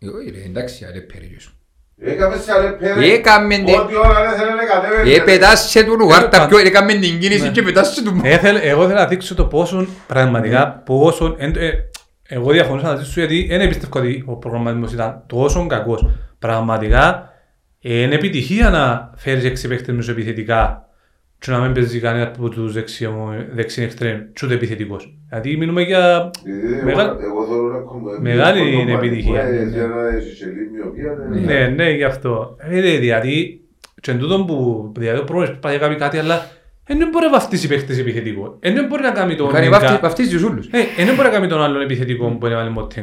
Ε, 0.00 0.08
όχι, 0.08 0.30
ρε, 0.30 0.42
εντάξει, 0.46 0.84
αρέ 0.84 1.00
περίγιος. 1.00 1.52
Έκαμε 2.00 2.36
σε 2.36 2.52
αλέ 2.52 2.70
περέ. 2.70 3.12
Έκαμε 3.12 3.56
τε- 3.56 3.78
Ό,τι 3.78 3.96
ώρα 3.96 4.28
δεν 4.28 4.38
θέλει 4.38 4.54
να 4.56 4.64
κατέβαινε. 4.64 5.10
Ε, 5.10 5.18
πετάσσε 5.20 5.84
του 5.84 5.96
λουγάρ, 5.98 6.28
τα 6.28 6.42
Ε, 6.42 6.46
πιο 6.46 6.58
έκαμε 6.58 6.92
την 6.92 7.18
κίνηση 7.18 7.48
και 7.50 7.62
πετάσσε 7.62 8.02
του. 8.04 8.20
Έθελε- 8.24 8.64
Εγώ 8.64 8.82
θέλω 8.86 8.98
να 8.98 9.06
δείξω 9.06 9.34
το 9.34 9.44
πόσο 9.46 9.86
πραγματικά, 10.06 10.82
πόσο. 10.86 11.34
εν- 11.38 11.56
ε, 11.56 11.70
Εγώ 12.30 12.50
διαφωνούσα 12.52 12.86
μαζί 12.86 13.04
σου 13.04 13.18
γιατί 13.20 13.46
δεν 13.50 13.68
πιστεύω 13.68 13.98
ότι 13.98 14.24
ο 14.26 14.36
προγραμματισμός 14.36 14.92
ήταν 14.92 15.22
τόσο 15.26 15.66
κακός. 15.66 16.08
Πραγματικά 16.38 17.08
ε, 17.08 17.27
είναι 17.94 18.14
επιτυχία 18.14 18.70
να 18.70 19.12
φέρεις 19.16 19.44
έξι 19.44 19.68
παίχτες 19.68 19.94
μεσοεπιθετικά 19.94 20.88
και 21.38 21.50
να 21.50 21.58
μην 21.58 21.72
παίζει 21.72 22.00
κανένα 22.00 22.24
από 22.26 22.48
τους 22.48 22.72
δεξιοί 23.54 23.84
εξτρέμ 23.84 24.18
και 24.32 24.40
ούτε 24.44 24.54
επιθετικός. 24.54 25.16
Δηλαδή 25.28 25.56
μιλούμε 25.56 25.82
για 25.82 26.30
Επειδή 26.46 26.84
Μεγα- 26.84 27.00
εγώ- 27.02 27.18
εγώ 27.22 27.46
θέλω 27.46 27.62
να 27.72 27.78
κομμ- 27.78 28.20
Μεγάλη 28.20 28.58
κομμάτι 28.58 28.80
είναι 28.82 28.92
που 28.98 29.04
επιτυχία, 29.04 29.42
ναι, 29.42 29.56
έχει 29.56 29.76
ναι. 29.76 29.82
ένα 29.82 30.14
εσυσελή 30.16 30.70
μοιοπία, 30.72 31.14
δεν 31.14 31.38
είναι. 31.42 31.52
Ναι, 31.52 31.66
ναι, 31.84 31.90
γι' 31.90 32.04
αυτό. 32.04 32.56
Ε, 32.60 32.80
ρε, 32.80 32.98
δηλαδή, 32.98 33.60
και 34.00 34.10
εν 34.10 34.18
τούτον 34.18 34.46
που 34.46 34.92
δηλαδή, 34.98 35.18
ο 35.20 35.24
πρόεδρος 35.24 35.58
πάει 35.58 35.72
να 35.74 35.80
κάνει 35.80 35.96
κάτι, 35.96 36.18
αλλά 36.18 36.46
δεν 36.86 37.08
μπορεί 37.12 37.24
να 37.24 37.30
βαφτίσει 37.30 37.68
παίχτες 37.68 37.98
επιθετικό. 37.98 38.56
Ε, 38.60 38.72
Δεν 38.72 38.86
μπορεί 38.86 39.02
να 39.02 39.10
κάνει 39.10 39.34
τον... 39.34 39.52
Κάνει 39.52 39.66
Νίκα- 39.66 39.78
βαφτί- 39.80 40.00
βαφτίζει 40.00 40.30
τους 40.30 40.42
ούλους. 40.42 40.66
Ε, 40.66 41.04
δεν 41.04 41.14
μπορεί 41.14 41.28
να 41.28 41.34
κάνει 41.34 41.46
τον 41.46 41.62
άλλον 41.62 41.82
επιθετικό 41.82 42.28
που 42.28 42.46
είναι 42.46 42.54
βάλει 42.54 42.70
μοτέ 42.70 43.00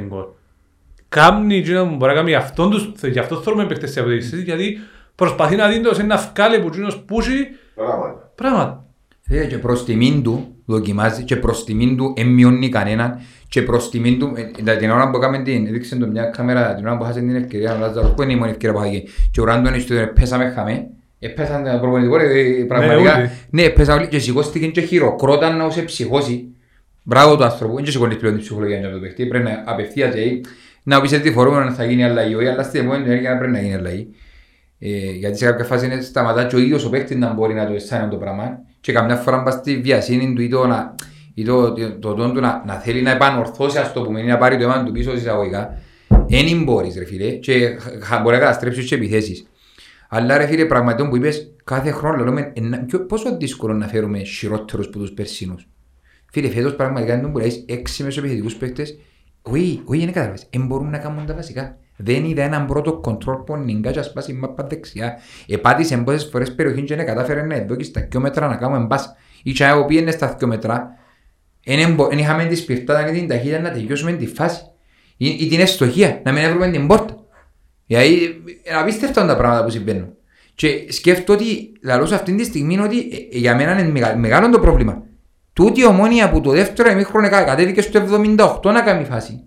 γκολ. 1.15 1.23
Κάμνει 1.23 1.57
εκείνο 1.57 1.85
που 1.85 1.95
μπορεί 1.95 2.11
να 2.11 2.17
κάνει 2.17 2.35
αυτόν 2.35 2.69
τους, 2.69 2.91
γι' 3.11 3.19
αυτό 3.19 3.35
θέλουμε 3.35 3.65
παίχτες 3.65 3.91
σε 3.91 3.99
αποδείξεις, 3.99 4.41
γιατί 4.41 4.77
προσπαθεί 5.15 5.55
να 5.55 5.67
δίνει 5.67 5.83
το 5.83 5.93
σε 5.93 6.01
ένα 6.01 6.17
φκάλε 6.17 6.59
που 6.59 6.67
εκείνος 6.67 6.97
πούσει 6.97 7.47
Πράγματα. 7.75 8.31
πράγματα. 8.35 8.85
Ε, 9.27 9.45
Και 9.45 9.57
προς 9.57 9.85
τιμήν 9.85 10.23
του 10.23 10.55
δοκιμάζει 10.65 11.23
και 11.23 11.35
προς 11.35 11.63
τιμήν 11.63 11.97
του 11.97 12.13
εμμιώνει 12.17 12.69
κανέναν 12.69 13.19
και 13.49 13.61
προς 13.61 13.89
τιμήν 13.89 14.19
του, 14.19 14.33
ε, 14.65 14.75
την 14.75 14.91
ώρα 14.91 15.09
που 15.09 15.17
έκαμε 15.17 15.39
την, 15.39 15.67
έδειξε 15.67 15.95
το 15.95 16.07
μια 16.07 16.23
κάμερα, 16.23 16.75
την 16.75 16.85
ώρα 16.87 16.97
που 16.97 17.03
χάσε 17.03 17.19
την 17.19 17.35
ευκαιρία 17.35 17.75
ο 17.75 17.79
Λάζαρος, 17.79 18.13
που 18.13 18.21
είναι 18.21 18.33
η 18.33 18.35
μόνη 18.35 18.51
ευκαιρία 18.51 18.75
που 18.75 18.83
είχα 18.83 18.95
εκεί, 18.95 19.09
και 19.31 19.41
ο 19.41 19.43
Ράντον 19.43 19.79
στο 19.79 19.93
τέλος, 19.93 20.09
πέσαμε 20.13 20.51
χαμέ, 20.55 20.87
έπεσαν 21.19 21.63
τα 21.63 21.79
προπονητικό, 21.79 22.19
ε, 22.19 22.65
πραγματικά, 22.67 23.15
όλοι. 23.17 23.29
ναι, 23.49 23.69
πέσαμε 23.69 23.99
όλοι 23.99 24.07
και 24.07 24.19
σηκώστηκε 24.19 24.67
και 24.67 24.81
χειροκρόταν 24.81 25.57
να 25.57 25.69
σε 25.69 25.81
ψυχώσει. 25.81 26.47
Μπράβο 27.03 27.37
του 27.37 27.43
άνθρωπου, 27.43 27.75
δεν 27.75 27.85
σηκώνεις 27.85 28.17
πλέον 28.17 28.33
την 28.33 28.43
ψυχολογία 28.43 28.77
για 28.77 28.91
το 28.91 28.99
παιχτή, 28.99 29.25
πρέπει 29.25 29.43
να 29.43 29.63
απευθείας 29.65 30.13
δηλαδή, 30.13 30.41
να 30.87 31.01
πεις 31.01 31.13
ότι 31.13 31.31
φορούμε 31.31 31.63
να 31.63 31.71
θα 31.71 31.85
γίνει 31.85 32.03
αλλαγή, 32.03 32.35
όχι, 32.35 32.47
αλλά 32.47 32.63
στην 32.63 32.79
επόμενη 32.79 33.03
ενέργεια 33.03 33.37
πρέπει 33.37 33.51
να 33.53 33.59
γίνει 33.61 33.75
αλλαγή. 33.75 34.07
Ε, 34.79 35.11
γιατί 35.11 35.37
σε 35.37 35.45
κάποια 35.45 35.65
φάση 35.65 35.85
είναι 35.85 36.01
σταματά 36.01 36.43
και 36.45 36.55
ο 36.55 36.59
ίδιος 36.59 36.85
ο 36.85 36.89
παίκτης 36.89 37.17
να 37.17 37.33
μπορεί 37.33 37.53
να 37.53 37.67
το 37.67 37.73
αισθάνει 37.73 38.09
το 38.09 38.17
πράγμα 38.17 38.59
και 38.81 38.91
καμιά 38.91 39.15
φορά 39.15 39.43
πας 39.43 39.53
στη 39.53 39.77
βιασύνη 39.77 40.33
του 40.33 40.41
ή 40.41 40.47
το, 40.49 40.67
να, 40.67 40.95
ή 41.33 41.43
το, 41.43 41.73
το, 41.73 41.91
το, 41.99 42.13
το, 42.13 42.31
του 42.31 42.39
να, 42.39 42.63
να 42.65 42.73
θέλει 42.73 43.01
να 43.01 43.11
επανορθώσει 43.11 43.77
ας 43.77 43.93
το 43.93 44.01
πούμε 44.01 44.19
ή 44.21 44.23
να 44.25 44.37
πάρει 44.37 44.57
το 44.57 44.63
αίμα 44.63 44.83
του 44.83 44.91
πίσω 44.91 45.13
εισαγωγικά 45.13 45.77
δεν 46.27 46.63
μπορείς 46.63 46.95
ρε 46.97 47.05
φίλε 47.05 47.29
και 47.31 47.77
χα- 48.01 48.19
μπορεί 48.19 48.35
να 48.35 48.41
καταστρέψεις 48.41 48.85
και 48.87 48.95
επιθέσεις 48.95 49.47
αλλά 50.09 50.37
ρε 50.37 50.45
φίλε 50.47 50.65
πραγματικά 50.65 51.09
που 51.09 51.15
είπες 51.15 51.51
κάθε 51.63 51.91
χρόνο 51.91 52.23
λέμε 52.23 52.41
«Ε, 52.55 52.61
ποιο- 52.87 53.05
πόσο 53.05 53.37
δύσκολο 53.37 53.73
να 53.73 53.87
φέρουμε 53.87 54.19
χειρότερους 54.23 54.89
που 54.89 54.99
τους 54.99 55.11
περσίνους 55.11 55.67
Φίλε, 56.31 56.49
φέτος 56.49 56.75
πραγματικά 56.75 57.19
δεν 57.19 57.29
μπορεί 57.29 57.45
να 57.45 57.51
έχεις 57.51 57.65
έξι 57.67 58.03
μεσοεπιθετικούς 58.03 58.55
παίκτες. 58.55 58.97
Όχι, 59.51 59.81
όχι, 59.85 59.99
δεν 59.99 60.13
κατάλαβες. 60.13 60.47
Δεν 60.51 60.65
μπορούν 60.65 60.89
να 60.89 60.97
κάνουν 60.97 61.25
τα 61.25 61.33
βασικά. 61.33 61.77
Δεν 61.97 62.25
είδα 62.25 62.43
έναν 62.43 62.65
πρώτο 62.65 62.93
κοντρόλ 62.97 63.37
που 63.37 63.55
νιγκά 63.57 63.91
και 63.91 63.99
ασπάσει 63.99 64.31
η 64.31 64.33
μάπα 64.35 64.63
δεξιά. 64.63 65.17
Επάτησε 65.47 65.97
πόσες 65.97 66.29
φορές 66.31 66.55
περιοχή 66.55 66.83
και 66.83 66.95
δεν 66.95 67.05
κατάφερε 67.05 67.41
να 67.41 67.55
εδώ 67.55 67.75
και 67.75 67.83
στα 67.83 68.07
δυο 68.09 68.19
μέτρα 68.19 68.47
να 68.47 68.55
κάνουμε 68.55 68.85
μπας. 68.85 69.15
Ή 69.43 69.51
και 69.51 69.63
εγώ 69.63 69.85
πήγαινε 69.85 70.11
στα 70.11 70.35
δυο 70.37 70.47
μέτρα. 70.47 70.89
Δεν 71.65 72.17
είχαμε 72.17 72.45
τη 72.45 72.55
σπιρτάδα 72.55 73.03
και 73.03 73.11
την 73.11 73.27
ταχύτητα 73.27 73.59
να 73.59 73.71
τελειώσουμε 73.71 74.11
τη 74.11 74.27
φάση. 74.27 74.61
Ή, 75.17 75.27
ή 75.27 75.47
την 75.47 75.59
ευστοχία, 75.59 76.21
να 76.23 76.31
μην 76.31 76.43
έβρουμε 76.43 76.71
την 76.71 76.87
πόρτα. 76.87 77.15
Γιατί 77.85 78.13
είναι 78.13 78.77
απίστευτα 78.79 79.25
τα 79.25 79.37
πράγματα 79.37 79.63
που 79.63 79.69
συμβαίνουν. 79.69 80.13
Και 80.55 80.85
σκέφτομαι 80.89 81.39
ότι 81.41 81.71
λαλώ 81.83 82.05
σε 82.05 82.15
αυτή 82.15 82.35
τη 82.35 82.43
στιγμή 82.43 82.79
ότι 82.79 82.99
ε, 82.99 83.15
ε, 83.35 83.37
για 83.37 83.55
μένα 83.55 83.79
είναι 83.79 83.91
μεγα- 83.91 84.17
μεγάλο 84.17 84.49
το 84.49 84.59
πρόβλημα. 84.59 85.03
Τούτη 85.55 85.79
η 85.79 85.85
ομόνια 85.85 86.29
που 86.29 86.41
το 86.41 86.49
δεύτερο 86.51 86.89
ημίχρονο 86.91 87.29
κα- 87.29 87.43
κατέβηκε 87.43 87.81
στο 87.81 87.99
78 88.61 88.71
να 88.71 88.81
κάνει 88.81 89.05
φάση. 89.05 89.43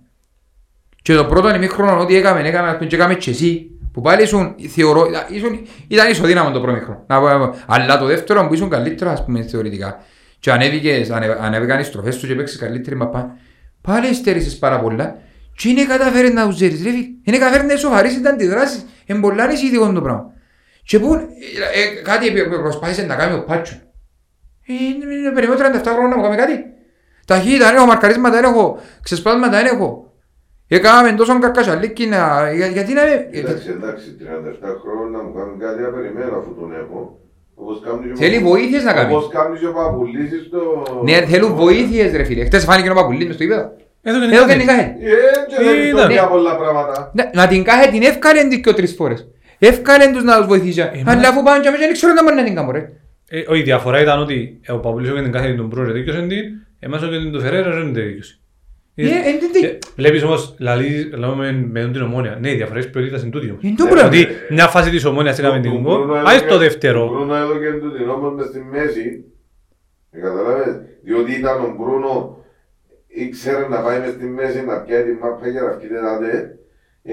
Και 1.03 1.15
το 1.15 1.25
πρώτο 1.25 1.55
ημίχρονο 1.55 2.01
ό,τι 2.01 2.17
έκαμε, 2.17 2.49
έκαμε, 2.49 2.69
ας 2.69 2.75
πούμε, 2.77 2.87
και 2.87 2.95
έκαμε 2.97 3.15
και 3.15 3.31
εσύ. 3.31 3.71
Που 3.93 4.01
πάλι 4.01 4.23
ήσουν, 4.23 4.55
θεωρώ, 4.75 5.07
ήταν- 5.09 5.25
ήσουν, 5.29 5.67
ήταν 5.89 6.11
ισοδύναμο 6.11 6.51
το 6.51 6.61
πρώτο 6.61 6.77
ημίχρονο. 6.77 7.05
Να 7.07 7.19
πω- 7.21 7.29
να 7.29 7.39
πω. 7.39 7.55
Αλλά 7.67 7.99
το 7.99 8.05
δεύτερο 8.05 8.47
που 8.47 8.55
ήσουν 8.55 8.69
καλύτερο, 8.69 9.11
ας 9.11 9.25
πούμε, 9.25 9.43
θεωρητικά. 9.43 10.03
Και 10.39 10.51
ανέβηκες, 10.51 11.11
ανε- 11.11 11.37
ανέβηκαν 11.41 11.81
οι 11.81 11.83
στροφές 11.83 12.15
σου 12.15 12.27
και 12.27 12.35
παίξεις 12.35 12.59
καλύτερη 12.59 12.97
μαπά. 12.97 13.37
Πάλι 13.81 14.15
στέρισες 14.15 14.59
πάρα 14.59 14.81
πολλά. 14.81 15.17
Και 15.57 15.69
είναι 15.69 15.85
καταφέρει 15.85 16.33
να 16.33 16.47
ουζέρεις, 16.47 16.83
ρε 16.83 16.91
φίλε. 16.91 17.05
Είναι 17.25 17.39
καταφέρει 17.39 17.67
να 17.67 17.77
σοβαρήσεις 17.77 18.23
τα 18.23 18.31
αντιδράσεις. 18.31 18.85
Είναι 19.07 19.21
πολλά 19.21 19.43
ανησυχητικό 19.45 19.93
το 19.93 20.01
πράγμα. 20.03 20.33
Και 20.83 20.99
που, 20.99 21.15
ε, 21.15 21.19
ε, 21.81 22.03
κάτι 22.03 22.27
επι- 22.27 22.55
προσπάθησε 22.59 23.03
να 23.03 23.15
κάνει 23.15 23.35
ο 23.35 23.45
Πάτσο. 23.45 23.75
Ε, 24.69 25.29
ε, 25.29 25.31
περιμένω 25.35 25.61
37 25.61 25.83
χρόνια 25.95 26.09
να 26.09 26.17
μου 26.17 26.23
κάνει 26.23 26.37
κάτι. 26.37 26.65
Ταχύτητα 27.27 27.67
δεν 27.67 27.77
έχω, 27.77 27.87
μαρκαρίσματα 27.87 28.35
δεν 28.41 28.45
έχω, 28.51 28.79
ξεσπάσματα 29.03 29.57
δεν 29.57 29.67
έχω. 29.75 30.13
Έκαναμε 30.69 31.13
τόσο 31.13 31.39
καρκασαλίκι 31.39 32.07
να... 32.07 32.19
για- 32.57 32.67
Γιατί 32.67 32.93
να... 32.93 33.03
ε, 33.03 33.29
Εντάξει, 33.33 33.69
εντάξει, 33.71 34.07
37 34.21 34.25
χρόνια 34.83 35.17
να 35.17 35.23
μου 35.25 35.33
κάνουν 35.37 35.59
κάτι 35.59 35.81
να 35.83 35.89
περιμένω 35.89 36.37
αφού 36.41 36.55
τον 36.55 36.73
έχω. 36.83 37.19
Όπως 37.55 37.81
κάνει 37.85 37.99
και 38.07 38.13
ο 38.13 38.17
Θέλει 38.17 38.35
Παπου- 38.37 38.49
βοήθειες 38.49 38.85
να 38.85 38.93
κάνει. 38.93 39.13
Όπως 39.13 39.29
κάνει 39.33 39.59
και 39.59 39.67
ο 39.67 39.73
Παπουλής 39.73 40.31
στο... 40.47 40.61
Ναι, 41.05 41.27
θέλουν 41.27 41.55
βοήθειες 41.55 42.13
ρε 42.13 42.25
φίλε. 42.25 42.45
Χτες 42.45 42.65
φάνηκε 42.65 42.91
ο 42.91 42.95
Παπουλής 42.95 43.27
μες 43.27 43.35
στο 43.35 43.45
ύπεδο. 43.45 43.71
Εδώ 44.03 44.17
Εδώ 44.25 44.45
και 44.47 44.53
και 44.53 44.59
νικάχε. 44.59 44.83
Ε, 44.83 44.87
και 45.49 45.65
δεν 45.65 45.75
Είδα. 45.75 46.03
είναι 46.05 46.15
τόσα 46.15 46.27
πολλά 46.29 46.57
πράγματα. 46.57 47.11
Ναι, 47.15 47.31
Να 47.35 47.47
την 47.49 47.65
κάχε 47.65 47.91
την 47.91 48.03
εύκαλεν 48.03 48.49
τις 48.49 48.61
και 48.61 48.73
τρεις 48.73 48.95
φορές. 48.95 49.27
Εύκαλεν 49.59 50.13
τους 50.13 50.25
να 50.25 50.37
τους 50.37 50.47
βοηθήσει. 50.47 50.81
Εμένα- 50.81 51.11
Αλλά 51.13 51.29
αφού 51.29 51.43
πάνε 51.43 51.61
και 51.63 51.69
αμέσως 51.69 51.87
δεν 51.87 51.95
ξέρω 51.95 52.13
να 52.13 52.23
μπορεί 52.23 52.35
να 52.35 52.45
την 52.45 52.55
κάνω 52.55 52.71
ρε. 52.71 52.89
Ε, 53.31 53.45
όχι, 53.49 53.61
η 53.61 53.63
διαφορά 53.63 54.01
ήταν 54.01 54.21
ότι 54.21 54.61
ο 54.69 54.79
Παπουλής 54.79 55.09
έκανε 55.09 55.23
την 55.23 55.33
κάθε 55.33 55.55
τον 55.55 55.69
πρόεδρο 55.71 55.93
δίκαιος 55.93 56.17
την, 56.17 56.31
εμάς 56.79 57.03
ο 57.03 57.09
και 57.09 57.19
την 57.19 57.33
του 57.33 57.41
Φεραίρα 57.41 57.71
δεν 57.71 57.93
την 57.93 57.95
δίκαιος. 57.95 58.41
Ε, 58.95 59.03
ε, 59.05 59.07
τι- 59.39 59.51
τι- 59.51 59.61
Και 59.61 59.79
Βλέπεις 59.97 60.23
όμως, 60.23 60.55
λαλείς, 60.59 61.11
λέμε 61.17 61.53
με 61.53 61.91
την 61.93 62.03
ομόνια, 62.03 62.39
ναι, 62.41 62.51
οι 62.51 62.55
διαφορές 62.55 62.91
ποιότητας 62.91 63.23
είναι 63.23 63.31
τούτοι 63.31 63.51
όμως. 63.51 63.63
Είναι 63.63 63.75
το 63.77 63.85
Ναι, 63.85 63.91
πράγμα. 63.91 64.09
Ότι 64.09 64.27
μια 64.51 64.67
φάση 64.69 64.91
της 64.91 65.05
ομόνιας 65.05 65.39
έκαμε 65.39 65.61
την 65.61 65.81
γκολ, 65.81 66.09
πάει 66.25 66.39
στο 66.39 66.55
Ο 66.55 66.59
δεύτερο. 66.59 67.09
Μπρούνο 67.09 67.35
έδωκε 67.35 67.71
του 67.73 67.93
την 67.93 68.09
όμως 68.09 68.35
μες 68.35 68.47
στη 68.47 68.61
μέση. 68.71 69.25
Ε, 70.11 70.21
Καταλάβες; 70.21 70.81
Διότι 71.03 71.33
ήταν 71.33 71.61
ο 71.65 71.75
Μπρούνο 71.79 72.39
ήξερε 73.07 73.69
να 73.69 73.81
πάει 73.83 74.01
μες 74.01 74.11
στη 74.11 74.25
μέση 74.27 74.65
να 74.65 74.81
πιάει 74.81 75.03
την 75.03 75.17
μάπα 75.23 75.49
για 75.49 75.63
να 75.63 75.71
φτιάξει 75.73 75.97
τα 76.03 76.19
δε. 76.19 76.35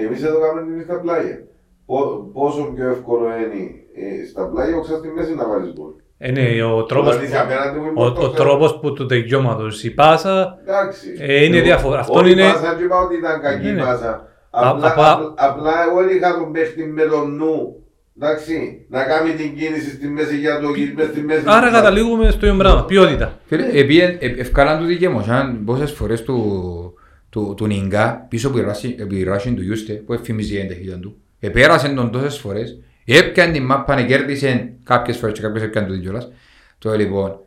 Εμείς 0.02 0.22
εδώ 0.22 0.38
κάνουμε 0.40 0.62
την 0.76 0.82
στα 0.84 1.00
πλάγια. 1.00 1.38
Πο- 1.86 2.30
Πόσο 2.32 2.72
πιο 2.74 2.88
εύκολο 2.88 3.24
είναι 3.26 3.64
ε, 3.94 4.26
στα 4.26 4.48
πλάγια 4.48 4.76
όξα 4.76 4.96
στη 4.96 5.08
μέση 5.08 5.34
να 5.34 5.48
βάλεις 5.48 5.72
γκολ. 5.72 5.92
Ε, 6.18 6.30
ναι, 6.30 6.62
ο 6.62 6.84
τρόπος, 6.84 7.10
Δηλαδή, 7.16 7.32
σε 7.32 7.38
απέναντι 7.40 7.78
μου 7.78 7.84
είναι 7.90 7.92
ο, 8.04 8.12
το 8.12 8.20
ο 8.20 8.22
θέμα. 8.24 8.34
τρόπος 8.34 8.78
που 8.80 8.92
του 8.92 9.06
τελειώματος, 9.06 9.84
η 9.84 9.90
πάσα, 9.90 10.58
Εντάξει. 10.62 11.06
ε, 11.18 11.44
είναι 11.44 11.60
διαφορά. 11.60 11.98
Αυτό 11.98 12.18
Όχι 12.18 12.30
είναι... 12.30 12.42
πάσα, 12.42 12.74
δεν 12.74 12.84
είπα 12.84 13.00
ότι 13.00 13.14
ήταν 13.16 13.40
κακή 13.40 13.64
Ναι, 13.66 13.72
ναι. 13.72 13.82
πάσα. 13.82 14.10
Α- 14.10 14.68
Απλά, 14.68 14.86
απα- 14.92 15.12
απλά- 15.12 15.34
απλά 15.36 15.72
εγώ 15.90 16.02
δεν 16.06 16.16
είχα 16.16 16.38
τον 16.38 16.52
παίχτη 16.52 16.84
με 16.86 17.02
τον 17.02 17.34
νου. 17.36 17.80
Εντάξει, 18.20 18.86
να 18.88 19.02
κάνει 19.04 19.30
την 19.32 19.56
κίνηση 19.56 19.90
στη 19.90 20.06
μέση 20.08 20.36
για 20.36 20.60
το 20.60 20.68
γύρι 20.70 20.92
μες 20.96 21.06
στη 21.06 21.20
μέση. 21.20 21.42
Άρα 21.46 21.70
καταλήγουμε 21.70 22.30
στο 22.30 22.46
ίδιο 22.46 22.58
πράγμα, 22.58 22.84
ποιότητα. 22.84 23.38
Φίλε, 23.46 23.66
επίε- 23.72 24.16
ε- 24.22 24.34
ευκάλαν 24.40 24.78
του 24.78 24.84
δικαιμοσάν 24.84 25.64
πόσες 25.64 25.92
φορές 25.92 26.22
του, 26.22 26.94
του, 27.30 27.54
του 27.56 27.66
Νιγκά 27.66 28.26
πίσω 28.28 28.48
από 28.48 28.58
η 28.58 28.62
ράση- 28.62 28.96
από 29.02 29.14
η 29.14 29.22
ράση 29.22 29.54
του 29.54 29.62
Ιούστε 29.62 29.92
που 29.92 30.12
εφημίζει 30.12 30.54
η 30.54 30.58
ένταχυτα 30.58 30.98
του. 30.98 31.16
Επέρασαν 31.40 31.94
τον 31.94 32.10
τόσες 32.10 32.38
φορές, 32.38 32.78
έπιαν 33.14 33.52
την 33.52 33.64
μάπα, 33.64 34.02
κέρδισε 34.02 34.74
κάποιες 34.84 35.16
φορές 35.16 35.34
και 35.34 35.42
κάποιες 35.42 35.62
έπιαν 35.62 35.86
το 35.86 35.96
κιόλας. 35.96 36.32
Το 36.78 36.94
λοιπόν, 36.94 37.40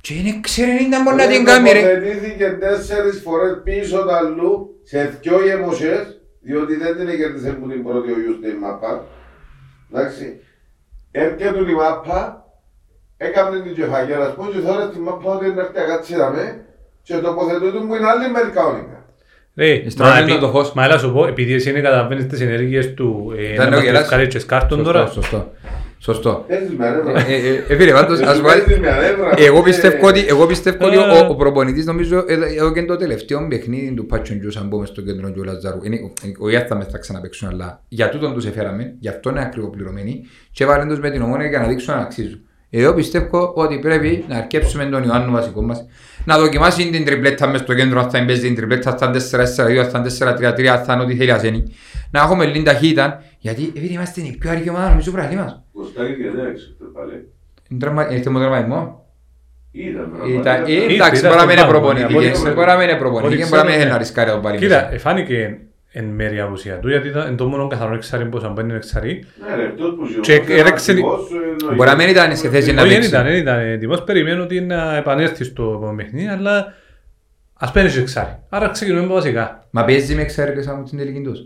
και 0.00 0.14
δεν 0.22 0.42
ξέρει 0.42 0.86
να 0.90 1.02
μπορεί 1.02 1.16
να 1.16 1.26
την 1.26 1.44
κάνει 1.44 1.72
ρε. 1.72 1.80
Τοποθετήθηκε 1.80 2.56
τέσσερις 2.60 3.20
φορές 3.20 3.60
πίσω 3.64 4.04
τα 4.04 4.16
αλλού 4.16 4.80
σε 4.82 5.18
δυο 5.20 5.44
γεμοσές, 5.44 6.20
διότι 6.40 6.76
δεν 6.76 6.96
την 6.96 7.16
κέρδισε 7.16 7.50
που 7.50 7.68
την 7.68 7.82
πρώτη 7.82 8.12
ο 8.12 8.16
Ιούστε 8.26 8.48
η 8.48 8.54
μάπα. 8.54 9.04
Εντάξει. 9.92 10.40
Έπια 11.10 11.52
του 11.52 11.68
η 11.68 11.74
μάπα, 11.74 12.44
έκαμε 13.16 13.60
την 13.60 13.74
κεφαγιά 13.74 14.18
να 14.18 14.30
πούμε 14.34 14.50
και 14.50 14.58
τώρα 14.58 14.88
τη 14.88 14.98
μάπα 14.98 15.30
ότι 15.30 15.46
είναι 15.46 15.60
έρθει 15.60 15.78
αγκατσίραμε 15.78 16.64
και 17.02 17.14
τοποθετούν 17.14 17.86
που 17.86 17.94
είναι 17.94 18.06
άλλη 18.06 18.30
μερικά 18.30 18.64
όνικα. 18.64 19.03
Ρε, 19.56 19.90
Στρώνει 19.90 20.10
μα, 20.12 20.18
το 20.18 20.24
επί- 20.32 20.40
το 20.40 20.48
φως. 20.48 20.72
μα 20.72 20.84
έλα 20.84 20.98
σου 20.98 21.12
πω, 21.12 21.26
επειδή 21.26 21.54
εσύ 21.54 21.70
είναι 21.70 21.80
καταλαβαίνεις 21.80 22.26
τις 22.26 22.40
ενέργειες 22.40 22.94
του 22.94 23.32
ε, 23.38 23.52
Ήταν 23.52 23.68
να 23.70 23.76
ο 23.76 23.78
μας 23.78 23.84
γελάς. 23.88 24.08
καλέτσες 24.08 24.44
κάρτον 24.46 24.78
Σωστό, 24.78 24.92
τώρα. 24.92 25.06
Σωστό. 25.10 25.52
Σωστό. 25.98 26.44
Παίζεις 26.48 26.70
με 26.76 26.86
ανέβρα. 26.86 27.20
Ε, 27.28 27.34
ε, 27.34 27.72
ε, 27.72 27.76
Φίλε, 27.76 27.92
πάντως, 27.92 28.20
ας 28.20 28.36
πω 28.40 28.42
Παίζεις 28.48 28.78
με 28.78 28.88
ανέβρα. 28.90 29.30
Εγώ 29.36 29.58
Ε, 29.58 29.62
πιστεύω 29.62 30.06
ότι, 30.06 30.24
εγώ 30.28 30.46
πιστεύω 30.46 30.86
ότι 30.86 30.96
Ε. 30.96 30.98
ο, 30.98 31.26
ο 31.30 31.34
προπονητής 31.34 31.84
νομίζω 31.86 32.24
εδώ, 32.28 32.44
εδώ 32.44 32.72
και 32.72 32.84
το 32.84 32.96
τελευταίο 32.96 33.46
παιχνίδι 33.48 33.94
του 33.94 34.06
Πάτσον 34.06 34.38
Τζους 34.38 34.56
αν 34.56 34.68
πούμε 34.68 34.86
στο 34.86 35.00
κέντρο 35.02 35.30
του 35.32 35.44
Λαζάρου 35.44 35.78
είναι, 35.82 35.98
ο 36.40 36.48
Ιάθα 36.50 36.76
μες 36.76 36.86
θα 36.90 36.98
ξαναπαίξουν 36.98 37.48
αλλά 37.48 37.82
για 37.88 38.08
τούτον 38.08 38.32
τους 38.34 38.46
εφέραμε, 38.46 38.94
γι' 38.98 39.08
αυτό 39.08 39.30
είναι 39.30 39.40
ακριβοπληρωμένοι 39.40 40.20
και 40.52 40.64
βάλουν 40.64 40.88
τους 40.88 40.98
με 40.98 41.10
την 41.10 41.22
ομόνια 41.22 41.46
για 41.48 41.58
να 41.58 41.66
δείξουν 41.66 41.94
να 41.94 42.00
αξίζουν. 42.00 42.40
Εγώ 42.76 42.94
πιστεύω 42.94 43.52
ότι 43.54 43.78
πρέπει 43.78 44.24
να 44.28 44.36
αρκέψουμε 44.36 44.84
τον 44.84 45.02
Ιωάννου 45.02 45.32
βασικό 45.32 45.62
μας 45.62 45.86
να 46.24 46.38
δοκιμάσει 46.38 46.90
την 46.90 47.04
τριπλέτα 47.04 47.46
μες 47.48 47.60
στο 47.60 47.74
κέντρο 47.74 48.00
αν 48.00 48.10
θα 48.10 48.22
μπαίνει 48.24 48.38
την 48.38 48.54
τριπλέτα 48.54 48.90
αν 48.90 48.98
θα 48.98 49.06
είναι 49.06 49.44
4-4-2, 49.76 49.76
αν 49.76 49.90
θα 49.90 49.98
είναι 49.98 50.36
4-3-3, 50.60 50.64
αν 50.66 50.84
θα 50.84 50.92
είναι 50.92 51.02
ό,τι 51.02 51.14
θέλει 51.16 51.30
ασένει. 51.30 51.62
Να 52.10 52.20
έχουμε 52.20 52.44
λίγη 52.46 52.62
ταχύτητα 52.62 53.22
γιατί 53.38 53.72
επειδή 53.76 53.92
είμαστε 53.94 54.20
η 54.20 54.36
πιο 54.40 54.50
αργή 54.50 54.68
ομάδα 54.70 54.88
νομίζω 54.88 55.10
πράγματι 55.12 55.36
μας. 55.36 55.62
Κοστάρι 55.72 56.08
και 56.16 56.30
δεν 56.36 56.46
έξω 56.46 56.66
πάλι. 56.94 57.12
Είναι 57.68 57.80
τραυμα- 57.80 58.10
Ήρθε 58.12 58.30
με 58.30 58.38
τραυματισμό. 58.38 59.02
Ήταν 59.72 59.90
Ήταν- 59.92 60.10
πραγματικά. 60.10 60.56
ε, 60.66 60.72
Ήρθε, 60.72 60.92
Εντάξει, 60.94 61.20
ήταν 61.20 61.30
μπορεί 61.30 61.34
να 61.34 61.38
στον 61.38 61.46
μην 61.48 61.50
είναι 61.58 61.66
πάγκο, 61.66 61.72
προπονητική. 61.72 62.18
ναι, 62.18 62.28
από 62.30 62.40
ό,τι 62.40 62.54
Μπορεί 62.54 62.66
να 62.66 62.74
μην 62.76 62.82
είναι 62.82 62.92
Ό,τι 62.92 63.00
προπονητική, 63.02 63.42
ξέρω, 63.42 63.48
μπορεί 63.56 63.62
να 63.62 63.68
μην 63.68 63.78
ναι. 63.78 63.82
είναι 63.84 63.92
να 63.92 63.98
ρισκάρει 63.98 64.30
τον 64.30 64.40
πάλι. 64.42 64.58
Κοίτα, 64.58 64.92
εφάνηκε 64.92 65.58
εν 65.96 66.04
μέρει 66.04 66.40
απουσία 66.40 66.78
του, 66.78 66.88
γιατί 66.88 67.08
ήταν 67.08 67.36
το 67.36 67.46
μόνο 67.46 67.66
καθαρό 67.66 67.94
εξάρι 67.94 68.24
που 68.26 68.38
αν 68.44 68.64
είναι 68.64 68.74
εξάρι. 68.76 69.24
Ναι 69.48 69.56
ρε, 69.56 69.66
αυτό 69.68 69.84
που 69.84 70.20
Και 70.22 70.32
ζητώ, 70.32 70.52
έρεξε- 70.52 70.88
ακριβώς, 70.90 71.20
εννοείται. 71.32 71.74
Μπορεί 71.74 71.88
να 71.88 71.96
μην 71.96 72.08
ήταν 72.08 72.36
σε 72.36 72.48
θέση 72.48 72.72
να 72.72 72.80
Όχι, 72.82 72.88
δεν 72.90 72.98
παίξει. 72.98 73.08
ήταν, 73.14 73.24
δεν 73.24 73.36
ήταν 73.36 73.58
έτοιμος. 73.60 74.02
Περιμένω 74.04 74.42
ότι 74.42 74.60
να 74.60 74.96
επανέλθει 74.96 75.44
στο 75.44 75.94
παιχνίδι, 75.96 76.26
αλλά 76.26 76.74
ας 77.54 77.70
παίρνει 77.72 77.92
εξάρι. 77.98 78.38
Άρα 78.48 78.68
ξεκινούμε 78.68 79.04
από 79.04 79.14
βασικά. 79.14 79.66
Μα 79.70 79.84
παίζει 79.84 80.14
με 80.14 80.22
εξάρι 80.22 80.62
σαν 80.62 80.76
μου 80.78 80.82
την 80.84 80.98
τελική 80.98 81.20
τους. 81.20 81.38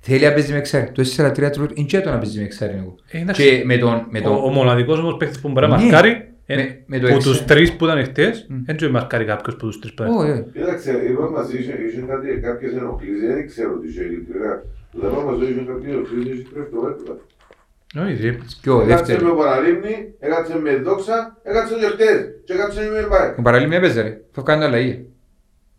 Θέλει 0.00 0.24
να 0.24 0.32
παίζει 0.32 0.52
με 0.52 0.58
εξάρι. 0.58 0.90
Το 0.92 1.02
4-3 1.16 1.50
του 1.52 1.68
είναι 1.74 1.86
και 1.86 2.00
το 2.00 2.10
να 2.10 2.18
παίζει 2.18 2.38
με 2.38 2.44
εξάρι 2.44 2.72
εγώ. 2.76 2.94
Ε, 3.10 3.18
εντάξει. 3.20 3.42
Και 3.58 3.64
με 3.64 3.76
τον... 3.76 4.06
Με 4.10 4.18
Ο, 4.18 4.22
τον... 4.22 4.32
ο 4.32 4.48
μοναδικός 4.48 4.98
όμως 4.98 5.16
παίκτης 5.16 5.40
που 5.40 5.48
μπορεί 5.48 5.66
να 5.68 5.76
Ναι. 5.76 5.82
μαρκάρει, 5.82 6.10
ε, 6.10 6.24
Με- 6.56 6.82
με 6.86 6.98
το 6.98 7.06
που 7.08 7.14
εξάρι. 7.14 7.22
τους 7.36 7.44
τρεις 7.44 7.72
που 7.76 7.84
ήταν 7.84 8.04
χτες, 8.04 8.46
δεν 8.48 8.74
μπορεί 8.78 8.92
να 8.92 8.98
μαρκάρει 8.98 9.24
κάποιος 9.24 9.56
που 9.56 9.66
τους 9.66 9.78
τρεις 9.80 9.94
που 9.94 10.02
ήταν. 10.02 10.16
Ω, 10.16 10.22
ε. 10.24 10.46
Κοίταξε, 10.52 10.90
είπα 11.10 11.30
μας 11.30 11.52
είχε, 11.52 11.72
είχε 11.86 12.00
κάτι, 12.08 12.40
κάποιες 12.42 12.72
ενοχλήσεις, 12.72 13.26
δεν 13.34 13.46
ξέρω 13.46 13.72
τι 13.78 13.88
είχε 13.88 14.02
ειλικρινά. 14.02 14.62
Το 14.92 14.98
θέμα 15.08 15.22
μας 15.30 15.36
είχε 15.48 15.60
κάτι 15.70 15.90
ενοχλήσεις, 15.90 16.32
είχε 16.40 16.46
κρεφτομέτρα. 16.54 17.14
Όχι, 18.04 18.22
ρε. 18.26 18.38
Και 18.62 18.70
ο 18.70 18.80
Έκατσε 18.80 19.04
δεύτερος. 19.04 19.32
με 19.32 19.38
παραλίμνη, 19.42 19.94
έκατσε 20.18 20.58
με 20.62 20.76
δόξα, 20.76 21.36
έκατσε 21.42 21.74
και 21.74 21.86
χτες 21.86 22.18
και 22.44 22.52
έκατσε 22.52 22.80
με 22.92 23.06
πάει. 23.08 23.28
Ο 23.38 23.42
παραλίμνη 23.42 23.76
έπαιζε 23.76 24.02
ρε. 24.02 24.20
Θα 24.32 24.42
κάνει 24.42 24.64
αλλαγή. 24.64 25.06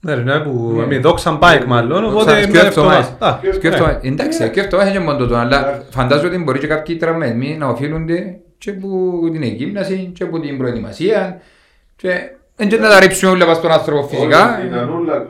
Ναι, 0.06 0.14
ρε, 0.14 0.22
ναι, 0.22 0.40
που 0.40 0.74
Ναι. 0.78 0.86
με 0.86 0.98
δόξαν 1.00 1.38
μπάικ 1.38 1.64
μάλλον, 1.64 2.02
Δόξαν 2.02 2.16
οπότε 2.22 2.42
και 2.42 2.48
μια 2.52 2.62
εβδομάδα. 2.62 2.98
εβδομάδα. 2.98 3.40
Α, 3.50 3.54
Σκέφτομαι, 3.54 4.00
ναι. 4.04 4.10
εντάξει, 4.10 4.46
σκέφτομαι 4.48 4.90
είναι 4.90 5.00
μόνο 5.00 5.18
τούτο, 5.18 5.36
αλλά 5.36 5.84
φαντάζομαι 5.90 6.28
ότι 6.28 6.44
μπορεί 6.44 6.60
και 6.60 6.68
κάποιοι 6.68 6.96
τραυματισμοί 6.96 7.58
να 7.58 7.68
οφείλονται 7.68 8.40
και 8.64 8.70
από 8.70 9.20
την 9.32 9.44
εκγύμναση 9.44 10.12
και 10.16 10.24
από 10.24 10.40
την 10.40 10.58
προετοιμασία 10.58 11.42
και 11.96 12.10
δεν 12.56 12.68
και 12.68 12.78
να 12.78 12.90
τα 12.90 13.00
ρίψουμε 13.00 13.32
όλα 13.32 13.46
πας 13.46 13.58
στον 13.58 13.72
άνθρωπο 13.72 14.08
φυσικά. 14.08 14.58
Όχι, 14.58 14.68
ήταν 14.68 14.90
όλα- 14.94 15.28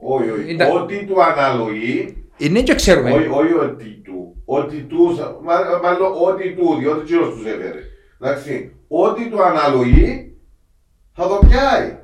Όχι, 0.00 0.30
όχι. 0.30 0.52
Ήταν- 0.52 0.70
Ό,τι 0.76 1.04
του 1.04 1.22
αναλογεί, 1.22 2.16
Είναι 2.36 2.60
και 2.62 2.74
ξέρουμε. 2.74 3.10
όχι 3.10 3.26
όχι 3.26 3.52
ότι 3.52 4.00
του, 4.04 4.42
ότι 4.44 4.76
του, 4.76 5.18
μα- 5.44 5.80
μάλλον 5.82 6.12
ότι 6.28 6.54
του, 6.58 6.76
διότι 6.80 7.04
κύριος 7.06 7.28
τους 7.34 7.44
έφερε. 7.46 7.80
Εντάξει, 8.20 8.72
ό,τι 8.88 9.28
του 9.28 9.42
αναλογεί, 9.42 10.34
θα 11.14 11.28
το 11.28 11.38
πιάει. 11.48 11.96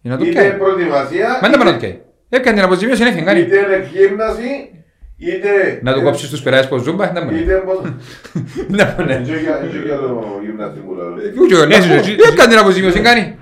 Για 0.00 0.10
να 0.10 0.16
το 0.18 0.24
Είτε 0.24 0.40
πιάει. 0.40 0.58
προετοιμασία, 0.58 1.38
Μα 1.42 1.48
δεν 1.48 1.58
μπορεί 1.58 1.70
να 1.70 1.72
το 1.72 1.78
πιάει. 1.78 2.00
Έκανε 2.28 2.56
την 2.56 2.64
αποζημίωση, 2.64 3.02
είναι 3.02 3.12
φεγγάρι. 3.12 3.40
είτε 3.40 3.58
εκγύμναση, 3.74 4.70
είτε... 5.16 5.80
Να 5.82 5.94
του 5.94 6.02
κόψεις 6.02 6.28
τους 6.30 6.40
περάσεις 6.42 6.68
πως 6.68 6.82
ζούμπα, 6.82 7.10
δεν 7.12 7.24
μπορεί. 7.24 7.38
Είτε 7.38 7.54
πως... 7.66 7.78
Δεν 8.68 8.94
μπορεί. 8.96 9.12
Έτσι 9.12 9.30
για- 9.38 9.60
έτσι 9.64 9.78
για 9.86 9.96
το 9.96 10.22
γυμναστή 10.44 10.80
μου 10.86 10.94
λέω. 10.94 11.08
Ούτε 11.42 11.54
ο 11.56 11.62
Έτσι, 11.62 11.80
Νάκο, 11.88 11.92
έτσι. 11.98 12.14
δεν 12.14 12.32
έκανε 12.32 12.48
την 12.50 12.58
αποζημίωση, 12.58 13.00
κάνει. 13.00 13.36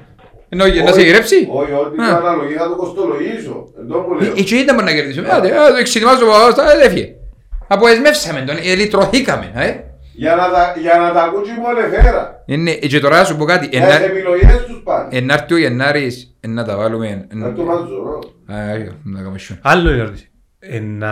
Ενώ 0.49 0.67
για 0.67 0.83
να 0.83 0.89
σε 0.93 0.95
Όχι, 0.99 1.05
γυρέψει. 1.07 1.37
Όχι, 1.51 1.73
ό,τι 1.73 2.03
Α. 2.03 2.09
του 2.09 2.27
αναλογεί 2.27 2.55
θα 2.55 2.69
το 2.69 2.77
κοστολογήσω. 2.77 3.69
Εν 3.81 3.87
τω 3.89 3.97
που 3.99 4.15
λέω. 4.15 4.29
Ε, 4.31 4.41
Έτσι 4.41 4.65
δεν 4.65 4.75
μπορεί 4.75 4.87
να 4.87 4.93
κερδίσουμε. 4.95 5.29
Άντε, 5.31 5.49
α, 5.61 5.69
το 5.71 5.77
εξετοιμάζω, 5.77 6.27
α, 6.27 6.51
στα- 6.51 6.65
δεν 6.65 6.81
έφυγε. 6.81 7.07
Αποεσμεύσαμε 7.69 8.41
τον, 8.41 8.57
ε, 8.57 8.75
λυτρωθήκαμε. 8.75 9.51
ε. 9.55 9.71
Για 10.17 10.35
να 10.35 10.51
τα- 10.51 10.75
Για 10.81 10.95
να 10.99 11.13
τα 11.13 11.23
ακούσει 11.23 11.51
μόνο 11.65 11.79
εφέρα. 11.87 12.43
Είναι, 12.47 12.71
ε, 12.71 12.87
και 12.87 12.99
τώρα 13.01 13.19
να 13.19 13.25
σου 13.25 13.37
πω 13.37 13.45
κάτι. 13.45 13.69
Για 13.77 13.87
τις 13.87 13.97
επιλογές 14.07 14.65
τους 14.67 14.81
πάνε. 14.85 15.09
Ενάρτη 15.17 15.55
ο 15.55 15.57
Γενάρης, 15.59 16.37
ε, 16.41 16.49
να 16.49 16.65
τα 16.65 16.77
βάλουμε. 16.77 17.27
ε, 17.33 17.35
Να 17.37 17.53
το 17.53 17.63
μαζωρώ. 17.63 18.19
Α, 18.53 18.55
όχι, 18.75 18.89
να 19.05 19.19
κάνουμε 19.19 19.39
σιόν. 19.39 19.59
Άλλο 19.63 19.91
είναι 19.91 20.01
ερώτηση. 20.01 20.31
Ε, 20.59 20.81
να 20.81 21.11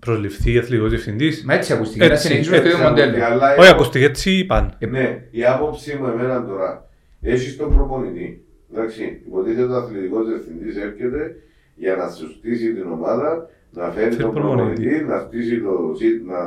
προσληφθεί 0.00 0.58
αθλητικός 0.58 0.90
διευθυντής. 0.90 1.44
Μα 1.44 1.54
έτσι 1.54 1.72
ακούστηκε, 1.72 2.06
να 2.06 2.12
Έτσι, 2.12 2.26
συνεχίσουμε 2.26 2.56
στο 2.56 2.66
έτσι 2.66 2.76
ίδιο 2.78 2.88
μοντέλο. 2.88 3.24
Αλλά 3.24 3.54
Όχι, 3.58 3.68
η- 3.68 3.72
ακούστηκε 3.72 4.04
έτσι 4.04 4.44
παν. 4.44 4.76
Ναι, 4.88 5.22
η 5.30 5.44
άποψή 5.44 5.96
μου 5.96 6.06
εμένα 6.06 6.44
τώρα, 6.46 6.88
έχεις 7.20 7.56
τον 7.56 7.74
προπονητή, 7.76 8.44
εντάξει, 8.72 9.20
υποτίθεται 9.26 9.72
ο 9.72 9.76
αθλητικός 9.76 10.26
διευθυντής 10.26 10.76
έρχεται 10.76 11.36
για 11.74 11.96
να 11.96 12.08
σου 12.08 12.30
στήσει 12.38 12.72
την 12.74 12.86
ομάδα, 12.92 13.48
να 13.70 13.90
φέρει 13.90 14.10
Θέλει 14.10 14.22
τον 14.22 14.32
προπονητή. 14.34 14.80
προπονητή, 14.82 15.04
να 15.04 15.18
στήσει 15.18 15.60
το 15.60 15.94
σύ- 15.98 16.24
να 16.26 16.38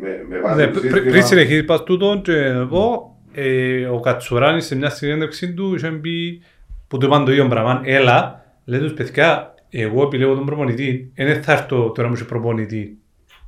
με, 0.00 0.24
με 0.28 0.38
βάση 0.40 0.56
Ναι, 0.56 0.64
το 0.66 0.70
πρι- 0.80 0.82
σύστημα. 0.92 1.10
Πριν 1.10 1.22
συνεχίσεις 1.22 1.64
πας 1.64 1.82
τούτον 1.82 2.22
και 2.22 2.36
εγώ, 2.44 3.16
ε, 3.32 3.84
ο 3.86 4.00
Κατσουράνης 4.00 4.66
σε 4.66 4.76
μια 4.76 4.88
συνέντευξη 4.90 5.52
του 5.54 5.74
είχε 5.74 5.88
πει 5.90 6.42
που 6.88 6.98
του 6.98 7.06
είπαν 7.06 7.24
το 7.24 7.30
ίδιο 7.30 7.46
πράγμα, 7.48 7.80
έλα, 7.84 8.44
λέει 8.64 8.80
τους 8.80 8.92
παιδιά, 8.92 9.54
εγώ 9.70 10.02
επιλέγω 10.02 10.34
τον 10.34 10.44
προπονητή, 10.46 11.12
δεν 11.16 11.42
θα 11.42 11.52
έρθω 11.52 11.90
τώρα 11.90 12.08
μου 12.08 12.14
είσαι 12.14 12.24
προπονητή. 12.24 12.98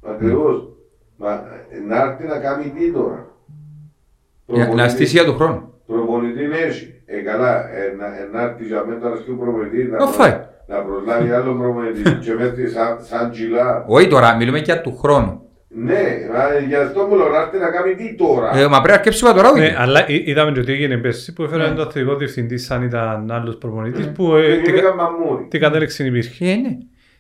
Ακριβώς. 0.06 0.68
Μα 1.16 1.32
ε, 1.32 1.78
να 1.88 1.96
έρθει 2.02 2.26
να 2.26 2.38
κάνει 2.38 2.64
τι 2.78 2.92
τώρα; 2.92 3.26
Για- 4.46 4.56
Να 4.58 4.64
Προπονητή- 4.64 4.90
στήσει 4.90 5.16
για 5.16 5.24
του 5.24 5.34
χρόνου. 5.34 5.72
Προπονητή 5.86 6.42
έχει. 6.42 6.94
Ε, 7.06 7.20
καλά, 7.20 7.70
ε, 7.70 7.94
να, 7.98 8.06
ε, 8.06 8.28
να 8.32 8.42
έρθει 8.42 8.64
για 8.64 8.84
μένα 8.84 9.00
τώρα 9.00 9.16
σκύο 9.16 9.34
προπονητή, 9.34 9.82
να, 9.84 10.04
Ω, 10.04 10.06
φάει. 10.06 10.38
να 10.66 10.76
προσλάβει 10.82 11.30
άλλο 11.30 11.54
προπονητή 11.54 12.02
και 12.24 12.34
μέσα 12.34 12.54
σαν, 12.72 12.98
σαν 13.04 13.30
τσιλά. 13.30 13.84
Όχι 13.88 14.08
τώρα, 14.08 14.36
μιλούμε 14.36 14.58
για 14.58 14.80
του 14.80 14.96
χρόνου. 14.96 15.42
Ναι, 15.74 16.02
μα, 16.32 16.66
γι' 16.68 16.74
αυτό 16.74 17.06
μου 17.06 17.16
λέω 17.16 17.28
να 17.28 17.40
έρθει 17.40 17.58
να 17.58 17.70
κάνει 17.70 17.94
τι 17.94 18.14
τώρα; 18.16 18.50
Ε, 18.58 18.62
Μα 18.62 18.68
πρέπει 18.76 18.88
να 18.88 18.94
αρκέψουμε 18.94 19.32
τώρα 19.32 19.52
Ναι, 19.52 19.64
όχι. 19.64 19.74
αλλά 19.78 20.08
εί- 20.08 20.28
είδαμε 20.28 20.52
και 20.52 20.60
ότι 20.60 20.72
έγινε 20.72 20.96
πέρσι 20.96 21.32
που 21.32 21.42
έφεραν 21.42 21.68
Ναι. 21.70 21.76
τον 21.76 21.86
αθλητικό 21.86 22.14
διευθυντή 22.16 22.58
σαν 22.58 22.82
ήταν 22.82 23.30
άλλος 23.30 23.56
προπονητής 23.56 24.08
που 24.14 24.34
ε, 24.34 24.40
Και 24.46 24.56
τι 24.56 24.62
κα- 24.62 24.70
γίνηκαν 24.70 24.94
μαμούρι. 24.96 25.46
τι 25.50 25.58
κατέληξη 25.58 26.06
υπήρχε. 26.06 26.44
Ε, 26.50 26.54
ναι. 26.54 26.68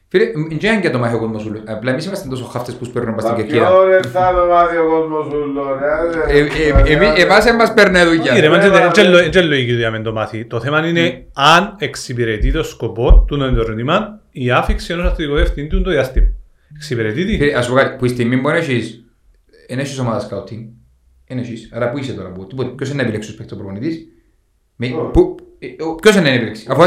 Φίλε, 0.08 0.24
δεν 0.60 0.72
είναι 0.72 0.80
και 0.80 0.90
το 0.90 0.98
μάχη 0.98 1.14
ο 1.14 1.18
κόσμος 1.18 1.42
σου. 1.42 1.62
Απλά 1.66 1.90
εμείς 1.90 2.06
είμαστε 2.06 2.28
τόσο 2.28 2.44
χάφτες 2.44 2.74
που 2.74 2.84
σπέρνουν 2.84 3.14
πας 3.14 3.22
στην 3.24 3.34
Μα 3.36 3.42
κερκίδα. 3.42 3.66
ποιο 3.66 3.84
ρε 3.84 4.00
θα 4.08 4.32
το 4.36 4.46
μάθει 4.54 4.76
ο 4.76 4.84
κόσμος 4.90 5.26
σου 5.26 5.52
λέω, 5.54 5.78
ρε, 6.26 6.38
Ε, 6.38 6.88
ε, 6.88 6.92
εμεί- 6.92 7.18
Εμάς 7.18 7.44
δεν 7.44 7.54
μας 7.54 7.74
παίρνει 7.74 8.02
δουλειά. 8.04 8.32
Όχι 8.32 8.40
ρε, 8.40 8.48
μα 8.48 8.56
ναι, 8.56 8.62
δεν- 8.62 8.70
ναι, 8.72 8.78
δεν 8.94 9.04
ναι. 9.10 9.16
είναι 9.18 9.28
δεν 9.30 9.42
είναι 9.42 9.50
λογική 9.54 9.72
για 9.72 9.90
να 9.90 10.02
το 10.02 10.12
μάθει. 10.12 10.44
Το 10.44 10.60
θέμα 10.60 10.86
είναι 10.86 11.24
αν 11.34 11.76
εξυπηρετεί 11.78 12.52
το 12.52 12.62
σκοπό 12.62 13.24
του 13.28 13.36
να 13.36 13.46
είναι 13.46 13.54
το 13.56 13.60
ερώτημα 13.62 14.20
η 14.30 14.50
άφηξη 14.50 14.92
ενός 14.92 15.06
αθλητικού 15.06 15.36
διευθυντή 15.36 15.82
το 15.82 15.90
διάστημα. 15.90 16.26
Εξυπηρετεί 16.80 17.24
τι. 17.24 17.36
Φίλε, 17.36 17.54
ας 17.54 17.64
σου 17.64 17.70
πω 17.70 17.76
κάτι, 17.76 17.96
που 17.96 18.04
η 18.04 18.08
στιγμή 18.08 18.36
μπορεί 18.36 18.54
να 18.54 18.60
έχεις, 18.60 19.04
εν 19.66 19.78
έχεις 19.78 19.98
ομάδα 19.98 20.20
σκάουτινγκ, 20.20 20.68
εν 21.26 21.38
έχεις, 21.38 21.68
άρα 21.72 21.90
που 21.90 21.98
είσαι 21.98 22.12
τώρα, 22.12 22.32
που, 22.32 22.46
τίποτε, 22.46 22.68
ποιος 22.68 22.88
είναι 22.88 22.96
να 22.96 23.02
επιλέξει 23.02 23.28
τους 23.28 23.36
παίκτες 23.38 23.56
ο 23.56 23.60
προπονητής, 23.60 24.06
Με- 24.76 24.86
Ω. 24.94 25.10
που- 25.10 25.34
ε, 25.58 25.82
ο- 25.82 25.94
ποιος 25.94 26.14
είναι 26.14 26.28
να 26.28 26.34
επιλέξει, 26.34 26.66
αφού, 26.70 26.82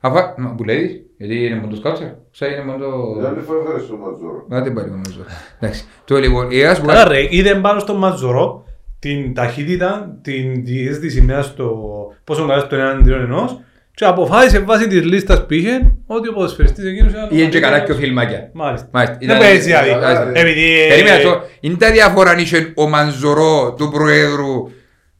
αφού, 0.00 0.40
μα, 0.42 0.54
που 0.54 0.64
λέει, 0.64 1.06
γιατί 1.16 1.44
είναι 1.46 1.54
μόνο 1.54 1.68
το 1.68 1.76
σκάουτσερ, 1.76 2.08
σαν 2.30 2.52
είναι 2.52 2.64
μόνο 2.64 2.78
το... 2.84 3.14
Δεν 3.20 3.42
φορά 3.42 3.64
φέρε 3.66 3.78
στο 3.78 3.96
μαζόρο. 3.96 4.44
Μα 4.48 4.60
δεν 4.62 4.72
πάρει 4.72 4.90
μόνο 4.90 5.02
το 5.02 5.24
Εντάξει, 5.60 5.84
το 6.04 6.16
λοιπόν, 6.16 6.48
ε, 6.50 6.64
ας 6.66 6.80
πω 6.80 6.90
Άρα 6.90 7.02
κάτι, 7.02 7.14
ρε, 7.14 7.26
είδε 7.30 7.54
πάνω 7.54 7.80
στο 7.80 7.94
Μαζορό 7.94 8.64
την 8.98 9.34
ταχύτητα, 9.34 10.18
την 10.22 10.64
διέστηση 10.64 11.20
μέσα 11.20 11.42
στο 11.42 11.76
πόσο 12.24 12.46
καλά 12.46 12.60
στο 12.60 12.74
έναν 12.76 12.98
αντίον 12.98 13.20
ενός 13.20 13.60
και 13.96 14.04
αποφάσισε 14.04 14.58
βάσει 14.58 14.86
της 14.86 15.04
λίστας 15.04 15.46
που 15.46 15.54
είχε 15.54 15.92
ότι 16.06 16.28
ο 16.28 16.32
ποδοσφαιριστής 16.32 16.84
εκείνος 16.84 17.12
ήταν... 17.12 17.28
ή 17.30 17.48
και 17.48 17.60
καλά 17.60 17.80
και 17.80 17.92
ο 17.92 17.94
φιλμάκια. 17.94 18.50
Μάλιστα. 18.52 18.88
Μάλιστα, 18.92 19.16
Δεν 19.18 19.28
ήταν- 19.28 19.38
παίζει 19.40 19.60
δηλαδή. 19.64 19.88
ήταν- 19.88 20.36
Επειδή... 20.36 20.80
ε, 20.82 20.88
Περίμενα 20.88 21.22
το, 21.22 21.42
είναι 21.60 21.76
τα 21.76 21.90
διαφορά 21.90 22.30
αν 22.30 22.38
είχε 22.38 22.72
ο 22.76 22.88
Μανζωρό 22.88 23.74
του 23.78 23.88
Προέδρου, 23.90 24.70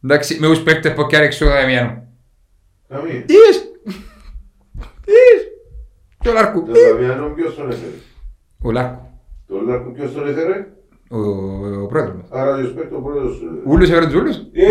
εντάξει, 0.05 0.37
με 0.41 0.47
τους 0.47 0.61
παίκτες 0.63 0.93
που 0.93 1.07
κιάρεξε 1.07 1.45
ο 1.45 1.49
Δαμιάνου. 1.49 2.03
Καμία. 2.89 3.13
Τι 3.27 3.35
είσαι, 3.51 3.61
τι 5.05 5.13
είσαι, 5.13 5.47
και 6.21 6.29
ο 6.29 6.33
Λάρκου, 6.33 6.63
Το 6.65 6.73
Δαμιανό 6.93 7.27
ποιος 7.37 7.55
τον 7.55 7.71
έφερε; 7.71 7.91
ο 8.63 8.71
Λάρκου, 8.71 9.01
Το 9.49 9.55
Λάρκο 9.69 9.91
ποιος 9.91 10.13
τον 10.15 10.29
έφερε; 10.29 10.67
ο, 11.11 11.19
ο 11.83 11.87
Πρόεδρος 11.87 12.15
μας. 12.17 12.27
Άρα 12.41 12.55
ο 12.55 12.65
Σπέκτο 12.71 12.97
πρόεδρος. 12.99 13.37
ε. 13.37 13.71
Ούλους 13.71 13.89
έφεραν 13.91 14.11
τους 14.11 14.21
ούλους. 14.21 14.37
Ε, 14.37 14.63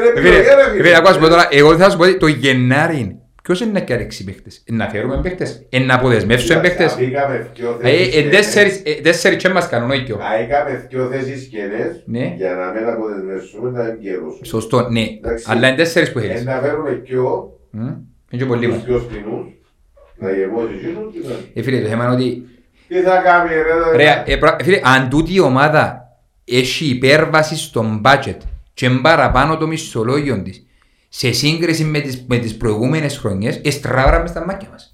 ρε 0.00 0.20
Φίλε, 0.20 0.36
επιλογή 0.36 0.48
ρε 0.76 0.82
φίλε, 0.82 0.96
ακούω 0.96 1.08
να 1.08 1.14
σου 1.14 1.20
πω 1.20 1.28
τώρα, 1.28 1.48
εγώ 1.50 1.76
θα 1.76 1.90
σου 1.90 1.96
πω 1.96 2.02
ότι 2.04 2.16
το 2.16 2.26
Γενάρη, 2.26 3.16
ποιος 3.42 3.60
είναι 3.60 3.72
να 3.72 3.80
κιάρεξει 3.80 4.24
παίχτες, 4.24 4.62
Ε, 4.66 4.72
να 4.74 4.88
φέρουμε 4.88 5.20
παίχτες, 5.22 5.66
Ε, 5.70 5.78
να 5.78 5.94
αποδεσμεύσουμε 5.94 6.60
παίχτες; 6.60 6.92
Αφήκαμε 6.92 7.50
δυο 7.54 7.78
Ε, 7.82 7.88
θέσεις 7.88 8.06
ε, 8.06 8.20
κενές. 8.20 8.36
τέσσερις, 8.36 8.82
ε, 8.84 8.92
τέσσερις 9.02 9.42
και 9.42 9.48
μας 9.48 9.68
κάνουν, 9.68 9.90
όχι 9.90 10.02
δυο. 10.02 10.18
Αίκαμε 10.40 10.86
δυο 10.90 11.06
θέσεις 11.08 11.46
κενές 11.46 12.02
Ναι. 12.06 12.34
για 12.36 12.54
να 12.54 12.70
μην 12.80 12.88
αποδεσμεύσουμε 12.88 13.70
να 13.70 13.86
εγκαιρώσουμε. 13.86 14.44
Σωστό, 14.44 14.88
ναι, 14.88 15.00
Εντάξει. 15.00 15.44
αλλά 15.48 15.66
είναι 15.68 15.76
τέσσερις 15.76 16.12
που 16.12 16.18
Ε, 16.18 16.22
έχεις. 16.26 16.44
Να 16.44 16.60
φέρουμε 16.60 16.90
δυο, 17.04 17.56
Μμ, 17.70 17.80
Είναι 17.82 18.42
και 18.42 18.44
πολύ 18.44 18.66
τους 18.66 18.74
μας. 18.76 18.84
δυο 18.84 18.98
σπινούς, 18.98 19.46
να 20.18 20.30
γεμώσει 20.30 20.72
εκείνους 20.82 21.12
και 21.12 21.18
να- 21.28 21.34
Ε, 21.60 21.62
φίλε, 21.62 21.80
το 21.80 21.88
θέμα 21.88 22.04
είναι 22.04 22.12
ότι 22.14 22.46
Τι 22.88 23.00
θα 23.00 23.16
κάνει 23.24 23.48
ρε. 23.94 23.96
Ρε, 24.04 24.22
ε, 24.26 24.36
πρα- 24.36 24.56
φίλε, 24.62 24.80
αν 24.84 25.08
τούτη 25.08 25.34
η 25.34 25.40
ομάδα 25.40 26.00
έχει 26.44 26.84
υπέρβαση 26.86 27.56
στον 27.56 28.00
budget 28.04 28.36
και 28.74 28.90
παραπάνω 29.02 29.56
το 29.56 29.66
μισθολόγιο 29.66 30.42
της 30.42 30.66
σε 31.14 31.32
σύγκριση 31.32 31.84
με 31.84 32.00
τις, 32.00 32.24
με 32.28 32.36
τις 32.38 32.56
προηγούμενες 32.56 33.18
χρονιές, 33.18 33.60
εστραβάραμε 33.64 34.26
στα 34.28 34.44
μάτια 34.46 34.68
μας. 34.70 34.86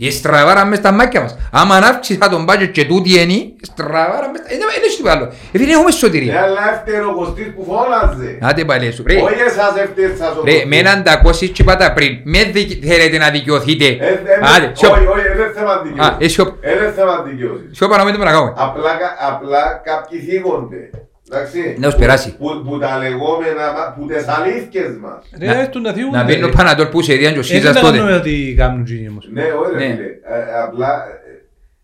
Εστραβάραμε 0.00 0.76
στα 0.76 0.92
μάτια 0.92 1.20
μας. 1.20 1.36
Άμα 1.52 1.76
αύξησα 1.76 2.28
τον 2.28 2.46
budget 2.48 2.68
και 2.72 2.84
τούτη 2.84 3.10
είναι, 3.20 3.52
εστραβάραμε 3.62 4.38
στα... 4.38 4.46
Δεν 4.48 4.58
έχει 4.86 4.96
τίποτα 4.96 5.14
άλλο. 5.14 5.24
Ε, 5.52 5.58
φίλε, 5.58 5.70
έχουμε 5.72 5.84
Ναι, 5.84 5.90
σωτηρία. 5.90 6.42
αλλά 6.42 6.60
έφταιγε 6.74 7.00
ο 7.04 7.14
Κωστής 7.14 7.46
που 7.54 7.64
φώναζε. 7.70 8.38
Άντε 8.42 8.64
πάλι 8.64 8.92
σου. 8.92 9.02
Ρε, 9.06 9.20
Όχι 9.20 9.40
εσάς 9.46 9.76
έφταιγε 9.76 10.14
σας 10.18 10.36
ο 10.36 10.42
ρε, 10.44 10.50
Κωστής. 10.52 10.68
με 10.68 10.76
έναν 10.76 11.02
τακόσι 11.02 11.48
και 11.48 11.62
είπα 11.62 11.76
τα 11.76 11.92
πριν. 11.92 12.12
Με 12.24 12.42
δικ- 12.44 12.84
θέλετε 12.86 13.18
να 13.18 13.30
δικαιωθείτε. 13.30 13.84
Ε, 13.84 14.06
ε, 14.06 14.54
Άντε, 14.56 14.70
σιωπ. 14.74 14.92
Όχι, 14.92 15.06
όχι, 15.06 15.28
δεν 15.40 15.52
θέμα 15.54 15.72
Α, 15.72 15.82
δικαιώσεις. 15.82 16.16
ε, 16.18 16.28
σιωπ. 16.28 16.48
Ε, 16.60 16.78
Δεν 16.78 16.92
θέμα 16.92 17.22
δικαιώσεις. 17.28 17.68
Σιωπα 17.76 17.96
να 17.96 18.04
μην 18.04 18.12
το 18.12 18.18
παρακάμε. 18.18 18.52
Απλά, 18.56 18.90
κα- 19.02 19.16
απλά 19.30 19.62
κάποιοι 19.84 20.18
θίγονται. 20.20 20.82
Εντάξει. 21.30 21.76
Να 21.78 21.86
τους 21.88 21.96
περάσει. 21.98 22.36
Που, 22.36 22.62
που 22.68 22.78
τα 22.78 22.98
λεγόμενα, 22.98 23.72
μα- 23.72 23.94
που 23.98 24.06
τις 24.06 24.28
αλήθειες 24.28 24.96
μας. 25.00 25.22
Ρε, 25.38 25.46
Να- 25.46 25.60
έρθουν 25.60 25.82
να 25.82 25.92
θύουν. 25.92 26.10
Να 26.10 26.24
μπαίνει 26.24 26.42
ο 26.42 26.48
Πανατόλ 26.50 26.86
που 26.86 27.02
σε 27.02 27.14
διάν 27.14 27.32
και 27.32 27.38
ο 27.38 27.40
Έτσι 27.40 27.54
Σίζας 27.54 27.72
δεν 27.72 27.82
τότε. 27.82 27.96
κάνουμε 27.96 28.16
ότι 28.16 28.54
κάνουν 28.56 28.84
τζίνι 28.84 29.08
όμως. 29.08 29.28
Ναι, 29.32 29.42
ωραία 29.58 29.78
Ναι. 29.88 29.94
φίλε. 29.94 30.04
Ε, 30.04 30.60
απλά, 30.64 30.90
ε, 31.06 31.16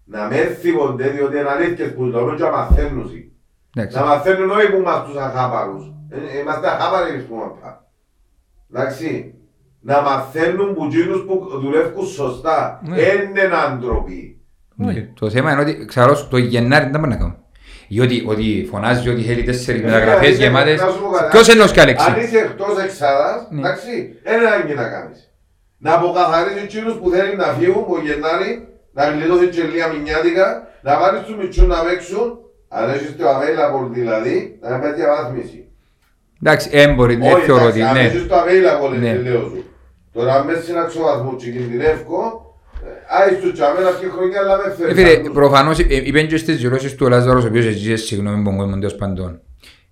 να 0.04 0.26
με 0.28 0.36
θυμονται 0.60 1.08
διότι 1.08 1.36
είναι 1.38 1.48
αλήθειες 1.48 1.92
που 1.94 2.04
λέμε 2.04 2.34
και 2.36 2.42
να 2.42 2.50
μαθαίνουν. 2.50 3.10
Εντάξει. 3.76 3.96
Να 3.98 4.04
μαθαίνουν 4.04 4.50
όχι 4.50 4.70
που 4.70 4.76
είμαστε 4.76 5.08
τους 5.12 5.20
αχάπαρους. 5.20 5.92
Ε, 6.10 6.38
Είμαστε 6.40 6.68
αχάπαροι 6.68 7.10
εμείς 7.10 7.24
που 7.24 7.34
είμαστε. 7.34 7.78
Εντάξει. 8.72 9.34
Να 9.80 10.00
μαθαίνουν 10.02 10.74
που 10.74 10.84
εκείνους 10.84 11.24
που 11.26 11.48
δουλεύουν 11.60 12.06
σωστά. 12.06 12.80
Ναι. 12.84 12.96
Είναι 13.00 13.48
άνθρωποι. 13.66 14.38
Όχι. 14.88 15.10
Το 15.20 15.30
θέμα 15.30 15.52
είναι 15.52 15.60
ότι 15.60 15.84
ξέρω 15.84 16.26
το 16.30 16.36
Γενάρη 16.36 16.88
δεν 16.90 17.00
μπορεί 17.00 17.12
να 17.12 17.16
κάνω. 17.18 17.36
Διότι 17.88 18.24
ότι 18.26 18.68
φωνάζει 18.70 19.08
ότι 19.08 19.22
θέλει 19.22 19.42
τέσσερις 19.42 19.80
Ε, 19.80 19.84
μεταγραφές 19.84 20.20
δηλαδή, 20.36 20.42
γεμάτες. 20.42 20.80
να 20.80 20.88
σου 20.88 21.00
πω 21.02 21.10
κάτι. 21.10 21.30
Ποιος 21.30 21.48
εννοείς 21.48 21.72
και 21.72 21.80
Αλέξη; 21.80 22.06
Αν 22.10 22.20
είσαι 22.20 22.38
εκτός 22.38 22.78
εξάδας, 22.84 23.46
Ναι. 23.50 23.60
εντάξει, 23.60 23.90
είναι 24.26 24.46
ανάγκη 24.48 24.74
να 24.74 24.88
κάνεις. 24.94 25.18
Να 25.78 25.92
αποκαθαρίσεις 25.94 26.62
εκείνους 26.62 26.94
που 26.94 27.10
θέλουν 27.10 27.36
να 27.36 27.44
φύγουν 27.58 27.82
από 27.82 27.94
Γενάρη, 28.06 28.52
να 28.92 29.02
γλιτώθουν 29.10 29.50
και 29.50 29.62
λίγα 29.62 29.86
μηνιάτικα, 29.92 30.46
να 30.86 30.98
βάλεις 31.00 31.22
τους 31.26 31.36
μητσούς 31.36 31.66
να 31.66 31.78
παίξουν, 31.86 32.26
αν 32.68 32.90
έχεις 32.90 33.16
το 33.18 33.24
available 33.34 33.86
δηλαδή, 33.98 34.58
να 34.62 34.78
πάει 34.78 34.92
διαβάθμιση. 34.92 35.58
Εντάξει, 36.42 36.68
έμποροι, 36.72 37.14
δεν 37.16 37.32
Όχι, 37.32 37.44
θεωρώ 37.44 37.62
εντάξει, 37.62 37.80
ότι 37.80 37.88
αν 37.90 37.94
ναι. 37.94 38.00
έχεις 38.08 38.26
το 38.26 38.34
available, 38.42 38.90
Ναι. 38.98 39.12
ναι. 39.12 39.30
λέω 39.30 39.40
σου. 39.40 39.64
Τώρα 40.12 40.34
αν 40.34 40.46
μέσα 40.46 40.62
στην 40.62 40.78
αξιοβαθμό 40.78 41.36
και 41.36 41.50
κινδυνεύκω, 41.50 42.43
Φίλε, 44.94 45.08
άλλους. 45.08 45.30
προφανώς 45.32 45.78
ε, 45.78 45.84
είπεν 45.88 46.26
και 46.28 46.36
στις 46.36 46.56
δηλώσεις 46.56 46.94
του 46.94 47.06
ο 47.06 47.08
Λάζαρος, 47.08 47.44
ο 47.44 47.46
οποίος 47.46 47.64
εζήγησε 47.66 48.04
συγγνώμη 48.06 48.42
που 48.44 48.50
μου 48.50 48.70
τέλος 48.78 48.94
παντών. 48.94 49.40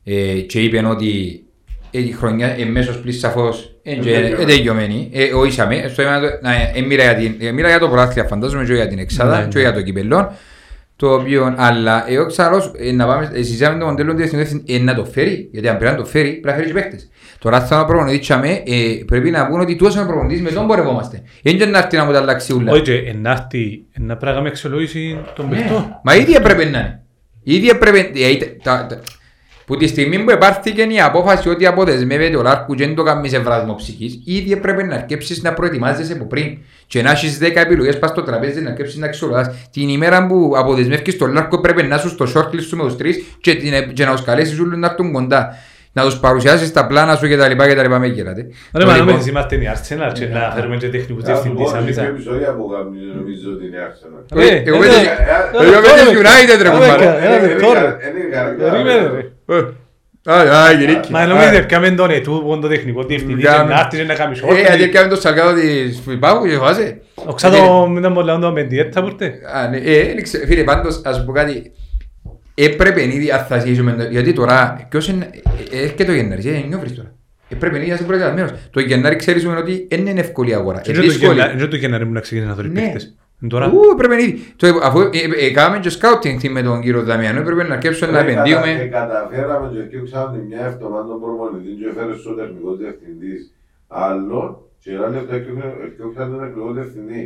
Ε, 0.05 0.15
και 0.41 0.61
είπεν 0.61 0.87
ότι 0.87 1.43
ε, 1.91 1.99
η 1.99 2.11
χρονιά 2.13 2.47
εμέσως 2.59 2.99
πλής 3.01 3.19
σαφώς 3.19 3.75
ε, 3.83 3.95
και- 3.95 4.01
τελειωμένη. 4.13 4.43
ε, 4.43 4.45
τελειωμένη. 4.45 5.11
Ε, 5.13 5.35
Οήσαμε, 5.35 5.77
στο 5.93 6.03
θέμα 6.03 6.21
το- 6.21 6.39
να, 6.43 6.53
ε, 6.75 6.81
μοίρα 6.87 7.03
για 7.03 7.15
την- 7.15 7.35
ε, 7.41 7.53
μοίρα 7.53 7.69
για 7.69 7.79
το 7.79 7.89
πρωτάθλημα 7.89 8.29
φαντάζομαι 8.29 8.65
και 8.65 8.73
για 8.75 8.89
την 8.89 8.99
εξάδα 8.99 9.39
Ναι, 9.41 9.47
και 9.47 9.57
ναι. 9.57 9.61
για 9.61 9.73
το 9.73 9.83
κυπελόν. 9.83 10.29
Το 11.03 11.13
οποίο, 11.15 11.55
αλλά 11.57 12.05
εγώ 12.09 12.27
ξέρω, 12.27 12.73
ε, 12.79 12.93
να 12.93 13.07
πάμε, 13.07 13.31
ε, 13.35 13.43
συζητάμε 13.43 13.79
το 13.79 13.87
μοντέλο 13.87 14.15
της 14.15 14.25
εθνικής, 14.33 14.63
ε, 14.67 14.79
να 14.79 14.95
το 14.95 15.05
φέρει, 15.05 15.49
γιατί 15.53 15.69
αν 15.69 15.77
πρέπει 15.77 15.93
να 15.93 15.99
το 15.99 16.05
φέρει, 16.05 16.29
πρέπει 16.29 16.47
να 16.47 16.53
φέρεις 16.53 16.73
και 16.73 16.79
παίχτες. 16.81 17.09
Τώρα 17.39 17.61
θα 17.61 17.77
να 17.77 17.85
προπονητή 17.85 18.19
τσάμε, 18.19 18.49
ε, 18.49 19.05
πρέπει 19.07 19.31
να 19.31 19.47
πούν 19.47 19.61
ότι 19.61 19.77
τόσο 19.77 19.99
είναι 19.99 20.09
προπονητής, 20.09 20.41
με 20.43 20.51
τον 20.51 20.67
πορευόμαστε. 20.67 21.23
Δεν 21.43 21.55
είναι 21.55 21.65
να 21.65 21.79
έρθει 21.79 21.97
να 21.97 22.05
μου 22.05 22.13
τα 22.13 22.19
αλλάξει 22.19 22.53
ούλα. 22.55 22.73
Όχι, 22.73 22.83
και 22.83 23.15
να 23.21 23.31
έρθει 23.31 23.85
να 23.99 24.07
πρέπει 24.07 24.25
να 24.25 24.31
κάνουμε 24.31 24.49
αξιολόγηση 24.49 25.19
των 25.35 25.49
Ναι. 25.49 25.57
παιχτών. 25.57 26.01
Μα 26.05 26.15
ήδη 26.17 26.35
έπρεπε 26.35 26.65
να 26.65 26.69
είναι. 26.79 27.03
Ήδη 27.43 27.69
έπρεπε. 27.69 28.11
Ε, 29.73 29.77
τα- 29.77 29.79
τα- 29.79 29.79
τα- 29.79 29.79
Που 29.79 29.79
τη 29.79 29.87
στιγμή 29.87 30.19
που 30.19 30.31
υπάρχηκε 30.31 30.83
η 30.83 31.01
απόφαση 31.01 31.49
ότι 31.49 31.67
αποδεσμεύεται 31.67 32.37
ο 32.37 32.43
Λάρκου 32.43 32.75
και 32.75 32.85
δεν 32.87 32.95
το 32.95 33.03
κάνεις 33.03 33.31
σε 33.31 33.39
βράσμο 33.39 33.75
ψυχής, 33.75 34.21
ήδη 34.25 34.53
έπρεπε 34.53 34.83
να 34.83 34.95
αρκέψεις 34.95 35.43
να 35.43 35.53
προετοιμάζεσαι 35.53 36.13
από 36.13 36.25
πριν. 36.25 36.59
Και 36.87 37.03
να 37.03 37.11
έχεις 37.11 37.39
10 37.39 37.61
επιλογές 37.61 37.99
πας 37.99 38.11
στο 38.11 38.23
τραπέζι 38.23 38.61
να 38.61 38.71
αρκέψεις 38.71 38.99
να 38.99 39.07
αξιολογάς. 39.07 39.51
Την 39.73 39.89
ημέρα 39.89 40.27
που 40.27 40.53
αποδεσμεύκεις 40.57 41.17
τον 41.17 41.33
Λάρκο 41.33 41.61
πρέπει 41.61 41.83
να 41.83 41.97
είσαι 41.97 42.09
στο 42.09 42.27
shortlist 42.35 42.63
σου 42.63 42.77
με 42.77 42.83
τους 42.83 42.97
τρεις 42.97 43.25
και, 43.41 43.55
την- 43.55 43.93
και 43.93 44.05
να 44.05 44.13
τους 44.13 44.25
καλέσεις 44.25 44.59
όλους 44.61 44.79
να 44.79 44.87
έρθουν 44.87 45.13
κοντά. 45.13 45.57
Να 45.95 46.03
τους 46.05 46.17
παρουσιάσεις 46.19 46.73
τα 46.73 46.87
πλάνα 46.87 47.17
σου 47.17 47.29
και 47.29 47.37
τα 47.37 47.49
λοιπά 47.49 47.69
και 47.69 47.75
τα 47.75 47.83
λοιπά 47.83 47.99
με 47.99 48.07
γελάτε. 48.07 48.47
Ρε, 48.77 48.85
μα 48.85 48.93
Λοιπόν, 48.93 49.07
νομίζεις 49.07 49.29
είμαστε 49.31 49.55
η 49.57 49.69
Arsenal 49.75 50.13
και 50.13 50.27
να 50.27 50.53
φέρουμε 50.55 50.77
και 50.77 50.89
τεχνικούς 50.89 51.25
Θα 51.25 51.35
σου 51.35 51.43
διευθυντής 51.43 51.71
πω, 51.71 51.77
άμεσα. 51.79 52.01
είναι 52.03 52.11
επεισόδια 52.11 52.55
που 52.55 52.69
κάνουν, 52.69 52.95
νομίζω 53.19 53.51
ότι 53.55 53.65
είναι 53.67 53.79
Arsenal. 53.89 54.39
ε, 54.41 54.49
Ρε, 54.49 54.63
Εγώ 54.67 54.81
ρε, 54.83 54.89
δεν- 54.89 55.05
ρε, 55.61 55.67
εγώ 55.67 55.81
ρε, 55.81 56.01
είμαι 56.01 56.03
ρε, 56.03 56.11
της 56.11 56.19
United 56.23 56.57
ρε 56.57 56.63
ρε, 56.63 56.69
κουμπάρε. 56.71 57.05
ρε, 57.05 57.27
Έλα, 57.27 57.37
Είναι 57.53 57.61
τώρα. 57.61 57.81
κα- 57.81 58.09
είναι 58.09 58.21
καρδιά. 58.33 58.71
Περίμενε, 58.71 59.11
ρε. 59.47 59.57
Ε, 59.57 59.65
Άι, 60.27 60.49
άι, 60.49 60.77
γυρίκι. 60.77 61.13
Μα 61.13 61.27
νομίζεις 61.27 61.59
έπιαμε 61.59 61.91
τον 61.91 62.11
ετού 62.11 62.43
που 62.45 62.53
είναι 62.53 62.61
το 62.61 62.69
τεχνικό 62.69 63.03
διευθυντή 63.05 63.41
και 63.41 63.47
Κάμε. 63.47 63.75
να 63.75 63.81
έρθεις 63.81 63.99
και 63.99 64.05
να 64.05 64.15
κάνεις 64.15 64.41
Ε, 64.41 64.45
γιατί 64.55 64.71
όρθιο. 64.71 64.85
έκαμε 64.85 65.09
το 65.09 65.17
σαλκάδο 65.21 65.53
της 65.61 66.01
Φιπάγου 66.07 66.47
και 66.47 66.57
φάσε. 66.57 67.01
Ο 67.27 67.33
ξάδο 67.35 67.93
ήταν 67.99 68.13
πολλά 68.15 68.35
όντα 68.35 68.51
με 68.51 68.63
διέτα 68.63 69.03
που 69.03 69.07
ήρθε. 69.07 69.33
Α, 69.57 69.69
ναι, 69.69 69.77
ε, 69.77 70.05
δεν 70.15 70.23
ξέρω. 70.23 70.47
Φίλε, 70.47 70.63
πάντως, 70.65 71.01
ας 71.05 71.17
σου 71.17 71.25
πω 71.25 71.33
κάτι. 71.33 71.73
Έπρεπε 72.55 73.03
ήδη 73.03 73.31
αν 73.31 73.45
θα 73.45 73.59
ζήσουμε, 73.59 73.93
το- 73.93 74.03
γιατί 74.11 74.33
τώρα, 74.33 74.87
ποιος 74.91 75.09
είναι, 75.09 75.31
ε, 75.71 75.77
ε, 75.77 75.83
έρχεται 75.83 76.05
το 76.05 76.13
Γενάρη, 76.13 76.49
ε, 76.49 76.67
νιώθεις 76.69 76.95
τώρα. 76.95 77.13
Έπρεπε 77.49 77.77
ήδη 77.79 77.89
να 77.89 77.95
είσαι 77.95 78.05
προετοιμασμένος. 78.05 78.51
Το 78.71 78.81
Γενάρη 78.81 79.17
ξέρεις 79.17 79.47
ότι 79.47 79.87
δεν 79.91 80.07
είναι 80.07 80.21
εύκολη 80.21 80.55
αγορά. 80.55 80.81
Και 80.81 80.91
Ε, 80.91 80.95
είναι 80.95 81.03
το 81.05 81.11
δύσκολη. 81.11 81.35
Γενάρη- 81.35 81.59
είναι 81.59 81.67
το 81.67 81.77
Γενάρη 81.77 82.07
που 82.07 82.13
να 82.13 82.21
ξεκινήσει 82.21 82.49
να 82.51 82.57
δωρεί 82.57 82.69
Ναι. 82.69 82.81
παίχτες. 82.81 83.17
Είναι 83.41 83.51
Τώρα. 83.51 83.67
Ου, 83.67 83.79
έπρεπε 83.93 84.23
ήδη. 84.23 84.45
Το, 84.57 84.67
αφού 84.83 85.01
ε, 85.01 85.09
ε, 85.41 85.47
ε, 85.47 85.51
κάναμε 85.53 85.79
και 85.79 85.89
σκάουτινγκ 85.89 86.41
με 86.51 86.63
τον 86.63 86.81
κύριο 86.81 87.03
Δαμιανό, 87.03 87.41
έπρεπε 87.41 87.63
να 87.63 87.75
αρκέψουμε 87.75 88.11
να 88.13 88.19
Ε, 88.19 88.23
κατα- 88.23 88.31
ε, 88.31 88.51
επενδύουμε. 88.51 88.89
Καταφέραμε 88.91 89.71
και 89.75 89.81
διώξαμε 89.81 90.39
μια 90.49 90.65
εβδομάδα 90.67 91.07
τον 91.07 91.21
προπονητή 91.21 91.71
και 91.81 91.87
έφερε 91.91 92.15
στο 92.23 92.31
τεχνικό 92.35 92.75
διευθυντής 92.81 93.41
άλλον 93.89 94.57
και 94.83 94.91
ένα 94.93 95.09
λεπτό 95.09 95.35
διώξαμε 95.97 96.31
τον 96.37 96.41
τεχνικό 96.45 96.73
διευθυντή. 96.73 97.23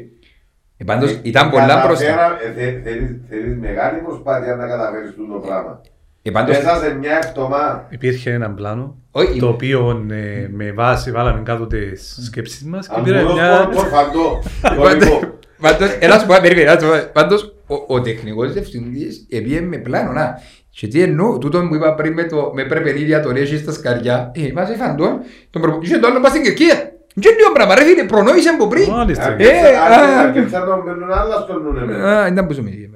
Ε, 0.77 0.85
Πάντως 0.85 1.11
Ε, 1.11 1.19
ήταν 1.23 1.51
πολλά 1.51 1.83
μπροστά. 1.87 2.05
καταφέραμε- 2.07 2.39
ε, 2.57 2.61
θε- 2.61 2.83
θέλεις- 2.85 3.17
Θέλεις 3.29 3.57
μεγάλη 3.57 3.99
προσπάθεια 4.01 4.55
να 4.55 4.67
καταφέρεις 4.67 5.09
αυτό 5.09 5.23
το 5.33 5.39
πράγμα. 5.47 5.81
Ε, 6.23 6.31
πάντως, 6.31 6.57
Μέσα 6.57 6.77
σε 6.77 6.95
μια 6.95 7.21
εβδομάδα. 7.27 7.87
Υπήρχε 7.91 8.31
ένα 8.33 8.51
πλάνο 8.51 8.97
όχι, 9.11 9.39
το 9.39 9.49
οποίο 9.49 10.07
ε, 10.11 10.49
με 10.53 10.73
βάση 10.73 11.11
βάλαμε 11.11 11.43
κάτω 11.45 11.67
τις 11.67 12.19
σκέψεις 12.25 12.65
μας 12.65 12.89
και 12.89 12.95
Αν 12.97 13.03
πήρα 13.03 13.23
μπορώ 13.23 13.35
μια... 13.35 13.49
να 13.51 13.69
πω 13.69 13.79
φαντό. 13.81 14.43
Πάντως- 14.83 15.21
Πάντως, 15.61 15.97
ένα 16.01 16.19
σου 16.19 16.27
πω, 16.27 16.35
περίμενε, 16.43 16.71
ένα 16.71 16.81
σου 16.81 16.87
πω. 16.89 17.11
Πάντως, 17.13 17.55
ο- 17.67 17.95
ο 17.95 18.01
τεχνικός 18.01 18.53
διευθυντής 18.53 19.27
επίε 19.31 19.61
με 19.61 19.77
πλάνο, 19.77 20.13
να. 20.13 20.41
Και 20.71 20.87
τι 20.87 21.03
εννοώ, 21.03 21.39
τούτο 21.39 21.67
που 21.69 21.75
είπα 21.75 21.95
πριν 21.95 22.13
με 22.13 22.25
το 22.25 22.51
με 22.55 22.65
πρέπει 22.65 22.89
ήδη 22.91 23.13
να 23.13 23.21
τον 23.21 23.37
έχει 23.37 23.57
στα 23.57 23.73
σκαριά. 23.73 24.33
Ε, 24.35 24.53
βάζει 24.53 24.75
φαντών, 24.75 25.19
τον 25.51 25.63
προπο... 25.63 25.79
Και 25.81 25.99
το 25.99 26.07
άλλο 26.07 26.21
πας 26.21 26.31
στην 26.31 26.43
Κερκία. 26.43 26.93
Και 27.21 27.29
λίγο 27.39 27.53
πράγμα, 27.53 27.75
ρε 27.75 27.85
φίλε, 27.85 28.05
προνόησε 28.05 28.49
από 28.49 28.69
πριν. 28.69 28.91
Μάλιστα. 28.91 29.37
Ε, 29.39 29.47
α. 29.95 30.21
Αρκετά 30.21 30.65
τον 30.65 30.85
παίρνουν 30.85 31.13
άλλα 31.13 31.37
στον 31.45 31.63
νούνε 31.63 31.85
με. 31.85 31.95
Α, 32.11 32.27
ήταν 32.27 32.47
που 32.47 32.55
σου 32.55 32.63
μιλήσει. 32.63 32.91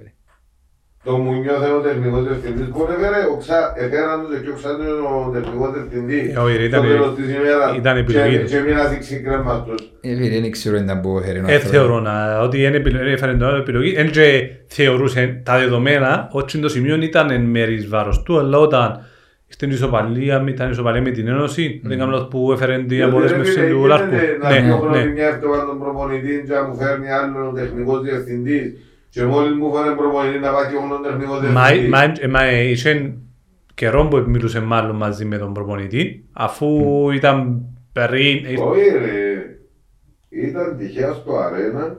Το 1.05 1.17
Μουνιό 1.17 1.53
θέλω 1.63 1.77
ο 1.77 1.81
τεχνικός 1.81 2.23
διευθυντής. 2.29 2.67
Πότε 2.69 2.93
έφερε, 2.99 3.21
ο 3.33 3.37
Ξα- 3.37 3.73
έφεραν 3.77 4.21
το 4.31 4.37
και 4.45 4.51
ο 4.51 4.55
Ξάνος 4.55 4.89
ο 5.27 5.31
τεχνικός 5.35 5.73
διευθυντής. 5.73 6.35
Ε, 6.35 6.39
όχι, 6.39 6.57
ρε, 6.57 6.63
ήταν- 6.65 6.81
Στο 6.85 6.89
τέλος 6.93 7.15
της 7.15 7.25
ημέρας. 7.35 7.77
ήταν 7.77 7.97
επιλογή 7.97 8.37
Και- 8.37 8.41
τους. 8.43 8.51
Και 8.51 8.57
έμεινα 8.57 8.85
δείξει 8.85 9.21
κρέμα 9.21 9.65
τους. 9.67 9.93
Ε, 10.01 10.15
φίλε, 10.17 10.41
δεν 10.41 10.51
ξέρω 10.51 10.77
αν 10.77 10.83
ήταν 10.85 11.01
που 11.01 11.19
έφερε 11.19 11.39
ο 11.39 11.41
Ε, 11.41 11.45
άνθρωπος. 11.45 11.71
θεωρώ 11.71 12.01
να, 12.01 12.41
ότι 12.41 12.63
είναι 12.65 12.77
επιλογή, 12.77 13.13
έφερε 13.13 13.33
την 13.33 13.45
άλλη 13.45 13.59
επιλογή. 13.61 13.95
Εν 13.97 14.11
και 14.11 14.51
θεωρούσε 14.67 15.43
τα 15.45 15.59
δεδομένα 15.59 16.29
ότι 16.33 16.59
το 16.59 16.69
σημείο 16.69 16.95
ήταν 17.03 17.31
εν 17.31 17.41
μέρης 17.43 17.89
βάρος 17.89 18.23
του, 18.23 18.39
αλλά 18.39 18.59
όταν 18.59 19.07
στην 19.53 19.71
ισοπαλία, 19.71 20.45
ήταν 20.49 20.71
ισοπαλία 20.71 21.03
με 21.03 21.11
την 21.11 21.29
Ένωση, 21.29 21.81
δεν 21.85 21.99
κάνω 21.99 22.11
λάθος 22.11 22.29
που 22.29 22.53
έφερε 22.53 22.77
την 22.77 22.89
Διότι, 22.89 23.05
ρε 23.05 23.05
αποδέσμευση 23.11 23.53
φίλε, 23.53 23.67
του 23.69 23.77
γίνεται 23.77 23.89
Λάρκου. 23.89 24.15
Να 24.43 24.51
Ναι, 24.51 24.61
διώχνω 24.61 24.91
ναι. 24.91 25.03
τη 25.03 25.09
μια 25.09 25.27
εβδομάδα 25.27 25.65
τον 25.67 25.79
προπονητή 25.79 26.43
και 26.47 26.53
να 26.53 26.63
μου 26.69 26.75
φέρνει 26.77 27.11
άλλον 27.11 27.47
ο 27.49 27.53
τεχνικός 27.53 28.03
διευθυντής. 28.03 28.73
Και 29.11 29.25
μόλις 29.25 29.53
μου 29.57 29.73
φέρνει 29.75 29.97
προπονητή 29.97 30.39
να 30.39 30.51
πάει 30.53 30.67
και 30.71 30.77
εγώ 30.77 30.89
τον 30.89 31.03
τεχνικό 31.03 31.33
Μα, 31.33 31.41
διευθυντή. 31.41 31.89
μα, 31.89 32.03
ε, 32.21 32.27
μα 32.29 32.43
ε, 32.45 32.63
είχε 32.71 33.15
καιρό 33.75 34.09
που 34.09 34.25
μιλούσε 34.27 34.61
μάλλον 34.61 34.97
μαζί 34.97 35.25
με 35.25 35.39
τον 35.39 35.53
προπονητή, 35.53 36.25
αφού 36.33 36.69
ήταν 37.11 37.63
πριν... 37.93 38.45
ε, 38.47 38.61
Όχι 38.61 38.81
ρε, 38.99 39.59
ήταν 40.47 40.77
τυχαία 40.79 41.13
στο 41.13 41.37
αρένα, 41.37 41.97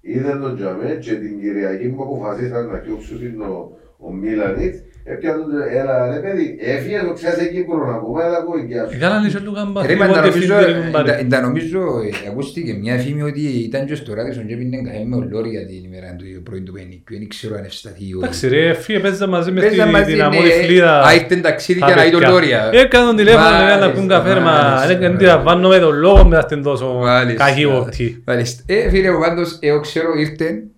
είδαν 0.00 0.40
τον 0.40 0.56
Τζαμέ 0.56 0.98
και 1.00 1.12
την 1.14 1.40
Κυριακή 1.40 1.88
που 1.88 2.02
αποφασίσαν 2.02 2.66
να 2.66 2.78
διώξουν 2.78 3.40
ο, 3.40 3.70
ο 3.98 4.12
Μίλανιτς, 4.12 4.78
έπιαν 5.04 5.34
τον, 5.40 5.50
έλα 5.80 5.94
ρε 6.14 6.20
παιδί, 6.24 6.56
έφυγες 6.60 7.02
ο 7.10 7.12
Ξάς 7.12 7.36
εκεί 7.38 7.54
Κύπρο 7.54 7.86
να 7.92 7.96
πούμε, 7.98 8.24
έλα 8.24 8.38
εγώ 8.42 8.52
εγκιά 8.62 8.82
σου. 8.88 8.96
Έκαναν 8.96 9.22
λίγο 9.42 9.52
καμπά. 9.60 9.86
Ρε, 9.86 9.94
μα 9.96 10.04
λίγο 10.06 10.16
τα 10.16 10.20
νομίζω, 10.26 10.54
διευθυντή, 10.54 10.78
λίγο 10.78 10.90
μπάρε. 10.90 11.12
ε, 11.20 11.24
τα 11.24 11.40
νομίζω, 11.40 11.80
ε, 12.24 12.28
ακούστηκε 12.30 12.72
μια 12.82 12.96
φήμη 12.98 13.22
ότι 13.22 13.40
ήταν 13.68 13.86
και 13.86 13.94
στο 13.94 14.14
ράδιο 14.14 14.32
στον 14.32 14.46
Τζέπιν 14.46 14.84
καφέ 14.84 15.02
με 15.10 15.16
ο 15.16 15.22
Λόρι 15.30 15.50
για 15.56 15.66
την 15.66 15.80
ημέρα 15.88 16.08
του 16.18 16.42
πρωί 16.42 16.60
του 16.60 16.72
Πενίκιου. 16.72 17.18
Δεν 17.18 17.28
ξέρω 17.28 17.54
αν 17.58 17.64
ευσταθεί 17.64 18.04
ή 18.04 18.12
Εντάξει 18.16 18.46
όχι. 18.46 18.54
ρε, 18.54 18.72
φύγε 18.72 18.98
παίζα 18.98 19.26
μαζί 19.26 19.50
με 19.52 19.60
Παίζα 19.60 19.82
στη- 19.82 19.90
μαζί, 19.92 20.04
την 20.04 20.16
ναι, 20.16 20.22
αμόρη 20.22 20.50
φλίδα. 20.64 20.92
Α, 21.06 21.14
ήρθε 21.14 21.36
ταξίδι 21.36 21.80
τα 21.80 21.86
για 21.86 21.94
να 21.96 22.02
δει 22.02 22.10
τον 22.10 22.20
παιδιά. 22.20 22.34
Λόρια. 22.34 22.70
Έκανα 22.72 23.06
τον 23.06 23.16
τηλέφωνο, 23.16 23.48
λέει, 23.68 23.78
να 23.78 23.90
πούν 23.90 24.04
Μάλιστα, 24.04 24.14
καφέ, 24.16 24.32
ρε, 24.34 24.40
μα 24.40 24.50
μάλιστα, 24.52 24.84
έλεγαν 24.84 25.00
τι 25.16 25.24
μάλιστα. 25.24 25.36
να 25.36 25.42
βάνω 25.42 25.68
με 25.68 25.78
τον 25.78 25.94
λόγο 26.04 26.24
μετά 26.28 26.40
στην 26.40 26.62
τόσο 26.62 26.86
Μάλιστα. 26.92 27.44
κακή 27.44 27.64
οπτή. 27.64 28.22
Μάλιστα. 28.26 28.62
Ε, 28.66 28.88
φίλε 28.90 29.10
μου, 29.12 29.20
πάντως, 29.20 29.58
εγώ 29.60 29.80
ξέρω 29.80 30.08
ήρθε, 30.18 30.44
Μια- 30.44 30.52
μια 30.52 30.60
κούπα. 30.60 30.71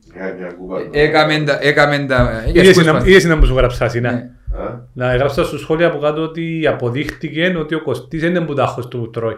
Έκαμε 0.91 1.39
τα, 1.47 1.59
έκαμε 1.61 1.99
τα, 2.09 2.43
ε, 2.47 2.51
για 2.51 2.63
Είδες 2.63 2.75
σκούς 2.75 2.87
να- 2.87 2.93
μας. 2.93 3.05
Είδες 3.07 3.25
να 3.25 3.37
μου 3.37 3.45
σου 3.45 3.55
γράψα, 3.57 3.89
Σινά. 3.89 4.11
Ναι. 4.13 4.19
Α, 4.65 4.81
Να 4.93 5.17
γράψα 5.17 5.45
στο 5.45 5.59
σχόλιο 5.59 5.87
από 5.87 5.99
κάτω 5.99 6.23
ότι 6.23 6.67
αποδείχτηκε 6.67 7.55
ότι 7.59 7.75
ο 7.75 7.83
Κωστής 7.83 8.21
δεν 8.21 8.31
είναι 8.31 8.41
μπουτάχος 8.41 8.89
του 8.89 8.99
που 8.99 9.11
τρώει. 9.11 9.37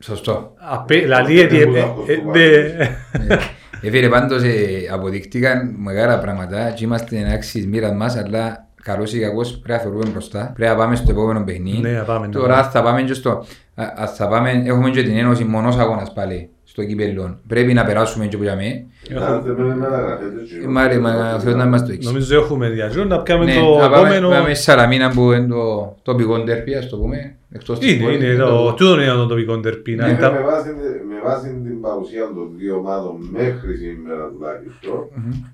Σωστό. 0.00 0.52
Απέ- 0.70 1.02
Δηλαδή, 1.02 1.38
ότι... 1.38 1.54
Είναι 1.54 1.62
ε, 1.62 1.66
μπουτάχος 1.66 2.08
ε, 2.08 2.14
του 2.16 2.30
ναι. 2.30 2.38
Ε, 2.38 3.38
Ε, 3.82 3.90
φίλε, 3.90 4.08
πάντως 4.08 4.42
ε, 4.42 4.52
αποδειχτήκαν 4.92 5.74
μεγάλα 5.78 6.18
πράγματα 6.18 6.70
και 6.70 6.84
είμαστε 6.84 7.18
εντάξει 7.18 7.52
της 7.52 7.66
μοίρας 7.66 7.92
μας, 7.94 8.16
αλλά 8.16 8.66
καλώς 8.82 9.12
ή 9.14 9.18
κακώς 9.20 9.50
πρέπει 9.50 9.72
να 9.72 9.78
θεωρούμε 9.78 10.10
μπροστά. 10.10 10.52
Πρέπει 10.54 10.70
να 10.70 10.76
πάμε 10.76 10.96
στο 10.96 11.10
επόμενο 11.10 11.44
παιχνίδι. 11.44 11.78
Ναι, 11.80 11.90
να 11.90 12.02
πάμε, 12.02 12.26
να 12.26 12.32
Τώρα 12.32 12.54
πάμε. 12.54 12.68
θα 12.72 12.82
πάμε 12.82 13.02
και 13.02 13.14
στο... 13.14 13.30
α, 13.74 13.84
ας, 13.96 14.16
θα 14.16 14.28
πάμε, 14.28 14.62
έχουμε 14.66 14.90
και 14.90 15.02
την 15.02 15.16
ένωση 15.16 15.44
μονός 15.44 15.76
αγώνας 15.76 16.12
πάλι 16.12 16.50
στο 16.76 16.84
κύπελλο. 16.84 17.38
Πρέπει 17.46 17.72
να 17.72 17.84
περάσουμε 17.84 18.26
και 18.26 18.36
που 18.36 18.42
για 18.42 18.56
μέ. 18.56 18.84
να 19.10 19.40
θέμε 19.40 19.74
μεταγραφές, 19.74 20.32
έτσι. 20.42 20.60
Ε, 20.64 20.66
Μάρε, 20.66 20.98
μα 20.98 21.34
ο 21.34 21.38
Θεός 21.40 21.54
να 21.54 21.66
μας 21.66 21.84
το 21.86 21.92
έξι. 21.92 22.06
Νομίζω 22.08 22.36
έχουμε 22.40 22.68
διαζώ 22.68 23.04
να 23.04 23.22
πιάμε 23.22 23.44
Ναι, 23.44 23.54
το 23.54 23.76
να 23.78 23.90
πάμε, 23.90 23.96
επόμενο... 24.16 24.28
πάμε 24.28 24.54
στη 24.54 24.62
Σαραμίνα 24.64 25.10
που 25.10 25.32
είναι 25.32 25.46
το 25.46 25.96
τοπικό 26.02 26.38
ντερπι, 26.38 26.74
ας 26.74 26.88
το 26.88 26.96
πούμε. 26.96 27.36
Εκτός 27.52 27.78
της 27.78 27.92
Είναι, 27.92 28.04
πόλης, 28.04 28.22
είναι, 28.22 28.34
το 28.36 28.74
τούτο 28.74 28.94
είναι 29.02 29.10
το 29.12 29.26
τοπικό 29.26 29.56
ντερπί. 29.56 29.94
να 29.94 30.06
Ναι, 30.06 30.12
Με 30.12 30.18
τα- 30.18 30.42
βάση, 30.44 30.68
με 31.08 31.16
βάση 31.24 31.60
την 31.64 31.80
παρουσία 31.80 32.24
των 32.34 32.50
δύο 32.58 32.76
ομάδων 32.76 33.14
μέχρι 33.32 33.76
σήμερα 33.76 34.24
τουλάχιστον, 34.32 34.98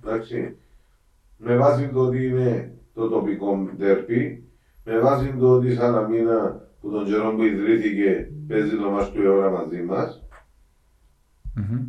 εντάξει, 0.05 0.57
με 1.37 1.57
βάση 1.57 1.91
το 1.95 2.01
ότι 2.01 2.27
είναι 2.27 2.71
το 2.95 3.09
τοπικό 3.09 3.69
ντέρπι, 3.79 4.43
με 4.85 4.99
βάση 4.99 5.35
το 5.41 5.49
ότι 5.53 5.67
η 5.69 5.75
Σαλαμίνα 5.75 6.61
που 6.81 6.91
τον 6.91 7.05
καιρό 7.05 7.35
που 7.37 7.43
ιδρύθηκε 7.43 8.29
παίζει 8.49 8.77
το 8.77 8.91
μας 8.91 9.11
του 9.13 9.23
αιώνα 9.23 9.49
μαζί 9.51 9.83
μας, 9.89 10.22
Μμμ. 11.55 11.87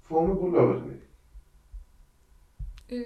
φοβούμαι 0.00 0.34
πολύ 0.34 0.52
το 0.52 0.66
παιχνίδι. 0.66 0.93
Ε, 0.93 0.93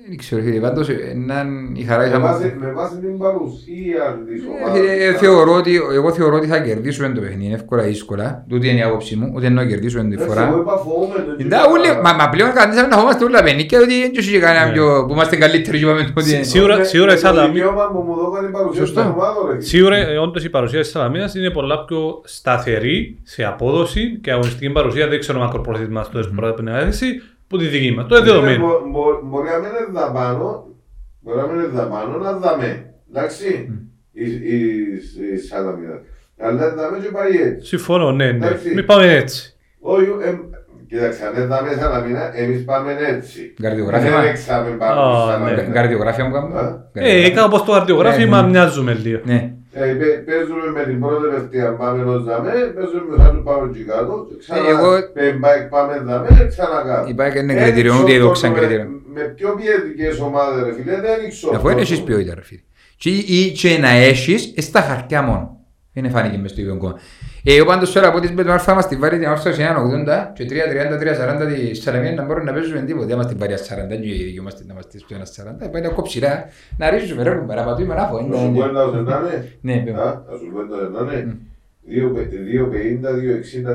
Δεν 0.08 0.16
ξέρω, 0.16 0.42
φίλε, 0.42 0.60
πάντως 0.60 0.88
ε, 0.88 0.92
έναν 1.12 1.74
η 1.74 1.82
χαρά 1.82 2.02
Με 2.02 2.08
ήταν... 2.08 2.20
βάση, 2.20 2.56
με 2.60 2.72
βάση 2.72 2.96
την 2.98 3.18
παρουσία 3.18 4.04
της 4.28 4.42
Ε, 4.42 4.46
ομάδας. 4.64 4.78
φίλε, 4.80 5.12
θεωρώ 5.18 5.52
ότι, 5.54 5.80
εγώ 5.92 6.12
θεωρώ 6.12 6.36
ότι 6.36 6.46
θα 6.46 6.58
κερδίσουμε 6.60 7.08
το 7.08 7.20
παιχνίδι 7.20 7.52
εύκολα 7.52 7.84
ή 7.84 7.88
δύσκολα. 7.88 8.44
Τούτη 8.48 8.68
είναι 8.68 8.78
η 8.78 8.82
άποψη 8.82 9.16
μου, 9.16 9.32
ούτε 9.34 9.46
εννοώ 9.46 9.64
κερδίσουμε 9.66 10.02
τη 10.02 10.12
Εντάξει, 10.14 10.28
φορά. 10.28 10.46
εγώ 10.48 10.58
είπα 10.60 10.76
φοβούμαι 10.76 11.14
το 11.14 11.34
Εντάξει, 11.44 11.70
όλοι- 11.70 12.00
Μα 12.04 12.12
μα 12.12 12.28
πλέον 12.28 12.52
κανείς 12.52 12.76
να 12.90 12.96
φοβάστε 12.96 13.24
όλα 13.24 13.42
πενίκια, 13.42 13.78
ότι 13.80 14.00
δεν 14.00 14.10
έχει 14.18 14.38
κανένα 14.38 14.66
Ναι. 14.66 14.72
πιο- 14.72 15.04
που 15.06 15.12
είμαστε 15.12 15.36
καλύτεροι 15.36 15.78
και 15.78 15.84
είπαμε 15.84 16.12
ότι... 16.16 16.28
Σι- 16.28 16.44
σίγουρα- 16.44 16.84
σίγουρα 16.84 17.12
η 17.12 17.14
το 17.14 17.20
Σαλαμίνα- 17.20 17.52
δικαίωμα 17.54 17.90
που 17.92 17.98
μου 18.06 18.14
δώκανε 18.14 18.48
η 18.48 18.50
παρουσία 18.50 18.80
Σωστό. 18.84 19.00
στην 19.00 19.12
ομάδας, 19.12 19.36
ρε. 19.52 19.60
Σίγουρα, 19.60 19.96
ε, 19.96 20.16
όντως 20.16 20.44
η 20.44 20.50
παρουσία 20.50 20.80
της 20.80 20.90
Σαλαμίνας 20.90 21.34
είναι 21.34 21.50
πολλά 21.50 21.84
πιο 21.84 22.20
σταθερή 22.24 23.18
σε 23.22 23.44
απόδοση 23.44 24.18
και 24.22 24.30
αγωνιστική 24.32 24.70
παρουσία. 24.70 25.08
Δεν 25.08 25.18
ξέρω 25.20 25.38
μακροπρόθεσμα 25.38 26.02
στο 26.02 26.18
mm. 26.18 26.52
που 26.56 26.62
να 26.62 26.78
έρθει, 26.78 27.06
που 27.48 27.56
τη 27.58 27.66
δική 27.66 27.90
μας. 27.92 28.06
Το 28.08 28.16
είναι 28.16 28.24
δεδομένο. 28.24 28.66
Μπο- 28.66 28.80
μπο- 28.90 29.20
Μπορεί 29.22 29.48
να 29.48 29.58
μην 29.58 29.68
είναι 29.68 30.00
δαπάνω, 30.00 30.66
μπορεί 31.20 31.36
να 31.38 31.46
μην 31.46 31.54
είναι 31.58 31.66
δαπάνω, 31.68 32.16
να 32.18 32.32
δαμε. 32.32 32.94
Εντάξει, 33.10 33.70
η, 34.12 34.24
η, 34.30 34.58
η 35.34 35.38
Σαλαμίνα. 35.38 36.00
Αλλά 36.40 36.74
δαμε 36.74 36.98
και 36.98 37.08
πάει 37.08 37.42
έτσι. 37.42 37.66
Συμφωνώ, 37.66 38.12
ναι, 38.12 38.24
ναι. 38.32 38.46
Εντάξει. 38.46 38.74
Μην 38.74 38.86
πάμε 38.86 39.12
έτσι. 39.16 39.54
Όχι, 39.80 40.04
ε, 40.04 40.34
κοίταξε, 40.88 41.26
αν 41.26 41.34
δεν 41.34 41.46
δαμε 41.48 41.72
Σαλαμίνα, 41.80 42.36
εμείς 42.38 42.64
πάμε 42.64 42.96
έτσι. 43.08 43.54
Καρδιογράφημα. 43.62 44.20
Δεν 44.20 44.28
έξαμε 44.30 44.70
πάνω 44.70 45.00
Α, 45.00 45.20
στη 45.20 45.42
ναι. 45.42 45.48
Σαλαμίνα. 45.48 45.72
Καρδιογράφια 45.72 46.24
μου 46.24 46.32
κάνουμε. 46.32 46.58
Α. 46.60 46.82
Ε, 46.92 47.30
κάπως 47.30 47.64
το 47.64 47.72
καρδιογράφημα 47.72 48.42
Ναι. 48.42 48.48
μοιάζουμε 48.48 48.94
λίγο. 48.94 49.20
Ναι. 49.24 49.52
Ε, 49.82 49.92
παι- 50.00 50.18
Παίζουμε 50.26 50.66
με 50.76 50.82
την 50.84 51.00
πρώτη 51.00 51.22
τελευταία, 51.28 51.68
πάμε 51.80 52.02
ως 52.14 52.24
δαμε, 52.24 52.52
παίζουμε 52.74 53.02
μετά 53.16 53.30
του 53.30 53.42
πάμε 53.42 53.64
και 53.74 53.82
κάτω, 53.90 54.26
και 54.28 54.34
ξανά 54.38 54.68
Ε, 54.68 54.70
εγώ- 54.70 55.12
πε- 55.12 55.38
πάει- 55.40 55.68
πάμε 55.74 55.94
δαμε, 56.08 56.28
ξανά 56.48 56.82
κάτω. 56.86 57.08
Υπάρχει 57.08 57.38
ένα 57.38 57.52
Δεν 57.54 57.62
κριτήριο, 57.62 57.90
ξέρω 57.92 58.04
ούτε 58.04 58.14
εδώ 58.14 58.26
το- 58.26 58.32
ξαν 58.32 58.50
με- 58.52 58.58
κριτήριο. 58.58 58.86
Με 59.14 59.22
πιο 59.36 59.48
ποιητικές 59.58 60.20
ομάδες 60.20 60.64
ρε 60.64 60.72
φίλε, 60.72 60.94
δεν 61.00 61.28
ξέρω. 61.28 61.56
Αφού 61.56 61.68
είναι 61.68 61.80
έχεις 61.80 62.02
ποιότητα 62.02 62.34
ρε 62.34 62.42
φίλε. 62.42 62.60
Και, 62.96 63.10
ή, 63.10 63.50
και 63.52 63.78
να 63.78 63.88
έχεις, 63.88 64.52
ε, 64.56 64.60
στα 64.60 64.80
χαρτιά 64.80 65.22
μόνο. 65.22 65.56
Δεν 65.92 66.10
φάνηκε 66.10 66.36
μες 66.38 66.50
στο 66.50 66.60
ίδιο 66.60 66.76
κόμμα. 66.76 66.98
Ε, 67.50 67.54
εγώ 67.56 67.64
πάντως 67.66 67.92
τώρα 67.92 68.08
από 68.08 68.20
τις 68.20 68.30
με 68.32 68.42
τον 68.42 68.52
Αλφα 68.52 68.74
μας 68.74 68.88
την 68.88 69.00
βάλει 69.00 69.18
την 69.18 69.28
όρθωση 69.28 69.62
1.80 70.06 70.32
και 70.34 70.46
3.30-3.40 70.50 71.68
τη 71.70 71.74
Σαλαμία 71.74 72.12
να 72.12 72.24
μπορούν 72.24 72.44
να 72.44 72.52
παίζουμε 72.52 72.80
τίποτα. 72.80 73.06
Αν 73.12 73.16
μας 73.16 73.26
την 73.26 73.38
βάλει 73.38 73.54
40 73.54 74.00
και 74.00 74.08
οι 74.08 74.30
δυο 74.32 74.42
μας 74.42 74.54
την 74.54 74.66
να 74.68 74.74
μας 74.74 74.86
την 74.88 75.00
στο 75.00 75.42
1.40. 75.66 75.70
Πάει 75.72 75.82
να 75.82 75.88
κόψιρά, 75.88 76.48
να 76.78 76.90
ρίξουμε 76.90 77.22
ρε, 77.22 77.34
να 77.46 77.64
πατούμε 77.64 77.94
να 77.94 78.06
φω. 78.06 78.20
Να 78.20 78.36
σου 78.38 78.52
πω 78.54 78.64
ένα 78.64 78.84
όσο 78.84 79.00
να 79.00 79.16
είναι. 79.16 79.52
Ναι, 79.60 79.72
Α, 79.72 79.82
πέμπω. 79.84 79.98
Να 79.98 80.36
σου 80.38 80.50
πω 80.52 80.60
ένα 80.60 80.98
όσο 80.98 81.04
να 81.04 81.12
είναι. 81.18 81.36
2.50, 81.90 83.08
2.60, 83.08 83.72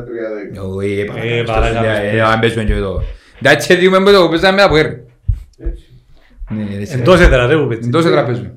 3.10. 0.61 0.75
Όχι, 0.75 0.99
Ε, 0.99 1.03
παρακαλώ, 1.03 1.43
παρακαλώ. 1.43 1.87
ε, 2.17 2.21
αν 2.21 2.39
παίζουμε 2.39 2.63
και 2.63 2.73
εδώ. 2.73 3.01
Εντάξει, 3.41 3.75
δούμε 3.75 3.99
με 3.99 4.11
το 4.11 4.23
που 4.23 4.29
παίζαμε 4.29 4.61
από 4.61 4.75
έρ. 4.77 4.85
Έτσι. 4.85 5.85
Ναι, 6.49 6.77
έτσι. 6.79 6.97
Εντός 6.99 7.19
έδρα 7.21 7.47
ρε 7.47 7.55
που 7.57 7.67
πέτσει. 7.67 7.87
Εντός 7.87 8.05
έδρα 8.05 8.25
παίζουμε. 8.25 8.53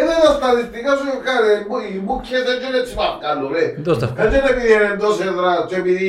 Εντός 0.00 0.06
έδρα. 0.06 0.06
Μμ. 0.06 0.06
Ε, 0.06 0.08
δεν 0.10 0.18
τα 0.24 0.30
στατιστικά 0.38 0.92
σου 1.00 1.08
κάνει, 1.28 1.50
οι 1.94 1.98
μπουκιές 2.04 2.42
δεν 2.48 2.56
είναι 2.64 2.78
έτσι 2.82 2.92
μαυκάλου 3.00 3.46
ρε. 3.54 3.64
Εντός 3.78 3.96
τα 4.00 4.06
Δεν 4.30 4.30
είναι 4.36 4.50
επειδή 4.54 4.70
είναι 4.76 4.88
εντός 4.96 5.16
έδρα 5.28 5.52
και 5.68 5.76
επειδή 5.82 6.08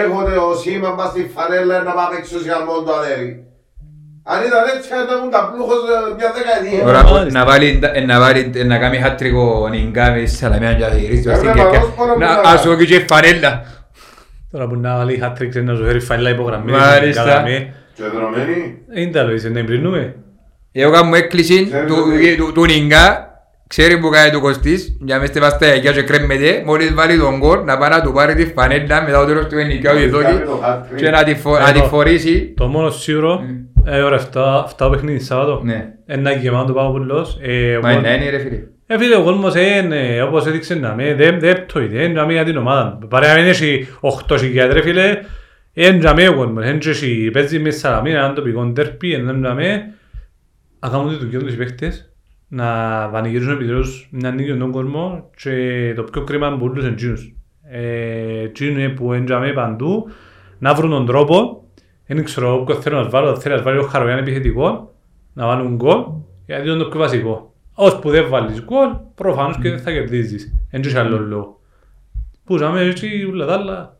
έχονται 0.00 0.34
ο 0.48 0.50
σήμα 0.62 0.90
μας 0.98 1.08
στη 1.12 1.22
φανέλα 1.34 1.76
να 1.88 1.92
πάμε 1.98 2.14
εξωσιαλμό 2.22 2.74
το 2.86 2.92
αδέρι. 3.00 3.30
Αν 4.32 4.38
ήταν 4.48 4.62
έτσι 4.74 4.86
θα 4.92 4.98
ήταν 5.06 5.18
τα 5.34 5.40
πλούχος 5.50 5.80
ε, 5.94 5.96
μια 6.18 6.30
δεκαετία. 6.38 6.82
Τώρα 6.88 7.02
Μάλιστα. 7.08 7.38
να 7.38 7.42
βάλει, 7.50 7.68
ε, 7.98 8.00
να 8.10 8.16
βάλει, 8.24 8.42
ε, 8.60 8.64
να 8.72 8.76
κάνει 8.82 8.96
χάτρικο 9.04 9.68
νιγκά 9.72 10.06
με 10.14 10.18
τη 10.24 10.30
Σαλαμία 10.38 10.72
και 10.78 10.84
να 10.86 10.94
γυρίσει 11.02 11.20
Έπρεπε 11.20 11.36
στην 11.36 11.48
να 11.48 11.54
Κέρκια. 11.54 11.80
δώσω 11.80 11.92
πάνω 11.98 12.12
Να 12.16 12.26
που 12.36 12.40
να- 12.42 12.50
ας 12.52 12.62
πω 12.66 12.74
και 12.74 12.94
η 12.94 13.04
φανέλα. 13.10 13.52
Τώρα 14.52 14.66
που 14.68 14.76
να 14.76 14.96
βάλει 14.96 15.22
hat-trick 15.24 15.62
να 15.62 15.74
σου 15.74 15.84
φέρει 15.84 16.00
φαίλα 16.00 16.30
υπογραμμένη. 16.30 16.78
Μάλιστα. 16.78 17.22
καλαμέ. 17.24 17.74
Και 17.94 18.02
δρομένη. 18.14 18.78
Είναι 18.94 19.10
τα 19.10 19.22
λόγια, 19.22 19.50
να 19.50 19.58
εμπρινούμε. 19.58 20.14
Εγώ 20.72 20.90
κάνω 20.92 21.16
έκκληση 21.16 21.64
Ξέρεις 21.70 21.86
του- 21.92 22.04
ότι- 22.14 22.36
του- 22.36 22.52
του 22.52 22.64
νιγκά. 22.64 23.29
Ξέρει 23.74 23.98
που 23.98 24.08
κάνει 24.08 24.30
το 24.30 24.40
Κωστής, 24.40 24.96
για 25.00 25.18
μες 25.18 25.28
στη 25.28 25.40
βασταϊκιά 25.40 25.92
και 25.92 26.02
κρέμμεται, 26.02 26.62
μόλις 26.66 26.94
βάλει 26.94 27.18
τον 27.18 27.38
κόλ, 27.38 27.64
να 27.64 27.78
πάει 27.78 27.90
να 27.90 28.02
του 28.02 28.12
πάρει 28.12 28.34
τη 28.34 28.44
φανέλα 28.46 29.02
μετά 29.02 29.20
το 29.20 29.26
τέλος 29.26 29.46
του 29.46 29.58
ενικιάου 29.58 29.94
Μόλις 29.94 30.08
εδώ 30.08 30.22
κάνει 30.22 30.38
το 30.40 30.60
hat-trick. 30.64 30.96
και 30.96 31.10
να 31.10 31.22
τη 31.24 31.34
φο- 31.34 31.58
να 31.58 31.72
τη 31.72 31.78
Εδώ. 31.78 31.88
φορήσει. 31.88 32.54
Το 32.56 32.66
μόνο 32.66 32.90
σίγουρο, 32.90 33.40
ε, 33.84 34.00
ώρα 34.02 34.16
7, 34.16 34.64
7 34.78 34.90
παιχνίδι 34.90 35.18
Σάββατο. 35.18 35.60
Ναι. 35.64 35.86
Ένα 36.06 36.32
γεμάτο 36.32 36.72
πάω 36.72 36.90
πουλός. 36.90 37.38
Ε, 37.42 37.78
Μα 37.82 37.90
εγώ- 37.90 37.98
είναι, 37.98 38.14
είναι 38.14 38.30
ρε 38.30 38.38
φίλε. 38.38 38.58
Ε, 38.86 38.98
φίλε, 38.98 39.16
ο 39.16 39.22
κόσμος 39.22 39.54
είναι, 39.54 40.22
όπως 40.22 40.46
έδειξε 40.46 40.74
να 40.74 40.94
με, 40.94 41.14
δεν 41.14 41.40
δεν 41.40 41.66
πτωείται, 41.66 42.02
είναι 42.02 42.12
να 42.20 42.26
με 42.26 42.32
για 42.32 42.44
την 42.44 42.56
ομάδα. 42.56 42.98
Παρά 43.08 43.28
να 43.28 43.34
μην 43.34 43.48
έχει 43.48 43.88
8 44.00 44.36
χιλιάδες, 44.38 44.74
ρε 44.74 44.82
φίλε, 44.82 45.18
είναι 45.72 45.90
να 45.96 46.14
με 46.14 46.28
ο 46.28 46.34
κόσμος, 46.34 46.64
είναι 46.64 46.78
και 46.78 46.88
εσύ, 46.88 47.30
παίζεις 47.32 47.60
με 47.60 47.70
Σαλαμίνα, 47.70 48.18
έναν 48.18 48.34
τοπικό 48.34 48.64
ντερπι, 48.64 49.12
είναι 49.12 49.32
να 49.32 49.54
με, 49.54 49.94
να 50.80 50.88
κάνουν 50.88 51.08
τη 51.08 51.14
δουλειά 51.24 51.38
τους 51.38 51.52
οι 51.52 51.56
παίχτες, 51.56 52.09
να 52.52 52.66
πανηγυρίζουν 53.12 53.52
επιτέλους 53.52 54.08
μια 54.10 54.30
νίκη 54.30 54.52
στον 54.52 54.70
κόσμο 54.70 55.30
και 55.36 55.92
το 55.96 56.02
πιο 56.02 56.24
κρίμα 56.24 56.56
που 56.56 56.64
όλους 56.64 56.84
εντζίνους. 56.84 57.34
Ε, 57.62 58.42
Εκείνοι 58.42 58.90
που 58.90 59.12
είναι 59.12 59.24
να 59.34 59.38
με 59.38 59.52
παντού, 59.52 60.08
να 60.58 60.74
βρουν 60.74 60.90
τον 60.90 61.06
τρόπο, 61.06 61.64
δεν 62.06 62.24
ξέρω 62.24 62.60
όποιο 62.60 62.74
θέλω 62.74 63.00
να 63.02 63.08
βάλω, 63.08 63.36
θέλει 63.36 63.54
να 63.54 63.62
βάλει 63.62 63.78
ο 63.78 63.82
Χαρογιάν 63.82 64.18
επιθετικό, 64.18 64.94
να 65.32 65.46
βάλουν 65.46 65.74
γκολ, 65.74 66.04
γιατί 66.46 66.68
είναι 66.68 66.78
το 66.78 66.88
πιο 66.88 66.98
βασικό. 66.98 67.54
Ώσπου 67.74 68.10
δεν 68.10 68.28
βάλεις 68.28 68.62
γκολ, 68.64 68.88
προφανώς 69.14 69.58
και 69.58 69.70
δεν 69.70 69.78
θα 69.78 69.90
κερδίζεις. 69.92 70.52
Δεν 70.70 70.80
έχει 70.84 70.96
άλλο 70.96 71.18
λόγο. 71.18 71.60
Πού 72.44 72.56
να 72.56 72.70
με 72.70 72.80
έτσι 72.80 73.28
όλα 73.32 73.46
τα 73.46 73.52
άλλα. 73.52 73.96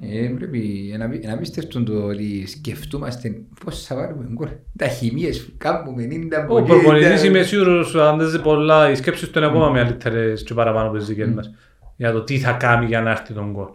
Ε, 0.00 0.28
πρέπει 0.38 0.94
να 0.98 1.08
πει- 1.08 1.24
να 1.26 1.36
πίστευτον 1.36 1.84
το 1.84 2.04
ότι 2.04 2.46
σκεφτούμαστε 2.46 3.34
πώς 3.64 3.84
θα 3.86 3.96
βάλουμε 3.96 4.28
γκολ. 4.32 4.48
Τα 4.76 4.86
χημίες 4.86 5.48
κάνουμε 5.56 6.02
90 6.04 6.46
Ο 6.48 6.62
προπονητής 6.62 7.24
είμαι 7.24 7.42
σίγουρος 7.42 7.94
αν 7.94 8.18
δεν 8.18 8.28
ζει 8.28 8.40
πολλά, 8.40 8.90
οι 8.90 8.94
σκέψεις 8.94 9.30
του 9.30 9.38
είναι 9.38 9.46
ακόμα 9.48 9.70
μεγαλύτερες 9.70 10.42
και 10.42 10.54
παραπάνω 10.54 10.88
από 10.88 10.96
τις 10.98 11.06
δικές 11.06 11.28
μας. 11.28 11.50
Για 11.96 12.12
το 12.12 12.22
τι 12.22 12.38
θα 12.38 12.52
κάνει 12.52 12.86
για 12.86 13.00
να 13.00 13.10
έρθει 13.10 13.32
τον 13.32 13.50
γκολ. 13.52 13.66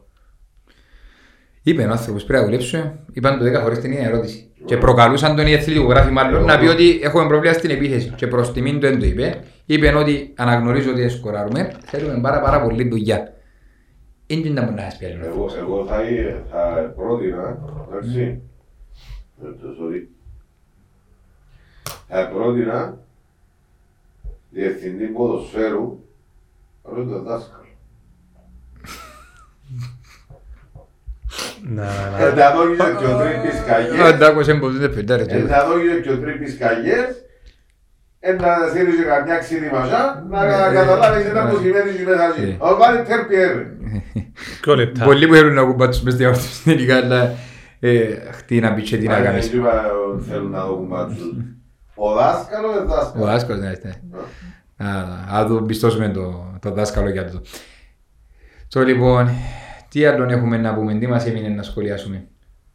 Είπε 1.64 1.84
ο 1.84 1.92
άνθρωπος 1.92 2.24
πρέπει 2.24 2.44
να 2.44 2.50
δουλέψουμε, 2.50 3.00
είπαν 3.12 3.38
το 3.38 3.46
10 3.46 3.62
φορές 3.62 3.80
την 3.80 3.92
ίδια 3.92 4.08
ερώτηση. 4.08 4.50
Και 4.66 4.78
προκαλούσαν 4.78 5.36
τον 5.36 5.48
οι 5.48 5.52
εθνικογράφοι 5.52 6.12
μάλλον 6.12 6.46
να 6.46 6.58
πει 6.60 6.66
ότι 6.66 7.00
έχουμε 7.04 7.28
προβλήμα 7.28 7.54
στην 7.54 7.70
επίθεση. 7.70 8.14
Και 8.16 8.28
προς 8.28 8.52
τιμήν 8.54 8.74
του 8.74 8.80
δεν 8.80 9.00
το 9.00 9.06
είπε. 9.06 9.40
Είπε 9.66 9.94
ότι 9.96 10.34
αναγνωρίζω 10.36 10.92
ότι 10.92 11.10
σκοράρουμε, 11.10 11.72
θέλουμε 11.86 12.20
πάρα 12.22 12.40
πάρα 12.42 12.62
πολύ 12.62 12.88
δουλειά. 12.88 13.34
Είναι 14.28 14.50
να 14.50 14.62
μπορεί 14.64 14.76
να 14.76 14.82
σας 14.82 14.98
πει 14.98 15.06
άλλο. 15.06 15.26
Εγώ, 15.26 15.50
εγώ 15.58 15.86
θα, 15.86 16.04
εί- 16.04 16.36
θα 16.52 16.94
πρότεινα, 16.96 17.58
εντάξει, 17.92 18.42
ε, 19.44 19.46
το 19.46 19.68
sorry. 19.82 20.08
θα 22.08 22.30
πρότεινα 22.30 22.98
διευθυντή 24.50 25.06
ποδοσφαίρου, 25.06 26.00
αλλά 26.84 27.06
το 27.06 27.22
δάσκαλο. 27.22 27.64
Να, 31.64 31.84
να. 32.10 32.20
Ε, 32.20 32.34
Να 32.34 32.52
δώσει 32.56 32.76
και 32.76 33.06
ο 33.06 33.18
τρίπης 33.18 33.60
Ο 33.60 33.66
καγιές, 33.66 34.18
Ντάκος 34.18 34.48
έμποδε 34.48 34.90
πεντάρες. 34.90 35.28
ε, 35.28 35.38
να 35.38 35.66
δώσει 35.66 36.02
και 36.04 36.12
ο 36.12 36.20
τρίπης 36.20 36.58
καγιές, 36.58 37.25
ε, 38.28 38.32
να 38.34 38.68
στείλει 38.70 38.96
και 38.98 39.04
καμιά 39.04 39.38
ξύλη 39.38 39.70
μαζά, 39.74 40.26
να 40.30 40.40
καταλάβεις 40.74 41.26
ένα 41.26 41.46
που 41.48 41.56
σημαίνει 41.58 41.92
και 41.98 42.04
μέσα 42.10 42.24
Ε. 42.38 42.42
εκεί. 42.42 42.56
Ο 42.60 42.76
βάλει 42.78 43.02
τερπιέρ. 43.04 43.52
Ποιο 44.62 44.76
λεπτά. 44.76 45.06
Πολλοί 45.06 45.28
που 45.28 45.34
θέλουν 45.34 45.54
να 45.54 45.62
ακούν 45.62 45.76
πάτσους 45.76 46.04
μες 46.04 46.14
στη 46.14 46.26
αυτούς 46.26 46.56
στην 46.56 46.72
ειδικά, 46.72 46.96
αλλά 46.96 47.32
ε, 47.80 48.06
χτί 48.32 48.60
να 48.60 48.74
πει 48.74 48.82
και 48.82 48.98
τι 48.98 49.08
να 49.08 49.20
κάνεις. 49.22 49.46
Έτσι 49.46 49.58
είπα, 49.58 49.72
ε, 49.86 50.22
θέλουν 50.30 50.52
να 50.52 50.66
δουν 50.66 50.86
μπάτσους. 50.88 51.18
Ο 51.96 52.14
δάσκαλος 52.14 52.72
είναι 52.76 52.82
Ο 52.84 52.86
δάσκαλος. 52.96 53.28
δάσκαλος 53.28 53.62
ναι, 53.62 53.72
ναι. 53.84 54.88
Α, 54.90 55.40
Α 55.40 55.46
του 55.46 55.64
πιστώσουμε 55.68 56.10
το, 56.10 56.54
το 56.62 56.72
δάσκαλο 56.72 57.10
για 57.10 57.32
το. 57.32 57.42
So, 58.74 58.86
λοιπόν, 58.86 59.30
τι 59.90 60.06
άλλο 60.06 60.24
έχουμε 60.24 60.58
να 60.58 60.74
πούμε, 60.76 60.94
τι 60.94 61.08
μας 61.08 61.26
έμεινε 61.28 61.48
να 61.48 61.64
σχολιάσουμε; 61.64 62.28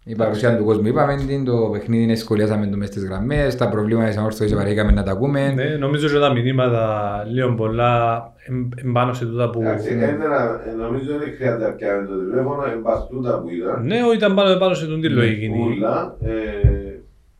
Η 0.04 0.14
παρουσία 0.14 0.56
του 0.56 0.64
κόσμου 0.64 0.86
είπαμε 0.86 1.16
την, 1.26 1.44
το 1.44 1.68
παιχνίδι 1.72 2.16
σχολιάσαμε 2.16 2.66
το 2.66 2.76
μες 2.76 2.88
στις 2.88 3.04
γραμμές, 3.04 3.56
τα 3.56 3.68
προβλήματα 3.68 4.08
της 4.08 4.16
ανόρθωσης 4.16 4.54
βαρήκαμε 4.54 4.92
να 4.92 5.02
τα 5.02 5.10
ακούμε. 5.10 5.52
Ναι, 5.52 5.64
νομίζω 5.64 6.06
ότι 6.06 6.18
τα 6.18 6.32
μηνύματα 6.32 7.24
λίγο 7.30 7.54
πολλά 7.54 8.22
εμ- 8.48 8.72
εμπάνω 8.84 9.12
σε 9.12 9.24
τούτα 9.24 9.50
που... 9.50 9.60
Εντάξει, 9.60 9.88
ένα, 9.92 10.60
ε, 10.66 10.72
νομίζω 10.80 11.18
δεν 11.18 11.28
χρειάζεται 11.36 11.64
να 11.64 11.70
πιάμε 11.72 12.06
το 12.06 12.18
τηλέφωνο, 12.18 12.62
εμπαστούτα 12.76 13.40
που 13.40 13.48
ήταν. 13.50 13.86
Ναι, 13.86 14.02
όχι, 14.06 14.16
ήταν 14.16 14.34
πάνω, 14.34 14.58
πάνω 14.58 14.74
σε 14.74 14.86
τον 14.86 15.00
τι 15.00 15.08
λογική. 15.08 15.50
Ούλα, 15.76 16.16
ε, 16.24 16.30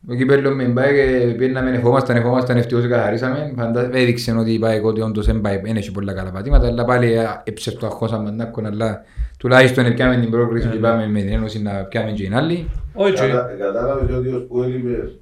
Ο 0.09 0.13
κυπέλλο 0.13 0.51
με 0.55 0.63
μπάει 0.65 0.93
και 0.93 1.33
πήγαμε, 1.33 1.71
ευχόμασταν, 1.71 2.15
ευχόμασταν, 2.15 2.57
ευτυχώς 2.57 2.87
καθαρίσαμε. 2.87 3.53
Φαντα... 3.57 3.89
Έδειξε 3.93 4.31
ότι 4.31 4.59
πάει 4.59 4.79
ότι 4.83 5.01
όντως 5.01 5.25
δεν 5.25 5.41
πάει, 5.41 5.57
δεν 5.63 5.75
έχει 5.75 5.91
πολλά 5.91 6.13
καλά 6.13 6.31
πατήματα, 6.31 6.67
αλλά 6.67 6.85
πάλι 6.85 7.13
έψε 7.43 7.71
το 7.71 7.85
αχώσαμε 7.87 8.31
να 8.31 8.45
κον, 8.45 8.65
αλλά 8.65 9.03
τουλάχιστον 9.37 9.93
πιάμε 9.93 10.15
την 10.19 10.29
πρόκριση 10.29 10.67
και 10.67 10.77
πάμε 10.77 11.07
με 11.07 11.19
την 11.21 11.31
ένωση 11.31 11.61
να 11.61 11.71
πιάμε 11.71 12.11
και 12.11 12.23
την 12.23 12.35
άλλη. 12.35 12.69
Όχι, 12.93 13.13
και- 13.13 13.19
κατα- 13.19 13.55
Κατάλαβες 13.59 14.15
ότι 14.15 14.27
ως 14.27 14.43
που 14.47 14.61
έλειπες 14.63 15.19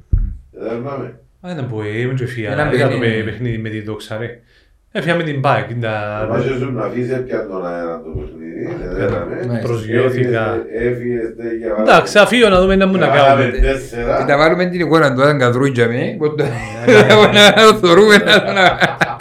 Δέρναμε. 0.52 1.20
Α, 1.42 1.52
ήταν 1.52 1.68
που 1.68 1.82
ήμουν 1.82 2.16
και 2.16 2.26
φύγα. 2.26 2.52
Ένα 2.52 2.74
Είδα 2.74 2.84
το 2.90 2.98
παιχνίδι. 2.98 3.18
με- 3.18 3.24
παιχνίδι 3.24 3.58
με 3.58 3.70
τη 3.70 3.82
δόξα 3.82 4.18
ρε. 4.18 4.40
Έφυγα 4.92 5.16
με 5.16 5.24
την 5.24 5.40
μπάκ. 5.40 5.68
τα- 5.82 6.28
Μάζε 6.30 6.58
σου 6.60 6.72
να 6.72 6.84
αφήσεις 6.84 7.22
πια 7.26 7.48
τον 7.48 7.66
αέρα 7.68 8.02
το 8.04 8.10
παιχνίδι. 8.10 8.76
Ναι. 8.80 8.94
Δέρναμε. 8.96 9.60
Προσγειώθηκα. 9.64 10.58
Έφυγες 10.80 11.34
για 11.60 11.76
Εντάξει, 11.80 12.18
αφήγω 12.20 12.50
να 12.50 12.62
δούμε 12.62 12.76
να 12.76 12.86
μου 12.88 12.98
να 12.98 13.08
Κάναμε 13.08 13.42
κάνουμε. 13.44 13.58
τέσσερα. 13.58 14.26
Να 14.28 14.38
βάλουμε 14.38 14.66
την 14.66 14.80
εικόνα 14.80 15.14
του, 15.14 15.24
αν 15.24 15.40
καθρούγια 15.40 15.88
με, 15.88 16.16
πότε 16.18 16.44
ναι, 17.34 17.62
να 17.64 17.72
το 17.72 17.88
θεωρούμε 17.88 18.16
να... 18.18 18.78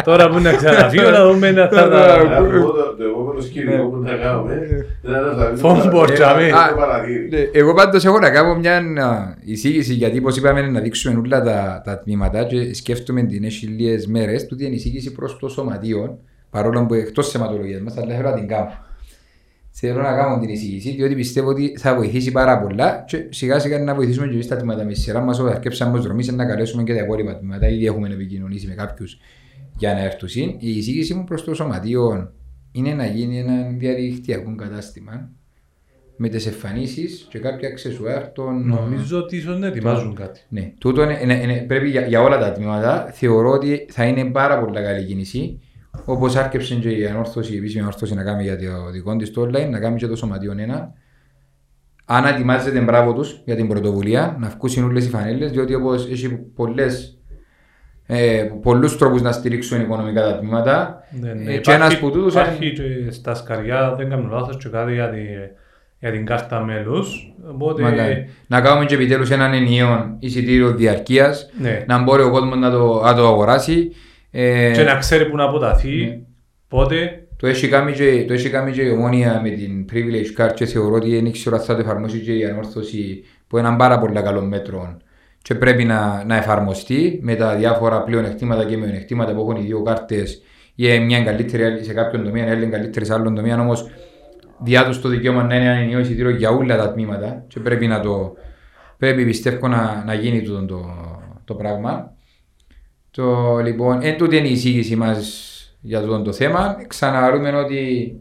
Τώρα 0.09 0.29
που 0.29 0.39
να 0.41 0.53
ξαναφύγω 0.55 1.11
να 1.11 1.27
δούμε 1.33 1.51
να 1.51 1.69
θα 1.69 1.85
Ναι, 1.87 1.91
τα... 1.91 2.25
Να 2.25 2.47
πω 2.47 2.61
το- 2.61 2.95
Το 2.99 3.05
επόμενο 3.05 3.41
σκηνικό 3.41 3.85
που 3.89 4.03
θα 4.07 4.15
κάνουμε 4.15 4.53
είναι 4.55 4.87
να 5.03 5.35
θα 5.45 5.57
Φων 5.57 5.79
βγει 5.81 5.89
μπορτσάμε. 5.93 6.49
το 6.71 6.77
παρατήρι. 6.77 7.29
Ναι, 7.29 7.39
Εγώ 7.53 7.75
πάντως 7.75 8.05
έχω 8.05 8.19
να 8.19 8.31
κάνω 8.31 8.55
μια 8.55 8.77
α, 8.77 9.35
εισήγηση 9.45 9.95
γιατί 9.95 10.19
όπως 10.19 10.37
είπαμε 10.37 10.61
να 10.63 10.81
δείξουμε 10.81 11.21
όλα 11.25 11.43
τα, 11.43 11.83
τα 11.85 11.99
τμήματα 11.99 12.45
και 12.45 12.75
σκέφτομαι 12.75 13.23
την 13.23 13.45
έχει 13.45 13.67
λίγες 13.67 14.07
μέρες 14.07 14.47
τούτη 14.47 14.65
είναι 14.65 14.73
η 14.73 14.77
εισήγηση 14.77 15.13
προς 15.13 15.39
το 15.39 15.49
σωματείο 15.49 16.19
παρόλο 16.51 16.87
που 16.87 16.95
εκτός 16.95 17.31
θεματολογίας 17.31 17.81
μας 17.81 17.97
αλλά 17.97 18.15
θέλω 18.15 18.29
να 18.29 18.35
την 18.35 18.49
κάνω. 18.49 18.71
Θέλω 19.71 20.01
να 20.03 20.13
κάνω 20.17 20.39
την 20.41 20.49
εισήγηση 20.49 20.91
διότι 20.91 21.15
πιστεύω 21.15 21.49
ότι 21.49 21.75
θα 21.79 21.95
βοηθήσει 21.95 22.33
πάρα 22.33 22.59
πολλά 22.61 23.05
και 23.07 23.27
σιγά 23.29 23.59
σιγά 23.59 23.79
να 23.79 23.95
βοηθήσουμε 23.95 24.27
και 24.27 24.33
εμείς 24.35 24.47
τα 24.49 24.57
τμήματα 24.57 24.85
με 24.85 24.95
σειρά 24.95 25.21
μας 25.21 25.39
όταν 25.41 25.53
αρκέψαμε 25.53 25.99
ως 25.99 26.05
δρομής 26.05 26.33
να 26.33 26.47
καλέσουμε 26.47 26.83
και 26.83 26.95
τα 26.95 27.01
υπόλοιπα 27.03 27.39
τμήματα 27.39 27.69
ήδη 27.69 27.87
έχουμε 27.87 28.09
επικοινωνήσει 28.09 28.67
με 28.67 28.75
κάποιους 28.75 29.19
για 29.79 29.95
να 29.95 30.01
έρθουν. 30.01 30.29
Η 30.59 30.71
εισήγηση 30.77 31.15
μου 31.15 31.25
προς 31.25 31.45
το 31.45 31.55
σωματείο 31.55 32.33
είναι 32.73 32.95
να 32.95 33.07
γίνει 33.07 33.39
ένα 33.39 33.69
διαδικτυακό 33.79 34.55
κατάστημα 34.55 35.31
με 36.17 36.29
τις 36.29 36.47
εμφανίσεις 36.47 37.27
και 37.31 37.39
κάποια 37.39 37.69
αξεσουάρ 37.69 38.29
των... 38.33 38.67
Νομίζω 38.67 39.19
ότι 39.19 39.37
ίσως 39.37 39.59
να 39.59 39.67
ετοιμάζουν 39.67 40.15
κάτι. 40.15 40.41
Ναι, 40.49 40.73
τούτο 40.79 41.03
είναι, 41.03 41.19
είναι- 41.23 41.43
είναι- 41.43 41.65
πρέπει 41.67 41.89
για, 41.89 42.07
για 42.07 42.23
όλα 42.23 42.39
τα 42.39 42.53
τμήματα. 42.53 43.11
Θεωρώ 43.13 43.51
ότι 43.51 43.87
θα 43.91 44.05
είναι 44.05 44.25
πάρα 44.25 44.61
πολύ 44.61 44.83
καλή 44.83 45.05
κίνηση. 45.05 45.61
Όπως 46.05 46.37
άρκεψε 46.37 46.75
και 46.75 46.91
η 46.91 47.07
ανόρθωση, 47.07 47.55
η 47.55 47.57
επίσημη 47.57 47.81
ανόρθωση 47.83 48.15
να 48.15 48.23
κάνει 48.25 48.43
για 48.43 48.59
το 48.59 48.91
δικό 48.93 49.17
της 49.17 49.31
το 49.31 49.43
online, 49.43 49.69
να 49.71 49.79
κάνει 49.79 49.97
και 49.97 50.07
το 50.07 50.17
σωματείο 50.17 50.55
ένα. 50.59 50.93
Αν 52.05 52.25
ετοιμάζεται, 52.25 52.81
μπράβο 52.81 53.13
τους 53.13 53.43
για 53.45 53.57
την 53.57 53.69
πρωτοβουλία, 53.69 54.37
να 54.41 54.49
βγουν 54.49 54.85
όλες 54.85 55.07
οι 55.07 55.09
φανέλες, 55.09 55.51
διότι 55.51 55.75
όπως 55.75 56.11
έχει 56.11 56.29
πολλές, 56.29 57.18
ε, 58.11 58.51
πολλούς 58.63 58.99
τρόπους 58.99 59.23
να 59.23 59.33
στηρίξουν 59.33 59.81
οικονομικά 59.81 60.23
τα 60.23 60.39
τμήματα. 60.39 61.05
Ναι, 61.21 61.33
ναι. 61.33 61.53
Ε, 61.53 61.59
και 61.59 61.73
ένας 61.73 61.99
που 61.99 62.11
τούτους 62.11 62.33
Υπάρχει 62.33 62.73
και 62.73 63.11
στα 63.11 63.35
σκαριά, 63.35 63.95
δεν 63.99 64.11
κάνω 64.11 64.29
λάθος, 64.31 64.57
και 64.57 64.69
κάτι 64.69 64.93
για 64.93 65.09
την, 65.11 65.21
για 65.99 66.11
την 66.11 66.27
κάρτα 66.27 66.61
μέλους. 66.65 67.33
Οπότε, 67.51 67.83
Μακάρι. 67.83 68.29
Να 68.47 68.61
κάνουμε 68.61 68.87
και 68.87 68.95
επιτέλους 68.95 69.31
έναν 69.31 69.53
ενιαίο 69.53 70.17
εισιτήριο 70.19 70.75
διαρκείας, 70.75 71.51
ναι. 71.61 71.85
να 71.87 72.03
μπορεί 72.03 72.23
ο 72.23 72.31
κόσμος 72.31 72.59
να 72.59 72.71
το, 72.71 73.01
να 73.05 73.15
το 73.15 73.27
αγοράσει. 73.27 73.91
Ε, 74.31 74.73
Και 74.75 74.83
να 74.83 74.95
ξέρει 74.95 75.25
που 75.25 75.37
να 75.37 75.45
αποταθεί, 75.45 76.05
Ναι. 76.05 76.19
πότε. 76.69 77.23
Το 77.37 77.47
έχει 77.47 77.69
κάνει 77.69 77.93
και, 77.93 78.25
το 78.27 78.33
έχει 78.33 78.51
κάνει 78.51 78.73
και 78.73 78.83
η 78.83 78.91
ομόνια 78.91 79.41
με 79.43 79.51
την 79.51 79.85
privilege 79.93 80.43
card 80.43 80.53
και 80.55 80.65
θεωρώ 80.65 80.95
ότι 80.95 81.21
δεν 81.21 81.33
ξέρω 81.33 81.57
αν 81.57 81.63
θα 81.63 81.75
το 81.75 81.81
εφαρμόσει 81.81 82.19
και 82.19 82.33
η 82.33 82.45
ανόρθωση 82.45 83.25
που 83.47 83.59
είναι 83.59 83.69
ένα 83.69 83.77
πάρα 83.77 83.99
πολύ 83.99 84.23
καλό 84.23 84.41
μέτρο 84.43 84.97
και 85.43 85.55
πρέπει 85.55 85.85
να, 85.85 86.24
να 86.24 86.36
εφαρμοστεί 86.36 87.19
με 87.23 87.35
τα 87.35 87.55
διάφορα 87.55 88.02
πλεονεκτήματα 88.02 88.65
και 88.65 88.77
μειονεκτήματα 88.77 89.35
που 89.35 89.40
έχουν 89.40 89.56
οι 89.56 89.66
δύο 89.66 89.82
κάρτες 89.82 90.43
ή 90.74 90.98
μια 90.98 91.16
είναι 91.19 91.24
καλύτερη 91.24 91.65
άλλη 91.65 91.85
σε 91.85 91.93
κάποιον 91.93 92.24
τομέα, 92.24 92.47
η 92.47 92.51
άλλη 92.51 92.62
είναι 92.62 92.77
καλύτερη 92.77 93.05
σε 93.05 93.15
άλλον 93.15 93.35
τομέα. 93.35 93.60
Όμως 93.60 93.90
διά 94.59 94.85
τους 94.85 95.01
το 95.01 95.09
δικαίωμα 95.09 95.43
να 95.43 95.55
είναι 95.55 95.65
ένα 95.65 95.74
ενιαίο 95.74 96.01
εισιτήριο 96.01 96.31
για 96.31 96.51
όλα 96.51 96.77
τα 96.77 96.93
τμήματα 96.93 97.44
και 97.48 97.60
πρέπει 97.60 97.86
να 97.86 98.01
το 98.01 98.36
πρέπει 98.98 99.24
πιστεύω 99.24 99.69
να, 99.69 100.02
να 100.06 100.15
γίνει 100.15 100.43
τούτο 100.43 100.65
το, 100.65 100.94
το 101.44 101.55
πράγμα. 101.55 102.12
Το, 103.10 103.56
λοιπόν, 103.59 104.02
εν 104.02 104.16
τούτη 104.16 104.36
είναι 104.36 104.48
η 104.48 104.52
εισήγηση 104.52 104.97
μας 104.97 105.48
για 105.81 105.98
αυτό 105.98 106.23
το 106.23 106.32
θέμα. 106.32 106.77
Ξαναλούμε 106.86 107.51
ότι 107.51 108.12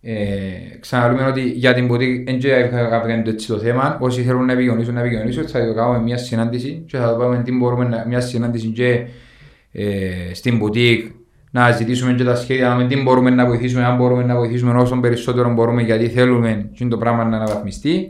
ε, 0.00 0.16
ξαναλούμε 0.80 1.26
ότι 1.26 1.40
για 1.40 1.74
την 1.74 1.86
ποτή 1.86 2.24
δεν 2.26 2.38
είχα 2.38 3.22
έτσι 3.26 3.46
το 3.46 3.58
θέμα. 3.58 3.98
Όσοι 4.00 4.22
θέλουν 4.22 4.44
να 4.44 4.52
επικοινωνήσουν, 4.52 4.94
να 4.94 5.00
επικοινωνήσουν. 5.00 5.48
Θα 5.48 5.66
το 5.66 5.74
κάνουμε 5.74 6.02
μια 6.02 6.16
συνάντηση 6.16 6.84
και 6.86 6.96
θα 6.96 7.10
το 7.10 7.16
πάμε 7.16 7.42
τι 7.42 7.52
μπορούμε 7.52 7.84
να, 7.84 8.04
μια 8.06 8.20
συνάντηση 8.20 8.66
και 8.66 9.06
ε, 9.72 10.34
στην 10.34 10.56
μπουτίκ 10.56 11.10
να 11.50 11.70
ζητήσουμε 11.70 12.12
και 12.12 12.24
τα 12.24 12.34
σχέδια, 12.34 12.68
να 12.68 12.74
δούμε 12.74 12.88
τι 12.88 13.02
μπορούμε 13.02 13.30
να 13.30 13.46
βοηθήσουμε, 13.46 13.84
αν 13.84 13.96
μπορούμε 13.96 14.24
να 14.24 14.36
βοηθήσουμε 14.36 14.80
όσο 14.80 15.00
περισσότερο 15.00 15.52
μπορούμε 15.52 15.82
γιατί 15.82 16.08
θέλουμε 16.08 16.70
και 16.74 16.86
το 16.86 16.96
πράγμα 16.96 17.24
να 17.24 17.36
αναβαθμιστεί. 17.36 18.08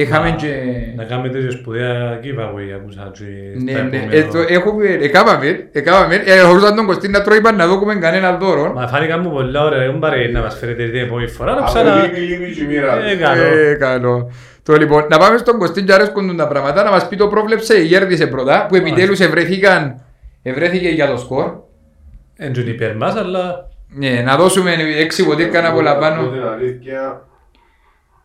Είχαμε 0.00 0.28
Να- 0.30 0.34
και... 0.36 0.48
Να 0.96 1.04
κάνετε 1.04 1.38
και 1.38 1.50
σπουδαία 1.50 2.20
giveaway, 2.22 2.68
άκουσα. 2.76 3.10
και 3.14 3.24
Ναι, 3.64 3.70
στα 3.72 3.82
ναι, 3.82 3.96
επόμενα. 3.96 4.14
ε, 4.16 4.22
το 4.32 4.38
έχουμε, 4.48 4.84
εκάμαμε, 5.00 5.68
εκάμαμε, 5.72 6.14
ε, 6.14 6.38
χωρίς 6.40 6.62
τον 6.64 6.86
Κωστή 6.86 7.08
να 7.08 7.22
τρώει 7.22 7.40
να 7.56 7.66
δούμε 7.66 7.94
κανένα 7.94 8.36
δώρο. 8.36 8.72
Μα 8.72 8.86
φάνηκαν 8.88 9.20
μου 9.20 9.30
πολλά 9.30 9.64
ωραία, 9.64 9.78
δεν 9.86 9.98
πάρε 9.98 10.28
να 10.32 10.40
μας 10.40 10.58
φέρετε 10.58 10.84
την 10.88 11.00
επόμενη 11.00 11.28
φορά, 11.28 11.52
να 11.52 11.58
Από 11.58 11.66
ξανα... 11.66 11.94
λίγη 11.94 12.20
λίγη 12.20 12.54
και 12.54 12.64
μοίρα. 12.64 13.04
Ε, 13.04 13.14
καλό. 13.16 13.42
Ε, 13.42 13.74
καλό. 13.74 14.30
Το 14.62 14.74
λοιπόν, 14.74 15.06
να 15.10 15.18
πάμε 15.18 15.38
στον 15.38 15.58
Κωστή 15.58 15.82
και 15.82 15.92
αρέσκουν 15.92 16.36
τα 16.36 16.48
πράγματα, 16.48 16.82
να 16.82 16.90
μας 16.90 17.08
πει 17.08 17.16
το 17.16 17.28
πρόβλεψε, 17.28 17.74
γέρδισε 17.78 18.26
πρώτα, 18.26 18.66
που 18.68 18.74
επιτέλους 18.76 19.20
ευρέθηκαν, 19.20 20.00
ευρέθηκε 20.42 20.88
για 20.88 21.06
το 21.10 21.16
σκορ. 21.16 21.50
Εν 22.36 22.52
τζουν 22.52 22.66
υπέρ 22.68 22.96
μας, 22.96 23.16
αλλά... 23.16 23.68
Ναι, 23.94 24.22
να 24.24 24.36
δώσουμε 24.36 24.74
έξι 24.98 25.24
ποτήρκα 25.24 25.60
να 25.60 25.68
Από 25.68 25.76
απολαμβάνω. 25.76 26.22
την 26.28 26.42
αλήθεια, 26.42 27.26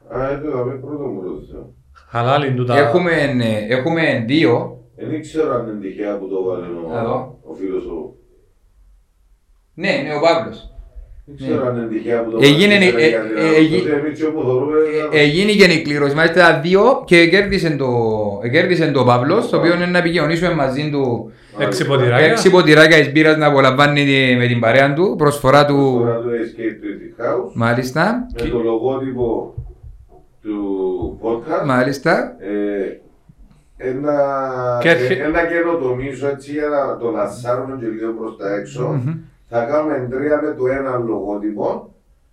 α, 0.10 0.30
ε, 0.32 0.38
το 0.44 0.48
είδαμε 0.50 0.74
πρώτο 0.74 1.04
μου 1.04 1.22
ρώτησα. 1.22 1.66
Χαλάλιν 2.10 2.56
του 2.56 2.64
τα... 2.66 2.78
Έχουμε, 2.78 3.12
ε, 3.12 3.74
έχουμε 3.74 4.24
δύο. 4.28 4.78
Δεν 4.96 5.22
ξέρω 5.22 5.54
αν 5.54 5.68
είναι 5.68 5.80
τυχαία 5.82 6.18
που 6.18 6.28
το 6.28 6.44
βάλε 6.44 6.66
Να 6.94 7.02
ο, 7.02 7.06
δω. 7.08 7.40
ο 7.44 7.54
φίλος 7.54 7.86
ο. 7.86 8.14
Ναι, 9.74 9.90
ναι, 10.04 10.16
ο 10.16 10.20
Παύλος. 10.20 10.68
Δεν 11.26 11.36
ξέρω 11.36 11.68
αν 11.68 11.78
είναι 11.78 11.88
τυχαία 11.88 12.24
που 12.24 12.32
το 12.32 12.38
Έγινε, 12.42 12.74
βάλε. 12.76 12.86
ε, 12.86 13.06
ε, 13.06 13.10
ε, 13.10 13.56
εγι- 13.58 13.88
Εμείς 13.88 14.20
και 14.20 14.26
όπου 14.26 14.42
θεωρούμε, 14.42 14.78
Ε, 15.12 15.20
Έγινε 15.20 15.52
και 15.52 15.64
η 15.64 15.82
κλήρωση, 15.82 16.16
μάλιστα 16.16 16.60
δύο 16.60 17.04
και 17.06 17.28
κέρδισε 17.28 17.70
το, 17.76 17.88
κέρδισε 18.52 18.92
το 18.92 19.04
Παύλος, 19.04 19.50
το 19.50 19.58
οποίο 19.58 19.74
είναι 19.76 19.86
να 19.86 19.98
επικοινωνήσουμε 19.98 20.54
μαζί 20.54 20.90
του 20.92 21.32
Έξι 21.60 21.86
ποτηράκια. 21.86 22.26
έξι 22.26 22.50
ποτηράκια 22.50 22.98
της 22.98 23.12
μπύρας 23.12 23.38
να 23.38 23.46
απολαμβάνει 23.48 24.06
τη- 24.06 24.36
με 24.38 24.48
την 24.48 24.60
παρέα 24.60 24.94
του, 24.94 25.16
προσφορά 25.18 25.66
του, 25.66 25.96
Τώρα 26.00 26.16
το 26.18 26.30
Escape 26.30 26.84
to 26.84 27.22
the 27.22 27.24
House 27.26 27.52
μάλιστα, 27.54 28.26
με 28.44 28.50
το 28.50 28.60
λογότυπο 28.60 29.54
του 30.44 30.58
podcast. 31.24 31.66
μάλιστα, 31.66 32.36
Ε, 32.40 32.98
ένα, 33.90 34.16
Και 34.82 34.90
έρχε- 34.90 35.20
ένα 35.22 35.42
καινοτομήσω 35.46 36.28
έτσι 36.28 36.52
για 36.52 36.68
να 36.68 36.98
το 36.98 37.10
λασάρουμε 37.12 37.78
και 37.80 37.86
λίγο 37.86 38.12
προς 38.20 38.38
τα 38.38 38.56
έξω. 38.60 39.02
Θα 39.50 39.60
κάνουμε 39.72 40.08
τρία 40.12 40.40
με 40.44 40.50
το 40.58 40.64
ένα 40.80 40.92
λογότυπο 41.10 41.66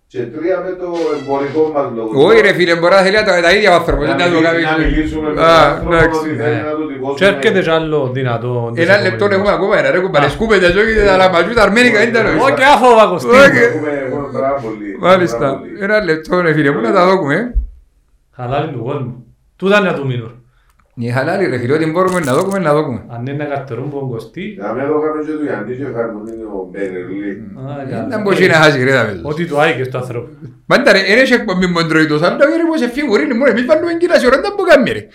και 0.07 0.21
τρία 0.35 0.57
με 0.65 0.71
το 0.81 0.89
εμπορικό 1.17 1.61
μας 1.75 1.87
λογότυπο. 1.95 2.25
Όχι 2.27 2.41
ρε 2.47 2.53
φίλε, 2.57 2.75
μπορεί 2.79 2.93
να 2.93 3.01
θέλει 3.05 3.15
να 3.21 3.23
τα- 3.23 3.41
τα 3.45 3.51
ίδια 3.55 3.71
ο 3.71 3.75
άνθρωπος, 3.79 4.05
Να 4.07 4.15
δεν 4.15 4.25
θα 4.25 4.31
το 4.31 4.37
μιλ- 4.39 4.45
κάνει. 4.47 4.61
να 4.71 4.75
μιλήσουμε 4.85 5.27
με 5.33 5.41
Α, 5.41 5.55
τον 5.83 5.93
άνθρωπο 5.93 5.95
εντάξει. 5.95 6.19
ότι 6.19 6.29
θέλει 6.41 6.61
να 6.69 6.73
το 6.79 6.83
τυπώσουμε. 6.91 7.17
Και 7.19 7.25
έρχεται 7.33 7.59
και 7.65 7.71
άλλο 7.77 7.99
δυνατό. 8.17 8.51
τις 8.73 8.83
Ένα 8.85 8.95
λεπτό 9.05 9.25
επόμενες. 9.25 9.35
έχουμε 9.37 9.51
ακόμα 9.57 9.73
ένα 9.79 9.89
ρε 9.95 9.99
κουμπάρε, 10.03 10.29
σκούπετε 10.35 10.61
τα 10.67 10.71
ζώγια, 10.75 11.05
τα 11.09 11.15
λαμπατζού, 11.21 11.53
τα 11.59 11.63
αρμένικα, 11.67 11.97
δεν 12.03 12.13
τα 12.15 12.21
νοήσα. 12.25 12.43
Όχι, 12.47 12.63
άφοβα 12.73 13.05
Κωστή. 13.11 13.29
Όχι. 13.43 13.61
Έχουμε 13.67 13.89
έχουμε 14.05 14.27
πάρα 14.39 14.53
πολύ. 14.63 14.89
Μάλιστα, 15.07 15.45
πάρα 15.47 15.57
πολύ. 15.59 15.71
ένα 15.85 15.97
λεπτό 16.09 16.33
ρε 16.45 16.51
φίλε, 16.55 16.69
πού 16.75 16.81
να 16.87 16.91
τα 16.97 17.03
δούμε. 17.09 17.37
Χαλάλιν 18.31 18.73
του 18.73 18.83
κόσμου. 18.83 19.25
Τούτα 19.55 19.79
είναι 19.79 19.93
του 19.93 20.05
μήνου. 20.05 20.31
Η 20.95 21.09
χαλάλη 21.09 21.45
ρε 21.45 21.57
φίλε, 21.57 21.73
ό,τι 21.73 21.91
μπορούμε 21.91 22.19
να 22.19 22.33
δούμε, 22.37 22.59
να 22.59 22.73
δούμε. 22.73 23.05
Αν 23.07 23.25
είναι 23.25 23.33
να 23.43 23.45
καρτερούν 23.45 23.89
που 23.89 23.99
τον 23.99 24.09
Κωστή. 24.09 24.57
Να 24.59 24.73
με 24.73 24.83
εδώ 24.83 25.01
κάνουμε 25.01 25.23
και 25.25 25.31
του 25.31 25.43
Γιάννη 25.43 25.75
και 25.75 25.83
εφαρμονή 25.83 26.31
είναι 26.31 26.43
ο 26.43 26.67
Μπένερλι. 26.71 27.29
α, 27.69 27.89
καλά. 27.89 28.07
Δεν 28.07 28.21
μπορεί 28.21 28.47
να 28.47 28.53
χάσει 28.53 28.83
ρε 28.83 28.91
τα 28.93 29.05
παιδιά. 29.05 29.21
Ό,τι 29.23 29.45
του 29.45 29.61
άγγε 29.61 29.83
στο 29.83 29.97
άνθρωπο. 29.97 30.29
Μάντα 30.65 30.91
ρε, 30.91 30.99
δεν 31.03 31.17
έχει 31.17 31.33
εκπομπή 31.33 31.67
με 31.67 31.83
τρώει 31.83 32.05
τόσο, 32.07 32.25
αλλά 32.25 32.37
ρε 32.37 32.65
πως 32.69 32.81
εφήγουρη 32.81 33.23
είναι 33.23 33.33
μόνο, 33.33 33.49
εμείς 33.51 33.65
βάλουμε 33.65 33.93
κυράση 33.93 34.25
ώρα, 34.27 34.41
δεν 34.41 34.51
μπορούμε 34.55 34.91
ρε. 34.91 35.07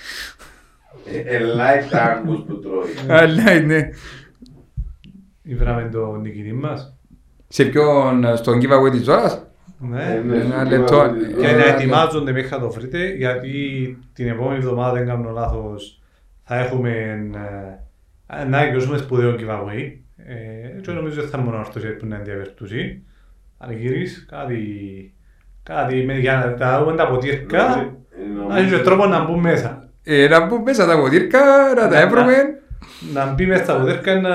Ελάι 1.24 1.78
τα 1.90 2.02
άγκους 2.02 2.40
που 2.46 2.60
τρώει. 2.60 2.90
Αλλά 3.20 3.52
είναι. 3.52 3.90
Ήβραμε 5.42 5.88
τον 5.92 6.20
νικητή 6.20 6.52
μας. 6.52 6.96
Σε 7.48 7.64
ποιον, 7.64 8.36
στον 8.36 8.60
giveaway 8.60 8.90
της 8.90 9.08
ώρας. 9.08 9.46
Ναι. 9.78 10.02
Ε, 10.14 10.20
ναι, 10.20 10.36
ένα 10.36 10.64
σου 10.64 10.70
λεπτό. 10.70 10.94
είπα 10.94 11.04
ότι- 11.10 11.34
Και 11.40 11.46
Ε, 11.46 11.50
να 11.50 11.56
ναι. 11.56 11.64
ετοιμάζονται 11.64 12.32
μέχρι 12.32 12.50
να 12.50 12.58
το 12.60 12.70
βρείτε, 12.70 13.08
γιατί 13.08 13.52
την 14.12 14.28
επόμενη 14.28 14.56
εβδομάδα, 14.58 14.92
δεν 14.92 15.06
κάνω 15.06 15.30
λάθος, 15.30 16.00
θα 16.44 16.56
έχουμε 16.58 16.90
ε, 18.26 18.44
να 18.44 18.60
εκδώσουμε 18.62 18.96
σπουδαίο 18.98 19.34
giveaway. 19.38 19.92
Ε, 20.16 20.80
και 20.80 20.92
νομίζω 20.92 21.20
ότι 21.20 21.30
θα 21.30 21.38
μόνο 21.38 21.56
αυτός 21.56 21.82
που 21.98 22.06
να 22.06 22.16
ενδιαφερτούσει. 22.16 23.02
Αν 23.58 23.72
γυρίσει, 23.72 24.26
κάτι, 24.26 24.60
κάτι 25.62 26.02
με, 26.04 26.18
για 26.18 26.34
να 26.46 26.54
τα 26.54 26.78
δούμε 26.84 26.96
τα 26.96 27.06
ποτήρκα, 27.08 27.64
Νομίζω- 27.66 28.48
να 28.48 28.58
έχει 28.58 28.70
και 28.70 28.78
τρόπο 28.82 29.06
να 29.06 29.24
μπουν 29.24 29.40
μέσα. 29.40 29.88
Ε, 30.02 30.28
να 30.28 30.46
μπουν 30.46 30.62
μέσα 30.62 30.86
τα 30.86 30.98
ποτήρκα, 30.98 31.40
να 31.76 31.80
τα 31.82 31.88
Να- 31.88 32.00
έβρουμε. 32.00 32.34
Να 33.12 33.32
μπει 33.32 33.46
μέσα 33.46 33.64
στα 33.64 33.74
ποτήρκα, 33.76 34.14
να 34.20 34.28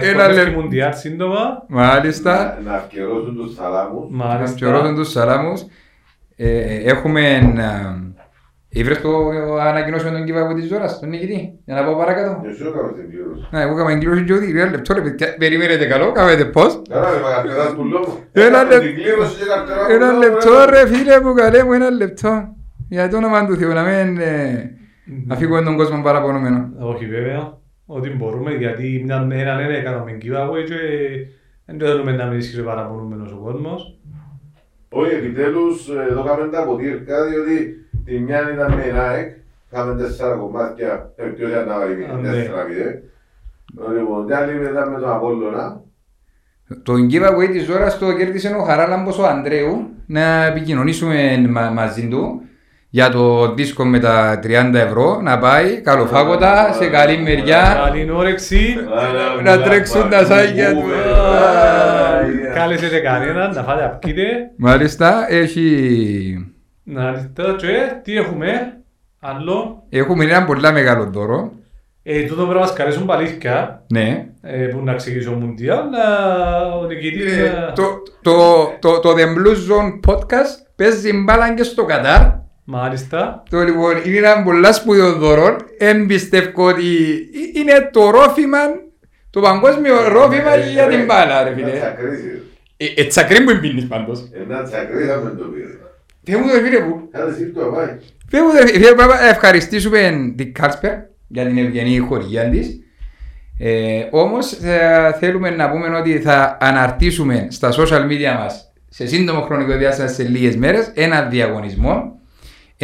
Ένα 0.00 0.24
έρθει 0.24 0.34
λε- 0.44 0.54
Μουντιάλ 0.56 0.94
σύντομα. 0.94 1.64
Μάλιστα. 1.68 2.58
Να- 2.64 2.70
Να 2.70 2.76
αυκαιρώσουν 2.76 3.36
τους 3.36 3.54
θαλάμους. 3.54 4.10
Να 4.10 4.24
Μάλιστα. 4.24 4.56
πιωρώσουν 4.56 4.94
τους 4.94 5.10
σαλάμους. 5.10 5.60
Ε, 6.36 6.74
έχουμε, 6.90 7.20
ε, 7.30 8.10
Ήβρες 8.74 9.00
το 9.00 9.08
ανακοινώσουμε 9.60 10.10
τον 10.10 10.22
giveaway 10.26 10.54
της 10.54 10.68
Ζώρας, 10.68 10.98
τον 11.00 11.08
νικητή, 11.08 11.58
για 11.64 11.74
να 11.74 11.84
πάω 11.84 11.96
παρακάτω. 11.96 12.40
Και 12.42 12.52
σου 12.54 12.66
έκαμε 12.68 12.92
την 12.92 13.10
κλήρωση. 13.10 13.46
Ναι, 13.50 13.60
εγώ 13.60 13.72
έκαμε 13.74 13.92
εγκλήρωση 13.92 14.24
και 14.24 14.32
ότι, 14.32 14.50
ένα 14.60 14.70
λεπτό 14.70 14.94
ρε 14.94 15.00
παιδιά, 15.00 15.34
περιμένετε 15.38 15.86
καλό, 15.86 16.12
κάνετε 16.12 16.44
πώς. 16.44 16.82
Καλά 16.90 17.10
ρε 17.10 17.16
παγαπεδάς 17.22 17.74
του 17.74 17.84
λόγου. 17.84 18.18
Ένα 18.32 18.46
Έκαμε 18.46 18.64
λεπτό. 18.74 18.80
την 18.86 18.94
κλήρωση 18.94 19.36
και 19.38 19.44
καρτερά 19.44 19.86
του 19.86 19.92
Ένα 19.92 20.06
λόγου, 20.06 20.18
λεπτό 20.22 20.50
ρε 20.68 20.86
φίλε 20.86 21.20
μου, 21.20 21.34
καλέ 21.34 21.64
μου, 21.64 21.72
ένα 21.72 21.90
λεπτό. 21.90 22.48
Για 22.88 23.08
το 23.08 23.16
όνομα 23.16 23.46
του 23.46 23.56
Θεού, 23.56 23.72
να 23.72 23.82
μην 23.82 24.18
ε, 24.20 24.70
αφήγουμε 25.28 25.62
τον 25.62 25.76
κόσμο 25.76 26.02
παραπονούμενο. 26.02 26.68
Όχι 26.80 27.06
βέβαια, 27.06 27.58
ότι 27.94 28.08
μπορούμε 28.10 28.50
γιατί 28.54 29.02
μια 29.04 29.20
μέρα 29.20 29.54
ναι, 29.56 29.76
έκαναμε 29.76 30.18
giveaway 30.22 30.64
και 30.66 30.74
δεν 31.66 31.78
θέλουμε 31.78 32.12
να 32.12 32.26
μην 32.26 32.38
ισχύει 32.38 32.62
παραπονούμενος 32.62 33.32
ο 33.32 33.36
κόσμος. 33.36 33.96
Όχι, 34.88 35.14
επιτέλους 35.14 35.88
ε, 35.88 36.06
εδώ 36.10 36.22
κάνουμε 36.24 36.48
τα 36.48 36.64
ποτήρκα, 36.64 37.24
διότι 37.28 37.86
τη 38.04 38.18
μια 38.18 38.52
ήταν 38.52 38.72
με 38.72 39.00
ΑΕΚ, 39.00 39.30
είχαμε 39.72 40.02
τέσσερα 40.02 40.34
κομμάτια, 40.34 41.12
ε, 41.16 41.24
ποιος 41.24 41.50
ήταν 41.50 41.66
να 41.68 41.78
βάλει 41.78 42.04
Α, 42.04 42.16
ναι. 42.16 42.30
τέσσερα 42.30 42.64
μηδέ. 42.68 43.02
Λοιπόν, 43.98 44.26
την 44.26 44.34
άλλη 44.34 44.52
ήταν 44.70 44.90
με 44.92 44.98
τον 45.00 45.10
Απόλλωνα. 45.10 45.80
Το 46.82 46.92
giveaway 46.92 47.48
της 47.52 47.64
Ζώρας 47.64 47.98
το 47.98 48.12
κέρδισε 48.16 48.54
ο 48.58 48.62
Χαράλαμπος 48.62 49.18
ο 49.18 49.26
Ανδρέου 49.26 49.88
να 50.06 50.44
επικοινωνήσουμε 50.44 51.46
μα- 51.50 51.70
μαζί 51.70 52.08
του 52.08 52.42
για 52.94 53.08
το 53.08 53.54
δίσκο 53.54 53.84
με 53.84 53.98
τα 53.98 54.40
30 54.42 54.74
ευρώ 54.74 55.20
να 55.22 55.38
πάει 55.38 55.80
καλοφάγωτα 55.80 56.72
σε 56.72 56.86
καλή 56.86 57.18
μεριά 57.18 57.80
Καλή 57.84 58.10
όρεξη. 58.10 58.74
να 59.42 59.60
τρέξουν 59.60 60.10
τα 60.10 60.24
σάγια 60.24 60.72
του. 60.74 60.82
Κάλεσετε 62.54 62.98
κανέναν 62.98 63.52
να 63.54 63.62
φάτε 63.62 63.84
απκείτε. 63.84 64.22
Μάλιστα 64.56 65.26
έχει... 65.28 66.52
Να 66.84 67.12
δείτε 67.12 67.42
και 67.58 67.92
τι 68.02 68.16
έχουμε. 68.16 68.76
Άλλο; 69.20 69.82
έχουμε 69.88 70.24
ένα 70.24 70.44
πολλά 70.44 70.72
μεγάλο 70.72 71.04
δώρο 71.12 71.52
Ε, 72.02 72.22
τούτο 72.22 72.34
πρέπει 72.42 72.54
να 72.54 72.60
μας 72.60 72.72
καλέσουν 72.72 73.06
παλήθηκια. 73.06 73.82
ναι 73.92 74.26
Ε, 74.42 74.64
που 74.66 74.84
να 74.84 74.94
ξεκινήσει 74.94 75.28
ο 75.28 75.32
Μουντιάλ. 75.32 75.78
να- 75.90 76.74
Ο 76.80 76.84
νικητής 76.86 77.32
Ε, 77.36 77.52
να- 77.66 77.72
το, 77.72 77.82
το, 78.22 78.32
το, 78.80 79.00
το 79.00 79.10
The 79.10 79.22
Blue 79.22 79.54
Zone 79.54 80.10
Podcast 80.10 80.66
παίζει 80.76 81.12
μπάλα 81.24 81.54
και 81.54 81.62
στο 81.62 81.84
Κατάρ 81.84 82.20
Μάλιστα. 82.74 83.42
Το 83.50 83.60
λοιπόν 83.60 83.96
είναι 84.04 84.16
ένα 84.16 84.42
πολλά 84.42 84.72
σπουδαίο 84.72 85.12
δώρο. 85.12 85.56
Εν 85.78 86.06
πιστεύω 86.06 86.66
ότι 86.66 86.82
είναι 87.54 87.88
το 87.92 88.10
ρόφημα, 88.10 88.58
το 89.30 89.40
παγκόσμιο 89.40 90.08
ρόφημα 90.08 90.56
για 90.56 90.86
την 90.86 91.04
μπάλα, 91.04 91.42
ρε 91.42 91.48
Ένα 91.50 91.56
φίλε. 91.56 91.78
τσακρίσι. 91.78 92.42
Ε, 92.76 92.86
ε, 92.96 93.04
τσακρί 93.04 93.40
μου 93.42 93.60
πίνεις 93.60 93.86
πάντως. 93.86 94.28
Ένα 94.42 94.62
τσακρίσι 94.62 95.06
θα 95.06 95.16
με 95.16 95.30
το 95.30 95.44
πήρε. 95.44 95.66
Θεέ 96.24 96.36
μου, 96.36 96.46
ρε 96.54 96.62
φίλε 96.62 96.80
μου. 96.80 97.08
Κάνε 97.10 97.30
εσύ 97.30 97.46
το 97.46 97.60
πάει. 97.60 97.88
Θεέ 98.28 98.42
μου, 98.42 98.52
ρε 98.52 98.66
φίλε, 98.66 98.94
πάμε 98.94 99.14
να 99.14 99.28
ευχαριστήσουμε 99.28 100.32
την 100.36 100.54
Κάρσπερ 100.54 100.92
για 101.28 101.46
την 101.46 101.58
ευγενή 101.58 101.98
χορηγία 101.98 102.48
της. 102.50 102.80
Ε, 103.58 104.06
όμως 104.10 104.46
θα 104.48 105.16
θέλουμε 105.20 105.50
να 105.50 105.70
πούμε 105.70 105.96
ότι 105.98 106.20
θα 106.20 106.56
αναρτήσουμε 106.60 107.46
στα 107.50 107.70
social 107.72 108.06
media 108.10 108.34
μας 108.38 108.72
σε 108.88 109.06
σύντομο 109.06 109.40
χρονικό 109.40 109.76
διάστημα 109.76 110.08
σε 110.08 110.22
λίγες 110.22 110.56
μέρες 110.56 110.90
ένα 110.94 111.22
διαγωνισμό 111.22 112.20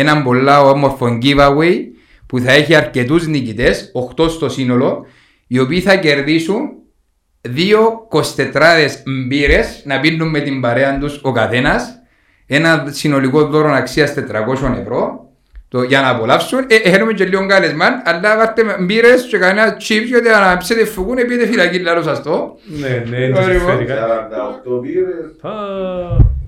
έναν 0.00 0.22
πολλά 0.22 0.60
όμορφο 0.60 1.18
giveaway 1.22 1.76
που 2.26 2.38
θα 2.38 2.52
έχει 2.52 2.74
αρκετούς 2.74 3.26
νικητές, 3.26 3.92
8 4.16 4.28
στο 4.30 4.48
σύνολο, 4.48 5.06
οι 5.46 5.58
οποίοι 5.58 5.80
θα 5.80 5.96
κερδίσουν 5.96 6.68
δύο 7.40 8.08
24 8.10 9.04
μπύρες 9.28 9.82
να 9.84 10.00
πίνουν 10.00 10.30
με 10.30 10.40
την 10.40 10.60
παρέα 10.60 10.98
τους 10.98 11.20
ο 11.22 11.32
καθένας, 11.32 12.02
ένα 12.46 12.86
συνολικό 12.90 13.46
δώρο 13.46 13.72
αξίας 13.72 14.14
400 14.14 14.78
ευρώ, 14.80 15.27
το, 15.68 15.82
για 15.82 16.00
να 16.00 16.08
απολαύσουν. 16.08 16.58
Ε, 16.68 16.88
έχουμε 16.90 17.12
και 17.12 17.24
λίγο 17.24 17.46
καλεσμάν, 17.46 18.02
αλλά 18.04 18.36
βάρτε 18.36 18.62
με 18.64 18.76
μπύρες 18.80 19.22
και 19.30 19.38
κανένα 19.38 19.76
chips, 19.76 20.04
γιατί 20.06 20.28
αν 20.28 20.58
ψετε 20.58 20.84
φυγούν, 20.86 21.18
επίτε 21.18 21.46
φυλακή, 21.46 21.78
λάρω 21.78 22.02
σας 22.02 22.22
το. 22.22 22.58
Ναι, 22.80 22.88
ναι, 23.10 23.18
δεν 23.18 23.34
τους 23.34 23.44
Ωραία, 23.44 23.58
συμφέρει 23.58 23.84
κάτι. 23.84 24.00
48 24.00 24.80
πήρες. 24.82 25.36
Α, 25.42 25.50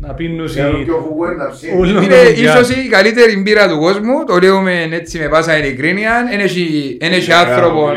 Να 0.03 0.15
πίνουν 0.15 0.47
Ξέρω 0.47 0.79
οι- 0.79 0.85
πιο 0.85 1.05
φουγού 1.09 1.25
ένα 1.25 1.49
ψήνεις. 1.51 1.75
Ούλο. 1.79 1.91
Είναι 2.03 2.17
Μουντιάλ. 2.25 2.33
ίσως 2.45 2.71
η 2.71 2.89
καλύτερη 2.89 3.37
μπύρα 3.37 3.69
του 3.69 3.79
κόσμου, 3.79 4.25
το 4.27 4.39
λέμε 4.39 4.89
έτσι 4.93 5.19
με 5.19 5.29
πάσα 5.29 5.59
ειλικρίνεια, 5.59 6.27
δεν 6.31 6.41
έχει- 6.41 6.97
δεν 7.01 7.13
έχει 7.13 7.33
άνθρωπο. 7.33 7.89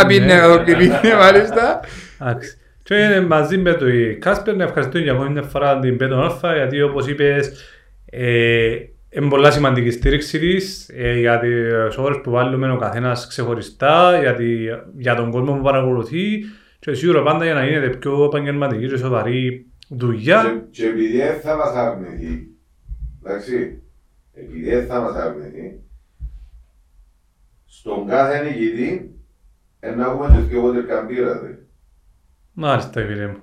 Α, 0.00 0.06
πίνε 0.06 0.24
Ναι. 0.24 0.32
εδώ 0.32 0.62
και 0.62 0.76
πίνε, 0.76 1.00
μάλιστα. 1.18 1.80
Εντάξει. 2.20 2.56
Και 2.82 2.94
είναι 2.94 3.20
μαζί 3.20 3.58
με 3.58 3.72
το 3.72 3.84
Κάσπερ 4.18 4.56
να 4.56 4.64
ευχαριστούμε 4.64 5.02
για 5.04 5.12
ακόμη 5.12 5.28
μια 5.30 5.42
φορά 5.42 5.78
την 5.78 5.96
Πέτον 5.96 6.22
Αλφα 6.22 6.54
γιατί 6.54 6.82
όπως 6.82 7.06
είπες 7.08 7.52
ε, 8.10 8.26
είναι 9.14 9.28
πολλά 9.28 9.50
σημαντική 9.50 9.90
στήριξη 9.90 10.38
της 10.38 10.88
ε, 10.94 11.18
για 11.18 11.38
τις 11.38 11.96
ώρες 11.96 12.20
που 12.22 12.30
βάλουμε 12.30 12.72
ο 12.72 12.76
καθένας 12.76 13.26
ξεχωριστά 13.26 14.18
για, 14.20 14.34
τη, 14.34 14.56
για 14.96 15.14
τον 15.14 15.30
κόσμο 15.30 15.56
που 15.56 15.62
παρακολουθεί 15.62 16.38
και 16.78 16.94
σίγουρα 16.94 17.22
πάντα 17.22 17.44
για 17.44 17.54
να 17.54 17.66
γίνεται 17.66 17.96
πιο 17.96 18.24
επαγγελματική 18.24 18.88
και 18.88 18.96
σοβαρή 18.96 19.66
δουλειά. 19.88 20.42
Και- 20.70 20.82
Και 20.82 20.88
επειδή 20.88 21.16
δεν 21.16 21.40
θα 21.40 21.56
μας 21.56 21.74
αρνηθεί, 21.74 22.48
εντάξει, 23.24 23.82
επειδή 24.32 24.70
δεν 24.70 24.86
θα 24.86 25.00
μας 25.00 25.14
αρνηθεί, 25.14 25.80
στον 27.64 28.06
κάθε 28.06 28.42
νικητή, 28.44 29.14
να 29.96 30.04
έχουμε 30.04 30.26
και 30.36 30.42
δύο 30.48 30.72
τερκαμπίρα, 30.72 31.40
δε. 31.40 31.48
Μάλιστα 32.52 33.00
φίλε 33.06 33.26
μου. 33.26 33.36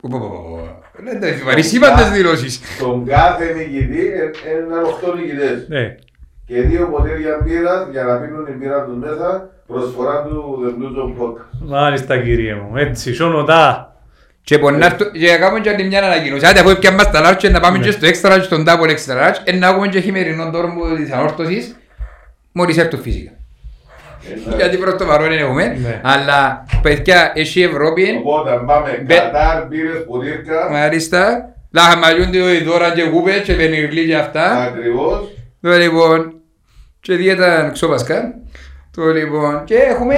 Πω, 0.00 0.08
πω, 0.10 0.18
πω, 0.18 0.28
πω. 0.28 1.02
Λέτε, 1.04 1.40
Βαρισίμαντες 1.44 2.10
δηλώσεις. 2.10 2.60
Στον 2.76 3.06
κάθε 3.06 3.52
νικητή, 3.52 4.06
ε, 4.06 4.50
έναν 4.50 4.84
οχτώ 4.84 5.14
νικητές. 5.14 5.68
Ναι. 5.68 5.96
Και 6.46 6.60
δύο 6.60 6.86
ποτήρια 6.86 7.40
μπύρας 7.44 7.88
για 7.90 8.02
να 8.02 8.16
πίνουν 8.16 8.46
η 8.46 8.52
μπύρα 8.58 8.84
τους 8.84 8.96
μέσα, 8.96 9.50
προσφορά 9.66 10.22
του 10.22 10.58
The 10.62 10.68
Blue 10.68 10.98
Zone 10.98 11.22
Podcast. 11.22 11.68
Μάλιστα 11.68 12.18
κύριε 12.22 12.54
μου. 12.54 12.76
Έτσι, 12.76 13.14
σώνοντα. 13.14 13.94
Και 14.42 14.58
πονάρτω, 14.58 15.04
και 15.10 15.36
κάνουμε 15.36 15.60
και 15.60 15.70
άλλη 15.70 15.84
μια 15.84 16.02
ανακοίνωση. 16.02 16.46
Άντε 16.46 16.60
αφού 16.60 16.70
έπιαμε 16.70 17.02
στα 17.02 17.20
large, 17.24 17.50
να 17.50 17.60
πάμε 17.60 17.78
και 17.78 17.90
στο 17.90 18.08
extra 18.08 18.32
large, 18.32 18.42
στον 18.42 18.64
double 18.66 18.90
extra 18.90 19.14
large, 19.20 19.36
ε, 19.44 19.52
να 19.56 19.66
έχουμε 19.68 19.88
και 19.88 20.00
χειμερινό 20.00 20.50
δώρο 20.50 20.68
μου 20.68 20.96
της 20.96 21.12
ανόρθωσης, 21.12 21.76
μόλις 22.52 22.78
έρθω 22.78 22.96
φυσικά. 22.96 23.30
Ε, 24.52 24.56
Γιατί 24.56 24.76
προς 24.76 24.96
το 24.96 25.04
παρόν 25.04 25.28
δεν 25.28 25.38
έχουμε, 25.38 25.66
Ναι. 25.82 26.00
αλλά 26.02 26.64
παιδιά, 26.82 27.32
έχει 27.34 27.62
Ευρώπη, 27.62 28.20
Οπότε 28.24 28.50
πάμε 28.66 29.02
Μπε- 29.06 29.18
Κατάρ, 29.18 29.66
μπύρες, 29.66 30.04
ποτήρκα, 30.06 30.68
μάλιστα, 30.70 31.52
λαχαμαλιούνται 31.70 32.38
οι 32.54 32.62
δώρα 32.62 32.90
και 32.92 33.02
κούπε 33.02 33.32
και 33.44 33.52
πενιρλί 33.54 34.06
και 34.06 34.16
αυτά. 34.16 34.56
ακριβώς. 34.62 35.28
Το 35.60 35.70
λοιπόν, 35.70 36.34
και 37.00 37.14
δίαιτα 37.14 37.70
ξόπασκα. 37.72 38.34
Το 38.96 39.02
λοιπόν, 39.12 39.64
και 39.64 39.74
έχουμε, 39.74 40.14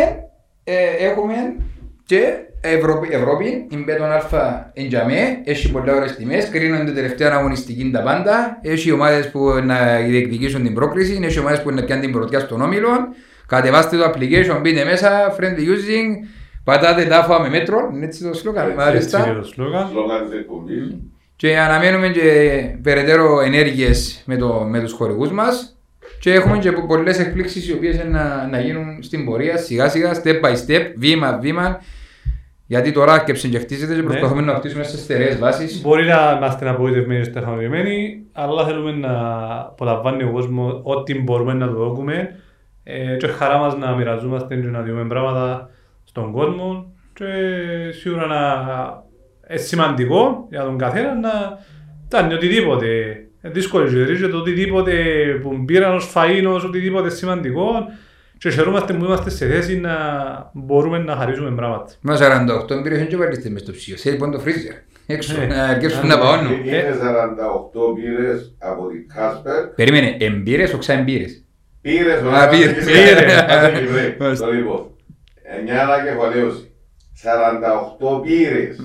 ε, 0.64 0.74
έχουμε 0.98 1.34
και 2.06 2.22
Ευρώπη, 2.60 3.08
Ευρώπη, 3.10 3.66
η 3.70 3.76
Μπέτον 3.76 4.12
Αλφα 4.12 4.70
εντιαμέ, 4.74 5.40
έχει 5.44 5.70
πολλά 5.70 5.94
ωραίες 5.94 6.16
τιμές, 6.16 6.48
κρίνονται 6.48 6.90
τελευταία 6.90 7.32
αγωνιστική 7.32 7.90
τα 7.92 8.02
πάντα, 8.02 8.58
έχει 8.62 8.92
ομάδες 8.92 9.30
που 9.30 9.40
να 9.64 9.96
διεκδικήσουν 9.96 10.62
την 10.62 10.74
πρόκληση, 10.74 11.20
έχει 11.24 11.38
ομάδες 11.38 11.62
που 11.62 11.70
να 11.70 11.82
πιάνουν 11.84 12.04
την 12.04 12.12
πρωτιά 12.12 12.38
στον 12.40 12.60
όμιλο, 12.60 12.88
κατεβάστε 13.46 13.96
το 13.96 14.04
application, 14.04 14.58
μπείτε 14.62 14.84
μέσα, 14.84 15.36
friendly 15.38 15.60
using, 15.60 16.26
πατάτε 16.64 17.04
τάφα 17.04 17.40
με 17.40 17.48
μέτρο, 17.48 17.90
είναι 17.94 18.04
έτσι 18.04 18.24
το 18.24 18.34
σλόγαν, 18.34 18.68
Έτσι, 18.70 18.80
Έτσι 18.96 19.16
είναι 19.16 19.24
μάλιστα. 19.24 19.40
το 19.40 19.46
σλόγαν. 19.46 19.88
Σλόγαν 19.90 20.28
της 20.28 20.38
εκπομπής. 20.38 20.96
Και 21.36 21.58
αναμένουμε 21.58 22.08
και 22.08 22.60
περαιτέρω 22.82 23.40
ενέργειες 23.40 24.22
με, 24.26 24.36
το, 24.36 24.66
με 24.68 24.80
τους 24.80 24.92
χορηγούς 24.92 25.30
μας 25.32 25.76
και 26.20 26.32
έχουμε 26.32 26.58
και 26.58 26.72
πο- 26.72 26.86
πολλές 26.86 27.18
εκπλήξεις 27.18 27.68
οι 27.68 27.72
οποίες 27.72 27.94
είναι 27.94 28.04
να, 28.04 28.46
να 28.50 28.60
γίνουν 28.60 29.02
στην 29.02 29.24
πορεία 29.24 29.56
σιγά 29.56 29.88
σιγά, 29.88 30.22
step 30.22 30.40
by 30.44 30.52
step, 30.66 30.82
βήμα 30.96 31.38
βήμα 31.42 31.80
γιατί 32.66 32.92
τώρα 32.92 33.12
άρκεψε 33.12 33.48
και 33.48 33.58
χτίζεται 33.58 33.94
και 33.94 34.00
Ναι. 34.00 34.06
προσπαθούμε 34.06 34.40
να 34.42 34.54
χτίσουμε 34.54 34.82
σε 34.84 34.96
στερεές 34.98 35.38
βάσεις. 35.38 35.80
Μπορεί 35.80 36.04
να 36.06 36.34
είμαστε 36.36 36.68
απογοητευμένοι 36.68 37.20
και 37.20 37.30
στεχαμενημένοι, 37.30 38.22
αλλά 38.32 38.64
θέλουμε 38.66 38.92
να 38.92 39.10
απολαμβάνει 39.58 40.22
ο 40.22 40.30
κόσμος 40.32 40.80
ό,τι 40.82 41.20
μπορούμε 41.20 41.52
να 41.52 41.66
του 41.68 41.74
δώσουμε 41.76 42.34
ε, 42.84 43.16
και 43.16 43.26
χαρά 43.26 43.58
μας 43.58 43.76
να 43.76 43.94
μοιραζόμαστε 43.96 44.56
και 44.56 44.66
να 44.68 44.82
δούμε 44.82 45.04
πράγματα 45.04 45.70
στον 46.04 46.32
κόσμο 46.32 46.92
και 47.14 47.24
σίγουρα 47.92 48.26
να 48.26 48.42
είναι 49.50 49.58
σημαντικό 49.58 50.46
για 50.50 50.62
τον 50.62 50.78
καθένα 50.78 51.14
να 51.14 51.30
κάνει 52.08 52.34
οτιδήποτε 52.34 52.86
ε, 53.40 53.48
δύσκολο 53.50 53.88
και 53.88 54.04
ρίσκεται 54.04 54.36
οτιδήποτε 54.36 54.92
που 55.42 55.64
πήραν 55.64 55.94
ως 55.94 56.12
φαΐν, 56.14 56.44
ως 56.48 56.64
οτιδήποτε 56.64 57.10
σημαντικό 57.10 57.64
και 58.38 58.50
χαιρόμαστε 58.50 58.92
που 58.92 59.04
είμαστε 59.04 59.30
σε 59.30 59.46
θέση 59.46 59.76
να 59.80 59.94
μπορούμε 60.52 60.98
να 60.98 61.16
χαρίσουμε 61.16 61.50
πράγματα. 61.50 61.92
Μας 62.00 62.20
48 62.22 62.82
πήρες 62.82 63.06
και 63.08 63.16
βάλεις 63.16 63.50
μες 63.50 63.60
στο 63.60 63.72
ψυγείο, 63.72 63.96
σε 63.96 64.10
λοιπόν 64.10 64.30
το 64.30 64.38
φρίζερ. 64.38 64.72
Έξω, 65.06 65.40
Ε. 65.42 65.46
να 65.46 65.64
αρκέψουν 65.64 66.04
Ε. 66.04 66.06
να 66.06 66.18
παώνουν. 66.18 66.52
Είναι 66.52 66.98
48 67.00 67.94
μπύρες 67.94 68.54
από 68.58 68.88
την 68.88 69.08
Κάσπερ. 69.14 69.66
Περίμενε, 69.66 70.16
εμπύρες, 70.20 70.72
οξά 70.72 70.92
εμπύρες. 70.92 71.44
Πήρες, 71.82 72.22
Α, 72.22 72.48
πήρες. 72.48 72.84
Πήρε. 72.84 74.16
Μάλιστα. 74.20 74.46
Το 74.46 74.52
λοιπόν, 74.52 74.90
εννιά 75.42 75.82
ανακεφαλαίωση. 75.82 76.66
48 77.98 78.22
πήρες 78.22 78.80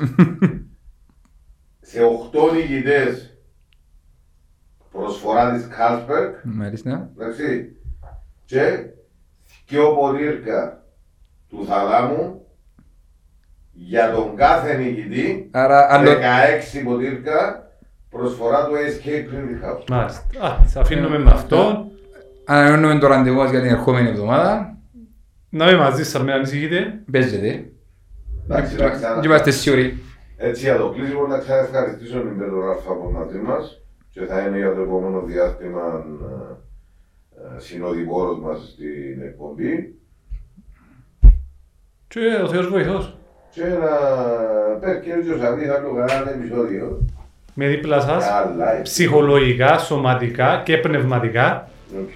σε 1.82 2.00
8 2.34 2.52
νικητές 2.54 3.38
προσφορά 4.92 5.54
της 5.54 5.68
Carlsberg, 5.68 6.32
Μάλιστα. 6.44 7.10
εντάξει, 7.18 7.76
και 8.46 8.86
δυο 9.68 9.94
ποτήρκα 9.96 10.84
του 11.50 11.66
θαλάμου 11.68 12.46
για 13.72 14.12
τον 14.12 14.36
κάθε 14.36 14.78
νικητή, 14.78 15.50
Άρα, 15.52 15.94
άλλο... 15.94 16.12
16 16.12 16.16
ποτήρκα, 16.84 17.68
προσφορά 18.10 18.66
του 18.66 18.74
Escape 18.74 19.34
Print 19.34 19.66
House. 19.70 19.84
Μάλιστα. 19.90 20.46
Α, 20.46 20.66
θα 20.66 20.82
αφήνουμε 20.82 21.18
με 21.18 21.32
αυτό. 21.32 21.92
Ανανεώνουμε 22.50 23.00
το 23.00 23.08
ραντεβού 23.08 23.36
μας 23.38 23.50
για 23.50 23.62
την 23.62 23.70
ερχόμενη 23.70 24.10
εβδομάδα. 24.10 24.78
Να 25.50 25.70
είμαι 25.70 25.78
μαζί 25.82 26.04
σας, 26.06 26.22
μην 26.22 26.32
ανησυχείτε. 26.34 27.00
Παίζεται. 27.12 27.66
Εντάξει, 28.50 28.76
να 28.76 28.90
ξανα- 28.90 29.20
Και 29.22 29.28
είμαστε 29.28 29.52
σίγουροι. 29.52 29.98
Έτσι 30.38 30.62
για 30.64 30.78
το 30.78 30.90
κλείσιμο 30.90 31.28
να 31.28 31.38
ξαναευχαριστήσω 31.38 32.20
την 32.20 32.38
Πέτρο 32.38 32.66
Ραφα 32.66 32.92
από 32.92 33.12
μαζί 33.12 33.38
μας 33.38 33.82
και 34.10 34.20
θα 34.26 34.40
είναι 34.42 34.58
για 34.58 34.74
το 34.74 34.82
επόμενο 34.82 35.22
διάστημα 35.22 36.06
ε, 37.42 37.56
ε, 37.56 37.60
συνοδοιπόρος 37.60 38.40
μας 38.40 38.58
στην 38.74 39.22
εκπομπή 39.28 39.96
Και 42.08 42.20
ο 42.44 42.48
Θεός 42.48 42.68
βοηθός. 42.70 43.18
και 43.52 43.64
να 43.66 43.90
πέφτει 44.80 45.06
και 45.10 45.32
ο 45.34 45.38
Σαββής 45.38 45.70
άλλο 45.70 45.94
κανένα 45.94 46.32
επεισόδιο. 46.32 47.06
Με 47.54 47.68
δίπλα 47.68 48.00
σας. 48.02 48.26
Καλά, 48.28 48.82
Ψυχολογικά, 48.82 49.78
σωματικά 49.78 50.62
και 50.66 50.78
πνευματικά. 50.78 51.70
Οκ. 52.02 52.16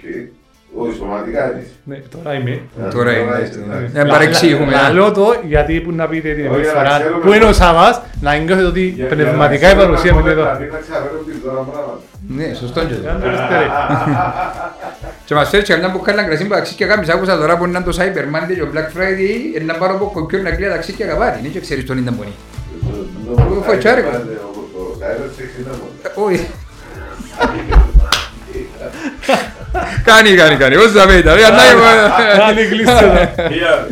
Όχι 0.74 0.96
σωματικά 0.96 1.52
εμείς. 1.52 1.66
Ναι, 1.84 1.96
τώρα 2.14 2.34
είμαι. 2.34 2.60
Τώρα 2.94 3.12
είναι. 3.12 3.40
είστε, 3.44 3.58
εντάξει. 3.66 3.96
Να 3.96 4.04
παρεξηγούμε. 4.06 4.72
Να 4.72 4.90
λέω 4.92 5.12
το 5.12 5.26
γιατί 5.46 5.80
που 5.80 5.92
να 5.92 6.06
πείτε 6.08 6.28
την 6.32 6.46
Όχι, 6.46 6.46
επόμενη 6.46 6.66
να 6.66 6.72
φορά 6.72 6.98
ξέρουμε 6.98 7.20
που 7.24 7.32
είναι 7.32 7.44
ο 7.44 7.48
το- 7.48 7.54
Σαββάς 7.54 8.02
να 8.20 8.34
νιώθετε 8.36 8.66
ότι 8.68 8.80
Για- 8.80 8.94
για 9.06 9.14
πνευματικά 9.16 9.66
να 9.66 9.72
η 9.72 9.76
παρουσία 9.84 10.12
μου 10.14 10.18
είναι 10.18 10.28
ξέρουμε 10.30 10.50
εδώ. 10.50 10.52
να 10.52 10.58
μην 10.58 10.70
να 10.72 10.78
ξαφέρουμε 10.86 11.22
τις 11.28 11.38
δώρα 11.44 11.60
πράγματα. 11.70 12.00
Ναι, 12.38 12.46
σωστό 12.60 12.80
και 12.88 12.94
Για 12.94 13.12
το. 13.12 13.12
να 13.12 13.20
το 13.22 13.26
είστε, 13.34 13.54
ρε. 13.60 13.66
Και 15.26 15.34
μας 15.34 15.48
φέρει 15.48 15.62
και 15.62 15.72
καμιά 15.72 15.90
που 15.92 16.00
κάνει 16.06 16.22
κρασί 16.28 16.42
που 16.46 16.54
ταξί 16.58 16.74
κάμεις 16.90 17.08
άκουσα 17.08 17.34
τώρα 17.42 17.54
που 17.58 17.64
είναι 17.64 17.80
το 17.88 17.92
Cyber 17.98 18.24
Monday 18.34 18.54
και 18.54 18.62
ο 18.62 18.68
Black 18.74 18.88
Friday 18.96 19.34
ε, 19.58 19.62
να 19.70 19.74
πάρω 19.80 19.92
από 19.94 20.04
κομπιούρ 20.14 20.42
να 20.42 20.50
κλείω 20.50 20.70
ταξί 20.70 20.92
και 20.92 21.04
καπάτι. 21.04 21.48
Δεν 21.48 21.60
ξέρεις 21.60 21.84
τον 21.86 21.96
είναι 21.98 22.10
πονή. 22.18 22.34
Το 23.54 23.62
φωτσάρικο. 23.66 24.08
Όπως 24.08 24.66
το 24.74 24.80
Cyber 25.00 25.28
Sex 25.36 25.50
είναι 25.60 25.70
μόνο. 25.80 26.26
Όχι. 26.28 26.46
Κάνει, 30.04 30.30
κάνει, 30.34 30.56
κάνει. 30.56 30.74
Πώς 30.76 30.92
θα 30.92 31.06
πείτε. 31.06 31.30
Κάνει 32.38 32.64
κλείστο 32.64 33.04
εδώ. 33.04 33.48
Γεια. 33.48 33.86